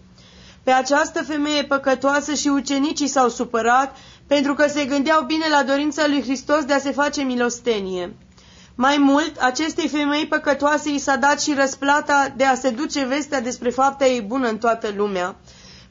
Pe 0.62 0.70
această 0.70 1.22
femeie 1.22 1.64
păcătoasă 1.64 2.34
și 2.34 2.48
ucenicii 2.48 3.06
s-au 3.06 3.28
supărat 3.28 3.96
pentru 4.26 4.54
că 4.54 4.68
se 4.68 4.84
gândeau 4.84 5.22
bine 5.22 5.44
la 5.50 5.62
dorința 5.62 6.06
lui 6.06 6.22
Hristos 6.22 6.64
de 6.64 6.72
a 6.72 6.78
se 6.78 6.90
face 6.90 7.22
milostenie. 7.22 8.14
Mai 8.74 8.96
mult, 8.98 9.36
acestei 9.36 9.88
femei 9.88 10.26
păcătoase 10.26 10.90
i 10.90 10.98
s-a 10.98 11.16
dat 11.16 11.40
și 11.40 11.54
răsplata 11.54 12.32
de 12.36 12.44
a 12.44 12.54
se 12.54 12.70
duce 12.70 13.04
vestea 13.04 13.40
despre 13.40 13.70
fapta 13.70 14.06
ei 14.06 14.20
bună 14.20 14.48
în 14.48 14.58
toată 14.58 14.92
lumea. 14.96 15.36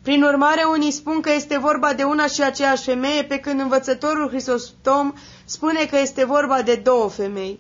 Prin 0.02 0.24
urmare, 0.24 0.64
unii 0.64 0.92
spun 0.92 1.22
că 1.22 1.32
este 1.32 1.58
vorba 1.58 1.94
de 1.94 2.04
una 2.04 2.28
și 2.28 2.44
aceeași 2.44 2.84
femeie, 2.84 3.24
pe 3.24 3.38
când 3.38 3.60
învățătorul 3.60 4.28
Hristostom 4.28 5.14
spune 5.46 5.86
că 5.86 6.00
este 6.00 6.26
vorba 6.26 6.62
de 6.62 6.76
două 6.76 7.10
femei. 7.10 7.60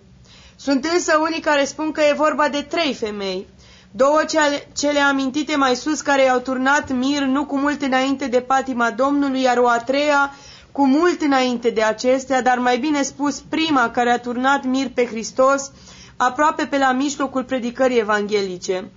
Sunt 0.55 0.85
însă 0.93 1.17
unii 1.17 1.39
care 1.39 1.65
spun 1.65 1.91
că 1.91 2.01
e 2.01 2.13
vorba 2.13 2.49
de 2.49 2.61
trei 2.61 2.93
femei. 2.93 3.47
Două 3.93 4.23
cele, 4.27 4.67
cele 4.77 4.99
amintite 4.99 5.55
mai 5.55 5.75
sus 5.75 6.01
care 6.01 6.23
i-au 6.23 6.39
turnat 6.39 6.91
mir 6.91 7.21
nu 7.21 7.45
cu 7.45 7.57
mult 7.57 7.81
înainte 7.81 8.27
de 8.27 8.41
patima 8.41 8.91
Domnului, 8.91 9.41
iar 9.41 9.57
o 9.57 9.67
a 9.67 9.77
treia 9.77 10.33
cu 10.71 10.87
mult 10.87 11.21
înainte 11.21 11.69
de 11.69 11.81
acestea, 11.81 12.41
dar 12.41 12.57
mai 12.57 12.77
bine 12.77 13.01
spus 13.01 13.39
prima 13.39 13.89
care 13.89 14.09
a 14.09 14.19
turnat 14.19 14.63
mir 14.63 14.89
pe 14.89 15.05
Hristos, 15.05 15.71
aproape 16.17 16.65
pe 16.65 16.77
la 16.77 16.91
mijlocul 16.91 17.43
predicării 17.43 17.99
evanghelice. 17.99 18.91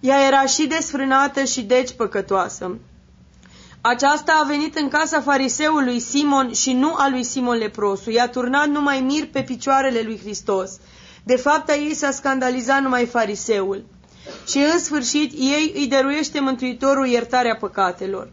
Ea 0.00 0.26
era 0.26 0.46
și 0.46 0.66
desfrânată 0.66 1.44
și 1.44 1.62
deci 1.62 1.92
păcătoasă. 1.92 2.78
Aceasta 3.80 4.40
a 4.42 4.46
venit 4.46 4.78
în 4.78 4.88
casa 4.88 5.20
fariseului 5.20 6.00
Simon 6.00 6.52
și 6.52 6.72
nu 6.72 6.94
a 6.94 7.08
lui 7.08 7.24
Simon 7.24 7.56
leprosu. 7.56 8.10
I-a 8.10 8.28
turnat 8.28 8.68
numai 8.68 9.00
mir 9.00 9.26
pe 9.26 9.42
picioarele 9.42 10.00
lui 10.04 10.18
Hristos. 10.18 10.70
De 11.24 11.36
fapt, 11.36 11.68
a 11.68 11.74
ei 11.74 11.94
s-a 11.94 12.10
scandalizat 12.10 12.82
numai 12.82 13.06
fariseul 13.06 13.84
și 14.46 14.58
în 14.72 14.78
sfârșit 14.78 15.32
ei 15.32 15.72
îi 15.74 15.86
dăruiește 15.86 16.40
Mântuitorul 16.40 17.06
iertarea 17.06 17.56
păcatelor. 17.56 18.28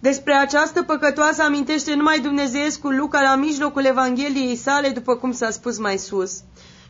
Despre 0.00 0.34
această 0.34 0.82
păcătoasă 0.82 1.42
amintește 1.42 1.94
numai 1.94 2.20
Dumnezeescul 2.20 2.96
Luca 2.96 3.20
la 3.22 3.34
mijlocul 3.34 3.84
Evangheliei 3.84 4.56
sale, 4.56 4.88
după 4.88 5.16
cum 5.16 5.32
s-a 5.32 5.50
spus 5.50 5.78
mai 5.78 5.96
sus. 5.96 6.32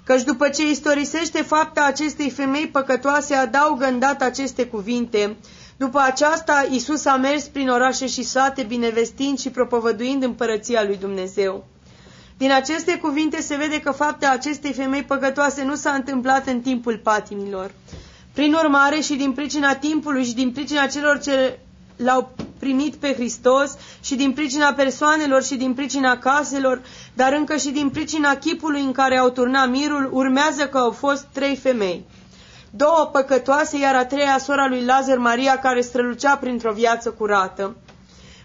Căci 0.05 0.23
după 0.23 0.49
ce 0.49 0.71
istorisește 0.71 1.43
fapta 1.43 1.85
acestei 1.85 2.31
femei 2.31 2.69
păcătoase, 2.69 3.35
adaugă 3.35 3.85
în 3.85 3.99
data 3.99 4.25
aceste 4.25 4.67
cuvinte. 4.67 5.37
După 5.77 6.01
aceasta, 6.07 6.67
Isus 6.71 7.05
a 7.05 7.17
mers 7.17 7.45
prin 7.45 7.69
orașe 7.69 8.07
și 8.07 8.23
sate, 8.23 8.63
binevestind 8.63 9.39
și 9.39 9.51
propovăduind 9.51 10.23
împărăția 10.23 10.85
lui 10.85 10.97
Dumnezeu. 10.97 11.65
Din 12.39 12.53
aceste 12.53 12.99
cuvinte 12.99 13.41
se 13.41 13.57
vede 13.57 13.81
că 13.81 13.91
fapta 13.91 14.31
acestei 14.31 14.73
femei 14.73 15.03
păcătoase 15.03 15.65
nu 15.65 15.75
s-a 15.75 15.91
întâmplat 15.91 16.47
în 16.47 16.61
timpul 16.61 16.99
patimilor. 16.99 17.71
Prin 18.35 18.53
urmare 18.55 19.01
și 19.01 19.15
din 19.15 19.33
pricina 19.33 19.75
timpului 19.75 20.25
și 20.25 20.35
din 20.35 20.53
pricina 20.53 20.87
celor 20.87 21.21
ce 21.21 21.59
l-au 21.97 22.31
primit 22.59 22.95
pe 22.95 23.13
Hristos 23.13 23.77
și 24.01 24.15
din 24.15 24.33
pricina 24.33 24.73
persoanelor 24.73 25.43
și 25.43 25.55
din 25.57 25.75
pricina 25.75 26.19
caselor, 26.19 26.83
dar 27.15 27.33
încă 27.33 27.57
și 27.57 27.71
din 27.71 27.89
pricina 27.89 28.37
chipului 28.37 28.81
în 28.81 28.93
care 28.93 29.17
au 29.17 29.31
turnat 29.31 29.71
mirul, 29.71 30.09
urmează 30.13 30.67
că 30.69 30.79
au 30.79 30.91
fost 30.91 31.27
trei 31.33 31.57
femei. 31.57 32.05
Două 32.71 33.09
păcătoase, 33.13 33.79
iar 33.79 33.95
a 33.95 34.05
treia 34.05 34.39
sora 34.39 34.67
lui 34.69 34.85
Lazar 34.85 35.19
Maria, 35.19 35.59
care 35.59 35.81
strălucea 35.81 36.37
printr-o 36.37 36.73
viață 36.73 37.11
curată. 37.11 37.77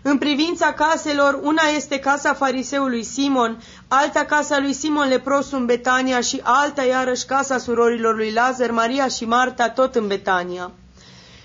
În 0.02 0.18
privința 0.18 0.74
caselor, 0.74 1.40
una 1.44 1.62
este 1.76 1.99
casa 1.99 2.34
fariseului 2.34 3.03
Simon, 3.03 3.57
alta 3.88 4.26
casa 4.26 4.60
lui 4.60 4.74
Simon 4.74 5.07
leprosu 5.07 5.56
în 5.56 5.66
Betania 5.66 6.22
și 6.22 6.40
alta 6.44 6.84
iarăși 6.84 7.26
casa 7.26 7.57
surorilor 7.57 8.16
lui 8.16 8.32
Lazar, 8.32 8.72
Maria 8.72 9.07
și 9.07 9.26
Marta, 9.26 9.70
tot 9.70 9.95
în 9.95 10.07
Betania. 10.07 10.72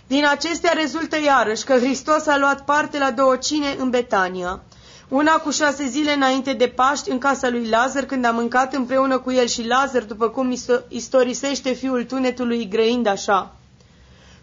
Din 0.06 0.26
acestea 0.26 0.72
rezultă 0.72 1.16
iarăși 1.20 1.64
că 1.64 1.72
Hristos 1.72 2.26
a 2.26 2.38
luat 2.38 2.64
parte 2.64 2.98
la 2.98 3.10
două 3.10 3.36
cine 3.36 3.76
în 3.78 3.90
Betania. 3.90 4.62
Una 5.08 5.32
cu 5.32 5.50
șase 5.50 5.86
zile 5.86 6.12
înainte 6.12 6.52
de 6.52 6.66
Paști 6.66 7.10
în 7.10 7.18
casa 7.18 7.48
lui 7.48 7.68
Lazar, 7.68 8.04
când 8.04 8.24
a 8.24 8.30
mâncat 8.30 8.74
împreună 8.74 9.18
cu 9.18 9.32
el 9.32 9.46
și 9.46 9.66
Lazar, 9.66 10.02
după 10.02 10.28
cum 10.28 10.56
istorisește 10.88 11.72
fiul 11.72 12.04
tunetului 12.04 12.68
grăind 12.68 13.06
așa. 13.06 13.54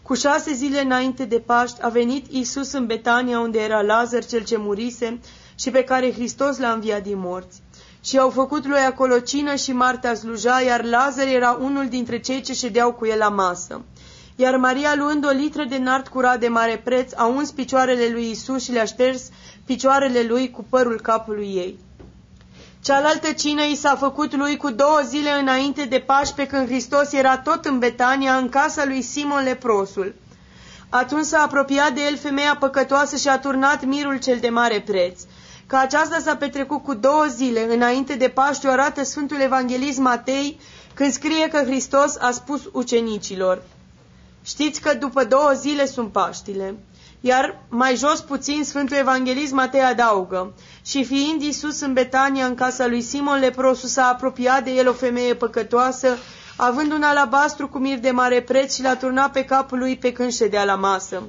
Cu 0.01 0.13
șase 0.13 0.53
zile 0.53 0.81
înainte 0.81 1.25
de 1.25 1.39
Paști 1.39 1.81
a 1.81 1.89
venit 1.89 2.31
Isus 2.31 2.71
în 2.71 2.85
Betania 2.85 3.39
unde 3.39 3.59
era 3.59 3.81
Lazar 3.81 4.25
cel 4.25 4.43
ce 4.43 4.57
murise 4.57 5.19
și 5.59 5.69
pe 5.69 5.83
care 5.83 6.13
Hristos 6.13 6.57
l-a 6.57 6.71
înviat 6.71 7.03
din 7.03 7.17
morți. 7.17 7.61
Și 8.07 8.17
au 8.17 8.29
făcut 8.29 8.65
lui 8.65 8.79
acolo 8.79 9.19
cină 9.19 9.55
și 9.55 9.71
Marta 9.71 10.13
sluja, 10.13 10.61
iar 10.61 10.83
Lazar 10.83 11.27
era 11.27 11.57
unul 11.61 11.87
dintre 11.87 12.19
cei 12.19 12.41
ce 12.41 12.53
ședeau 12.53 12.93
cu 12.93 13.05
el 13.05 13.17
la 13.17 13.29
masă. 13.29 13.81
Iar 14.35 14.57
Maria, 14.57 14.95
luând 14.95 15.25
o 15.25 15.29
litră 15.29 15.63
de 15.63 15.77
nart 15.77 16.07
curat 16.07 16.39
de 16.39 16.47
mare 16.47 16.81
preț, 16.83 17.11
a 17.15 17.25
uns 17.25 17.51
picioarele 17.51 18.09
lui 18.11 18.29
Isus 18.29 18.63
și 18.63 18.71
le-a 18.71 18.85
șters 18.85 19.29
picioarele 19.65 20.21
lui 20.27 20.51
cu 20.51 20.65
părul 20.69 20.99
capului 21.01 21.53
ei. 21.55 21.79
Cealaltă 22.83 23.31
cină 23.31 23.63
i 23.63 23.75
s-a 23.75 23.95
făcut 23.95 24.35
lui 24.35 24.57
cu 24.57 24.69
două 24.69 24.99
zile 25.05 25.29
înainte 25.39 25.85
de 25.85 25.99
Paști, 25.99 26.35
pe 26.35 26.45
când 26.45 26.67
Hristos 26.67 27.13
era 27.13 27.37
tot 27.37 27.65
în 27.65 27.79
Betania, 27.79 28.35
în 28.35 28.49
casa 28.49 28.85
lui 28.85 29.01
Simon 29.01 29.43
leprosul. 29.43 30.15
Atunci 30.89 31.25
s-a 31.25 31.41
apropiat 31.41 31.93
de 31.93 32.01
el 32.01 32.17
femeia 32.17 32.55
păcătoasă 32.59 33.15
și 33.15 33.27
a 33.27 33.39
turnat 33.39 33.85
mirul 33.85 34.19
cel 34.19 34.37
de 34.39 34.49
mare 34.49 34.81
preț. 34.81 35.21
Că 35.67 35.75
aceasta 35.75 36.19
s-a 36.19 36.35
petrecut 36.35 36.83
cu 36.83 36.93
două 36.93 37.25
zile 37.25 37.73
înainte 37.73 38.15
de 38.15 38.27
Paști, 38.27 38.65
o 38.65 38.69
arată 38.69 39.03
Sfântul 39.03 39.39
Evanghelist 39.39 39.97
Matei, 39.97 40.59
când 40.93 41.11
scrie 41.11 41.47
că 41.47 41.57
Hristos 41.57 42.15
a 42.19 42.31
spus 42.31 42.61
ucenicilor, 42.71 43.61
Știți 44.47 44.81
că 44.81 44.93
după 44.93 45.23
două 45.23 45.51
zile 45.55 45.85
sunt 45.85 46.11
Paștile. 46.11 46.75
Iar 47.21 47.61
mai 47.69 47.95
jos 47.95 48.21
puțin 48.21 48.63
Sfântul 48.63 48.97
Evanghelist 48.97 49.51
Matei 49.51 49.81
adaugă, 49.81 50.53
și 50.85 51.03
fiind 51.03 51.41
Iisus 51.41 51.79
în 51.79 51.93
Betania, 51.93 52.45
în 52.45 52.55
casa 52.55 52.87
lui 52.87 53.01
Simon 53.01 53.39
leprosu, 53.39 53.87
s-a 53.87 54.07
apropiat 54.07 54.63
de 54.63 54.71
el 54.71 54.87
o 54.87 54.93
femeie 54.93 55.35
păcătoasă, 55.35 56.17
având 56.55 56.91
un 56.91 57.03
alabastru 57.03 57.67
cu 57.67 57.77
mir 57.77 57.99
de 57.99 58.11
mare 58.11 58.41
preț 58.41 58.75
și 58.75 58.81
l-a 58.81 58.95
turnat 58.95 59.31
pe 59.31 59.43
capul 59.43 59.77
lui 59.77 59.97
pe 59.97 60.11
când 60.11 60.33
ședea 60.33 60.63
la 60.63 60.75
masă. 60.75 61.23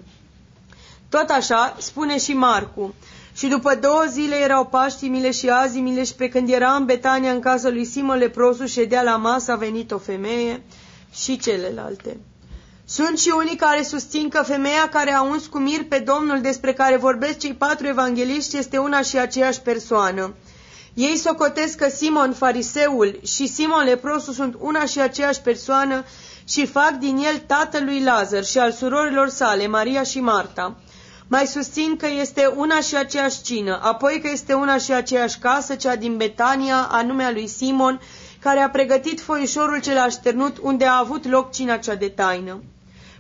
Tot 1.09 1.29
așa 1.29 1.75
spune 1.79 2.19
și 2.19 2.33
Marcu. 2.33 2.95
Și 3.39 3.47
după 3.47 3.75
două 3.75 4.05
zile 4.11 4.37
erau 4.37 4.67
paștimile 4.67 5.31
și 5.31 5.49
azimile 5.49 6.05
și 6.05 6.15
pe 6.15 6.29
când 6.29 6.51
era 6.51 6.73
în 6.73 6.85
Betania 6.85 7.33
în 7.33 7.41
casa 7.41 7.69
lui 7.69 7.85
Simon 7.85 8.19
leprosu 8.19 8.67
ședea 8.67 9.03
la 9.03 9.17
masă, 9.17 9.53
a 9.53 9.57
venit 9.57 9.91
o 9.91 9.99
femeie 9.99 10.63
și 11.13 11.39
celelalte. 11.39 12.17
Sunt 12.85 13.19
și 13.19 13.33
unii 13.37 13.57
care 13.57 13.83
susțin 13.83 14.29
că 14.29 14.43
femeia 14.43 14.89
care 14.89 15.13
a 15.13 15.23
uns 15.23 15.47
cu 15.47 15.59
mir 15.59 15.85
pe 15.89 15.99
Domnul 15.99 16.41
despre 16.41 16.73
care 16.73 16.97
vorbesc 16.97 17.39
cei 17.39 17.55
patru 17.55 17.87
evangeliști 17.87 18.57
este 18.57 18.79
una 18.79 19.03
și 19.03 19.19
aceeași 19.19 19.61
persoană. 19.61 20.35
Ei 20.95 21.17
socotesc 21.17 21.77
că 21.77 21.89
Simon 21.89 22.33
fariseul 22.33 23.21
și 23.25 23.47
Simon 23.47 23.85
leprosul 23.85 24.33
sunt 24.33 24.57
una 24.59 24.85
și 24.85 25.01
aceeași 25.01 25.41
persoană 25.41 26.05
și 26.49 26.67
fac 26.67 26.91
din 26.91 27.17
el 27.17 27.39
tatăl 27.47 27.85
lui 27.85 28.03
Lazar 28.03 28.45
și 28.45 28.59
al 28.59 28.73
surorilor 28.73 29.29
sale, 29.29 29.67
Maria 29.67 30.03
și 30.03 30.21
Marta. 30.21 30.77
Mai 31.31 31.47
susțin 31.47 31.97
că 31.97 32.07
este 32.21 32.47
una 32.47 32.81
și 32.81 32.97
aceeași 32.97 33.43
cină, 33.43 33.81
apoi 33.83 34.21
că 34.23 34.29
este 34.33 34.53
una 34.53 34.77
și 34.79 34.93
aceeași 34.93 35.39
casă, 35.39 35.75
cea 35.75 35.97
din 35.97 36.17
Betania, 36.17 36.89
anume 36.91 37.25
a 37.25 37.31
lui 37.31 37.47
Simon, 37.47 38.01
care 38.41 38.61
a 38.61 38.71
pregătit 38.71 39.21
foișorul 39.21 39.81
cel 39.81 39.99
așternut 39.99 40.59
unde 40.63 40.85
a 40.85 40.99
avut 40.99 41.29
loc 41.29 41.53
cina 41.53 41.77
cea 41.77 41.95
de 41.95 42.09
taină. 42.09 42.63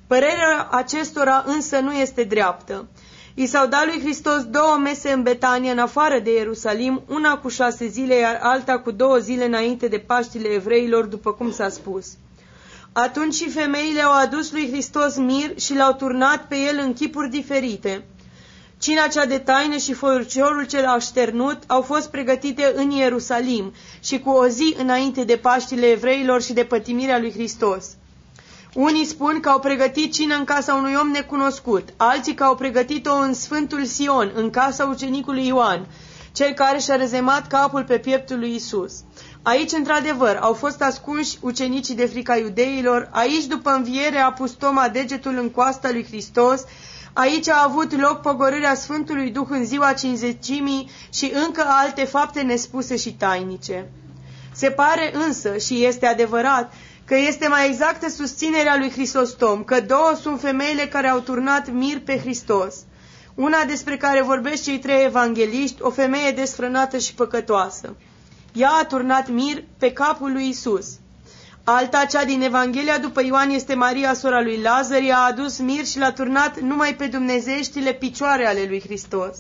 Părerea 0.07 0.69
acestora 0.71 1.45
însă 1.47 1.79
nu 1.79 1.93
este 1.93 2.23
dreaptă. 2.23 2.89
I 3.35 3.47
s-au 3.47 3.67
dat 3.67 3.87
lui 3.87 4.01
Hristos 4.01 4.45
două 4.45 4.77
mese 4.83 5.13
în 5.13 5.23
Betania, 5.23 5.73
în 5.73 5.79
afară 5.79 6.19
de 6.19 6.33
Ierusalim, 6.33 7.03
una 7.09 7.39
cu 7.39 7.49
șase 7.49 7.87
zile, 7.87 8.15
iar 8.15 8.39
alta 8.43 8.79
cu 8.79 8.91
două 8.91 9.17
zile 9.17 9.45
înainte 9.45 9.89
de 9.89 9.99
Paștile 9.99 10.49
evreilor, 10.49 11.05
după 11.05 11.33
cum 11.33 11.53
s-a 11.53 11.69
spus. 11.69 12.07
Atunci 13.01 13.35
și 13.35 13.51
femeile 13.51 14.01
au 14.01 14.13
adus 14.13 14.53
lui 14.53 14.69
Hristos 14.71 15.17
mir 15.17 15.61
și 15.61 15.75
l-au 15.75 15.93
turnat 15.93 16.47
pe 16.49 16.57
el 16.57 16.79
în 16.85 16.93
chipuri 16.93 17.31
diferite. 17.31 18.05
Cina 18.79 19.07
cea 19.07 19.27
de 19.27 19.39
taină 19.39 19.77
și 19.77 19.93
foiurciorul 19.93 20.67
cel 20.67 20.87
așternut 20.87 21.59
au 21.67 21.83
fost 21.83 22.11
pregătite 22.11 22.73
în 22.75 22.91
Ierusalim 22.91 23.73
și 24.01 24.19
cu 24.19 24.31
o 24.31 24.47
zi 24.47 24.75
înainte 24.79 25.25
de 25.25 25.37
Paștile 25.37 25.87
evreilor 25.87 26.43
și 26.43 26.53
de 26.53 26.65
pătimirea 26.65 27.19
lui 27.19 27.33
Hristos. 27.33 27.87
Unii 28.75 29.05
spun 29.05 29.41
că 29.41 29.49
au 29.49 29.59
pregătit 29.59 30.13
cină 30.13 30.35
în 30.35 30.45
casa 30.45 30.75
unui 30.75 30.95
om 31.01 31.09
necunoscut, 31.09 31.89
alții 31.97 32.35
că 32.35 32.45
au 32.45 32.55
pregătit-o 32.55 33.15
în 33.15 33.35
Sfântul 33.35 33.85
Sion, 33.85 34.33
în 34.35 34.51
casa 34.51 34.85
ucenicului 34.85 35.47
Ioan, 35.47 35.87
cel 36.33 36.53
care 36.53 36.79
și-a 36.79 36.97
rezemat 36.97 37.47
capul 37.47 37.85
pe 37.85 37.99
pieptul 37.99 38.39
lui 38.39 38.55
Isus. 38.55 38.93
Aici, 39.49 39.73
într-adevăr, 39.73 40.39
au 40.41 40.53
fost 40.53 40.83
ascunși 40.83 41.39
ucenicii 41.41 41.95
de 41.95 42.07
frica 42.07 42.37
iudeilor, 42.37 43.09
aici, 43.13 43.45
după 43.45 43.71
înviere, 43.71 44.19
a 44.19 44.33
pus 44.33 44.51
Toma 44.51 44.89
degetul 44.89 45.39
în 45.39 45.51
coasta 45.51 45.89
lui 45.91 46.05
Hristos, 46.05 46.65
aici 47.13 47.49
a 47.49 47.63
avut 47.65 48.01
loc 48.01 48.21
pogorârea 48.21 48.75
Sfântului 48.75 49.31
Duh 49.31 49.47
în 49.51 49.65
ziua 49.65 49.93
cinzecimii 49.93 50.91
și 51.13 51.33
încă 51.47 51.65
alte 51.67 52.05
fapte 52.05 52.41
nespuse 52.41 52.97
și 52.97 53.13
tainice. 53.15 53.91
Se 54.53 54.71
pare 54.71 55.13
însă, 55.27 55.57
și 55.57 55.85
este 55.85 56.07
adevărat, 56.07 56.73
că 57.05 57.17
este 57.17 57.49
mai 57.49 57.69
exactă 57.69 58.09
susținerea 58.09 58.77
lui 58.79 58.91
Hristostom, 58.91 59.65
că 59.65 59.81
două 59.81 60.13
sunt 60.21 60.41
femeile 60.41 60.87
care 60.87 61.09
au 61.09 61.19
turnat 61.19 61.73
mir 61.73 62.01
pe 62.01 62.19
Hristos. 62.19 62.75
Una 63.35 63.65
despre 63.65 63.97
care 63.97 64.23
vorbesc 64.23 64.63
cei 64.63 64.79
trei 64.79 65.05
evangeliști, 65.05 65.83
o 65.83 65.91
femeie 65.91 66.31
desfrânată 66.31 66.99
și 66.99 67.15
păcătoasă. 67.15 67.97
Ea 68.59 68.71
a 68.71 68.85
turnat 68.85 69.29
mir 69.29 69.65
pe 69.79 69.93
capul 69.93 70.33
lui 70.33 70.49
Isus. 70.49 70.87
Alta, 71.65 72.05
cea 72.05 72.25
din 72.25 72.43
Evanghelia 72.43 72.99
după 72.99 73.23
Ioan, 73.25 73.51
este 73.51 73.75
Maria, 73.75 74.15
sora 74.15 74.41
lui 74.41 74.61
Lazar, 74.61 75.01
ea 75.01 75.17
a 75.17 75.27
adus 75.27 75.59
mir 75.59 75.85
și 75.85 75.99
l-a 75.99 76.13
turnat 76.13 76.61
numai 76.61 76.95
pe 76.95 77.07
dumnezeieștile 77.07 77.93
picioare 77.93 78.47
ale 78.47 78.65
lui 78.69 78.81
Hristos. 78.81 79.37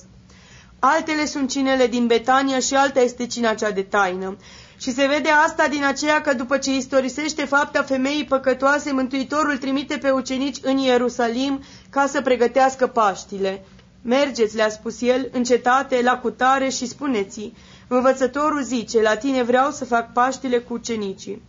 Altele 0.78 1.26
sunt 1.26 1.50
cinele 1.50 1.86
din 1.86 2.06
Betania 2.06 2.58
și 2.58 2.74
alta 2.74 3.00
este 3.00 3.26
cina 3.26 3.54
cea 3.54 3.70
de 3.70 3.82
taină. 3.82 4.36
Și 4.80 4.92
se 4.92 5.06
vede 5.06 5.28
asta 5.28 5.68
din 5.68 5.84
aceea 5.84 6.20
că 6.20 6.34
după 6.34 6.56
ce 6.56 6.74
istorisește 6.74 7.44
fapta 7.44 7.82
femeii 7.82 8.24
păcătoase, 8.24 8.92
Mântuitorul 8.92 9.56
trimite 9.56 9.96
pe 9.96 10.10
ucenici 10.10 10.58
în 10.62 10.76
Ierusalim 10.76 11.62
ca 11.90 12.06
să 12.06 12.20
pregătească 12.20 12.86
Paștile. 12.86 13.64
Mergeți, 14.02 14.56
le-a 14.56 14.68
spus 14.68 15.00
el, 15.00 15.28
în 15.32 15.44
cetate, 15.44 16.00
la 16.02 16.18
cutare 16.18 16.68
și 16.68 16.86
spuneți 16.86 17.52
Învățătorul 17.88 18.62
zice, 18.62 19.02
la 19.02 19.16
tine 19.16 19.42
vreau 19.42 19.70
să 19.70 19.84
fac 19.84 20.12
Paștile 20.12 20.58
cu 20.58 20.72
ucenicii. 20.72 21.42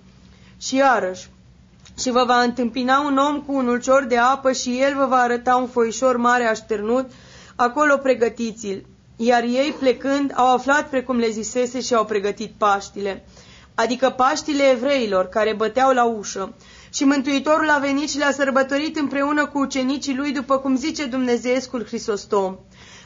Și 0.58 0.76
iarăși, 0.76 1.30
și 2.00 2.10
vă 2.10 2.24
va 2.28 2.42
întâmpina 2.42 3.00
un 3.00 3.18
om 3.18 3.42
cu 3.42 3.54
un 3.54 3.68
ulcior 3.68 4.04
de 4.04 4.18
apă 4.18 4.52
și 4.52 4.82
el 4.82 4.96
vă 4.96 5.06
va 5.06 5.18
arăta 5.18 5.56
un 5.56 5.68
foișor 5.68 6.18
mare 6.18 6.44
așternut, 6.44 7.12
acolo 7.56 7.98
pregătiți-l 7.98 8.86
iar 9.22 9.44
ei 9.44 9.76
plecând 9.80 10.32
au 10.36 10.54
aflat 10.54 10.90
precum 10.90 11.18
le 11.18 11.30
zisese 11.30 11.82
și 11.82 11.94
au 11.94 12.06
pregătit 12.06 12.52
Paștile, 12.58 13.26
adică 13.76 14.10
Paștile 14.10 14.64
evreilor 14.64 15.26
care 15.26 15.54
băteau 15.54 15.94
la 15.94 16.04
ușă. 16.04 16.54
Și 16.94 17.04
Mântuitorul 17.04 17.70
a 17.70 17.78
venit 17.78 18.10
și 18.10 18.18
le-a 18.18 18.32
sărbătorit 18.32 18.98
împreună 18.98 19.46
cu 19.46 19.60
ucenicii 19.60 20.16
lui, 20.16 20.32
după 20.32 20.58
cum 20.58 20.76
zice 20.76 21.06
Dumnezeescul 21.06 21.86
Hristostom. 21.86 22.58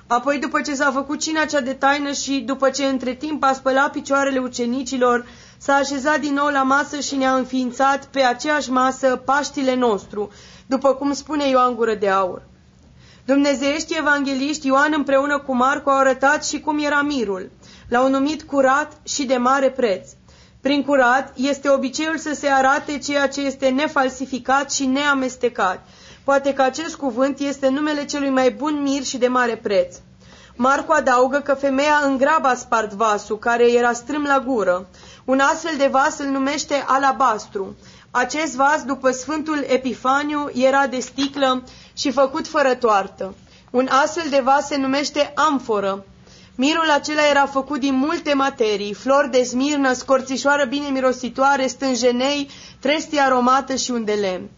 Apoi, 0.08 0.40
după 0.40 0.62
ce 0.62 0.76
s-a 0.76 0.92
făcut 0.92 1.20
cina 1.20 1.46
cea 1.46 1.62
de 1.62 1.74
taină 1.74 2.12
și 2.12 2.40
după 2.40 2.70
ce 2.70 2.86
între 2.86 3.14
timp 3.14 3.44
a 3.44 3.54
spălat 3.54 3.92
picioarele 3.92 4.40
ucenicilor, 4.40 5.26
s-a 5.58 5.74
așezat 5.74 6.20
din 6.20 6.34
nou 6.34 6.48
la 6.48 6.64
masă 6.64 7.00
și 7.00 7.16
ne-a 7.16 7.36
înființat 7.36 8.06
pe 8.06 8.22
aceeași 8.22 8.72
masă 8.72 9.16
Paștile 9.26 9.76
nostru, 9.76 10.32
după 10.66 10.94
cum 10.94 11.14
spune 11.14 11.50
Ioan 11.50 11.76
Gură 11.76 11.94
de 11.94 12.10
Aur. 12.10 12.42
Dumnezeiești 13.26 13.98
evangeliști 13.98 14.68
Ioan 14.68 14.94
împreună 14.96 15.40
cu 15.40 15.56
Marco 15.56 15.90
au 15.90 15.98
arătat 15.98 16.46
și 16.46 16.60
cum 16.60 16.80
era 16.80 17.02
mirul. 17.02 17.52
L-au 17.88 18.10
numit 18.10 18.44
curat 18.44 18.98
și 19.04 19.26
de 19.26 19.38
mare 19.38 19.70
preț. 19.70 20.10
Prin 20.62 20.84
curat 20.84 21.34
este 21.36 21.70
obiceiul 21.70 22.18
să 22.18 22.34
se 22.34 22.48
arate 22.48 22.98
ceea 22.98 23.28
ce 23.28 23.42
este 23.42 23.70
nefalsificat 23.70 24.72
și 24.72 24.86
neamestecat. 24.86 25.88
Poate 26.24 26.54
că 26.54 26.62
acest 26.62 26.96
cuvânt 26.96 27.40
este 27.40 27.70
numele 27.70 28.06
celui 28.06 28.30
mai 28.30 28.52
bun 28.52 28.82
mir 28.82 29.04
și 29.04 29.18
de 29.18 29.28
mare 29.28 29.56
preț. 29.56 29.96
Marco 30.56 30.94
adaugă 30.94 31.38
că 31.38 31.54
femeia 31.54 32.02
în 32.04 32.18
grab 32.18 32.46
a 32.46 32.54
spart 32.54 32.94
vasul, 32.94 33.40
care 33.40 33.72
era 33.72 33.94
strâm 33.94 34.24
la 34.24 34.40
gură. 34.40 34.88
Un 35.26 35.40
astfel 35.40 35.78
de 35.78 35.88
vas 35.92 36.20
îl 36.20 36.26
numește 36.26 36.84
alabastru. 36.88 37.76
Acest 38.12 38.56
vas, 38.56 38.84
după 38.84 39.12
Sfântul 39.12 39.66
Epifaniu, 39.68 40.50
era 40.54 40.88
de 40.88 41.00
sticlă 41.00 41.64
și 41.94 42.12
făcut 42.12 42.48
fără 42.48 42.74
toartă. 42.74 43.34
Un 43.72 43.88
astfel 44.04 44.30
de 44.30 44.42
vas 44.44 44.68
se 44.68 44.78
numește 44.78 45.34
amforă. 45.36 46.06
Mirul 46.56 46.90
acela 46.90 47.28
era 47.30 47.46
făcut 47.46 47.80
din 47.80 47.96
multe 47.96 48.34
materii, 48.34 48.94
flori 48.94 49.32
de 49.32 49.44
smirnă, 49.44 49.94
scorțișoară 49.94 50.66
bine 50.66 50.88
mirositoare, 50.88 51.68
stânjenei, 51.68 52.50
trestie 52.80 53.20
aromată 53.20 53.76
și 53.76 53.92
un 53.92 54.04
de 54.04 54.14
lemn. 54.14 54.50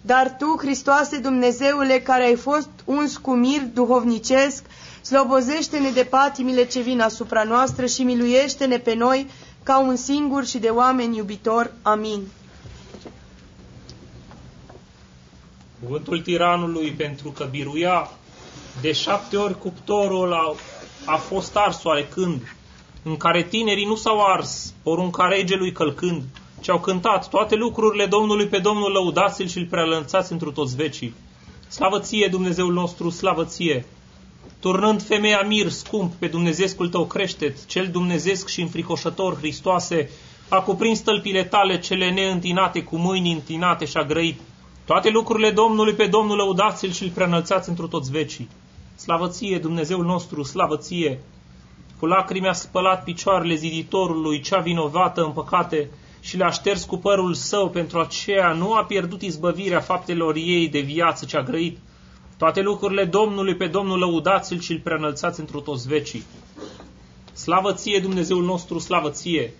Dar 0.00 0.36
tu, 0.38 0.56
Hristoase 0.58 1.18
Dumnezeule, 1.18 2.00
care 2.00 2.24
ai 2.24 2.36
fost 2.36 2.68
uns 2.84 3.16
cu 3.16 3.30
mir 3.30 3.60
duhovnicesc, 3.74 4.64
slobozește-ne 5.02 5.90
de 5.90 6.04
patimile 6.04 6.64
ce 6.66 6.80
vin 6.80 7.00
asupra 7.00 7.42
noastră 7.42 7.86
și 7.86 8.02
miluiește-ne 8.02 8.78
pe 8.78 8.94
noi 8.94 9.26
ca 9.62 9.78
un 9.80 9.96
singur 9.96 10.46
și 10.46 10.58
de 10.58 10.68
oameni 10.68 11.16
iubitor. 11.16 11.72
Amin. 11.82 12.20
Cuvântul 15.82 16.20
tiranului 16.20 16.90
pentru 16.90 17.30
că 17.30 17.44
biruia 17.50 18.10
de 18.80 18.92
șapte 18.92 19.36
ori 19.36 19.58
cuptorul 19.58 20.32
a, 20.32 20.54
a 21.04 21.16
fost 21.16 21.56
ars 21.56 21.84
oarecând, 21.84 22.56
în 23.02 23.16
care 23.16 23.42
tinerii 23.42 23.86
nu 23.86 23.94
s-au 23.96 24.24
ars, 24.26 24.72
porunca 24.82 25.26
regelui 25.26 25.72
călcând, 25.72 26.22
ci 26.60 26.68
au 26.68 26.80
cântat 26.80 27.28
toate 27.28 27.54
lucrurile 27.54 28.06
Domnului 28.06 28.46
pe 28.46 28.58
Domnul 28.58 28.92
lăudați-l 28.92 29.46
și 29.46 29.58
îl 29.58 29.66
prealănțați 29.66 30.32
întru 30.32 30.52
toți 30.52 30.76
vecii. 30.76 31.14
Slavă 31.68 32.00
ție, 32.00 32.28
Dumnezeul 32.30 32.72
nostru, 32.72 33.10
slavă 33.10 33.44
ție! 33.44 33.86
Turnând 34.60 35.02
femeia 35.02 35.42
mir 35.46 35.68
scump 35.68 36.12
pe 36.12 36.26
Dumnezeescul 36.26 36.88
tău 36.88 37.04
creștet, 37.04 37.66
cel 37.66 37.88
dumnezeesc 37.88 38.48
și 38.48 38.60
înfricoșător, 38.60 39.36
Hristoase, 39.36 40.10
a 40.48 40.60
cuprins 40.60 40.98
stălpile 40.98 41.44
tale 41.44 41.78
cele 41.78 42.10
neîntinate 42.10 42.82
cu 42.82 42.96
mâini 42.96 43.32
întinate 43.32 43.84
și 43.84 43.96
a 43.96 44.04
grăit. 44.04 44.40
Toate 44.84 45.08
lucrurile 45.10 45.50
Domnului 45.50 45.94
pe 45.94 46.06
Domnul 46.06 46.36
lăudați-l 46.36 46.90
și 46.90 47.02
îl 47.02 47.10
preanălțați 47.10 47.68
întru 47.68 47.86
toți 47.86 48.10
vecii. 48.10 48.48
Slavă 48.96 49.28
ție, 49.28 49.58
Dumnezeul 49.58 50.04
nostru, 50.04 50.42
slavă 50.42 50.76
ție! 50.76 51.20
Cu 51.98 52.06
lacrimi 52.06 52.48
a 52.48 52.52
spălat 52.52 53.04
picioarele 53.04 53.54
ziditorului, 53.54 54.40
cea 54.40 54.58
vinovată 54.58 55.22
în 55.22 55.30
păcate, 55.30 55.90
și 56.30 56.36
le-a 56.36 56.50
șters 56.50 56.84
cu 56.84 56.96
părul 56.96 57.34
său, 57.34 57.68
pentru 57.68 57.98
aceea 58.00 58.52
nu 58.52 58.72
a 58.72 58.84
pierdut 58.84 59.22
izbăvirea 59.22 59.80
faptelor 59.80 60.36
ei 60.36 60.68
de 60.68 60.80
viață 60.80 61.24
ce 61.24 61.36
a 61.36 61.42
grăit. 61.42 61.78
Toate 62.38 62.60
lucrurile 62.60 63.04
Domnului 63.04 63.56
pe 63.56 63.66
Domnul 63.66 63.98
lăudați-l 63.98 64.60
și 64.60 64.72
îl 64.72 64.78
preanălțați 64.78 65.40
într 65.40 65.56
toți 65.56 65.88
vecii. 65.88 66.24
Slavă 67.32 67.72
ție, 67.72 67.98
Dumnezeul 67.98 68.44
nostru, 68.44 68.78
slavă 68.78 69.10
ție! 69.10 69.52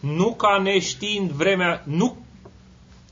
Nu 0.00 0.34
ca 0.34 0.60
neștiind 0.62 1.30
vremea, 1.30 1.82
nu, 1.86 2.16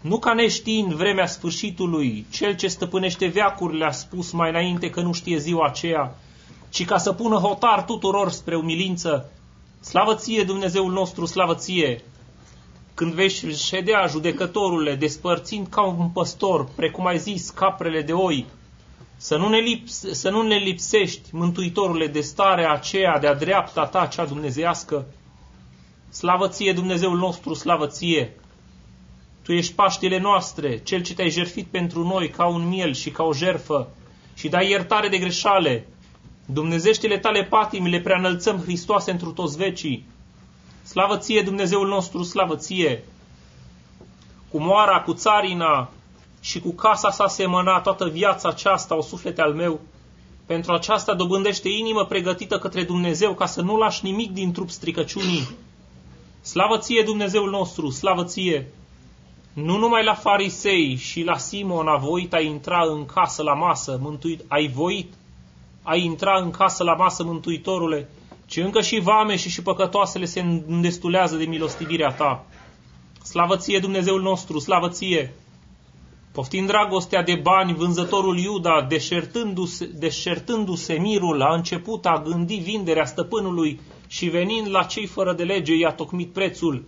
nu 0.01 0.19
ca 0.19 0.33
neștiind 0.33 0.93
vremea 0.93 1.27
sfârșitului, 1.27 2.27
cel 2.31 2.57
ce 2.57 2.69
stăpânește 2.69 3.27
veacurile 3.27 3.85
a 3.85 3.91
spus 3.91 4.33
mai 4.33 4.51
înainte 4.51 4.91
că 4.91 5.01
nu 5.01 5.13
știe 5.13 5.39
ziua 5.39 5.67
aceea, 5.67 6.17
ci 6.69 6.85
ca 6.85 6.99
să 6.99 7.13
pună 7.13 7.37
hotar 7.37 7.85
tuturor 7.85 8.31
spre 8.31 8.57
umilință. 8.57 9.31
Slavă 9.81 10.15
ție, 10.15 10.45
Dumnezeul 10.45 10.93
nostru, 10.93 11.27
slavă 11.27 11.55
ție! 11.55 12.05
Când 12.97 13.13
vei 13.13 13.29
ședea 13.55 14.07
judecătorule, 14.07 14.95
despărțind 14.95 15.67
ca 15.67 15.83
un 15.83 16.09
păstor, 16.09 16.69
precum 16.77 17.07
ai 17.07 17.19
zis, 17.19 17.51
caprele 17.51 18.03
de 18.03 18.13
oi, 18.13 18.47
să 19.17 19.37
nu 19.37 19.49
ne, 19.49 19.59
lips, 19.59 20.05
să 20.13 20.31
nu 20.31 20.43
ne 20.43 20.57
lipsești, 20.57 21.29
Mântuitorule, 21.33 22.07
de 22.07 22.21
starea 22.21 22.73
aceea 22.73 23.19
de-a 23.19 23.35
dreapta 23.35 23.87
ta, 23.87 24.07
cea 24.07 24.25
dumnezească. 24.25 25.07
Slavă 26.11 26.49
ție, 26.49 26.73
Dumnezeul 26.73 27.19
nostru, 27.19 27.55
slavă 27.55 27.87
ție! 27.87 28.37
Tu 29.43 29.53
ești 29.53 29.75
Paștile 29.75 30.19
noastre, 30.19 30.79
Cel 30.79 31.03
ce 31.03 31.15
te-ai 31.15 31.31
jertfit 31.31 31.67
pentru 31.67 32.07
noi 32.07 32.29
ca 32.29 32.47
un 32.47 32.69
miel 32.69 32.95
și 32.95 33.11
ca 33.11 33.23
o 33.23 33.33
jerfă 33.33 33.89
și 34.35 34.49
dai 34.49 34.69
iertare 34.71 35.09
de 35.09 35.19
greșale. 35.19 35.87
Dumnezeștile 36.47 37.19
tale 37.19 37.45
patimi 37.45 37.91
le 37.91 38.01
preanălțăm 38.01 38.59
Hristoase 38.59 39.11
întru 39.11 39.31
toți 39.31 39.57
vecii. 39.57 40.07
Slavă 40.97 41.17
ție, 41.17 41.43
Dumnezeul 41.43 41.89
nostru, 41.89 42.23
slavă 42.23 42.57
ție! 42.57 43.05
Cu 44.51 44.61
moara, 44.61 45.01
cu 45.01 45.13
țarina 45.13 45.91
și 46.41 46.61
cu 46.61 46.73
casa 46.73 47.11
sa 47.11 47.27
semăna 47.29 47.81
toată 47.81 48.09
viața 48.09 48.49
aceasta, 48.49 48.97
o 48.97 49.03
suflete 49.03 49.41
al 49.41 49.55
meu. 49.55 49.81
Pentru 50.47 50.73
aceasta 50.73 51.15
dobândește 51.15 51.69
inimă 51.69 52.05
pregătită 52.05 52.59
către 52.59 52.83
Dumnezeu 52.83 53.35
ca 53.35 53.47
să 53.47 53.63
nu 53.63 53.77
lași 53.77 54.05
nimic 54.05 54.33
din 54.33 54.53
trup 54.53 54.71
stricăciunii. 54.71 55.49
Slavă 56.43 56.79
ție, 56.79 57.03
Dumnezeul 57.03 57.51
nostru, 57.51 57.91
slavă 57.91 58.25
ție! 58.25 58.69
Nu 59.53 59.79
numai 59.79 60.05
la 60.05 60.15
farisei 60.15 60.95
și 60.95 61.23
la 61.23 61.37
Simon 61.37 61.89
a 61.89 61.97
voit 61.97 62.35
a 62.35 62.41
intra 62.41 62.83
în 62.89 63.07
casă 63.07 63.43
la 63.43 63.55
masă, 63.55 63.99
mântuit, 64.01 64.45
ai 64.49 64.69
voit, 64.69 65.13
ai 65.83 66.05
intra 66.05 66.41
în 66.41 66.51
casă 66.51 66.85
la 66.85 66.95
masă, 66.95 67.25
Mântuitorule, 67.25 68.09
ci 68.47 68.57
încă 68.57 68.81
și 68.81 68.99
vame 68.99 69.37
și 69.37 69.51
și 69.51 69.63
păcătoasele 69.63 70.25
se 70.25 70.41
îndestulează 70.67 71.37
de 71.37 71.45
milostivirea 71.45 72.11
ta. 72.11 72.47
Slavă 73.23 73.57
ție, 73.57 73.79
Dumnezeul 73.79 74.23
nostru, 74.23 74.59
slavă 74.59 74.89
ție! 74.89 75.35
Poftind 76.33 76.67
dragostea 76.67 77.23
de 77.23 77.35
bani, 77.35 77.75
vânzătorul 77.75 78.39
Iuda, 78.39 78.87
deșertându-se, 78.89 79.87
deșertându-se 79.87 80.95
mirul, 80.95 81.43
a 81.43 81.55
început 81.55 82.07
a 82.07 82.23
gândi 82.25 82.55
vinderea 82.55 83.05
stăpânului 83.05 83.81
și 84.07 84.29
venind 84.29 84.71
la 84.71 84.83
cei 84.83 85.07
fără 85.07 85.33
de 85.33 85.45
lege, 85.45 85.75
i-a 85.75 85.93
tocmit 85.93 86.33
prețul. 86.33 86.85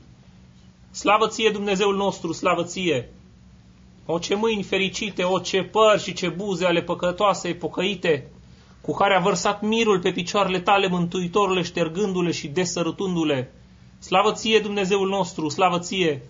Slavă 0.90 1.28
ție, 1.28 1.50
Dumnezeul 1.50 1.96
nostru, 1.96 2.32
slavă 2.32 2.62
ție! 2.62 3.10
O 4.06 4.18
ce 4.18 4.34
mâini 4.34 4.62
fericite, 4.62 5.22
o 5.22 5.38
ce 5.38 5.62
păr 5.62 6.00
și 6.00 6.12
ce 6.12 6.28
buze 6.28 6.64
ale 6.64 6.82
păcătoasei 6.82 7.54
pocăite, 7.54 8.30
cu 8.80 8.94
care 8.94 9.14
a 9.16 9.20
vărsat 9.20 9.62
mirul 9.62 10.00
pe 10.00 10.10
picioarele 10.10 10.60
tale, 10.60 10.88
Mântuitorule, 10.88 11.62
ștergându-le 11.62 12.30
și 12.30 12.48
desărutându-le. 12.48 13.52
Slavă 13.98 14.32
ție, 14.32 14.58
Dumnezeul 14.58 15.08
nostru, 15.08 15.48
slavă 15.48 15.78
ție! 15.78 16.22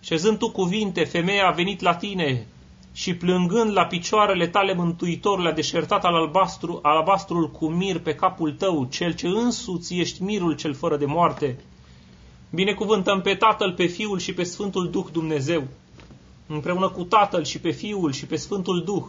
Șezând 0.00 0.38
tu 0.38 0.50
cuvinte, 0.50 1.04
femeia 1.04 1.46
a 1.46 1.50
venit 1.50 1.80
la 1.80 1.94
tine 1.94 2.46
și 2.92 3.14
plângând 3.14 3.72
la 3.72 3.84
picioarele 3.84 4.46
tale, 4.46 4.74
Mântuitorule, 4.74 5.48
a 5.48 5.52
deșertat 5.52 6.04
al 6.04 6.14
albastru, 6.14 6.78
albastrul 6.82 7.50
cu 7.50 7.66
mir 7.66 7.98
pe 7.98 8.14
capul 8.14 8.52
tău, 8.52 8.86
cel 8.90 9.14
ce 9.14 9.26
însuți 9.26 9.94
ești 9.94 10.22
mirul 10.22 10.52
cel 10.54 10.74
fără 10.74 10.96
de 10.96 11.04
moarte. 11.04 11.58
Binecuvântăm 12.50 13.20
pe 13.20 13.34
Tatăl, 13.34 13.72
pe 13.72 13.86
Fiul 13.86 14.18
și 14.18 14.34
pe 14.34 14.42
Sfântul 14.42 14.90
Duh 14.90 15.06
Dumnezeu, 15.12 15.62
împreună 16.46 16.88
cu 16.88 17.02
Tatăl 17.02 17.44
și 17.44 17.60
pe 17.60 17.70
Fiul 17.70 18.12
și 18.12 18.26
pe 18.26 18.36
Sfântul 18.36 18.82
Duh, 18.84 19.04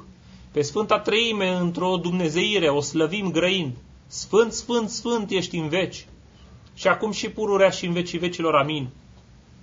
pe 0.51 0.61
Sfânta 0.61 0.99
Treime 0.99 1.49
într-o 1.49 1.97
dumnezeire, 2.01 2.67
o 2.67 2.81
slăvim 2.81 3.31
grăind. 3.31 3.75
Sfânt, 4.07 4.51
Sfânt, 4.51 4.89
Sfânt 4.89 5.29
ești 5.29 5.57
în 5.57 5.69
veci. 5.69 6.05
Și 6.73 6.87
acum 6.87 7.11
și 7.11 7.29
pururea 7.29 7.69
și 7.69 7.85
în 7.85 7.93
vecii 7.93 8.19
vecilor. 8.19 8.55
Amin. 8.55 8.89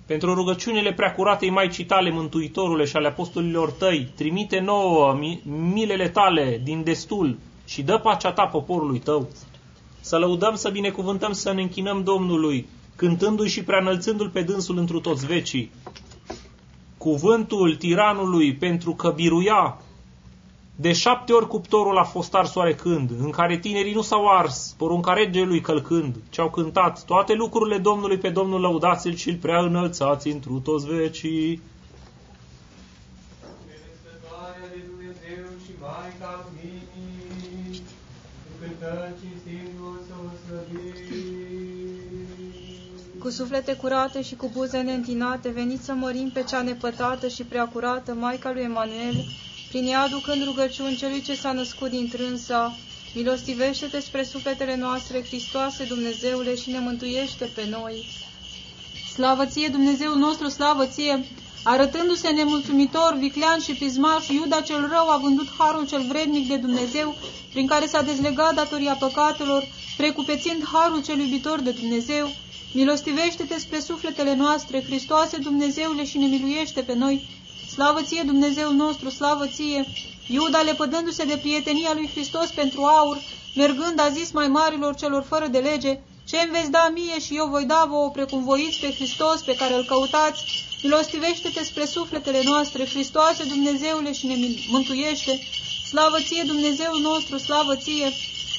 Pentru 0.05 0.33
rugăciunile 0.33 0.93
preacuratei 0.93 1.49
Maicii 1.49 1.85
tale, 1.85 2.11
Mântuitorule 2.11 2.85
și 2.85 2.95
ale 2.95 3.07
apostolilor 3.07 3.71
tăi, 3.71 4.11
trimite 4.15 4.59
nouă 4.59 5.19
milele 5.73 6.09
tale 6.09 6.61
din 6.63 6.83
destul 6.83 7.37
și 7.65 7.81
dă 7.81 7.97
pacea 7.97 8.31
ta 8.31 8.45
poporului 8.45 8.99
tău. 8.99 9.29
Să 10.01 10.17
lăudăm, 10.17 10.55
să 10.55 10.69
binecuvântăm, 10.69 11.31
să 11.31 11.51
ne 11.53 11.61
închinăm 11.61 12.03
Domnului, 12.03 12.67
cântându-i 12.95 13.49
și 13.49 13.63
preanălțându-l 13.63 14.29
pe 14.29 14.41
dânsul 14.41 14.77
întru 14.77 14.99
toți 14.99 15.25
vecii. 15.25 15.71
Cuvântul 16.97 17.75
tiranului 17.75 18.55
pentru 18.55 18.93
că 18.93 19.11
biruia 19.15 19.81
de 20.81 20.93
șapte 20.93 21.33
ori 21.33 21.47
cuptorul 21.47 21.97
a 21.97 22.03
fost 22.03 22.33
ars 22.33 22.55
oarecând, 22.55 23.09
în 23.19 23.29
care 23.29 23.57
tinerii 23.57 23.93
nu 23.93 24.01
s-au 24.01 24.27
ars, 24.27 24.75
porunca 24.77 25.13
regelui 25.13 25.61
călcând, 25.61 26.15
ce 26.29 26.41
au 26.41 26.49
cântat 26.49 27.03
toate 27.03 27.33
lucrurile 27.33 27.77
Domnului 27.77 28.17
pe 28.17 28.29
Domnul 28.29 28.61
lăudați-l 28.61 29.15
și-l 29.15 29.35
prea 29.35 29.59
înălțați 29.59 30.27
întru 30.27 30.59
toți 30.59 30.85
vecii. 30.85 31.61
de 34.71 34.81
Dumnezeu 34.87 35.45
și 35.65 35.71
Maica 35.81 36.45
Luminii, 36.45 37.81
cântăm, 38.59 39.15
cinstindu-o, 39.19 39.91
să 40.07 40.13
o 40.25 40.29
slăbim. 40.45 40.93
Cu 43.19 43.29
suflete 43.29 43.75
curate 43.75 44.21
și 44.21 44.35
cu 44.35 44.49
buze 44.53 44.81
neîntinate, 44.81 45.49
veniți 45.49 45.85
să 45.85 45.93
mărim 45.93 46.29
pe 46.33 46.43
cea 46.43 46.61
nepătată 46.61 47.27
și 47.27 47.43
prea 47.43 47.67
curată, 47.67 48.13
Maica 48.13 48.51
lui 48.51 48.61
Emanuel, 48.61 49.15
prin 49.69 49.85
ea 49.87 50.01
aducând 50.01 50.43
rugăciuni 50.43 50.95
celui 50.95 51.21
ce 51.21 51.35
s-a 51.35 51.51
născut 51.51 51.89
din 51.89 52.09
trânsa, 52.09 52.75
milostivește-te 53.15 53.99
spre 53.99 54.23
sufletele 54.23 54.75
noastre, 54.75 55.23
Hristoase 55.23 55.83
Dumnezeule, 55.83 56.55
și 56.55 56.69
ne 56.69 56.79
mântuiește 56.79 57.45
pe 57.45 57.67
noi. 57.69 58.05
Slavă 59.13 59.45
ție, 59.45 59.67
Dumnezeul 59.67 60.17
nostru, 60.17 60.47
slavă 60.47 60.85
ție! 60.85 61.25
Arătându-se 61.63 62.29
nemulțumitor, 62.29 63.15
viclean 63.17 63.59
și 63.59 63.73
pismaș, 63.73 64.27
Iuda 64.27 64.61
cel 64.61 64.87
rău 64.91 65.09
a 65.09 65.17
vândut 65.17 65.47
harul 65.57 65.87
cel 65.87 66.03
vrednic 66.07 66.47
de 66.47 66.55
Dumnezeu, 66.57 67.15
prin 67.51 67.67
care 67.67 67.85
s-a 67.87 68.01
dezlegat 68.01 68.55
datoria 68.55 68.93
păcatelor, 68.93 69.67
precupețind 69.97 70.63
harul 70.71 71.03
cel 71.03 71.19
iubitor 71.19 71.59
de 71.59 71.71
Dumnezeu, 71.71 72.29
Milostivește-te 72.73 73.59
spre 73.59 73.79
sufletele 73.79 74.35
noastre, 74.35 74.83
Hristoase 74.83 75.37
Dumnezeule, 75.37 76.05
și 76.05 76.17
ne 76.17 76.25
miluiește 76.25 76.81
pe 76.81 76.93
noi. 76.93 77.38
Slavă 77.79 78.01
ție, 78.01 78.23
Dumnezeul 78.25 78.73
nostru, 78.73 79.09
slavă 79.09 79.47
ție! 79.47 79.85
Iuda, 80.27 80.61
lepădându-se 80.61 81.23
de 81.25 81.37
prietenia 81.37 81.93
lui 81.93 82.09
Hristos 82.13 82.49
pentru 82.49 82.81
aur, 82.83 83.17
mergând, 83.55 83.99
a 83.99 84.09
zis 84.09 84.31
mai 84.31 84.47
marilor 84.47 84.95
celor 84.95 85.23
fără 85.23 85.47
de 85.47 85.57
lege, 85.57 85.99
ce 86.29 86.37
îmi 86.37 86.51
veți 86.51 86.71
da 86.71 86.91
mie 86.93 87.19
și 87.19 87.35
eu 87.35 87.47
voi 87.47 87.65
da 87.65 87.85
vouă 87.89 88.09
precum 88.09 88.43
voiți 88.43 88.79
pe 88.79 88.93
Hristos 88.93 89.41
pe 89.41 89.55
care 89.55 89.73
îl 89.73 89.83
căutați, 89.83 90.41
milostivește-te 90.83 91.63
spre 91.63 91.85
sufletele 91.85 92.41
noastre, 92.43 92.85
Hristoase 92.85 93.43
Dumnezeule, 93.43 94.13
și 94.13 94.25
ne 94.27 94.35
mântuiește. 94.69 95.39
Slavă 95.89 96.17
ție, 96.27 96.43
Dumnezeul 96.45 96.99
nostru, 97.01 97.37
slavă 97.37 97.75
ție! 97.75 98.09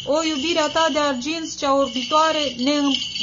O 0.05 0.22
iubirea 0.22 0.68
ta 0.68 0.88
de 0.92 0.98
argint, 0.98 1.59
cea 1.59 1.74
orbitoare, 1.74 2.55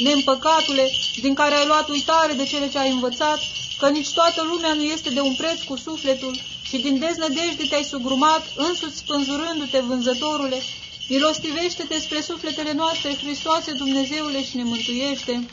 neîmpăcatule, 0.02 0.90
din 1.20 1.34
care 1.34 1.54
ai 1.54 1.66
luat 1.66 1.88
uitare 1.88 2.32
de 2.32 2.44
cele 2.44 2.68
ce 2.70 2.78
ai 2.78 2.90
învățat, 2.90 3.38
că 3.78 3.88
nici 3.88 4.12
toată 4.12 4.42
lumea 4.42 4.72
nu 4.72 4.82
este 4.82 5.10
de 5.10 5.20
un 5.20 5.34
preț 5.34 5.62
cu 5.62 5.76
sufletul, 5.76 6.34
și 6.62 6.78
din 6.78 6.98
deznădejde 6.98 7.64
te-ai 7.68 7.82
sugrumat, 7.82 8.42
însuți 8.56 8.96
spânzurându-te, 8.96 9.78
vânzătorule, 9.78 10.62
milostivește-te 11.08 11.98
spre 12.00 12.20
sufletele 12.20 12.72
noastre, 12.72 13.14
Hristoase 13.14 13.72
Dumnezeule, 13.72 14.44
și 14.44 14.56
ne 14.56 14.62
mântuiește. 14.62 15.48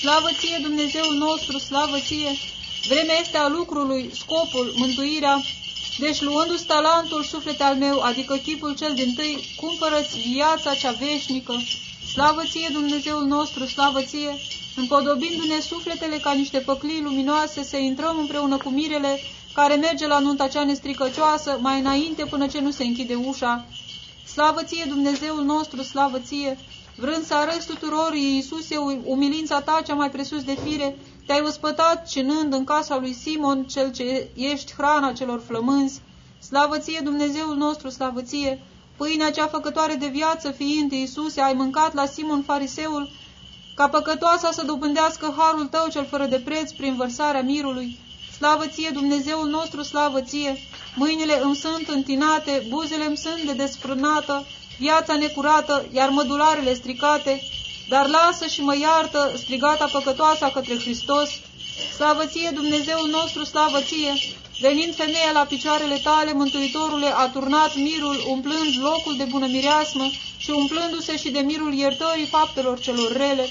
Slavă 0.00 0.28
ție, 0.38 0.58
Dumnezeul 0.62 1.14
nostru, 1.14 1.58
slavă 1.58 1.98
ție! 1.98 2.32
Vremea 2.88 3.18
este 3.20 3.36
a 3.36 3.48
lucrului, 3.48 4.10
scopul, 4.14 4.72
mântuirea, 4.76 5.42
deci, 5.98 6.20
luându-ți 6.20 6.64
talentul, 6.64 7.24
suflet 7.24 7.60
al 7.60 7.74
meu, 7.74 8.00
adică 8.00 8.36
chipul 8.36 8.74
cel 8.74 8.94
din 8.94 9.14
tâi, 9.14 9.54
cumpărăți 9.56 10.18
viața 10.18 10.74
cea 10.74 10.90
veșnică. 10.90 11.62
Slavă 12.14 12.44
ție, 12.44 12.68
Dumnezeul 12.72 13.24
nostru, 13.24 13.64
slavă 13.64 14.02
ție! 14.02 14.38
Împodobindu-ne 14.76 15.60
sufletele 15.60 16.18
ca 16.18 16.32
niște 16.32 16.58
păclii 16.58 17.02
luminoase, 17.02 17.62
să 17.62 17.76
intrăm 17.76 18.18
împreună 18.18 18.56
cu 18.56 18.68
mirele, 18.70 19.20
care 19.52 19.74
merge 19.74 20.06
la 20.06 20.18
nunta 20.18 20.48
cea 20.48 20.64
nestricăcioasă, 20.64 21.58
mai 21.60 21.80
înainte 21.80 22.24
până 22.24 22.46
ce 22.46 22.60
nu 22.60 22.70
se 22.70 22.84
închide 22.84 23.14
ușa. 23.14 23.64
Slavă 24.24 24.62
ție, 24.62 24.84
Dumnezeul 24.88 25.44
nostru, 25.44 25.82
slavă 25.82 26.18
ție! 26.18 26.58
Vrând 26.94 27.24
să 27.24 27.34
arăți 27.34 27.66
tuturor, 27.66 28.14
Iisuse, 28.14 28.76
umilința 29.04 29.60
ta 29.60 29.82
cea 29.86 29.94
mai 29.94 30.10
presus 30.10 30.42
de 30.44 30.56
fire, 30.64 30.98
te-ai 31.26 31.42
ospătat 31.46 32.08
cinând 32.08 32.52
în 32.52 32.64
casa 32.64 32.98
lui 32.98 33.12
Simon, 33.12 33.64
cel 33.64 33.92
ce 33.92 34.30
ești 34.34 34.72
hrana 34.72 35.12
celor 35.12 35.40
flămânzi. 35.46 36.00
Slavă 36.38 36.78
ție, 36.78 37.00
Dumnezeul 37.04 37.56
nostru, 37.56 37.88
slavă 37.88 38.22
ție! 38.22 38.62
Pâinea 38.96 39.30
cea 39.30 39.46
făcătoare 39.46 39.94
de 39.94 40.06
viață, 40.06 40.50
fiind 40.50 40.92
Iisuse, 40.92 41.40
ai 41.40 41.52
mâncat 41.52 41.94
la 41.94 42.06
Simon 42.06 42.42
fariseul, 42.42 43.10
ca 43.74 43.88
păcătoasa 43.88 44.50
să 44.52 44.64
dobândească 44.64 45.34
harul 45.36 45.66
tău 45.66 45.88
cel 45.90 46.06
fără 46.06 46.26
de 46.26 46.40
preț 46.40 46.70
prin 46.70 46.96
vărsarea 46.96 47.42
mirului. 47.42 47.98
Slavă 48.36 48.66
ție, 48.66 48.90
Dumnezeul 48.92 49.48
nostru, 49.48 49.82
slavă 49.82 50.20
ție! 50.20 50.58
Mâinile 50.94 51.40
îmi 51.42 51.56
sunt 51.56 51.88
întinate, 51.88 52.66
buzele 52.68 53.04
îmi 53.04 53.16
sunt 53.16 53.42
de 53.42 53.52
desfrânată, 53.52 54.46
viața 54.78 55.16
necurată, 55.16 55.86
iar 55.92 56.08
mădularele 56.08 56.74
stricate, 56.74 57.42
dar 57.88 58.08
lasă 58.08 58.46
și 58.46 58.60
mă 58.62 58.76
iartă 58.76 59.32
strigata 59.36 59.88
păcătoasa 59.92 60.50
către 60.50 60.78
Hristos. 60.78 61.30
Slavă 61.94 62.26
ție, 62.26 62.50
Dumnezeul 62.54 63.08
nostru, 63.08 63.44
slavă 63.44 63.80
ție! 63.80 64.12
Venind 64.60 64.94
femeia 64.94 65.32
la 65.32 65.44
picioarele 65.44 65.96
tale, 65.96 66.32
Mântuitorule 66.32 67.06
a 67.06 67.28
turnat 67.28 67.76
mirul, 67.76 68.24
umplând 68.28 68.82
locul 68.82 69.16
de 69.16 69.24
bună 69.24 69.46
mireasmă 69.46 70.10
și 70.36 70.50
umplându-se 70.50 71.16
și 71.16 71.30
de 71.30 71.40
mirul 71.40 71.74
iertării 71.74 72.26
faptelor 72.26 72.80
celor 72.80 73.12
rele. 73.12 73.48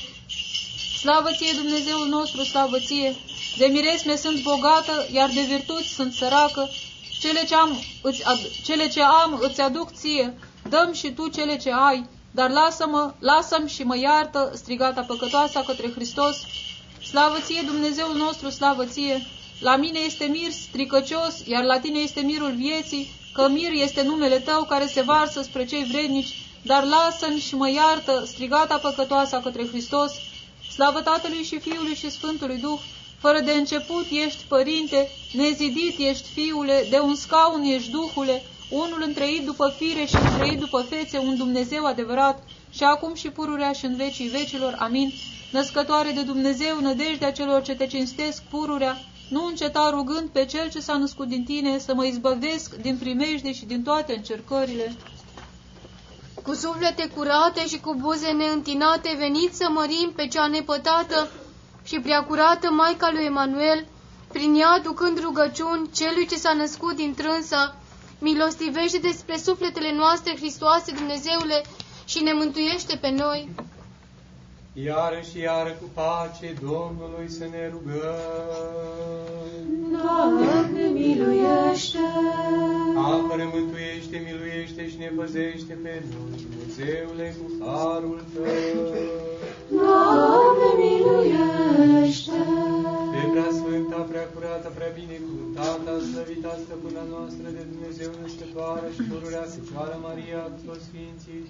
Slavă 1.00 1.30
ție, 1.32 1.52
Dumnezeul 1.62 2.08
nostru, 2.08 2.44
slavă 2.44 2.80
ție! 2.80 3.16
De 3.58 3.66
miresme 3.66 4.16
sunt 4.16 4.42
bogată, 4.42 5.08
iar 5.12 5.30
de 5.30 5.42
virtuți 5.42 5.88
sunt 5.88 6.14
săracă. 6.14 6.70
Cele 7.20 7.46
ce 7.46 7.56
am 7.56 7.84
îți, 8.02 8.26
ad, 8.26 8.40
cele 8.66 8.88
ce 8.88 9.02
am 9.02 9.40
îți 9.42 9.62
aduc 9.62 9.92
ție, 9.92 10.38
dăm 10.70 10.94
și 10.94 11.12
tu 11.12 11.28
cele 11.28 11.58
ce 11.58 11.72
ai. 11.72 12.06
Dar 12.32 12.50
lasă-mă, 12.50 13.14
lasă-mi 13.20 13.70
și 13.70 13.84
mă 13.84 13.98
iartă, 13.98 14.52
strigata 14.56 15.02
păcătoasa 15.02 15.62
către 15.62 15.92
Hristos. 15.92 16.38
Slavă 17.10 17.38
ție, 17.40 17.62
Dumnezeul 17.66 18.16
nostru, 18.16 18.50
slavă 18.50 18.86
ție! 18.86 19.22
La 19.64 19.76
mine 19.76 20.00
este 20.00 20.26
mir 20.26 20.52
stricăcios, 20.52 21.46
iar 21.46 21.64
la 21.64 21.80
tine 21.80 22.00
este 22.00 22.22
mirul 22.22 22.52
vieții, 22.52 23.10
că 23.34 23.48
mir 23.50 23.72
este 23.72 24.02
numele 24.02 24.40
tău 24.40 24.64
care 24.64 24.86
se 24.86 25.02
varsă 25.02 25.42
spre 25.42 25.66
cei 25.66 25.84
vrednici, 25.84 26.36
dar 26.62 26.84
lasă-mi 26.84 27.40
și 27.40 27.56
mă 27.56 27.70
iartă, 27.70 28.24
strigata 28.28 28.78
păcătoasa 28.78 29.40
către 29.40 29.68
Hristos. 29.68 30.12
Slavă 30.74 31.02
Tatălui 31.02 31.44
și 31.44 31.60
Fiului 31.60 31.96
și 31.96 32.10
Sfântului 32.10 32.58
Duh, 32.58 32.80
fără 33.20 33.40
de 33.40 33.52
început 33.52 34.06
ești 34.26 34.44
Părinte, 34.48 35.10
nezidit 35.34 36.00
ești 36.00 36.28
Fiule, 36.34 36.88
de 36.90 37.00
un 37.00 37.16
scaun 37.16 37.64
ești 37.64 37.92
Duhule, 37.92 38.42
unul 38.70 39.04
întreit 39.06 39.46
după 39.46 39.74
fire 39.78 40.06
și 40.06 40.16
întreit 40.16 40.60
după 40.60 40.86
fețe, 40.90 41.18
un 41.18 41.38
Dumnezeu 41.38 41.86
adevărat, 41.86 42.44
și 42.72 42.84
acum 42.84 43.14
și 43.14 43.30
pururea 43.30 43.72
și 43.72 43.86
în 43.86 43.96
vecii 43.96 44.28
vecilor. 44.28 44.76
Amin. 44.80 45.14
Născătoare 45.52 46.12
de 46.12 46.22
Dumnezeu, 46.22 46.80
nădejdea 46.82 47.32
celor 47.32 47.62
ce 47.62 47.76
te 47.76 47.88
cinstesc 47.88 48.44
pururea, 48.50 48.98
nu 49.34 49.46
înceta 49.46 49.90
rugând 49.90 50.30
pe 50.30 50.46
Cel 50.46 50.70
ce 50.70 50.80
s-a 50.80 50.98
născut 50.98 51.28
din 51.28 51.44
tine 51.44 51.78
să 51.78 51.94
mă 51.94 52.06
izbăvesc 52.06 52.76
din 52.76 52.98
primejde 52.98 53.54
și 53.54 53.66
din 53.66 53.84
toate 53.84 54.14
încercările. 54.16 54.96
Cu 56.44 56.54
suflete 56.54 57.08
curate 57.16 57.68
și 57.68 57.80
cu 57.80 57.96
buze 57.96 58.32
neîntinate, 58.32 59.16
veniți 59.18 59.58
să 59.58 59.68
mărim 59.70 60.12
pe 60.16 60.28
cea 60.28 60.48
nepătată 60.48 61.32
și 61.84 62.00
prea 62.00 62.24
curată 62.24 62.70
Maica 62.72 63.10
lui 63.12 63.26
Emanuel, 63.26 63.86
prin 64.32 64.56
ea 64.56 64.80
ducând 64.80 65.20
rugăciuni 65.20 65.90
celui 65.96 66.28
ce 66.28 66.36
s-a 66.36 66.54
născut 66.54 66.96
din 66.96 67.14
trânsa, 67.14 67.76
milostivește 68.20 68.98
despre 68.98 69.38
sufletele 69.38 69.94
noastre, 69.96 70.36
Hristoase 70.36 70.92
Dumnezeule, 70.92 71.62
și 72.06 72.24
ne 72.24 72.34
mântuiește 72.34 72.96
pe 72.96 73.10
noi. 73.10 73.50
Iară 74.76 75.20
și 75.30 75.38
iară 75.40 75.72
cu 75.82 75.88
pace 75.94 76.54
Domnului 76.68 77.28
să 77.38 77.46
ne 77.54 77.64
rugăm. 77.74 79.14
Doamne, 79.96 80.84
miluiește! 81.00 82.08
Apără, 83.12 83.46
mântuiește, 83.54 84.16
miluiește 84.28 84.82
și 84.92 84.98
ne 85.04 85.10
păzește 85.18 85.74
pe 85.84 85.94
noi, 86.12 86.40
Dumnezeule, 86.44 87.28
cu 87.38 87.46
harul 87.64 88.22
Tău. 88.34 88.46
Doamne, 89.78 90.70
miluiește! 90.82 92.42
Pe 93.14 93.22
prea 93.34 93.50
sfânta, 93.58 94.00
prea 94.12 94.28
curată, 94.34 94.68
prea 94.78 94.92
binecuvântată, 95.00 95.92
slăvita 96.10 96.54
stăpâna 96.64 97.04
noastră 97.14 97.48
de 97.58 97.64
Dumnezeu 97.72 98.12
născătoare 98.22 98.88
și 98.96 99.02
pururea 99.10 99.46
Fecioară 99.54 99.96
Maria 100.08 100.42
cu 100.54 100.60
toți 100.68 100.86
Sfinții, 100.88 101.44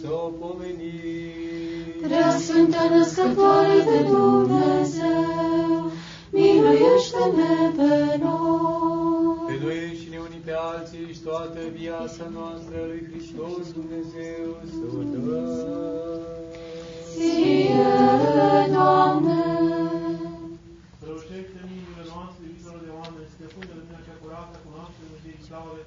să 0.00 0.08
o 0.12 0.28
pomenim. 0.40 2.00
Prea 2.02 2.30
Sfântă 2.38 2.82
Născătoare 2.90 3.78
de 3.90 4.00
Dumnezeu, 4.02 5.90
miluiește-ne 6.30 7.54
pe 7.76 8.18
noi. 8.24 9.46
Pe 9.48 9.56
noi 9.64 9.78
înșine 9.88 10.18
unii 10.26 10.42
pe 10.44 10.54
alții 10.72 11.12
și 11.14 11.20
toată 11.28 11.60
viața 11.80 12.24
noastră 12.36 12.76
lui 12.90 13.02
Hristos 13.08 13.64
Dumnezeu 13.78 14.46
să 14.74 14.84
o 14.98 15.02
dăm. 15.12 15.28
Ție, 17.14 17.94
Doamne! 18.76 19.42
Strălucește 20.98 21.56
în 21.64 21.68
inimile 21.76 22.04
noastre, 22.12 22.42
iubitorul 22.46 22.82
de 22.88 22.92
oameni, 23.00 23.28
stăpân 23.34 23.64
de 23.70 23.74
lumea 23.80 24.00
cea 24.06 24.16
curată, 24.22 24.54
cunoaște 24.64 25.00
mântuirii 25.08 25.48
tale, 25.50 25.80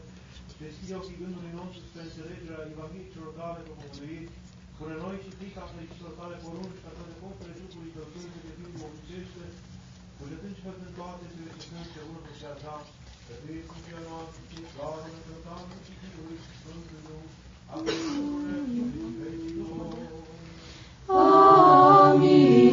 deschide 0.63 0.93
ochii 0.99 1.21
gândului 1.21 1.53
nostru 1.59 1.79
spre 1.87 2.01
înțelegerea 2.07 2.67
Evangheliei 2.73 3.13
celor 3.13 3.31
tale 3.39 3.59
propovăduiri, 3.67 4.33
până 4.77 4.95
noi 5.03 5.15
și 5.23 5.35
frica 5.37 5.63
fericitor 5.73 6.11
tale 6.19 6.35
porunci, 6.43 6.81
ca 6.83 6.89
toate 6.97 7.13
poftele 7.21 7.53
Duhului 7.59 7.93
tău 7.95 8.05
Sfânt, 8.11 8.33
de 8.45 8.51
fiind 8.55 8.75
obicește, 8.87 9.45
cugetând 10.17 10.55
și 10.57 10.65
făcând 10.67 10.93
toate 10.99 11.23
cele 11.33 11.51
ce 11.53 11.61
sunt 11.67 11.89
pe 11.93 12.01
urmă 12.11 12.31
și 12.39 12.45
așa, 12.53 12.75
că 13.25 13.33
tu 13.39 13.47
ești 13.57 13.73
în 13.75 13.81
ziua 13.85 14.01
noastră 14.09 14.39
și 14.49 14.57
slavă 14.71 14.99
în 15.33 15.39
Tatăl 15.45 15.79
și 15.85 15.93
Fiului 15.99 16.37
și 16.43 16.51
Sfântul 16.59 16.85
Dumnezeu, 16.87 17.21
acum 17.73 17.95
și 18.71 18.99
în 19.07 19.13
vecii 19.19 19.55
Amin. 21.07 22.66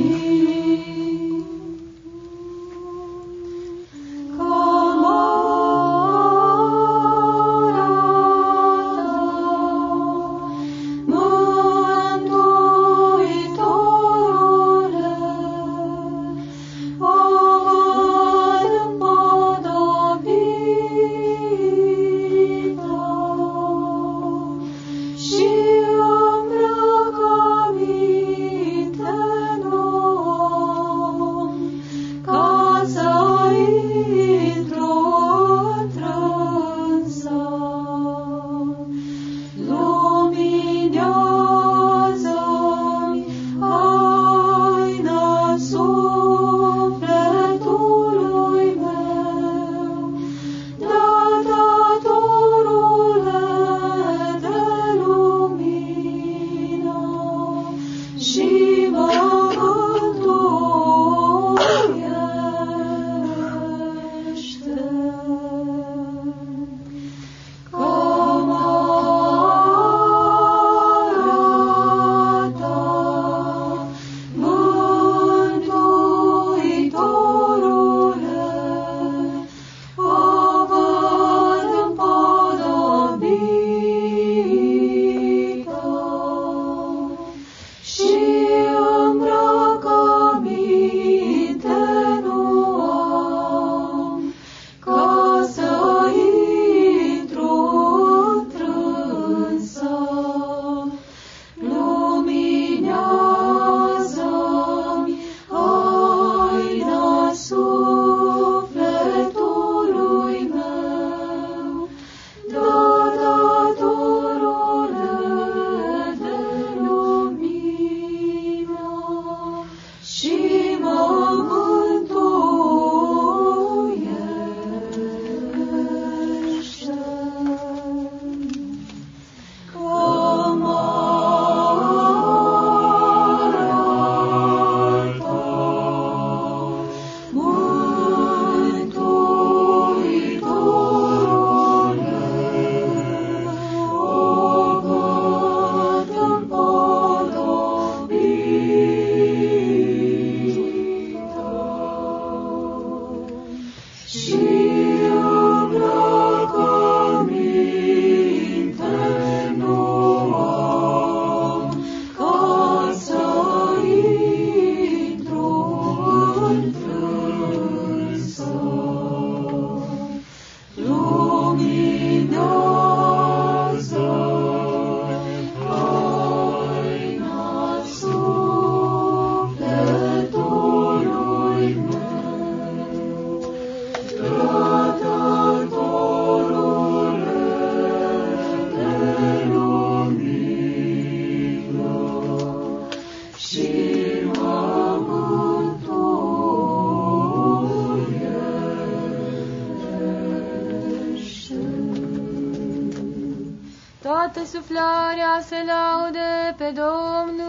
Să 205.41 205.57
laude 205.67 206.55
pe 206.57 206.65
Domnul. 206.65 207.44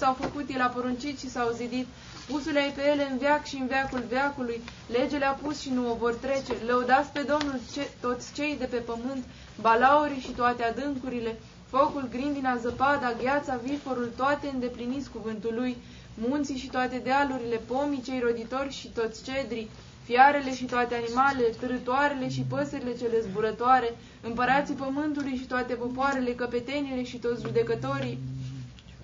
S-au 0.00 0.14
făcut, 0.24 0.46
el 0.54 0.60
a 0.60 0.74
poruncit 0.76 1.18
și 1.18 1.30
s-au 1.30 1.48
zidit. 1.60 1.86
Pusule 2.28 2.60
ai 2.60 2.72
pe 2.76 2.82
ele 2.92 3.04
în 3.10 3.18
veac 3.18 3.42
și 3.50 3.56
în 3.56 3.66
veacul 3.66 4.02
veacului, 4.08 4.60
legele 4.96 5.26
a 5.26 5.32
pus 5.42 5.60
și 5.60 5.70
nu 5.70 5.90
o 5.90 5.94
vor 5.94 6.14
trece. 6.14 6.52
Lăudați 6.66 7.12
pe 7.12 7.22
Domnul 7.32 7.58
ce, 7.72 7.90
toți 8.00 8.32
cei 8.36 8.56
de 8.58 8.64
pe 8.64 8.76
pământ, 8.76 9.24
balaurii 9.60 10.20
și 10.26 10.30
toate 10.40 10.62
adâncurile, 10.62 11.32
focul, 11.74 12.08
grindina, 12.10 12.56
zăpada, 12.56 13.12
gheața, 13.22 13.60
viforul, 13.62 14.10
toate 14.16 14.46
îndepliniți 14.52 15.10
cuvântul 15.10 15.52
lui, 15.54 15.76
munții 16.14 16.56
și 16.62 16.68
toate 16.76 17.00
dealurile, 17.04 17.60
pomii 17.66 18.02
cei 18.02 18.20
roditori 18.26 18.72
și 18.72 18.88
toți 18.88 19.24
cedrii, 19.24 19.70
fiarele 20.04 20.54
și 20.54 20.64
toate 20.64 20.94
animalele, 20.94 21.48
târătoarele 21.60 22.28
și 22.28 22.46
păsările 22.48 22.94
cele 22.96 23.20
zburătoare, 23.20 23.96
împărații 24.20 24.74
pământului 24.74 25.36
și 25.36 25.46
toate 25.46 25.74
popoarele, 25.74 26.30
căpetenile 26.30 27.02
și 27.04 27.16
toți 27.16 27.42
judecătorii 27.42 28.18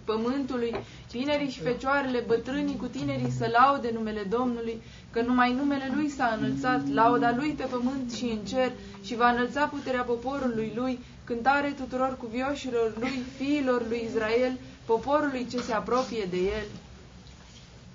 pământului, 0.06 0.74
tinerii 1.10 1.50
și 1.50 1.60
fecioarele, 1.60 2.24
bătrânii 2.26 2.76
cu 2.76 2.86
tinerii 2.86 3.36
să 3.38 3.46
laude 3.52 3.90
numele 3.92 4.22
Domnului, 4.22 4.82
că 5.10 5.20
numai 5.20 5.52
numele 5.52 5.90
Lui 5.94 6.08
s-a 6.08 6.38
înălțat, 6.38 6.92
lauda 6.92 7.34
Lui 7.36 7.50
pe 7.50 7.64
pământ 7.64 8.12
și 8.12 8.24
în 8.24 8.44
cer, 8.44 8.72
și 9.04 9.16
va 9.16 9.30
înălța 9.30 9.66
puterea 9.66 10.02
poporului 10.02 10.72
Lui, 10.74 10.98
cântare 11.24 11.68
tuturor 11.70 12.16
cuvioșilor 12.16 12.92
Lui, 13.00 13.22
fiilor 13.36 13.88
lui 13.88 14.08
Israel, 14.08 14.58
poporului 14.84 15.46
ce 15.50 15.60
se 15.60 15.72
apropie 15.72 16.26
de 16.30 16.36
El. 16.36 16.66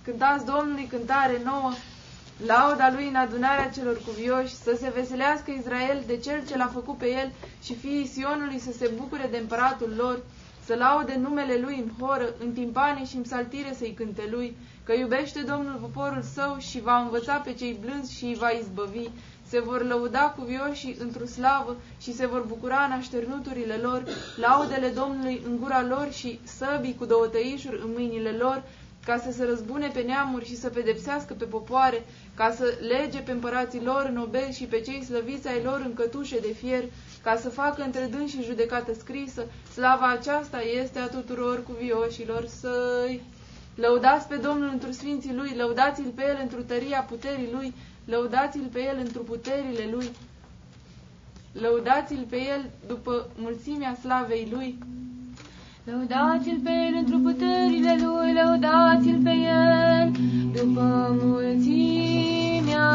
Cântați 0.04 0.46
Domnului 0.46 0.86
cântare 0.86 1.42
nouă, 1.46 1.72
lauda 2.46 2.92
lui 2.94 3.08
în 3.08 3.16
adunarea 3.16 3.70
celor 3.70 4.02
cuvioși, 4.06 4.56
să 4.56 4.78
se 4.80 4.92
veselească 4.96 5.52
Israel 5.52 6.04
de 6.08 6.18
cel 6.18 6.46
ce 6.48 6.58
l-a 6.58 6.70
făcut 6.74 6.98
pe 6.98 7.10
el 7.10 7.32
și 7.64 7.76
fiii 7.76 8.08
Sionului 8.08 8.60
să 8.60 8.72
se 8.72 8.92
bucure 8.98 9.28
de 9.32 9.38
împăratul 9.38 9.94
lor, 9.98 10.20
să 10.66 10.76
laude 10.76 11.18
numele 11.22 11.60
lui 11.62 11.84
în 11.86 12.06
horă, 12.06 12.34
în 12.40 12.52
timpane 12.52 13.06
și 13.06 13.16
în 13.16 13.24
saltire 13.24 13.74
să-i 13.78 13.94
cânte 13.94 14.28
lui, 14.32 14.56
că 14.84 14.94
iubește 14.94 15.42
Domnul 15.42 15.78
poporul 15.82 16.22
său 16.34 16.58
și 16.60 16.82
va 16.82 16.98
învăța 16.98 17.36
pe 17.36 17.54
cei 17.54 17.80
blânzi 17.82 18.18
și 18.18 18.24
îi 18.24 18.38
va 18.40 18.50
izbăvi. 18.50 19.08
Se 19.48 19.60
vor 19.60 19.88
lăuda 19.88 20.36
cuvioșii 20.38 20.98
într-o 21.00 21.26
slavă 21.26 21.76
și 22.02 22.14
se 22.14 22.26
vor 22.26 22.46
bucura 22.48 22.84
în 22.84 22.92
așternuturile 22.92 23.74
lor, 23.74 24.04
laudele 24.36 24.88
Domnului 24.88 25.42
în 25.46 25.58
gura 25.60 25.86
lor 25.88 26.08
și 26.12 26.40
săbii 26.44 26.96
cu 26.96 27.06
două 27.06 27.28
tăișuri 27.28 27.82
în 27.84 27.90
mâinile 27.94 28.30
lor, 28.30 28.64
ca 29.06 29.18
să 29.18 29.32
se 29.32 29.46
răzbune 29.46 29.88
pe 29.88 30.02
neamuri 30.02 30.46
și 30.46 30.58
să 30.58 30.70
pedepsească 30.70 31.34
pe 31.34 31.46
popoare, 31.46 32.06
ca 32.36 32.52
să 32.52 32.78
lege 32.88 33.20
pe 33.20 33.32
împărații 33.32 33.84
lor 33.84 34.06
în 34.10 34.18
obezi 34.18 34.58
și 34.58 34.64
pe 34.66 34.80
cei 34.80 35.04
slăviți 35.04 35.48
ai 35.48 35.62
lor 35.64 35.82
în 35.86 35.94
cătușe 35.94 36.40
de 36.40 36.54
fier, 36.54 36.84
ca 37.23 37.35
să 37.35 37.49
facă 37.49 37.84
între 37.84 38.10
dânsi 38.11 38.35
și 38.35 38.43
judecată 38.43 38.93
scrisă. 38.93 39.45
Slava 39.73 40.10
aceasta 40.11 40.57
este 40.81 40.99
a 40.99 41.07
tuturor 41.07 41.64
cuvioșilor 41.64 42.45
săi. 42.45 43.22
Lăudați 43.76 44.27
pe 44.27 44.35
Domnul 44.35 44.69
întru 44.72 44.91
sfinții 44.91 45.35
Lui, 45.35 45.53
lăudați-L 45.57 46.11
pe 46.15 46.23
El 46.30 46.38
întru 46.41 46.61
tăria 46.64 47.02
puterii 47.10 47.49
Lui, 47.53 47.73
lăudați-L 48.06 48.69
pe 48.72 48.80
El 48.80 48.98
întru 48.99 49.22
puterile 49.23 49.89
Lui, 49.91 50.10
lăudați-L 51.53 52.26
pe 52.30 52.38
El 52.38 52.69
după 52.88 53.27
mulțimea 53.38 53.98
slavei 54.02 54.48
Lui. 54.52 54.77
Lăudați-l 55.85 56.60
pe 56.64 56.69
el 56.69 56.95
într 56.98 57.15
puterile 57.23 57.95
lui, 58.03 58.34
lăudați-l 58.34 59.19
pe 59.23 59.30
el 59.30 60.11
după 60.53 61.15
mulțimea 61.22 62.89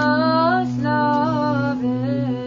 slavei 0.78 2.26
lui. 2.30 2.45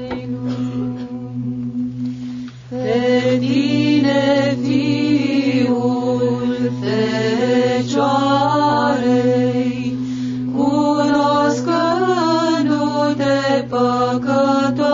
Pe 2.83 3.01
tine, 3.39 4.23
fiul 4.63 6.71
Fecioarei, 6.81 7.97
cunoscându-te 10.55 13.37
păcătoasa 13.69 14.88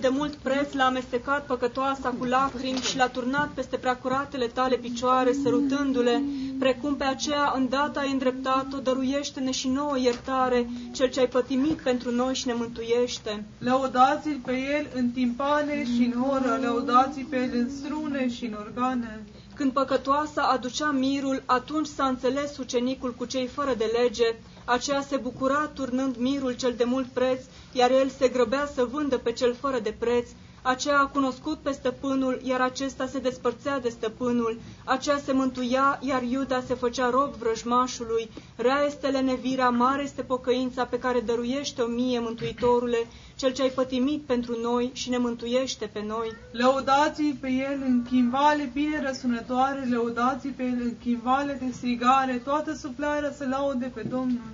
cel 0.00 0.10
de 0.10 0.16
mult 0.16 0.34
preț 0.34 0.72
l-a 0.72 0.84
amestecat 0.84 1.46
păcătoasa 1.46 2.14
cu 2.18 2.24
lacrimi 2.24 2.78
și 2.78 2.96
l-a 2.96 3.08
turnat 3.08 3.48
peste 3.48 3.76
preacuratele 3.76 4.46
tale 4.46 4.76
picioare, 4.76 5.32
sărutându-le, 5.32 6.22
precum 6.58 6.96
pe 6.96 7.04
aceea 7.04 7.52
îndată 7.56 7.98
ai 7.98 8.10
îndreptat-o, 8.10 8.78
dăruiește-ne 8.78 9.50
și 9.50 9.68
nouă 9.68 9.98
iertare, 9.98 10.66
cel 10.92 11.08
ce 11.08 11.20
ai 11.20 11.28
pătimit 11.28 11.80
pentru 11.80 12.10
noi 12.10 12.34
și 12.34 12.46
ne 12.46 12.52
mântuiește. 12.52 13.44
Lăudați-l 13.58 14.40
pe 14.44 14.52
el 14.52 14.86
în 14.94 15.10
timpane 15.10 15.84
și 15.84 16.10
în 16.12 16.22
horă, 16.22 16.58
lăudați 16.62 17.20
pe 17.20 17.36
el 17.36 17.50
în 17.52 17.70
strune 17.70 18.28
și 18.30 18.44
în 18.44 18.56
organe. 18.60 19.24
Când 19.58 19.72
păcătoasa 19.72 20.42
aducea 20.42 20.90
mirul, 20.90 21.42
atunci 21.46 21.86
s-a 21.86 22.06
înțeles 22.06 22.58
ucenicul 22.58 23.14
cu 23.14 23.24
cei 23.24 23.46
fără 23.46 23.74
de 23.74 23.90
lege, 24.00 24.34
aceea 24.64 25.00
se 25.00 25.16
bucura 25.16 25.70
turnând 25.74 26.16
mirul 26.16 26.52
cel 26.52 26.74
de 26.76 26.84
mult 26.84 27.06
preț, 27.06 27.40
iar 27.72 27.90
el 27.90 28.08
se 28.08 28.28
grăbea 28.28 28.70
să 28.74 28.84
vândă 28.84 29.18
pe 29.18 29.32
cel 29.32 29.54
fără 29.54 29.78
de 29.78 29.94
preț, 29.98 30.28
aceea 30.62 30.98
a 30.98 31.06
cunoscut 31.06 31.58
pe 31.58 31.72
stăpânul, 31.72 32.40
iar 32.42 32.60
acesta 32.60 33.06
se 33.06 33.18
despărțea 33.18 33.78
de 33.80 33.88
stăpânul, 33.88 34.58
aceea 34.84 35.18
se 35.18 35.32
mântuia, 35.32 35.98
iar 36.02 36.22
Iuda 36.22 36.62
se 36.66 36.74
făcea 36.74 37.10
rob 37.10 37.32
vrăjmașului, 37.34 38.30
rea 38.56 38.82
este 38.86 39.06
lenevirea, 39.06 39.70
mare 39.70 40.02
este 40.02 40.22
pocăința 40.22 40.84
pe 40.84 40.98
care 40.98 41.20
dăruiește 41.20 41.82
o 41.82 41.86
mie 41.86 42.18
mântuitorule, 42.18 43.06
cel 43.38 43.52
ce 43.52 43.62
ai 43.62 43.70
pătimit 43.70 44.22
pentru 44.22 44.58
noi 44.62 44.90
și 44.92 45.10
ne 45.10 45.18
mântuiește 45.18 45.90
pe 45.92 46.04
noi. 46.06 46.32
Lăudați 46.50 47.22
pe 47.22 47.48
el 47.48 47.82
în 47.86 48.02
chimvale 48.10 48.70
bine 48.72 49.02
răsunătoare, 49.06 49.88
lăudați 49.90 50.48
pe 50.48 50.62
el 50.62 50.78
în 50.80 50.94
chimvale 51.00 51.52
de 51.60 51.72
strigare, 51.72 52.32
toată 52.44 52.74
suflarea 52.74 53.32
să 53.32 53.46
laude 53.50 53.90
pe 53.94 54.02
Domnul. 54.02 54.50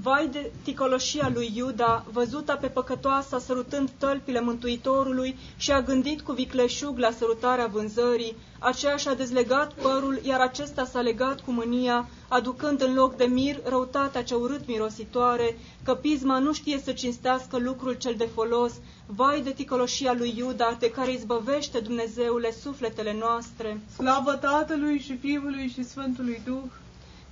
Vai 0.00 0.28
de 0.32 0.50
ticoloșia 0.62 1.30
lui 1.34 1.52
Iuda, 1.54 2.04
văzuta 2.12 2.54
pe 2.56 2.66
păcătoasa 2.66 3.38
sărutând 3.38 3.90
tălpile 3.98 4.40
Mântuitorului 4.40 5.36
și 5.56 5.72
a 5.72 5.82
gândit 5.82 6.20
cu 6.20 6.32
vicleșug 6.32 6.98
la 6.98 7.10
sărutarea 7.10 7.66
vânzării, 7.66 8.36
aceea 8.58 8.96
și-a 8.96 9.14
dezlegat 9.14 9.72
părul, 9.72 10.20
iar 10.22 10.40
acesta 10.40 10.84
s-a 10.84 11.00
legat 11.00 11.40
cu 11.40 11.50
mânia, 11.50 12.08
aducând 12.28 12.82
în 12.82 12.94
loc 12.94 13.16
de 13.16 13.24
mir 13.24 13.60
răutatea 13.64 14.22
cea 14.22 14.36
urât 14.36 14.66
mirositoare, 14.66 15.58
că 15.82 15.94
pisma 15.94 16.38
nu 16.38 16.52
știe 16.52 16.80
să 16.84 16.92
cinstească 16.92 17.58
lucrul 17.58 17.94
cel 17.94 18.14
de 18.16 18.28
folos, 18.34 18.72
vai 19.06 19.40
de 19.40 19.52
ticoloșia 19.52 20.12
lui 20.12 20.34
Iuda, 20.36 20.76
de 20.78 20.90
care 20.90 21.12
izbăvește 21.12 21.78
Dumnezeule 21.78 22.52
sufletele 22.52 23.16
noastre. 23.18 23.80
Slavă 23.94 24.32
Tatălui 24.32 24.98
și 24.98 25.16
Fiului 25.16 25.72
și 25.74 25.84
Sfântului 25.84 26.40
Duh! 26.44 26.62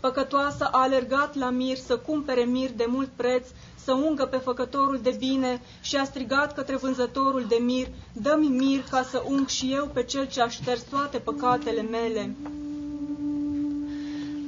Păcătoasa 0.00 0.68
a 0.72 0.80
alergat 0.82 1.34
la 1.34 1.50
mir 1.50 1.76
să 1.76 1.96
cumpere 1.96 2.44
mir 2.44 2.70
de 2.76 2.84
mult 2.88 3.08
preț, 3.16 3.46
să 3.84 3.92
ungă 3.92 4.24
pe 4.24 4.36
făcătorul 4.36 4.98
de 5.02 5.16
bine 5.18 5.62
și 5.80 5.96
a 5.96 6.04
strigat 6.04 6.54
către 6.54 6.76
vânzătorul 6.76 7.44
de 7.48 7.58
mir, 7.60 7.86
dă-mi 8.12 8.48
mir 8.48 8.84
ca 8.90 9.02
să 9.10 9.22
ung 9.28 9.46
și 9.46 9.72
eu 9.72 9.90
pe 9.92 10.02
cel 10.02 10.26
ce 10.26 10.42
a 10.42 10.48
șters 10.48 10.82
toate 10.82 11.18
păcatele 11.18 11.82
mele. 11.82 12.34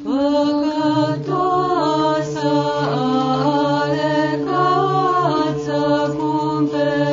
Păcătoasa 0.03 1.39
a 2.95 3.81
alergat 3.81 5.59
să 5.65 6.15
cumpere 6.19 7.08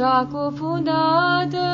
Cea 0.00 0.28
cufundată 0.32 1.66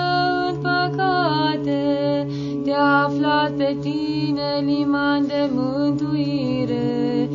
în 0.49 0.57
păcate, 0.57 2.27
te-a 2.65 3.05
aflat 3.05 3.51
pe 3.51 3.77
tine 3.81 4.63
liman 4.65 5.27
de 5.27 5.51
mântuire 5.53 7.29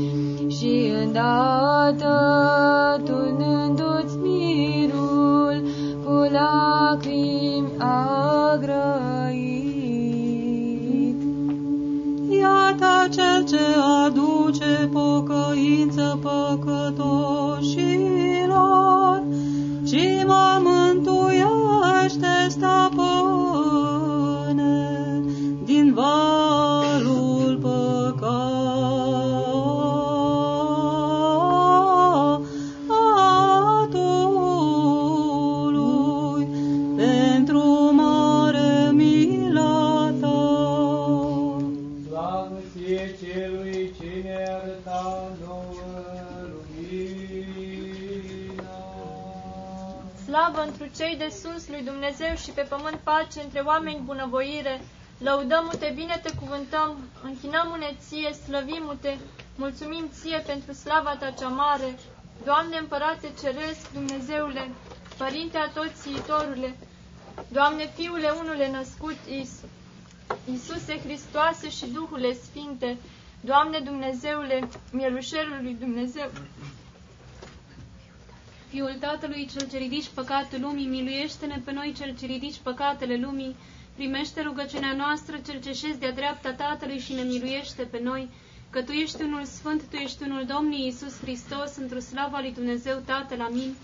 și 0.48 0.92
îndată 1.04 2.16
turnându-ți 3.06 4.18
mirul 4.18 5.64
cu 6.06 6.12
lacrimi 6.32 7.72
a 7.78 8.58
grăit. 8.60 9.62
Iată 12.30 13.08
cel 13.10 13.44
ce 13.46 13.64
aduce 14.06 14.90
pocăință 14.94 16.01
cei 51.02 51.15
de 51.15 51.30
sus 51.41 51.68
lui 51.68 51.84
Dumnezeu 51.84 52.36
și 52.36 52.52
pe 52.52 52.61
pământ 52.61 52.99
pace 53.03 53.41
între 53.41 53.60
oameni 53.60 54.02
bunăvoire. 54.06 54.82
Lăudăm-te, 55.18 55.91
bine 55.95 56.19
te 56.23 56.32
cuvântăm, 56.36 56.98
închinăm-ne 57.23 57.95
ție, 57.99 58.34
slăvim-te, 58.34 59.18
mulțumim 59.56 60.10
ție 60.19 60.38
pentru 60.45 60.72
slava 60.73 61.15
ta 61.15 61.30
cea 61.40 61.48
mare. 61.48 61.98
Doamne 62.45 62.78
împărate 62.78 63.28
ceresc, 63.41 63.91
Dumnezeule, 63.94 64.69
Părinte 65.18 65.57
a 65.57 65.69
toți 65.69 66.10
iitorule, 66.10 66.76
Doamne 67.48 67.86
Fiule 67.95 68.30
unule 68.41 68.72
născut, 68.72 69.18
Is, 69.41 69.52
Iisuse 70.52 70.99
Hristoase 70.99 71.69
și 71.69 71.86
Duhule 71.86 72.34
Sfinte, 72.34 72.98
Doamne 73.40 73.80
Dumnezeule, 73.80 74.68
mielușelul 74.91 75.60
lui 75.61 75.73
Dumnezeu, 75.80 76.30
Fiul 78.72 78.95
Tatălui 78.99 79.49
cel 79.53 79.69
ce 79.69 79.77
ridici 79.77 80.10
păcatul 80.14 80.60
lumii, 80.61 80.85
miluiește-ne 80.88 81.61
pe 81.65 81.72
noi 81.72 81.93
cel 81.98 82.15
ce 82.19 82.26
ridici 82.26 82.60
păcatele 82.64 83.15
lumii, 83.15 83.56
primește 83.95 84.41
rugăciunea 84.41 84.93
noastră 84.93 85.39
cel 85.45 85.61
ce 85.61 85.73
șezi 85.73 85.99
de-a 85.99 86.11
dreapta 86.11 86.52
Tatălui 86.53 86.99
și 86.99 87.14
ne 87.14 87.22
miluiește 87.22 87.84
pe 87.84 87.99
noi, 88.03 88.30
că 88.69 88.81
Tu 88.81 88.91
ești 88.91 89.22
unul 89.22 89.43
Sfânt, 89.43 89.81
Tu 89.89 89.95
ești 89.95 90.23
unul 90.23 90.45
Domnii 90.45 90.85
Iisus 90.85 91.19
Hristos, 91.19 91.76
într-o 91.77 91.99
slava 91.99 92.39
lui 92.39 92.53
Dumnezeu 92.53 93.02
Tatăl, 93.06 93.41
amin. 93.41 93.76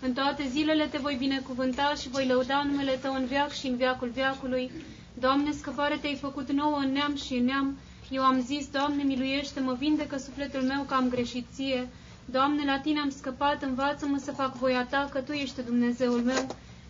În 0.00 0.12
toate 0.12 0.44
zilele 0.48 0.86
te 0.86 0.98
voi 0.98 1.16
binecuvânta 1.18 1.94
și 2.00 2.08
voi 2.08 2.26
lăuda 2.26 2.62
numele 2.62 2.92
Tău 2.92 3.14
în 3.14 3.26
veac 3.26 3.52
și 3.52 3.66
în 3.66 3.76
veacul 3.76 4.08
veacului. 4.08 4.70
Doamne, 5.14 5.50
scăpare 5.52 5.96
Te-ai 6.00 6.16
făcut 6.16 6.50
nouă 6.50 6.76
în 6.76 6.92
neam 6.92 7.16
și 7.16 7.34
în 7.34 7.44
neam. 7.44 7.78
Eu 8.10 8.22
am 8.22 8.40
zis, 8.40 8.68
Doamne, 8.68 9.02
miluiește-mă, 9.02 9.74
vindecă 9.78 10.16
sufletul 10.16 10.62
meu 10.62 10.82
că 10.82 10.94
am 10.94 11.08
greșit 11.08 11.46
ție. 11.54 11.88
Doamne, 12.24 12.64
la 12.64 12.78
Tine 12.78 13.00
am 13.00 13.10
scăpat, 13.10 13.62
învață-mă 13.62 14.18
să 14.18 14.32
fac 14.32 14.56
voia 14.56 14.86
Ta, 14.90 15.08
că 15.12 15.20
Tu 15.20 15.32
ești 15.32 15.62
Dumnezeul 15.62 16.20
meu, 16.20 16.46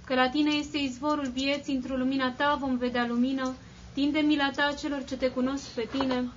că 0.06 0.14
la 0.14 0.28
Tine 0.28 0.50
este 0.50 0.78
izvorul 0.78 1.30
vieții, 1.32 1.74
într-o 1.74 1.96
lumina 1.96 2.30
Ta 2.30 2.56
vom 2.60 2.76
vedea 2.76 3.06
lumină. 3.08 3.54
Tinde 3.94 4.18
mila 4.18 4.50
Ta 4.56 4.74
celor 4.80 5.04
ce 5.04 5.16
Te 5.16 5.28
cunosc 5.30 5.68
pe 5.68 5.88
Tine. 5.90 6.28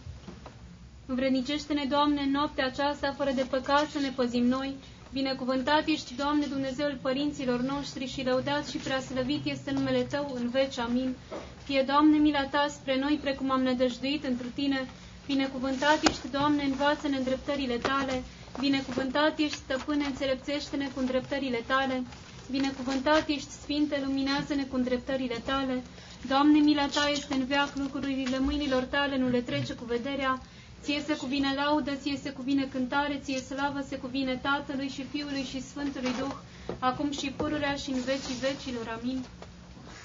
Învrednicește-ne, 1.05 1.85
Doamne, 1.89 2.21
în 2.21 2.31
noaptea 2.31 2.65
aceasta, 2.65 3.13
fără 3.17 3.31
de 3.31 3.45
păcat 3.49 3.89
să 3.89 3.99
ne 3.99 4.09
păzim 4.15 4.45
noi. 4.45 4.75
Binecuvântat 5.13 5.87
ești, 5.87 6.15
Doamne, 6.15 6.45
Dumnezeul 6.45 6.97
părinților 7.01 7.61
noștri 7.61 8.07
și 8.07 8.23
lăudat 8.23 8.67
și 8.67 8.77
preaslăvit 8.77 9.45
este 9.45 9.71
numele 9.71 10.01
Tău 10.01 10.31
în 10.35 10.49
veci. 10.49 10.77
Amin. 10.77 11.15
Fie, 11.63 11.83
Doamne, 11.87 12.17
mila 12.17 12.43
Ta 12.43 12.67
spre 12.69 12.99
noi, 12.99 13.19
precum 13.21 13.51
am 13.51 13.61
nădăjduit 13.61 14.23
întru 14.23 14.47
Tine. 14.47 14.87
Binecuvântat 15.25 15.99
ești, 16.09 16.29
Doamne, 16.31 16.63
învață-ne 16.63 17.17
îndreptările 17.17 17.75
Tale. 17.75 18.23
Binecuvântat 18.59 19.39
ești, 19.39 19.55
Stăpâne, 19.57 20.05
înțelepțește-ne 20.05 20.87
cu 20.93 20.99
îndreptările 20.99 21.63
Tale. 21.67 22.03
Binecuvântat 22.51 23.27
ești, 23.27 23.49
Sfinte, 23.61 24.01
luminează-ne 24.05 24.63
cu 24.63 24.75
îndreptările 24.75 25.41
Tale. 25.45 25.83
Doamne, 26.27 26.59
mila 26.59 26.87
Ta 26.87 27.09
este 27.09 27.33
în 27.33 27.45
veac, 27.45 27.75
lucrurile 27.75 28.39
mâinilor 28.39 28.83
Tale 28.83 29.17
nu 29.17 29.27
le 29.27 29.41
trece 29.41 29.73
cu 29.73 29.85
vederea. 29.85 30.41
Ție 30.83 31.03
se 31.07 31.15
cuvine 31.15 31.53
laudă, 31.55 31.91
ție 31.91 32.17
se 32.23 32.29
cuvine 32.31 32.65
cântare, 32.71 33.21
ție 33.23 33.39
slavă 33.39 33.81
se 33.87 33.97
cuvine 33.97 34.35
Tatălui 34.41 34.87
și 34.87 35.05
Fiului 35.11 35.43
și 35.43 35.61
Sfântului 35.61 36.13
Duh, 36.19 36.35
acum 36.79 37.11
și 37.11 37.33
pururea 37.35 37.75
și 37.75 37.89
în 37.89 38.01
vecii 38.01 38.35
vecilor. 38.41 38.97
Amin. 38.99 39.25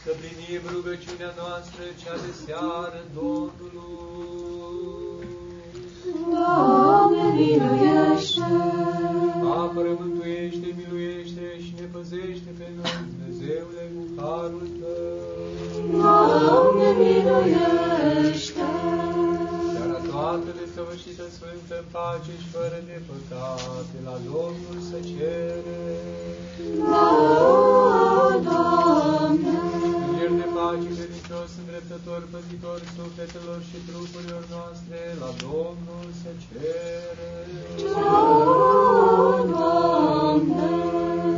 Să 0.05 0.11
plinim 0.21 0.61
rugăciunea 0.73 1.35
noastră 1.37 1.83
cea 2.03 2.15
de 2.15 2.33
seară 2.45 3.05
Domnului. 3.15 5.12
Doamne, 6.33 7.25
miluiește! 7.37 8.51
Apără, 9.63 9.91
mântuiește, 10.01 10.67
miluiește 10.79 11.45
și 11.65 11.73
ne 11.81 11.87
păzește 11.95 12.51
pe 12.59 12.67
noi, 12.77 12.97
Dumnezeule, 13.11 13.85
cu 13.95 14.03
harul 14.19 14.67
Tău. 14.81 15.19
Doamne, 16.01 16.89
miluiește! 17.01 18.69
Seara 19.73 19.99
toată 20.11 20.49
desăvârșită, 20.61 21.25
sfântă, 21.37 21.75
în 21.83 21.87
pace 21.95 22.33
și 22.41 22.49
fără 22.55 22.79
de 22.89 22.99
păcate, 23.09 23.97
la 24.09 24.17
Domnul 24.29 24.79
să 24.89 24.99
cere. 25.11 25.85
Da, 26.91 27.09
Doamne! 28.47 29.57
Înger 30.07 30.31
de 30.41 30.47
pace, 30.57 30.89
credincios, 31.93 32.01
îndreptător, 32.01 32.23
păzitor 32.33 32.81
sufletelor 32.97 33.61
și 33.69 33.77
trupurilor 33.89 34.45
noastre, 34.55 34.99
la 35.23 35.31
Domnul 35.47 36.07
să 36.21 36.31
cere. 36.45 37.33
Da, 37.95 38.23
Doamne! 39.53 40.71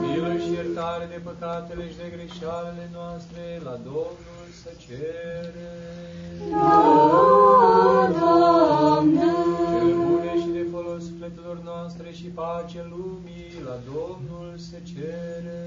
Milă 0.03 0.33
și 0.45 0.53
iertare 0.53 1.07
de 1.15 1.21
păcatele 1.29 1.85
și 1.91 1.97
de 2.03 2.09
greșalele 2.15 2.87
noastre, 2.97 3.43
la 3.69 3.75
Domnul 3.91 4.47
să 4.63 4.71
cere. 4.85 5.73
Da, 6.51 6.73
Doamne! 8.19 9.33
Cele 9.73 9.93
bune 10.05 10.33
și 10.43 10.49
de 10.57 10.65
folos 10.73 11.03
sufletelor 11.09 11.59
noastre 11.71 12.09
și 12.19 12.27
pace 12.39 12.81
lumii, 12.93 13.53
la 13.69 13.77
Domnul 13.93 14.51
să 14.69 14.79
cere. 14.93 15.63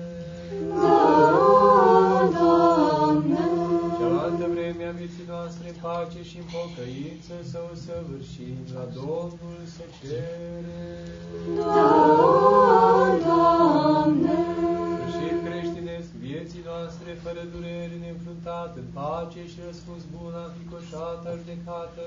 Da, 0.81 0.97
Doamne! 2.35 2.86
Cealaltă 4.87 5.03
vreme 5.03 5.03
a 5.03 5.07
vieții 5.07 5.31
noastre 5.35 5.67
în 5.73 5.77
pace 5.85 6.21
și 6.29 6.37
în 6.41 6.47
pocăință 6.55 7.33
să 7.51 7.59
o 7.71 7.73
săvârșim, 7.85 8.57
la 8.75 8.85
Domnul 8.99 9.59
să 9.75 9.85
cere. 9.97 10.87
Da, 11.57 11.83
Doamne! 13.25 14.39
Sfârșit 14.93 15.37
creștinesc 15.47 16.09
vieții 16.27 16.67
noastre, 16.69 17.09
fără 17.23 17.41
durere, 17.53 17.95
neînfruntat, 18.03 18.71
în 18.81 18.87
pace 18.97 19.41
și 19.51 19.57
răspuns 19.67 20.01
bun, 20.15 20.33
înfricoșată, 20.47 21.27
judecată, 21.39 22.03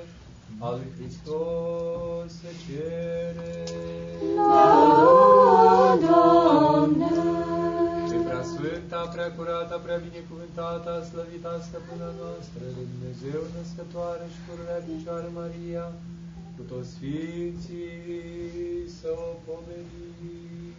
a 0.64 0.68
lui 0.76 0.90
Hristos 0.96 2.30
să 2.40 2.50
cere. 2.64 3.54
Da, 4.36 4.64
Doamne! 6.04 6.69
Pe 9.20 9.26
prea 9.26 9.34
sfânta, 9.34 9.46
prea 9.46 9.56
curată, 9.56 9.74
prea 9.84 10.00
binecuvântată, 10.08 10.92
slăvita 11.10 11.52
stăpâna 11.66 12.10
noastră, 12.20 12.62
de 12.76 12.82
Dumnezeu 12.92 13.40
născătoare 13.54 14.24
și 14.32 14.38
pururea 14.46 14.80
Picioară 14.86 15.30
Maria, 15.40 15.86
cu 16.56 16.62
toți 16.70 16.90
Sfinții 16.94 17.90
să 18.98 19.08
o 19.26 19.30
pomenim. 19.44 20.74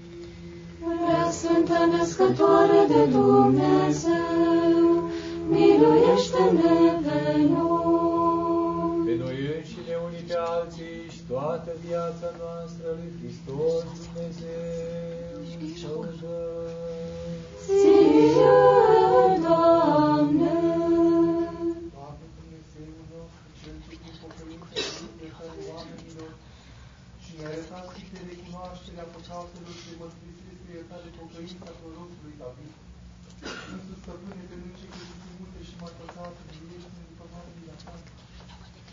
Prea 1.04 1.26
Sfântă 1.40 1.80
Născătoare 1.94 2.82
de 2.94 3.04
Dumnezeu, 3.18 4.86
miluiește-ne 5.54 6.78
pe 7.06 7.22
noi. 7.54 9.04
Pe 9.08 9.14
noi 9.24 9.38
înșine, 9.56 9.96
unii 10.08 10.26
pe 10.30 10.38
alții 10.56 11.00
și 11.14 11.22
toată 11.32 11.72
viața 11.86 12.30
noastră 12.42 12.88
lui 12.98 13.12
Hristos 13.18 13.86
Dumnezeu 14.04 14.62
să 15.82 15.90
o 16.00 16.04
dăm. 16.22 16.91
Ție, 16.91 16.91
Doamne! 19.46 20.56
Doamne 21.96 22.28
Dumnezeul 22.38 23.04
nostru, 23.14 23.46
cel 23.62 23.76
ce 23.84 23.92
prin 24.00 24.16
pocăință 24.24 24.76
sufletăm 25.00 25.56
oamenilor 25.74 26.32
și 27.24 27.32
ne-a 27.38 27.50
arătat 27.52 27.86
câte 27.96 28.20
recunoașterea 28.32 29.08
păcatelor 29.16 29.74
și 29.82 29.90
mărturisire 30.00 30.54
spre 30.60 30.72
iertare 30.78 31.10
pocăința 31.20 31.70
prorocului 31.80 32.36
David. 32.42 32.74
Însu 33.74 33.94
stăpâne 34.02 34.44
pe 34.50 34.56
noi 34.62 34.74
cei 34.80 34.92
care 34.94 35.06
sunt 35.20 35.34
multe 35.40 35.60
și 35.68 35.76
mai 35.82 35.94
păcate, 36.02 36.40
miluiește-ne 36.50 37.04
după 37.12 37.26
marile 37.34 37.76
ta. 37.84 37.94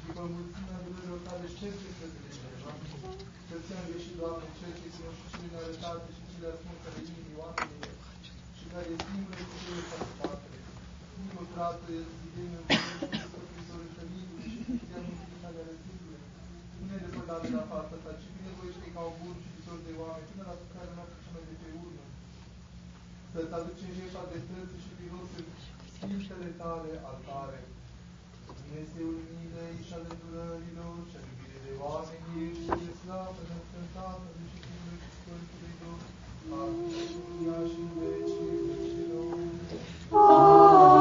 După 0.07 0.23
mulțimea 0.35 0.79
durerilor 0.85 1.21
tale, 1.27 1.47
șterge 1.55 1.89
frățele 1.97 2.31
Doamne. 2.63 2.87
Să-ți-am 3.49 3.85
greșit, 3.89 4.15
Doamne, 4.21 4.47
cel 4.59 4.73
ce 4.79 4.87
țină 4.95 5.11
și 5.19 5.25
cele 5.33 5.49
nearătate 5.53 6.09
și 6.17 6.23
cele 6.31 6.47
ascunse 6.53 6.87
ale 6.91 7.01
inimii 7.11 7.41
oamenilor 7.45 7.93
și 7.98 7.98
care 8.73 8.93
singură 9.07 9.43
cu 9.51 9.57
cele 9.63 9.83
păcatele. 9.91 10.61
Nu 11.19 11.27
păcată 11.37 11.87
el 11.99 12.07
zidem 12.21 12.51
în 12.57 12.65
Scriitor 13.45 13.81
întâlnindu-i 13.89 14.49
și 14.53 14.59
puteam 14.81 15.05
mântuirea 15.09 15.53
de 15.57 15.63
răzbunule. 15.69 16.19
Nu 16.79 16.85
ne 16.91 16.99
depărta 17.05 17.37
de 17.45 17.51
la 17.59 17.65
fața 17.73 17.97
ta, 18.03 18.13
ci 18.21 18.35
binevoiește 18.37 18.87
ca 18.95 19.01
un 19.09 19.15
bun 19.21 19.37
și 19.43 19.49
viitor 19.55 19.79
de 19.87 19.93
oameni, 20.03 20.29
până 20.31 20.45
la 20.51 20.57
care 20.75 20.91
noastră 20.97 21.17
cea 21.23 21.33
mai 21.35 21.45
de 21.49 21.57
pe 21.63 21.69
urmă. 21.85 22.05
Să-ți 23.33 23.57
aducem 23.59 23.91
jertfa 23.97 24.23
de 24.33 24.39
străță 24.45 24.77
și 24.85 24.91
miros 24.99 25.31
în 25.39 25.47
sfințele 25.95 26.49
tale 26.61 26.93
altare. 27.11 27.61
Dumnezeul 28.59 29.19
milei 29.33 29.77
și 29.87 29.93
al 29.97 30.05
îndurărilor 30.13 30.95
și 31.11 31.17
al 31.19 31.25
iubirii 31.31 31.65
de 31.67 31.73
oameni, 31.85 32.29
ești 32.47 32.67
de 32.85 32.93
slavă, 33.01 33.41
de 33.49 33.83
Tatălui 33.95 34.47
și 34.53 34.59
Fiului 34.67 34.68
și 34.68 34.68
Sfântului 34.68 34.68
Duh, 40.11 40.98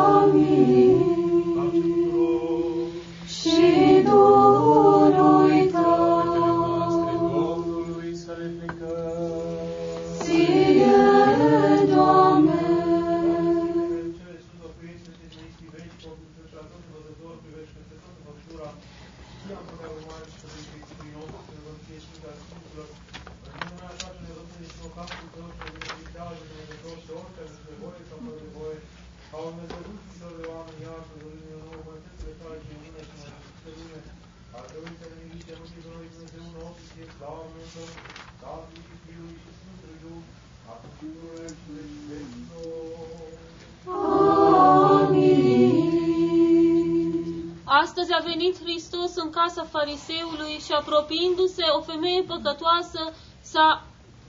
venit 48.48 48.64
Hristos 48.64 49.16
în 49.16 49.30
casa 49.30 49.64
fariseului 49.64 50.54
și 50.66 50.72
apropiindu-se 50.72 51.64
o 51.78 51.82
femeie 51.82 52.22
păcătoasă 52.22 53.14
s-a 53.42 53.84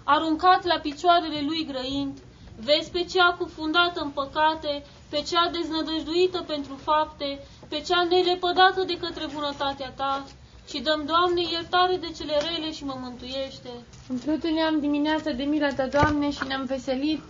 aruncat 0.05 0.65
la 0.65 0.79
picioarele 0.79 1.41
lui 1.41 1.65
grăind. 1.65 2.19
Vezi 2.61 2.91
pe 2.91 3.05
cea 3.05 3.37
cufundată 3.39 4.01
în 4.01 4.11
păcate, 4.11 4.85
pe 5.09 5.23
cea 5.31 5.51
deznădăjduită 5.53 6.45
pentru 6.47 6.75
fapte, 6.75 7.47
pe 7.69 7.81
cea 7.81 8.03
nelepădată 8.03 8.83
de 8.87 8.97
către 8.99 9.27
bunătatea 9.35 9.91
ta 9.97 10.25
și 10.69 10.81
dăm, 10.81 11.05
Doamne, 11.07 11.43
iertare 11.51 11.97
de 11.97 12.11
cele 12.17 12.37
rele 12.39 12.73
și 12.73 12.85
mă 12.85 12.97
mântuiește. 13.01 13.71
Umplutul 14.11 14.51
ne-am 14.51 14.81
dimineața 14.81 15.31
de 15.31 15.43
mila 15.43 15.69
ta, 15.69 15.87
Doamne, 15.87 16.31
și 16.31 16.47
ne-am 16.47 16.65
veselit. 16.65 17.21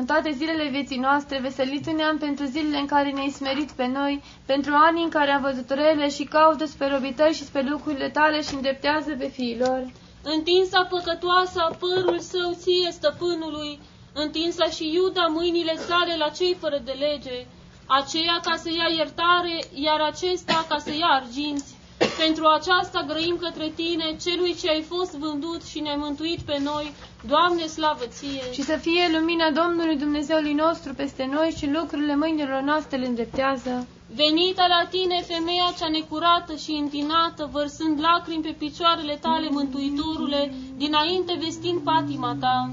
În 0.00 0.06
toate 0.06 0.30
zilele 0.30 0.68
vieții 0.68 1.04
noastre, 1.08 1.40
veseliți 1.40 1.92
ne 1.92 2.04
pentru 2.18 2.44
zilele 2.44 2.78
în 2.78 2.86
care 2.86 3.10
ne-ai 3.10 3.36
smerit 3.38 3.70
pe 3.70 3.86
noi, 3.86 4.22
pentru 4.46 4.72
anii 4.74 5.02
în 5.02 5.10
care 5.10 5.30
am 5.30 5.42
văzut 5.42 5.70
rele 5.70 6.08
și 6.10 6.24
caută 6.24 6.64
spre 6.66 6.88
robitări 6.88 7.34
și 7.34 7.44
spre 7.44 7.62
lucrurile 7.68 8.08
tale 8.08 8.42
și 8.42 8.54
îndreptează 8.54 9.14
pe 9.18 9.28
fiilor. 9.36 9.80
Întinsa 10.22 10.80
păcătoasa 10.90 11.76
părul 11.80 12.18
său 12.18 12.50
ție, 12.62 12.90
stăpânului, 12.90 13.80
întinsa 14.12 14.66
și 14.76 14.92
Iuda 14.94 15.26
mâinile 15.26 15.74
sale 15.76 16.16
la 16.16 16.28
cei 16.28 16.54
fără 16.60 16.78
de 16.84 16.94
lege, 17.06 17.46
aceea 17.86 18.40
ca 18.46 18.54
să 18.56 18.68
ia 18.70 18.88
iertare, 18.96 19.56
iar 19.74 20.00
acesta 20.00 20.66
ca 20.68 20.78
să 20.78 20.92
ia 20.92 21.10
arginți. 21.20 21.74
Pentru 22.22 22.44
aceasta 22.46 23.04
grăim 23.08 23.36
către 23.40 23.68
tine, 23.80 24.16
celui 24.24 24.54
ce 24.60 24.68
ai 24.70 24.82
fost 24.82 25.12
vândut 25.16 25.62
și 25.70 25.80
ne-ai 25.80 25.96
mântuit 25.96 26.40
pe 26.40 26.58
noi, 26.62 26.92
Doamne, 27.26 27.66
slavă 27.66 28.04
ție! 28.06 28.52
Și 28.52 28.62
să 28.62 28.76
fie 28.76 29.18
lumina 29.18 29.50
Domnului 29.50 29.96
Dumnezeului 29.96 30.52
nostru 30.52 30.94
peste 30.94 31.28
noi 31.32 31.54
și 31.58 31.70
lucrurile 31.70 32.16
mâinilor 32.16 32.60
noastre 32.60 32.96
le 32.96 33.06
îndreptează. 33.06 33.86
Venită 34.14 34.62
la 34.68 34.88
tine, 34.90 35.22
femeia 35.32 35.74
cea 35.78 35.88
necurată 35.88 36.54
și 36.54 36.70
întinată, 36.70 37.48
vărsând 37.52 38.00
lacrimi 38.00 38.42
pe 38.42 38.54
picioarele 38.58 39.18
tale, 39.20 39.48
Mântuitorule, 39.50 40.52
dinainte 40.76 41.38
vestind 41.40 41.80
patima 41.80 42.36
ta. 42.40 42.70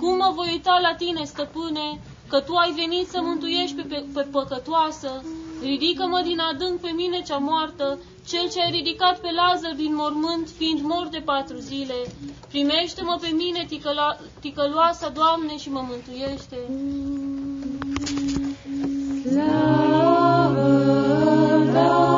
Cum 0.00 0.16
mă 0.16 0.30
voi 0.34 0.48
uita 0.50 0.78
la 0.82 0.94
tine, 0.94 1.24
stăpâne, 1.24 2.00
că 2.28 2.40
tu 2.40 2.54
ai 2.54 2.72
venit 2.72 3.06
să 3.08 3.18
mântuiești 3.22 3.76
pe, 3.76 3.82
pe, 3.82 4.04
pe 4.14 4.20
păcătoasă? 4.20 5.24
Ridică-mă 5.62 6.20
din 6.24 6.38
adânc 6.38 6.80
pe 6.80 6.90
mine 6.94 7.22
cea 7.22 7.36
moartă, 7.36 7.98
cel 8.26 8.48
ce 8.50 8.60
ai 8.60 8.70
ridicat 8.70 9.20
pe 9.20 9.28
Lazar 9.32 9.74
din 9.76 9.94
mormânt, 9.94 10.48
fiind 10.56 10.80
mort 10.80 11.10
de 11.10 11.22
patru 11.24 11.58
zile. 11.58 11.94
Primește-mă 12.48 13.18
pe 13.20 13.28
mine, 13.28 13.64
ticăla, 13.68 14.16
ticăloasa, 14.40 15.08
Doamne, 15.08 15.56
și 15.58 15.70
mă 15.70 15.84
mântuiește. 15.88 16.58
Tatălui 20.54 22.13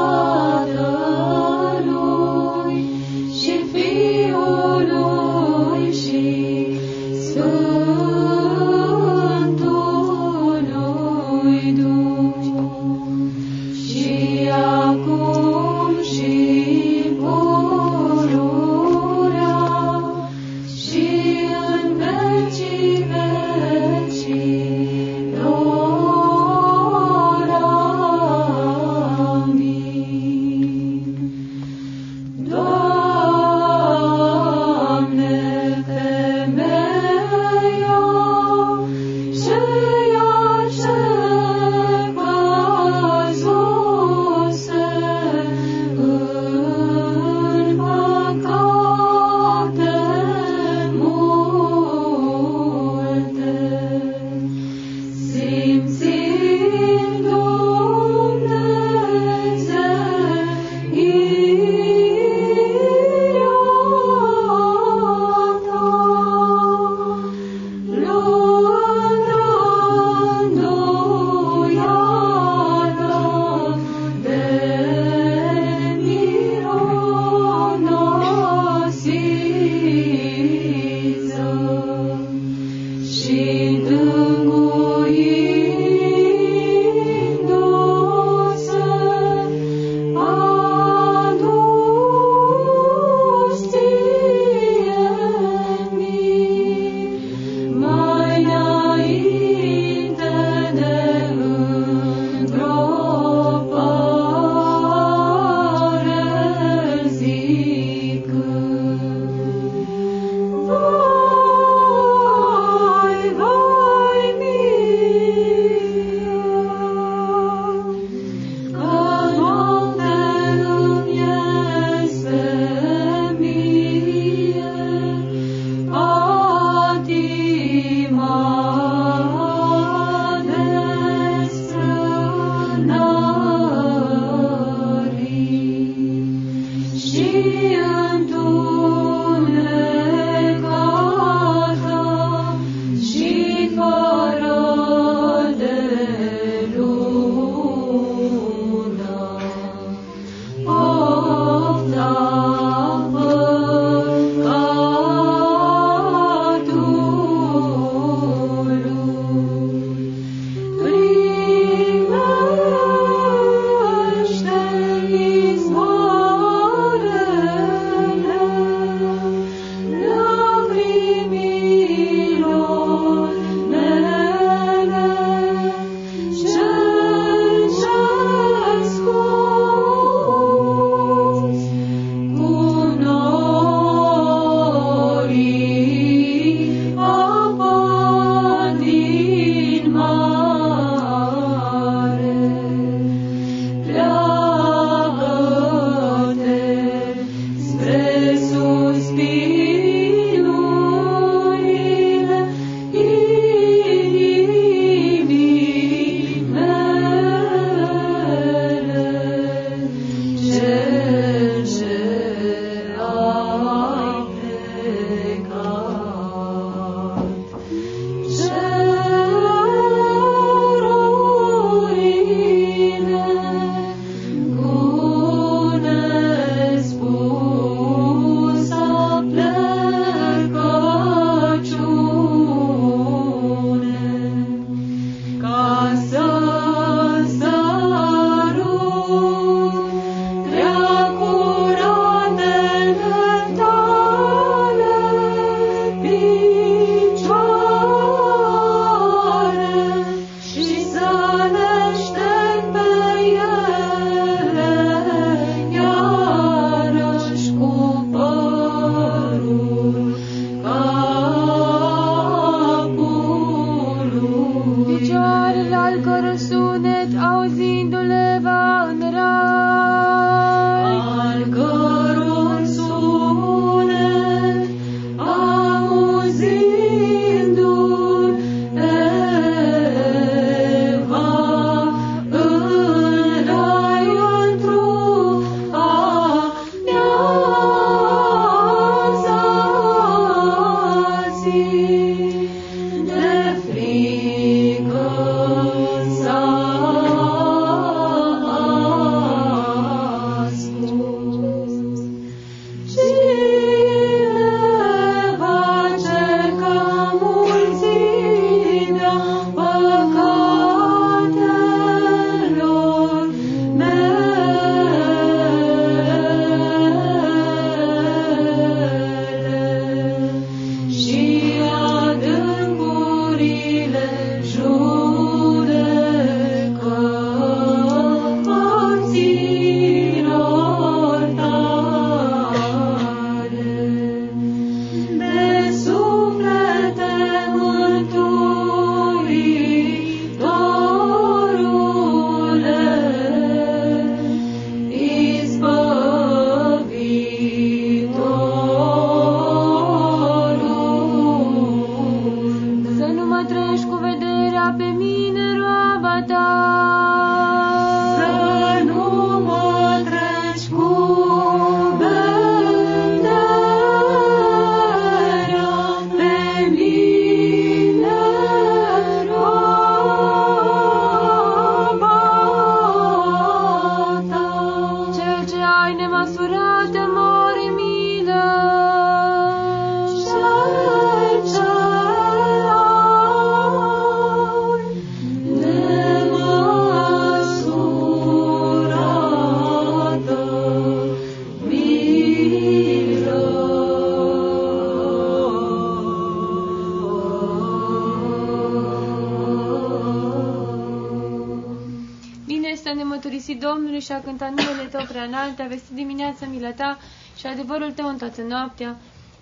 Domnului 403.96 404.14
și 404.14 404.24
a 404.24 404.28
cânta 404.30 404.48
numele 404.56 404.88
Tău 404.94 405.04
prea 405.12 405.26
înalt, 405.30 405.58
a 405.58 405.66
vestit 405.74 405.94
dimineața 406.02 406.46
milă 406.46 406.72
Ta 406.80 406.98
și 407.38 407.46
adevărul 407.46 407.92
Tău 407.92 408.08
în 408.08 408.18
toată 408.22 408.42
noaptea. 408.42 408.96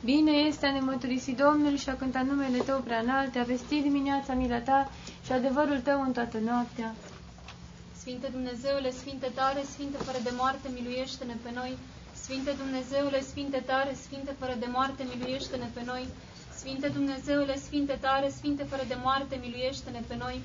Bine 0.04 0.32
este 0.50 0.66
a 0.66 0.72
ne 0.72 0.80
mărturisi 0.80 1.32
Domnului 1.44 1.78
și 1.78 1.88
a 1.88 1.96
cânta 2.02 2.22
numele 2.30 2.58
Tău 2.68 2.78
prea 2.80 3.00
înalt, 3.06 3.36
a 3.36 3.42
vestit 3.42 3.82
dimineața 3.82 4.32
milă 4.34 4.58
Ta 4.68 4.90
și 5.24 5.32
adevărul 5.32 5.80
Tău 5.80 5.98
în 6.02 6.12
toată 6.12 6.38
noaptea. 6.38 6.94
Sfinte 8.00 8.28
Dumnezeule, 8.36 8.90
Sfinte 8.90 9.30
tare, 9.34 9.62
Sfinte 9.72 9.98
fără 10.06 10.18
de 10.22 10.32
moarte, 10.40 10.66
miluiește-ne 10.76 11.36
pe 11.44 11.50
noi. 11.54 11.72
Sfinte 12.22 12.52
Dumnezeule, 12.62 13.20
Sfinte 13.30 13.60
tare, 13.70 13.92
Sfinte 14.04 14.32
fără 14.40 14.54
de 14.62 14.68
moarte, 14.76 15.02
miluiește-ne 15.12 15.68
pe 15.76 15.82
noi. 15.90 16.04
Sfinte 16.58 16.88
Dumnezeule, 16.88 17.54
Sfinte 17.66 17.96
tare, 18.06 18.28
Sfinte 18.38 18.64
fără 18.70 18.84
de 18.88 18.96
moarte, 19.04 19.34
miluiește-ne 19.44 20.02
pe 20.08 20.16
noi. 20.24 20.36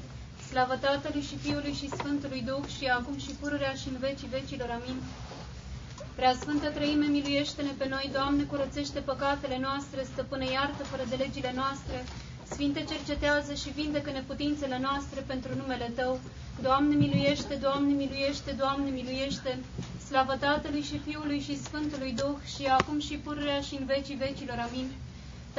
Slavă 0.49 0.75
Tatălui 0.75 1.21
și 1.29 1.37
Fiului 1.37 1.73
și 1.79 1.89
Sfântului 1.97 2.41
Duh 2.49 2.65
și 2.77 2.85
acum 2.85 3.17
și 3.17 3.31
pururea 3.39 3.73
și 3.81 3.87
în 3.87 3.97
vecii 3.99 4.33
vecilor. 4.37 4.69
Amin. 4.77 4.97
Prea 6.15 6.33
Sfântă 6.41 6.67
Trăime, 6.69 7.05
miluiește-ne 7.05 7.73
pe 7.77 7.87
noi, 7.89 8.09
Doamne, 8.13 8.43
curățește 8.43 8.99
păcatele 8.99 9.57
noastre, 9.67 9.99
stăpâne 10.03 10.47
iartă 10.51 10.83
fără 10.83 11.03
de 11.09 11.15
legile 11.15 11.51
noastre, 11.55 11.97
Sfinte 12.51 12.85
cercetează 12.91 13.53
și 13.53 13.69
vindecă 13.69 14.11
neputințele 14.11 14.77
noastre 14.81 15.19
pentru 15.27 15.51
numele 15.55 15.91
Tău. 15.95 16.19
Doamne 16.61 16.95
miluiește, 16.95 17.53
Doamne 17.55 17.93
miluiește, 17.93 18.51
Doamne 18.51 18.89
miluiește, 18.89 19.59
slavă 20.07 20.35
Tatălui 20.35 20.81
și 20.81 20.97
Fiului 21.05 21.39
și 21.39 21.61
Sfântului 21.61 22.13
Duh 22.21 22.37
și 22.55 22.65
acum 22.65 22.99
și 22.99 23.15
pururea 23.15 23.61
și 23.61 23.75
în 23.75 23.85
vecii 23.85 24.15
vecilor. 24.15 24.57
Amin. 24.67 24.87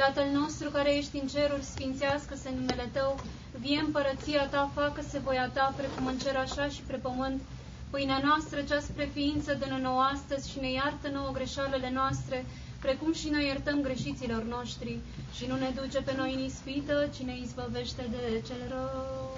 Tatăl 0.05 0.29
nostru 0.33 0.69
care 0.69 0.97
ești 0.97 1.17
în 1.17 1.27
ceruri, 1.27 1.63
sfințească-se 1.63 2.49
numele 2.49 2.89
Tău, 2.91 3.19
vie 3.59 3.79
împărăția 3.79 4.47
Ta, 4.47 4.71
facă-se 4.73 5.19
voia 5.19 5.49
Ta, 5.49 5.73
precum 5.77 6.05
în 6.05 6.17
cer 6.17 6.35
așa 6.35 6.67
și 6.67 6.81
pe 6.87 6.95
pământ. 6.95 7.41
Pâinea 7.89 8.21
noastră, 8.23 8.61
cea 8.61 8.79
spre 8.79 9.09
ființă, 9.13 9.53
dă 9.53 9.65
nouă 9.81 10.01
astăzi 10.01 10.49
și 10.49 10.59
ne 10.59 10.71
iartă 10.71 11.07
nouă 11.13 11.31
greșalele 11.31 11.91
noastre, 11.93 12.45
precum 12.79 13.13
și 13.13 13.29
noi 13.29 13.45
iertăm 13.45 13.81
greșiților 13.81 14.43
noștri. 14.43 14.99
Și 15.35 15.45
nu 15.45 15.55
ne 15.55 15.71
duce 15.81 16.01
pe 16.01 16.13
noi 16.17 16.33
în 16.33 16.43
ispită, 16.43 17.09
ci 17.15 17.21
ne 17.25 17.37
izbăvește 17.37 18.07
de 18.11 18.41
cel 18.47 18.61
rău. 18.69 19.37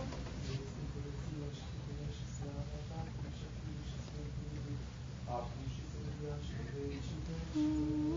Amin. 7.55 8.12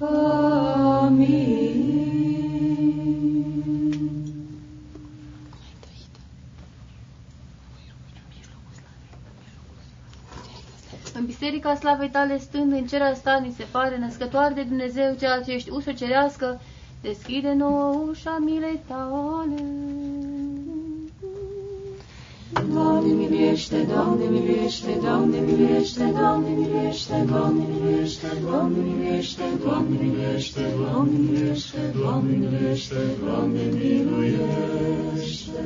În 0.00 0.06
biserica 11.26 11.74
slavei 11.74 12.10
tale 12.10 12.38
stând 12.38 12.72
în 12.72 12.86
cer 12.86 13.02
asta, 13.02 13.38
ni 13.44 13.52
se 13.56 13.66
pare 13.70 13.98
născătoare 13.98 14.54
de 14.54 14.62
Dumnezeu, 14.62 15.14
ceea 15.18 15.40
ce 15.42 15.52
ești 15.52 15.70
usă 15.70 15.92
cerească, 15.92 16.60
deschide 17.02 17.52
nouă 17.52 18.04
ușa 18.10 18.38
milei 18.44 18.80
tale. 18.86 19.62
Doamne 22.52 23.12
miluiește, 23.12 23.86
Doamne 23.88 24.24
miluiește, 24.30 24.98
Doamne 25.02 25.38
miluiește, 25.46 26.12
Doamne 26.18 26.48
miluiește, 26.58 27.24
Doamne 27.30 27.64
miluiește, 27.70 28.26
Doamne 28.44 28.78
miluiește, 28.88 29.42
Doamne 29.64 29.96
miluiește, 30.02 30.62
Doamne 30.82 31.16
miluiește, 31.18 31.80
Doamne 32.00 32.32
miluiește, 32.40 33.00
Doamne 33.24 33.62
miluiește. 33.72 35.62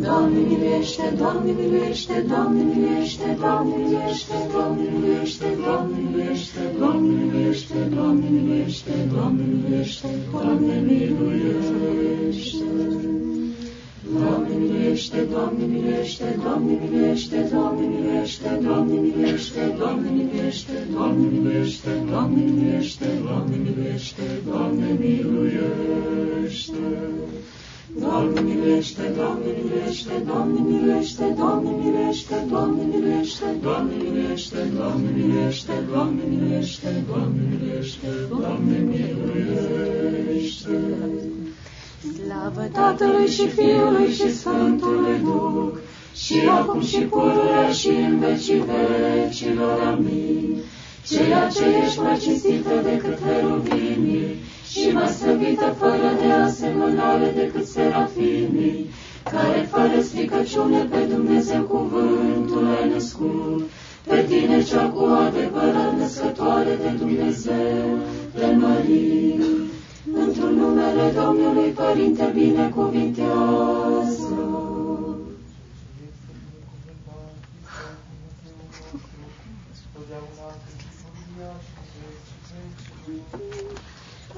Doamne 0.00 0.38
miluiește, 0.48 1.14
Doamne 1.18 1.52
miluiește, 1.52 2.24
Doamne 2.28 2.62
miluiește, 2.62 3.36
Doamne 3.40 3.74
miluiește, 3.76 4.36
Doamne 4.52 4.84
miluiește, 4.92 5.48
Doamne 5.64 5.96
miluiește, 6.04 6.62
Doamne 6.78 7.08
miluiește, 7.18 7.80
Doamne 7.94 8.28
miluiește, 8.30 8.94
Doamne 9.12 9.44
miluiește, 9.52 10.08
Doamne 10.32 10.74
miluiește. 10.86 12.71
Doamne 15.42 15.64
miluiește, 15.64 16.38
Doamne 16.42 16.78
miluiește, 16.82 17.48
Doamne 17.52 17.86
miluiește, 17.86 18.58
Doamne 18.62 18.94
miluiește, 19.00 19.74
Doamne 19.78 20.08
miluiește, 20.10 20.86
Doamne 20.92 21.28
miluiește, 21.32 21.90
Doamne 22.10 22.40
miluiește, 22.52 23.06
Doamne 23.28 23.56
miluiește, 23.56 23.56
Doamne 23.56 23.56
miluiește, 23.64 24.22
Doamne 24.48 24.88
miluiește. 25.00 26.72
Doamne 28.00 28.40
miluiește, 28.40 29.02
Doamne 29.16 29.50
miluiește, 29.56 30.14
Doamne 30.26 30.60
miluiește, 30.68 31.34
Doamne 31.38 31.70
miluiește, 31.80 32.36
Doamne 32.50 32.82
miluiește, 32.92 33.46
Doamne 33.62 33.94
miluiește, 34.02 34.62
Doamne 34.76 35.10
miluiește, 35.18 35.74
Doamne 35.90 36.22
miluiește, 36.30 36.90
Doamne 37.08 37.42
miluiește, 37.50 38.08
Doamne 38.30 38.78
miluiește. 38.90 40.00
Slavă 42.02 42.68
Tatălui 42.72 43.26
și 43.26 43.48
Fiului 43.48 44.12
și 44.12 44.34
Sfântului 44.34 45.18
Duh, 45.24 45.78
și 46.14 46.48
acum 46.48 46.80
și 46.82 46.98
pururea 46.98 47.70
și 47.70 47.88
în 47.88 48.18
vecii 48.18 48.64
vecilor. 48.70 49.80
Amin. 49.80 50.56
Ceea 51.08 51.48
ce 51.48 51.64
ești 51.84 52.00
mai 52.00 52.18
cinstită 52.18 52.70
decât 52.82 53.18
heruvimii 53.26 54.36
și 54.70 54.88
mai 54.92 55.06
slăvită 55.06 55.76
fără 55.78 56.16
de 56.20 56.32
asemănare 56.32 57.32
decât 57.36 57.66
serafimii, 57.66 58.90
care 59.30 59.68
fără 59.70 60.00
stricăciune 60.02 60.88
pe 60.90 60.98
Dumnezeu 61.14 61.62
cuvântul 61.62 62.66
ai 62.66 62.88
născut, 62.88 63.70
pe 64.06 64.26
tine 64.28 64.62
cea 64.62 64.88
cu 64.88 65.04
adevărat 65.04 65.98
născătoare 65.98 66.78
de 66.82 66.96
Dumnezeu, 66.98 67.98
te 68.34 68.46
mărim. 68.46 69.70
Într-un 70.14 70.54
numele 70.54 71.10
Domnului 71.10 71.70
Părinte 71.70 72.30
binecuvintează. 72.34 74.46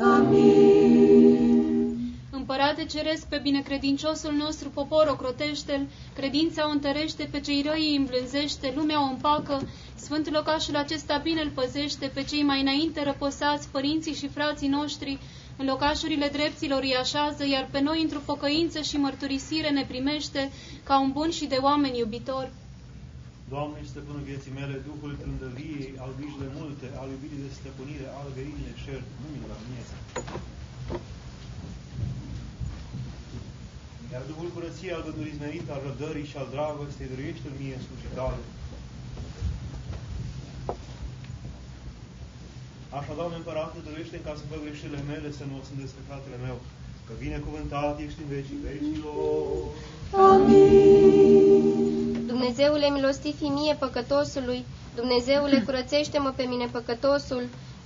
Amin. 0.01 1.97
Împărate 2.31 2.85
Ceresc, 2.85 3.27
pe 3.27 3.39
binecredinciosul 3.43 4.33
nostru 4.33 4.71
popor 4.71 5.07
ocrotește-l, 5.11 5.87
credința 6.15 6.69
o 6.69 6.71
întărește, 6.71 7.29
pe 7.31 7.41
cei 7.41 7.65
răi 7.67 7.89
îi 7.91 7.97
îmblânzește, 7.97 8.73
lumea 8.77 9.03
o 9.03 9.11
împacă, 9.11 9.61
Sfântul 10.05 10.33
locașul 10.33 10.77
acesta 10.77 11.21
bine 11.23 11.41
îl 11.41 11.51
păzește, 11.55 12.11
pe 12.15 12.23
cei 12.23 12.43
mai 12.43 12.61
înainte 12.61 13.03
răposați, 13.03 13.69
părinții 13.69 14.15
și 14.15 14.29
frații 14.29 14.69
noștri, 14.69 15.19
în 15.57 15.67
locașurile 15.67 16.29
drepților 16.37 16.83
îi 16.83 16.97
așează, 17.05 17.43
iar 17.47 17.69
pe 17.71 17.81
noi 17.81 18.03
într-o 18.03 18.27
pocăință 18.31 18.81
și 18.81 18.97
mărturisire 18.97 19.71
ne 19.71 19.85
primește 19.93 20.51
ca 20.89 21.01
un 21.01 21.11
bun 21.13 21.31
și 21.31 21.47
de 21.53 21.59
oameni 21.69 21.99
iubitor. 21.99 22.47
Doamne, 23.53 23.79
stăpânul 23.91 24.25
vieții 24.31 24.57
mele, 24.61 24.77
Duhul 24.91 25.13
trândăviei, 25.23 25.93
al 26.05 26.13
grijile 26.19 26.49
multe, 26.59 26.87
al 27.01 27.09
iubirii 27.15 27.45
de 27.47 27.51
stăpânire, 27.59 28.07
al 28.21 28.29
găinile 28.37 28.73
cer, 28.83 29.01
nu 29.21 29.27
mi 29.33 29.49
la 29.53 29.59
mie. 29.69 29.85
Iar 34.13 34.23
Duhul 34.31 34.49
curăției, 34.55 34.97
al 34.97 35.05
gândurii 35.07 35.39
smerite, 35.39 35.71
al 35.73 35.83
răbdării 35.87 36.31
și 36.31 36.37
al 36.41 36.49
dragostei, 36.55 37.11
dăruiește-l 37.13 37.55
mie 37.61 37.75
în 37.79 37.85
slujitare. 37.87 38.43
Așa, 42.99 43.13
Doamne 43.19 43.37
Împărate, 43.37 43.77
dăruiește 43.87 44.19
ca 44.25 44.33
să 44.39 44.43
fac 44.51 44.61
greșelile 44.65 45.03
mele, 45.11 45.29
să 45.39 45.45
nu 45.49 45.55
o 45.61 45.63
sunt 45.69 45.79
descăcatele 45.85 46.39
meu, 46.47 46.57
că 47.07 47.13
binecuvântat 47.25 47.95
ești 48.07 48.21
în 48.23 48.29
vecii 48.35 48.65
vecilor. 48.69 49.17
Amin. 50.31 52.27
Dumnezeule, 52.33 52.87
milostivi 52.99 53.47
mie 53.59 53.75
păcătosului, 53.85 54.61
Dumnezeule, 55.01 55.57
curățește-mă 55.67 56.31
pe 56.37 56.45
mine 56.53 56.67
păcătosul, 56.77 57.45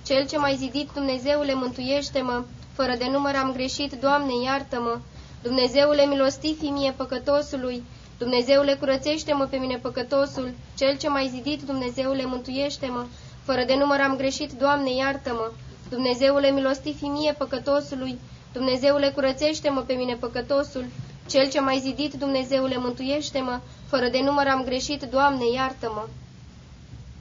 Cel 0.09 0.27
ce 0.27 0.37
m-ai 0.37 0.55
zidit, 0.55 0.89
Dumnezeule, 0.93 1.53
mântuiește-mă, 1.53 2.43
fără 2.73 2.95
de 2.97 3.07
număr 3.11 3.35
am 3.35 3.51
greșit, 3.53 3.91
Doamne, 3.93 4.33
iartă-mă. 4.43 4.99
Dumnezeule, 5.41 6.05
milostivi 6.05 6.67
mie 6.67 6.91
păcătosului, 6.91 7.83
Dumnezeule, 8.17 8.73
curățește-mă 8.73 9.45
pe 9.45 9.57
mine 9.57 9.77
păcătosul, 9.77 10.51
cel 10.77 10.97
ce 10.97 11.09
m-ai 11.09 11.31
zidit, 11.33 11.61
Dumnezeule, 11.61 12.25
mântuiește-mă. 12.25 13.05
Fără 13.49 13.63
de 13.71 13.77
număr 13.83 13.99
am 14.07 14.15
greșit, 14.21 14.51
Doamne, 14.63 14.91
iartă-mă. 15.03 15.47
Dumnezeule, 15.95 16.49
milostiv 16.57 16.95
fi 17.01 17.09
mie 17.17 17.33
păcătosului. 17.41 18.13
Dumnezeule, 18.57 19.07
curățește-mă 19.15 19.81
pe 19.89 19.95
mine 20.01 20.15
păcătosul, 20.23 20.85
cel 21.31 21.45
ce 21.53 21.59
m-ai 21.61 21.79
zidit, 21.87 22.11
Dumnezeule, 22.23 22.77
mântuiește-mă. 22.85 23.55
Fără 23.91 24.07
de 24.15 24.21
număr 24.27 24.47
am 24.55 24.61
greșit, 24.69 25.01
Doamne, 25.15 25.45
iartă-mă. 25.59 26.03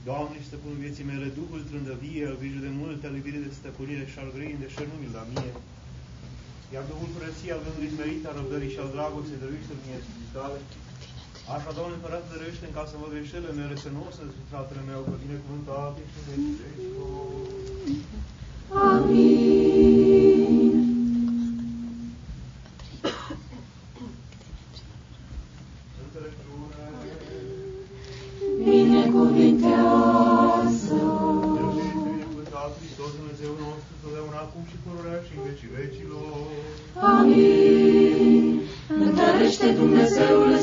Doamne, 0.09 0.39
stăpânul 0.49 0.79
vieții 0.85 1.09
mele, 1.11 1.27
Duhul 1.41 1.61
trândăvie, 1.71 2.25
al 2.31 2.37
grijă 2.43 2.61
de 2.67 2.73
multe, 2.81 3.05
al 3.07 3.15
iubirii 3.19 3.47
de 3.47 3.53
stăpânire 3.59 4.05
și 4.13 4.19
al 4.23 4.29
grăii 4.35 4.63
de 4.63 4.69
șer 4.75 4.87
nu 4.91 4.99
la 5.19 5.25
mie. 5.33 5.53
Iar 6.75 6.85
Duhul 6.93 7.09
curăției, 7.15 7.55
al 7.55 7.63
gândului 7.65 7.93
smerit, 7.95 8.23
al 8.29 8.35
răbdării 8.39 8.73
și 8.75 8.81
al 8.83 8.91
dragostei, 8.97 9.43
dăruiește 9.43 9.75
mie 9.83 9.99
tale. 10.37 10.59
Așa, 11.55 11.71
Doamne, 11.77 11.95
Împărate, 11.99 12.27
dăruiește 12.33 12.65
în 12.67 12.75
casă 12.79 12.95
mă 13.01 13.07
greșele 13.13 13.51
mele, 13.59 13.75
să 13.85 13.89
nu 13.95 14.01
o 14.09 14.11
să 14.17 14.23
fratele 14.51 14.83
meu, 14.91 15.01
că 15.09 15.15
binecuvântat 15.25 15.95
ești 16.03 16.19
în 16.37 16.43
veci 16.59 16.89
Amin. 18.93 20.68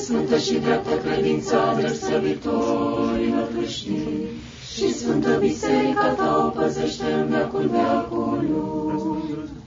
Sfântă 0.06 0.38
și 0.38 0.56
dreaptă 0.66 0.96
credința 1.06 1.60
dreptăvitorilor 1.80 3.48
creștini 3.56 4.26
și 4.74 4.94
Sfântă 5.00 5.32
Biserica 5.40 6.08
ta 6.20 6.30
o 6.46 6.50
păzește 6.58 7.08
în 7.20 7.28
veacul 7.32 7.66
veacului. 7.76 8.48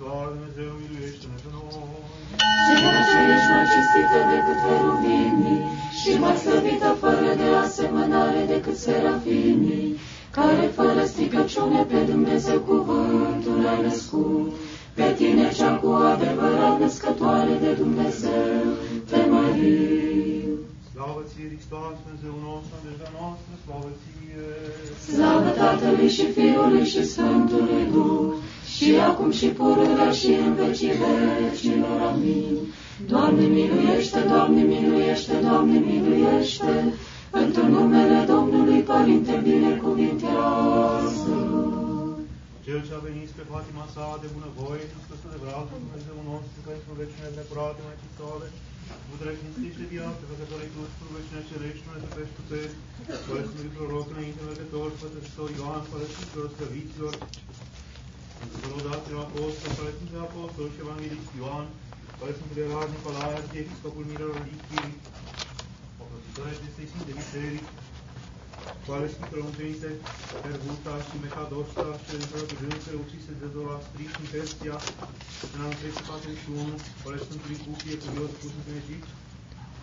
Doamne, 0.03 0.45
Dumnezeu, 0.57 0.71
miluiește-ne 0.81 1.37
pe 1.43 1.49
noi. 1.55 1.71
Ceea 2.67 3.01
ce 3.09 3.19
ești 3.35 3.51
mai 3.53 3.65
cinstită 3.73 4.19
decât 4.33 4.59
veruvimii 4.69 5.61
și 6.01 6.11
mai 6.23 6.37
slăvită 6.43 6.91
fără 7.03 7.31
de 7.41 7.49
asemănare 7.65 8.41
decât 8.53 8.77
serafimii, 8.87 9.87
care 10.39 10.65
fără 10.79 11.03
stricăciune 11.11 11.81
pe 11.91 11.99
Dumnezeu 12.11 12.59
cuvântul 12.71 13.59
ai 13.73 13.81
născut, 13.87 14.53
pe 14.99 15.09
tine 15.19 15.47
cea 15.59 15.73
cu 15.81 15.89
adevărat 16.13 16.75
născătoare 16.81 17.55
de 17.65 17.73
Dumnezeu, 17.83 18.63
te 19.11 19.21
mărim. 19.31 20.51
Slavă 20.93 21.23
ție, 21.31 21.47
Hristos, 21.53 21.95
Dumnezeu 22.05 22.35
nostru, 22.49 22.77
deja 22.87 23.09
noastră, 23.17 23.53
slavă 23.65 23.91
ție. 24.01 24.47
Slavă 25.13 25.51
Tatălui 25.61 26.11
și 26.17 26.25
Fiului 26.37 26.85
și 26.93 27.03
Sfântului 27.13 27.85
Duh, 27.93 28.33
și 28.75 28.89
acum 29.09 29.31
și 29.39 29.47
pururea 29.47 30.11
și 30.11 30.31
în 30.47 30.53
vecii 30.61 30.95
vecilor. 31.03 31.99
Amin. 32.11 32.57
Doamne 33.07 33.45
miluiește, 33.57 34.21
Doamne 34.33 34.63
miluiește, 34.63 35.35
Doamne 35.47 35.79
miluiește, 35.79 36.73
pentru 37.31 37.63
numele 37.75 38.19
Domnului 38.33 38.81
Părinte 38.81 39.41
binecuvintează. 39.45 41.78
Cel 42.71 42.83
ce 42.89 42.95
a 42.97 43.07
venit 43.09 43.29
spre 43.33 43.45
patima 43.53 43.87
sa 43.95 44.07
de 44.23 44.29
bunăvoie, 44.37 44.85
și 44.91 44.99
scăsă 45.05 45.27
de 45.35 45.43
brazul 45.45 45.83
Dumnezeu 45.85 46.19
nostru, 46.31 46.59
pentru 46.69 46.91
vecine 47.01 47.29
de 47.39 47.45
curate, 47.49 47.81
mai 47.87 48.01
cistoare, 48.03 48.49
putere 49.11 49.35
cinstiți 49.41 49.81
de 49.81 49.87
viață, 49.95 50.21
făcătorii 50.31 50.73
tu, 50.75 50.81
spre 50.93 51.09
vecine 51.17 51.49
cerești, 51.49 51.85
nu 51.87 51.93
ne 51.95 52.03
tăpești 52.05 52.37
tu 52.37 52.43
pe, 52.51 52.61
fără 53.27 53.43
să 53.51 53.57
nu 53.57 53.71
proroc 53.77 54.07
înainte 54.13 54.41
mergător, 54.49 54.89
pătăcitor 55.03 55.49
Ioan, 55.59 55.83
fără 55.91 56.05
Sfinților 56.13 56.49
Slăviților, 56.57 57.15
pentru 58.39 58.67
lăudaților 58.71 59.21
apostoli, 59.27 59.77
fără 59.79 59.91
Sfinților 59.95 60.25
Apostoli 60.29 60.73
și 60.75 60.83
Evanghelist 60.85 61.31
Ioan, 61.41 61.67
fără 62.19 62.31
Sfântul 62.37 62.63
Erar 62.65 62.87
Nicolae, 62.93 63.37
Arhiepiscopul 63.39 64.05
Mirelor 64.11 64.39
Lichii, 64.49 64.93
Păpătitoare 65.99 66.51
acestei 66.55 66.89
Sfinte 66.91 67.13
Biserici, 67.19 67.73
cu 68.83 68.89
ale 68.97 69.09
Sfintelor 69.13 69.45
Mântuite, 69.49 69.91
Pervuta 70.45 70.95
și 71.07 71.15
Mecadosta 71.27 71.87
și 72.01 72.07
Redentorul 72.13 72.49
de 72.51 72.57
Dânsele, 72.63 72.99
ucise 73.05 73.33
de 73.41 73.47
Zoroastri 73.55 74.05
în 74.21 74.27
Persia, 74.35 74.77
în 75.55 75.59
anul 75.65 75.77
341, 75.81 76.73
cu 77.01 77.07
ale 77.11 77.19
Sfântului 77.25 77.63
Cufie, 77.65 77.97
curios 78.03 78.31
pus 78.41 78.53
în 78.61 78.69
Egipt, 78.81 79.11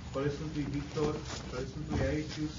cu 0.10 0.16
ale 0.20 0.30
Sfântului 0.36 0.72
Victor, 0.76 1.14
cu 1.48 1.52
ale 1.56 1.68
Sfântului 1.72 2.06
Aetius, 2.12 2.56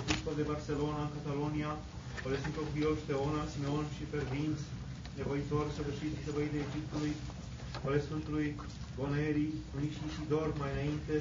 Episcop 0.00 0.34
de 0.40 0.48
Barcelona, 0.52 1.02
în 1.04 1.12
Catalonia, 1.16 1.72
cu 2.20 2.24
ale 2.28 2.38
Sfântului 2.40 2.74
Biol, 2.74 2.96
Teona, 3.08 3.42
Simeon 3.52 3.86
și 3.96 4.10
Pervinț, 4.12 4.58
nevoitor, 5.18 5.64
săvârșit 5.76 6.12
și 6.14 6.24
săvăit 6.26 6.52
de 6.54 6.60
Egiptului, 6.66 7.14
cu 7.80 7.84
ale 7.88 8.00
Sfântului 8.06 8.48
Boneri, 8.98 9.46
Unic 9.76 9.92
și 9.96 10.02
Isidor, 10.08 10.48
mai 10.60 10.70
înainte, 10.74 11.16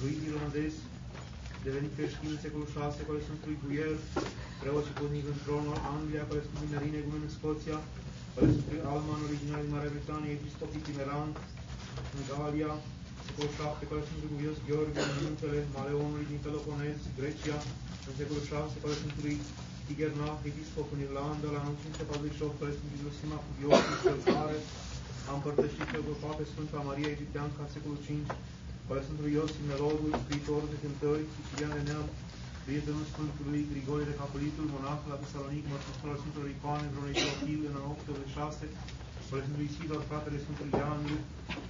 lui 0.00 0.14
irlandez, 0.26 0.72
devenit 1.68 1.92
creștin 1.98 2.30
în 2.34 2.42
secolul 2.44 2.68
6, 2.76 3.04
cu 3.04 3.10
ale 3.12 3.26
Sfântului 3.26 3.60
Guier, 3.62 3.94
preot 4.60 4.84
și 4.86 4.96
puznic 4.98 5.24
în 5.32 5.38
tronul 5.44 5.76
Anglia, 5.94 6.22
cu 6.26 6.32
ale 6.34 6.44
Sfântului 6.46 6.72
Nerine, 6.74 7.04
Gumen 7.04 7.26
în 7.26 7.34
Scoția, 7.36 7.78
cu 8.32 8.36
ale 8.38 8.50
Sfântului 8.52 8.86
Alman, 8.92 9.20
original 9.28 9.60
din 9.64 9.72
Marea 9.74 9.94
Britanie, 9.94 10.36
episcop 10.38 10.70
itinerant 10.80 11.34
în 12.14 12.20
Galia, 12.28 12.72
secolul 13.26 13.52
7, 13.58 13.82
cu 13.86 13.92
ale 13.94 14.06
Sfântului 14.06 14.36
Guios 14.38 14.58
Gheorghe, 14.66 15.00
în 15.10 15.16
muntele 15.24 15.58
Maleonului 15.76 16.30
din 16.30 16.40
Peloponez, 16.44 16.98
Grecia, 17.18 17.58
în 18.08 18.14
secolul 18.20 18.44
6, 18.50 18.80
cu 18.80 18.84
ale 18.86 19.00
Sfântului 19.00 19.36
Tigerna, 19.86 20.28
episcop 20.50 20.88
în 20.94 21.00
Irlanda, 21.06 21.48
la 21.54 21.60
anul 21.62 21.76
548, 21.82 22.54
cu 22.56 22.62
ale 22.64 22.76
Sfântului 22.76 23.04
Iosima 23.04 23.38
Cuvios, 23.44 23.80
cel 24.04 24.18
care 24.36 24.56
a 25.28 25.32
împărtășit 25.38 25.86
pe 25.92 26.00
Pape 26.22 26.44
Sfânta 26.52 26.78
Maria 26.88 27.14
Egipteanca, 27.16 27.62
secolul 27.74 28.00
5, 28.06 28.26
ale 28.90 29.04
Sfântului 29.06 29.36
Iosif 29.36 29.62
Melodul, 29.70 30.12
scriitorul 30.22 30.68
de 30.72 30.78
cântări, 30.82 31.24
sicilian 31.34 31.72
de 31.76 31.82
neamț, 31.88 32.10
prietenul 32.64 33.06
Sfântului 33.12 33.62
Grigore 33.70 34.04
de 34.10 34.18
Capolitul, 34.20 34.66
monah 34.74 35.00
la 35.10 35.20
Tesalonic, 35.22 35.64
mărturistor 35.72 36.10
al 36.12 36.20
Sfântului 36.22 36.52
Icoane, 36.54 36.86
vreunui 36.92 37.18
Teofil, 37.20 37.60
în 37.68 37.74
anul 37.78 37.92
86, 37.94 38.64
ale 39.30 39.42
Sfântului 39.44 39.70
Isidor, 39.70 40.00
fratele 40.10 40.42
Sfântului 40.44 40.74
Ianlu, 40.80 41.16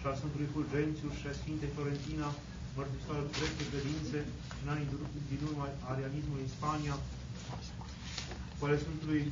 și 0.00 0.06
al 0.08 0.16
Sfântului 0.20 0.52
Fulgențiu 0.54 1.08
și 1.18 1.26
a 1.30 1.34
Sfintei 1.40 1.74
Florentina, 1.76 2.28
mărturistor 2.76 3.16
al 3.20 3.28
dreptei 3.36 3.70
credințe, 3.72 4.18
în 4.60 4.68
anii 4.72 4.90
din 5.30 5.40
urma 5.48 5.66
arianismului 5.92 6.46
în 6.46 6.54
Spania, 6.56 6.94
cu 8.56 8.62
ale 8.66 8.76
Sfântului 8.84 9.22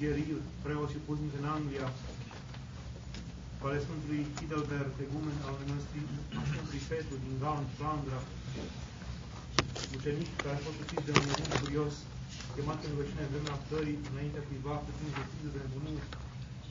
Gheril, 0.00 0.40
preot 0.64 0.88
și 0.92 1.04
puznic 1.06 1.32
în 1.40 1.46
Anglia, 1.56 1.86
cu 2.13 2.13
ale 3.68 3.84
Sfântului 3.86 4.22
Fidelbert, 4.38 4.94
egumen 5.06 5.38
al 5.46 5.54
mănăstirii 5.60 6.18
Sfântului 6.48 6.82
Petru 6.90 7.14
din 7.24 7.34
Gant, 7.42 7.68
Flandra, 7.76 8.20
ucenic 9.96 10.30
care 10.42 10.56
a 10.58 10.64
fost 10.66 10.78
ucis 10.84 11.02
de 11.06 11.12
un 11.18 11.24
nebun 11.28 11.52
curios, 11.62 11.94
chemat 12.54 12.80
în 12.84 12.90
rugăciune 12.92 13.30
vremea 13.32 13.56
țării, 13.68 13.98
înaintea 14.10 14.46
cuiva, 14.48 14.74
cu 14.84 14.90
timp 14.98 15.12
de 15.16 15.48
de 15.54 15.60
nebunii, 15.62 16.04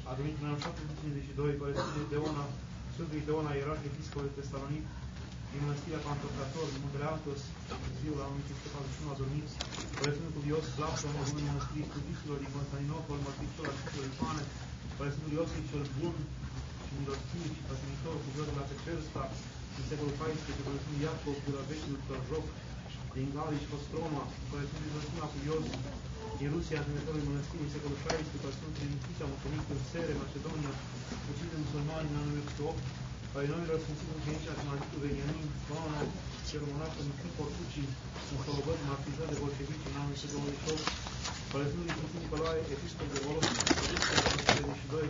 a 0.09 0.11
venit 0.19 0.35
în 0.39 0.47
anul 0.47 0.61
752, 0.63 1.57
cu 1.57 1.63
ale 1.65 1.75
Sfântului 1.79 2.11
Deona, 2.13 2.45
Sfântului 2.93 3.27
Deona, 3.27 3.51
ierarh 3.53 3.83
episcop 3.89 4.23
de 4.25 4.31
Tesalonic, 4.37 4.85
din 5.51 5.61
mănăstirea 5.63 6.05
Pantocrator, 6.07 6.67
din 6.73 6.81
Muntele 6.83 7.07
Atos, 7.15 7.41
ziua 7.99 8.17
la 8.21 8.27
1541 8.29 9.13
a 9.13 9.19
dormit, 9.21 9.47
cu 9.95 9.99
ale 10.03 10.13
Sfântului 10.15 10.35
Cuvios, 10.37 10.65
Lapsa, 10.81 11.07
în 11.09 11.17
urmă 11.21 11.39
mănăstirii 11.47 11.89
Sfântiților 11.89 12.37
din 12.43 12.51
Constantinopol, 12.55 13.19
mărturitor 13.25 13.65
al 13.69 13.77
Sfântului 13.79 14.11
Ioane, 14.17 14.43
cu 14.93 14.99
ale 15.01 15.11
Sfântului 15.13 15.37
Iosif 15.37 15.65
cel 15.71 15.85
Bun, 15.99 16.15
milostiv 16.99 17.45
și 17.55 17.67
pătimitor 17.69 18.15
cu 18.21 18.29
Gheorghe 18.33 18.53
la 18.59 18.69
Pecersta, 18.69 19.23
în 19.79 19.83
secolul 19.89 20.15
XIV, 20.19 20.45
cu 20.55 20.61
Sfântul 20.65 20.95
Iacob 21.03 21.37
de 21.45 21.51
la 21.57 21.63
vechiul 21.69 21.97
Tărjoc, 22.07 22.45
din 23.15 23.27
Gali 23.35 23.61
și 23.61 23.71
Costroma, 23.71 24.23
cu 24.39 24.45
care 24.51 24.63
Sfântul 24.69 24.91
Iosima 24.93 25.31
Cuvios, 25.31 25.65
din 26.39 26.49
Rusia, 26.55 26.85
Dumnezeului 26.87 27.27
Mănăstirii, 27.29 27.67
în 27.67 27.75
secolul 27.75 27.99
XVI, 28.03 28.41
cu 28.43 28.49
Sfântul 28.57 28.85
Nichita, 28.91 29.25
mucenic 29.31 29.65
în 29.75 29.81
Sere, 29.91 30.13
Macedonia, 30.23 30.73
ucis 31.29 31.47
de 31.51 31.57
musulmani 31.63 32.09
în 32.11 32.17
anul 32.21 32.37
8, 32.69 32.85
ai 33.37 33.47
noilor 33.51 33.79
Sfinții 33.83 34.11
Mucenici, 34.11 34.53
Atmaritul 34.55 34.99
Veniamin, 35.05 35.47
Doamna, 35.69 35.99
cel 36.49 36.61
monarh 36.69 36.97
Nicol 37.07 37.31
Portucii, 37.39 37.89
în 38.31 38.37
Solobăt, 38.45 38.79
martirizat 38.89 39.29
de 39.31 39.37
bolșevici 39.41 39.87
în 39.89 39.95
anul 40.01 40.15
128, 40.15 40.85
ale 41.53 41.63
Sfântului 41.69 41.95
Sfântul 41.95 42.19
Nicolae, 42.23 42.61
episcop 42.75 43.07
de 43.13 43.19
Volos, 43.25 43.47
132, 43.95 45.09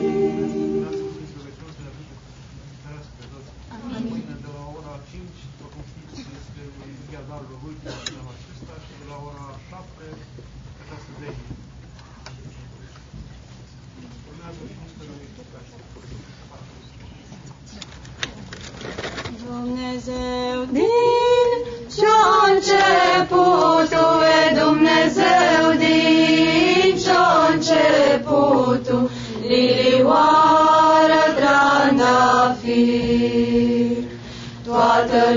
Dumnezeu 19.45 20.65
din 20.71 21.12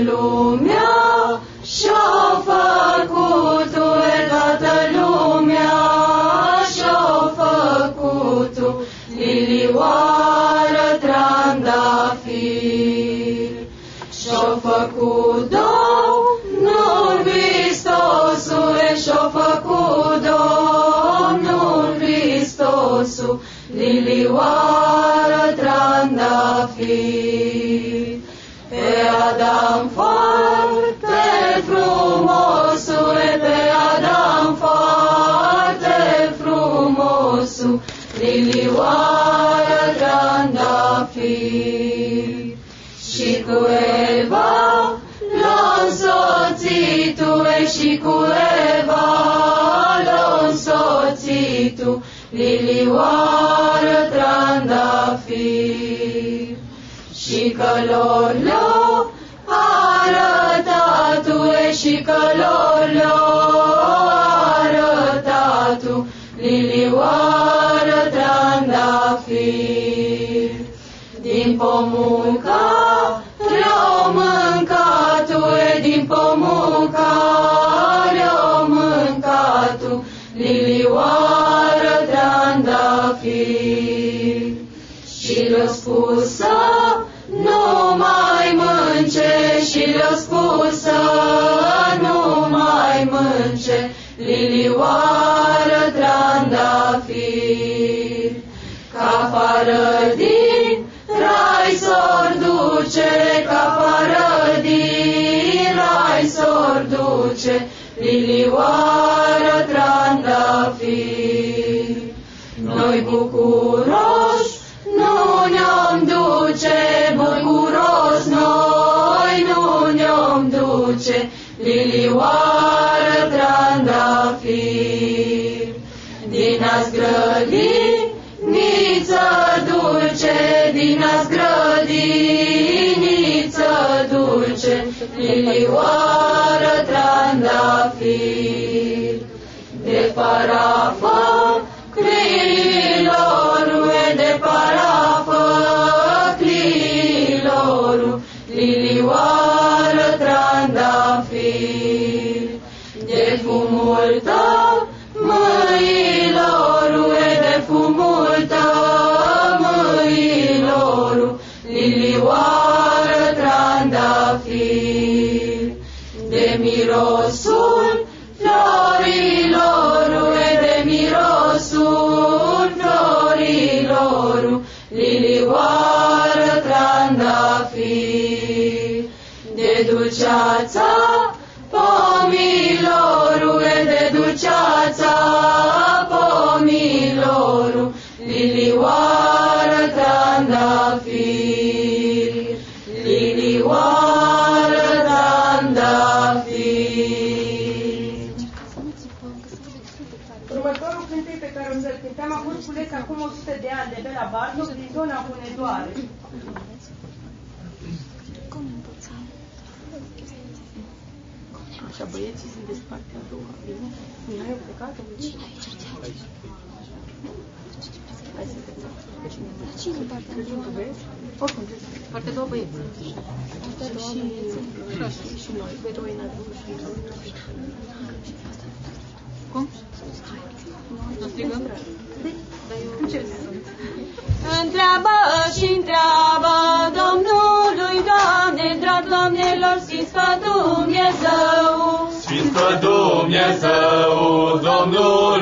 lumea 0.05 1.41
și-a 1.63 2.43
făcut-o, 2.45 3.89
toată 4.29 4.75
lumea 4.95 5.79
și-a 6.73 7.33
făcut-o, 7.37 8.69
lilioară 9.17 10.87
trandafir. 10.99 12.47
Și-a 14.21 14.59
făcut 14.61 15.49
Domnul 15.49 17.15
Hristosul, 17.25 18.77
și-a 19.03 19.31
făcut 19.33 20.21
Domnul 20.29 21.95
Hristosul, 21.99 23.39
lilioară 23.75 25.06
doară 52.97 53.99
trandafir 54.11 55.37
și 57.13 57.55
călor 57.57 58.35
la 58.43 58.76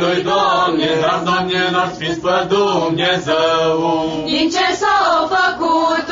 lui 0.02 0.20
Doamne, 0.24 0.90
dar 1.02 1.22
Doamne, 1.28 1.62
n-ar 1.72 1.92
fi 1.98 2.10
pe 2.24 2.36
Dumnezeu. 2.54 3.78
Din 4.26 4.50
ce 4.56 4.68
s-a 4.82 4.98
făcut 5.36 6.08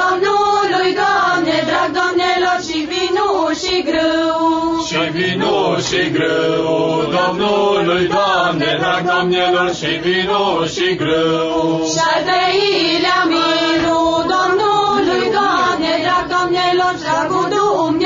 Domnului 0.00 0.90
Doamne, 1.02 1.56
drag 1.68 1.88
Doamnelor 1.98 2.58
și 2.68 2.78
vinu 2.90 3.28
și 3.62 3.76
grâu. 3.88 4.42
Și 4.88 5.00
vinu 5.16 5.56
și 5.86 6.02
grâu, 6.16 6.72
Domnului 7.16 8.04
Doamne, 8.16 8.76
drag 8.80 9.02
Doamnelor 9.10 9.70
și 9.80 9.90
vinu 10.04 10.44
și 10.74 10.88
grâu. 11.00 11.62
Și 11.92 12.00
al 12.12 12.20
treilea 12.28 13.20
miru, 13.32 14.02
Domnului 14.34 15.24
Doamne, 15.36 15.92
drag 16.04 16.24
Doamnelor, 16.32 16.94
dragul 17.04 17.46
Dumnezeu. 17.54 18.03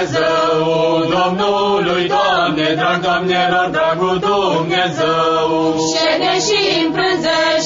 Dragul 0.00 0.16
Dumnezeu, 0.16 1.10
Domnului, 1.16 2.08
Doamne, 2.08 2.74
drag 2.74 3.00
Doamnelor, 3.00 3.68
dragul 3.76 4.18
Dumnezeu. 4.18 5.48
Șede 5.92 6.32
și 6.46 6.60
împrânzește 6.84 7.59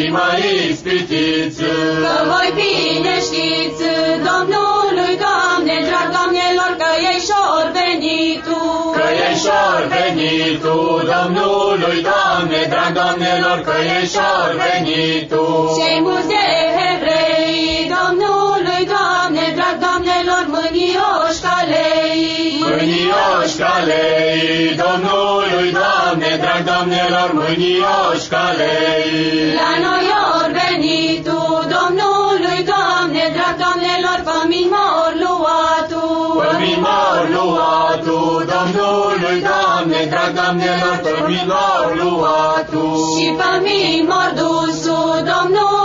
și 0.00 0.08
mă 0.16 0.28
ispitiți. 0.70 1.62
Că 2.04 2.16
voi 2.30 2.50
bine 2.60 3.14
știți, 3.28 3.82
Domnului, 4.28 5.14
Doamne, 5.24 5.76
drag 5.88 6.08
Doamnelor, 6.16 6.72
că 6.80 6.90
ești 7.12 7.32
venitul. 7.78 8.72
Că 8.96 9.06
ești 9.28 9.48
ori 9.70 9.88
venitul, 9.94 10.98
Domnului, 11.14 11.98
Doamne, 12.10 12.60
drag 12.72 12.92
Doamnelor, 12.98 13.58
că 13.66 13.76
ești 13.98 14.18
ori 14.40 14.56
venitul. 14.64 15.58
Cei 15.78 15.98
mulți 16.06 16.28
de 16.34 16.44
evrei, 16.92 17.92
Domnului, 17.96 18.82
Doamne, 18.94 19.44
drag 19.58 19.76
Doamnelor, 19.84 20.44
mânioși 20.54 21.40
calei. 21.44 22.29
Mânioși 22.80 23.56
calei, 23.62 24.74
Domnului, 24.82 25.68
Doamne, 25.80 26.30
drag 26.42 26.62
Doamnelor, 26.70 27.30
mânioși 27.38 28.28
calei. 28.32 29.08
La 29.60 29.72
noi 29.84 30.06
ori 30.36 30.52
venitul, 30.60 31.58
Domnului, 31.76 32.58
Doamne, 32.72 33.24
drag 33.36 33.54
Doamnelor, 33.62 34.18
fămin 34.28 34.68
mor 34.74 35.12
luatul. 35.22 36.44
Pămii 36.44 36.78
mor 36.86 37.22
luatul, 37.34 38.38
Domnului, 38.54 39.38
Doamne, 39.48 40.00
drag 40.12 40.30
Doamnelor, 40.38 40.96
pămii 41.04 41.46
mor 41.52 41.88
luatul. 42.00 42.96
Și 43.16 43.26
fămin 43.40 44.00
mor 44.10 44.30
dusul, 44.40 45.16
Domnului, 45.30 45.79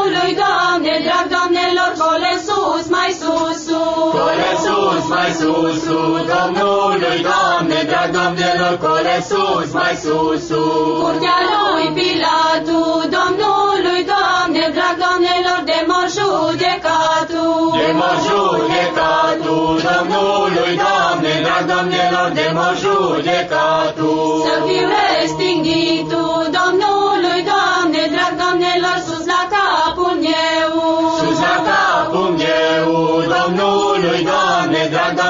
sus, 5.16 5.24
mai 5.24 5.32
susul, 5.42 6.26
Domnului, 6.34 7.18
Doamne, 7.28 7.80
drag 7.90 8.10
Doamnelor, 8.16 8.76
cole 8.84 9.18
sus, 9.30 9.70
mai 9.80 9.96
susul. 10.04 11.00
Curtea 11.04 11.40
lui 11.50 11.86
Pilatul, 11.98 13.02
Domnului, 13.18 14.02
Doamne, 14.12 14.64
drag 14.76 14.96
Doamnelor, 15.04 15.62
de 15.72 15.80
mor 15.90 16.08
judecatul. 16.18 17.68
De 17.82 17.90
mor 18.00 18.18
judecatul, 18.28 19.74
Domnului, 19.90 20.74
Doamne, 20.84 21.34
drag 21.46 21.64
Doamnelor, 21.72 22.30
de 22.40 22.48
mor 22.58 22.74
judecatul. 22.84 24.44
Să 24.48 24.56
fiu 24.68 24.86
restinghitul, 25.00 26.42
Domnului, 26.60 27.40
Doamne, 27.52 28.02
drag 28.14 28.34
Doamnelor, 28.42 28.98
sus 29.08 29.24
la 29.34 29.42
capul 29.54 30.16
meu. 30.28 30.74
Sus 31.20 31.38
la 31.48 31.58
capul 31.70 32.30
meu, 32.44 32.90
Domnului, 33.34 33.34
Doamne, 33.34 33.44
drag 33.46 33.75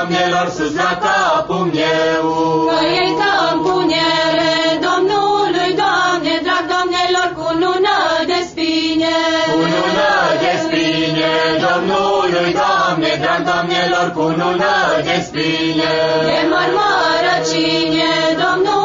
Doamnelor, 0.08 0.50
sus 0.50 0.74
la 0.76 0.92
capul 1.04 1.66
meu. 1.78 2.28
Că 2.72 2.80
ei 3.00 3.12
că 3.20 3.32
împunere, 3.54 4.54
Domnului, 4.88 5.70
Doamne, 5.82 6.34
drag 6.46 6.64
Doamnelor, 6.74 7.30
cu 7.38 7.48
lună 7.62 7.98
de 8.30 8.40
spine. 8.50 9.16
Cu 9.54 9.64
lună 9.76 10.14
de 10.44 10.54
spine, 10.64 11.32
Domnului, 11.66 12.50
Doamne, 12.60 13.12
drag 13.24 13.42
Doamnelor, 13.50 14.08
cu 14.18 14.26
lună 14.40 14.76
de 15.08 15.18
spine. 15.28 15.94
De 16.30 16.40
mărmărăcine, 16.52 18.10
Domnului, 18.44 18.54
Doamne, 18.66 18.85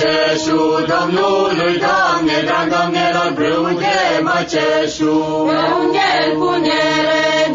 măceșu, 0.00 0.84
Domnului, 0.92 1.74
Doamne, 1.84 2.36
drag 2.44 2.68
Doamnelor, 2.68 3.32
brâul 3.34 3.74
de 3.78 4.22
măceșu. 4.22 5.14
Pe 5.48 5.58
unde-l 5.80 6.30
punere, 6.38 7.49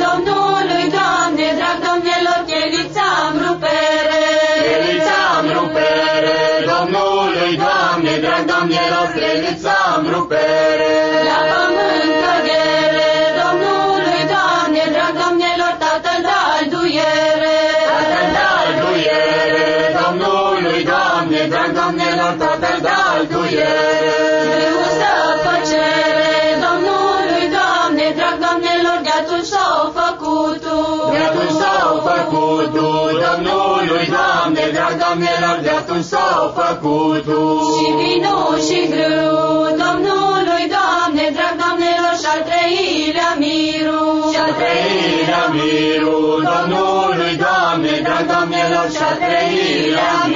treilea 50.05 50.34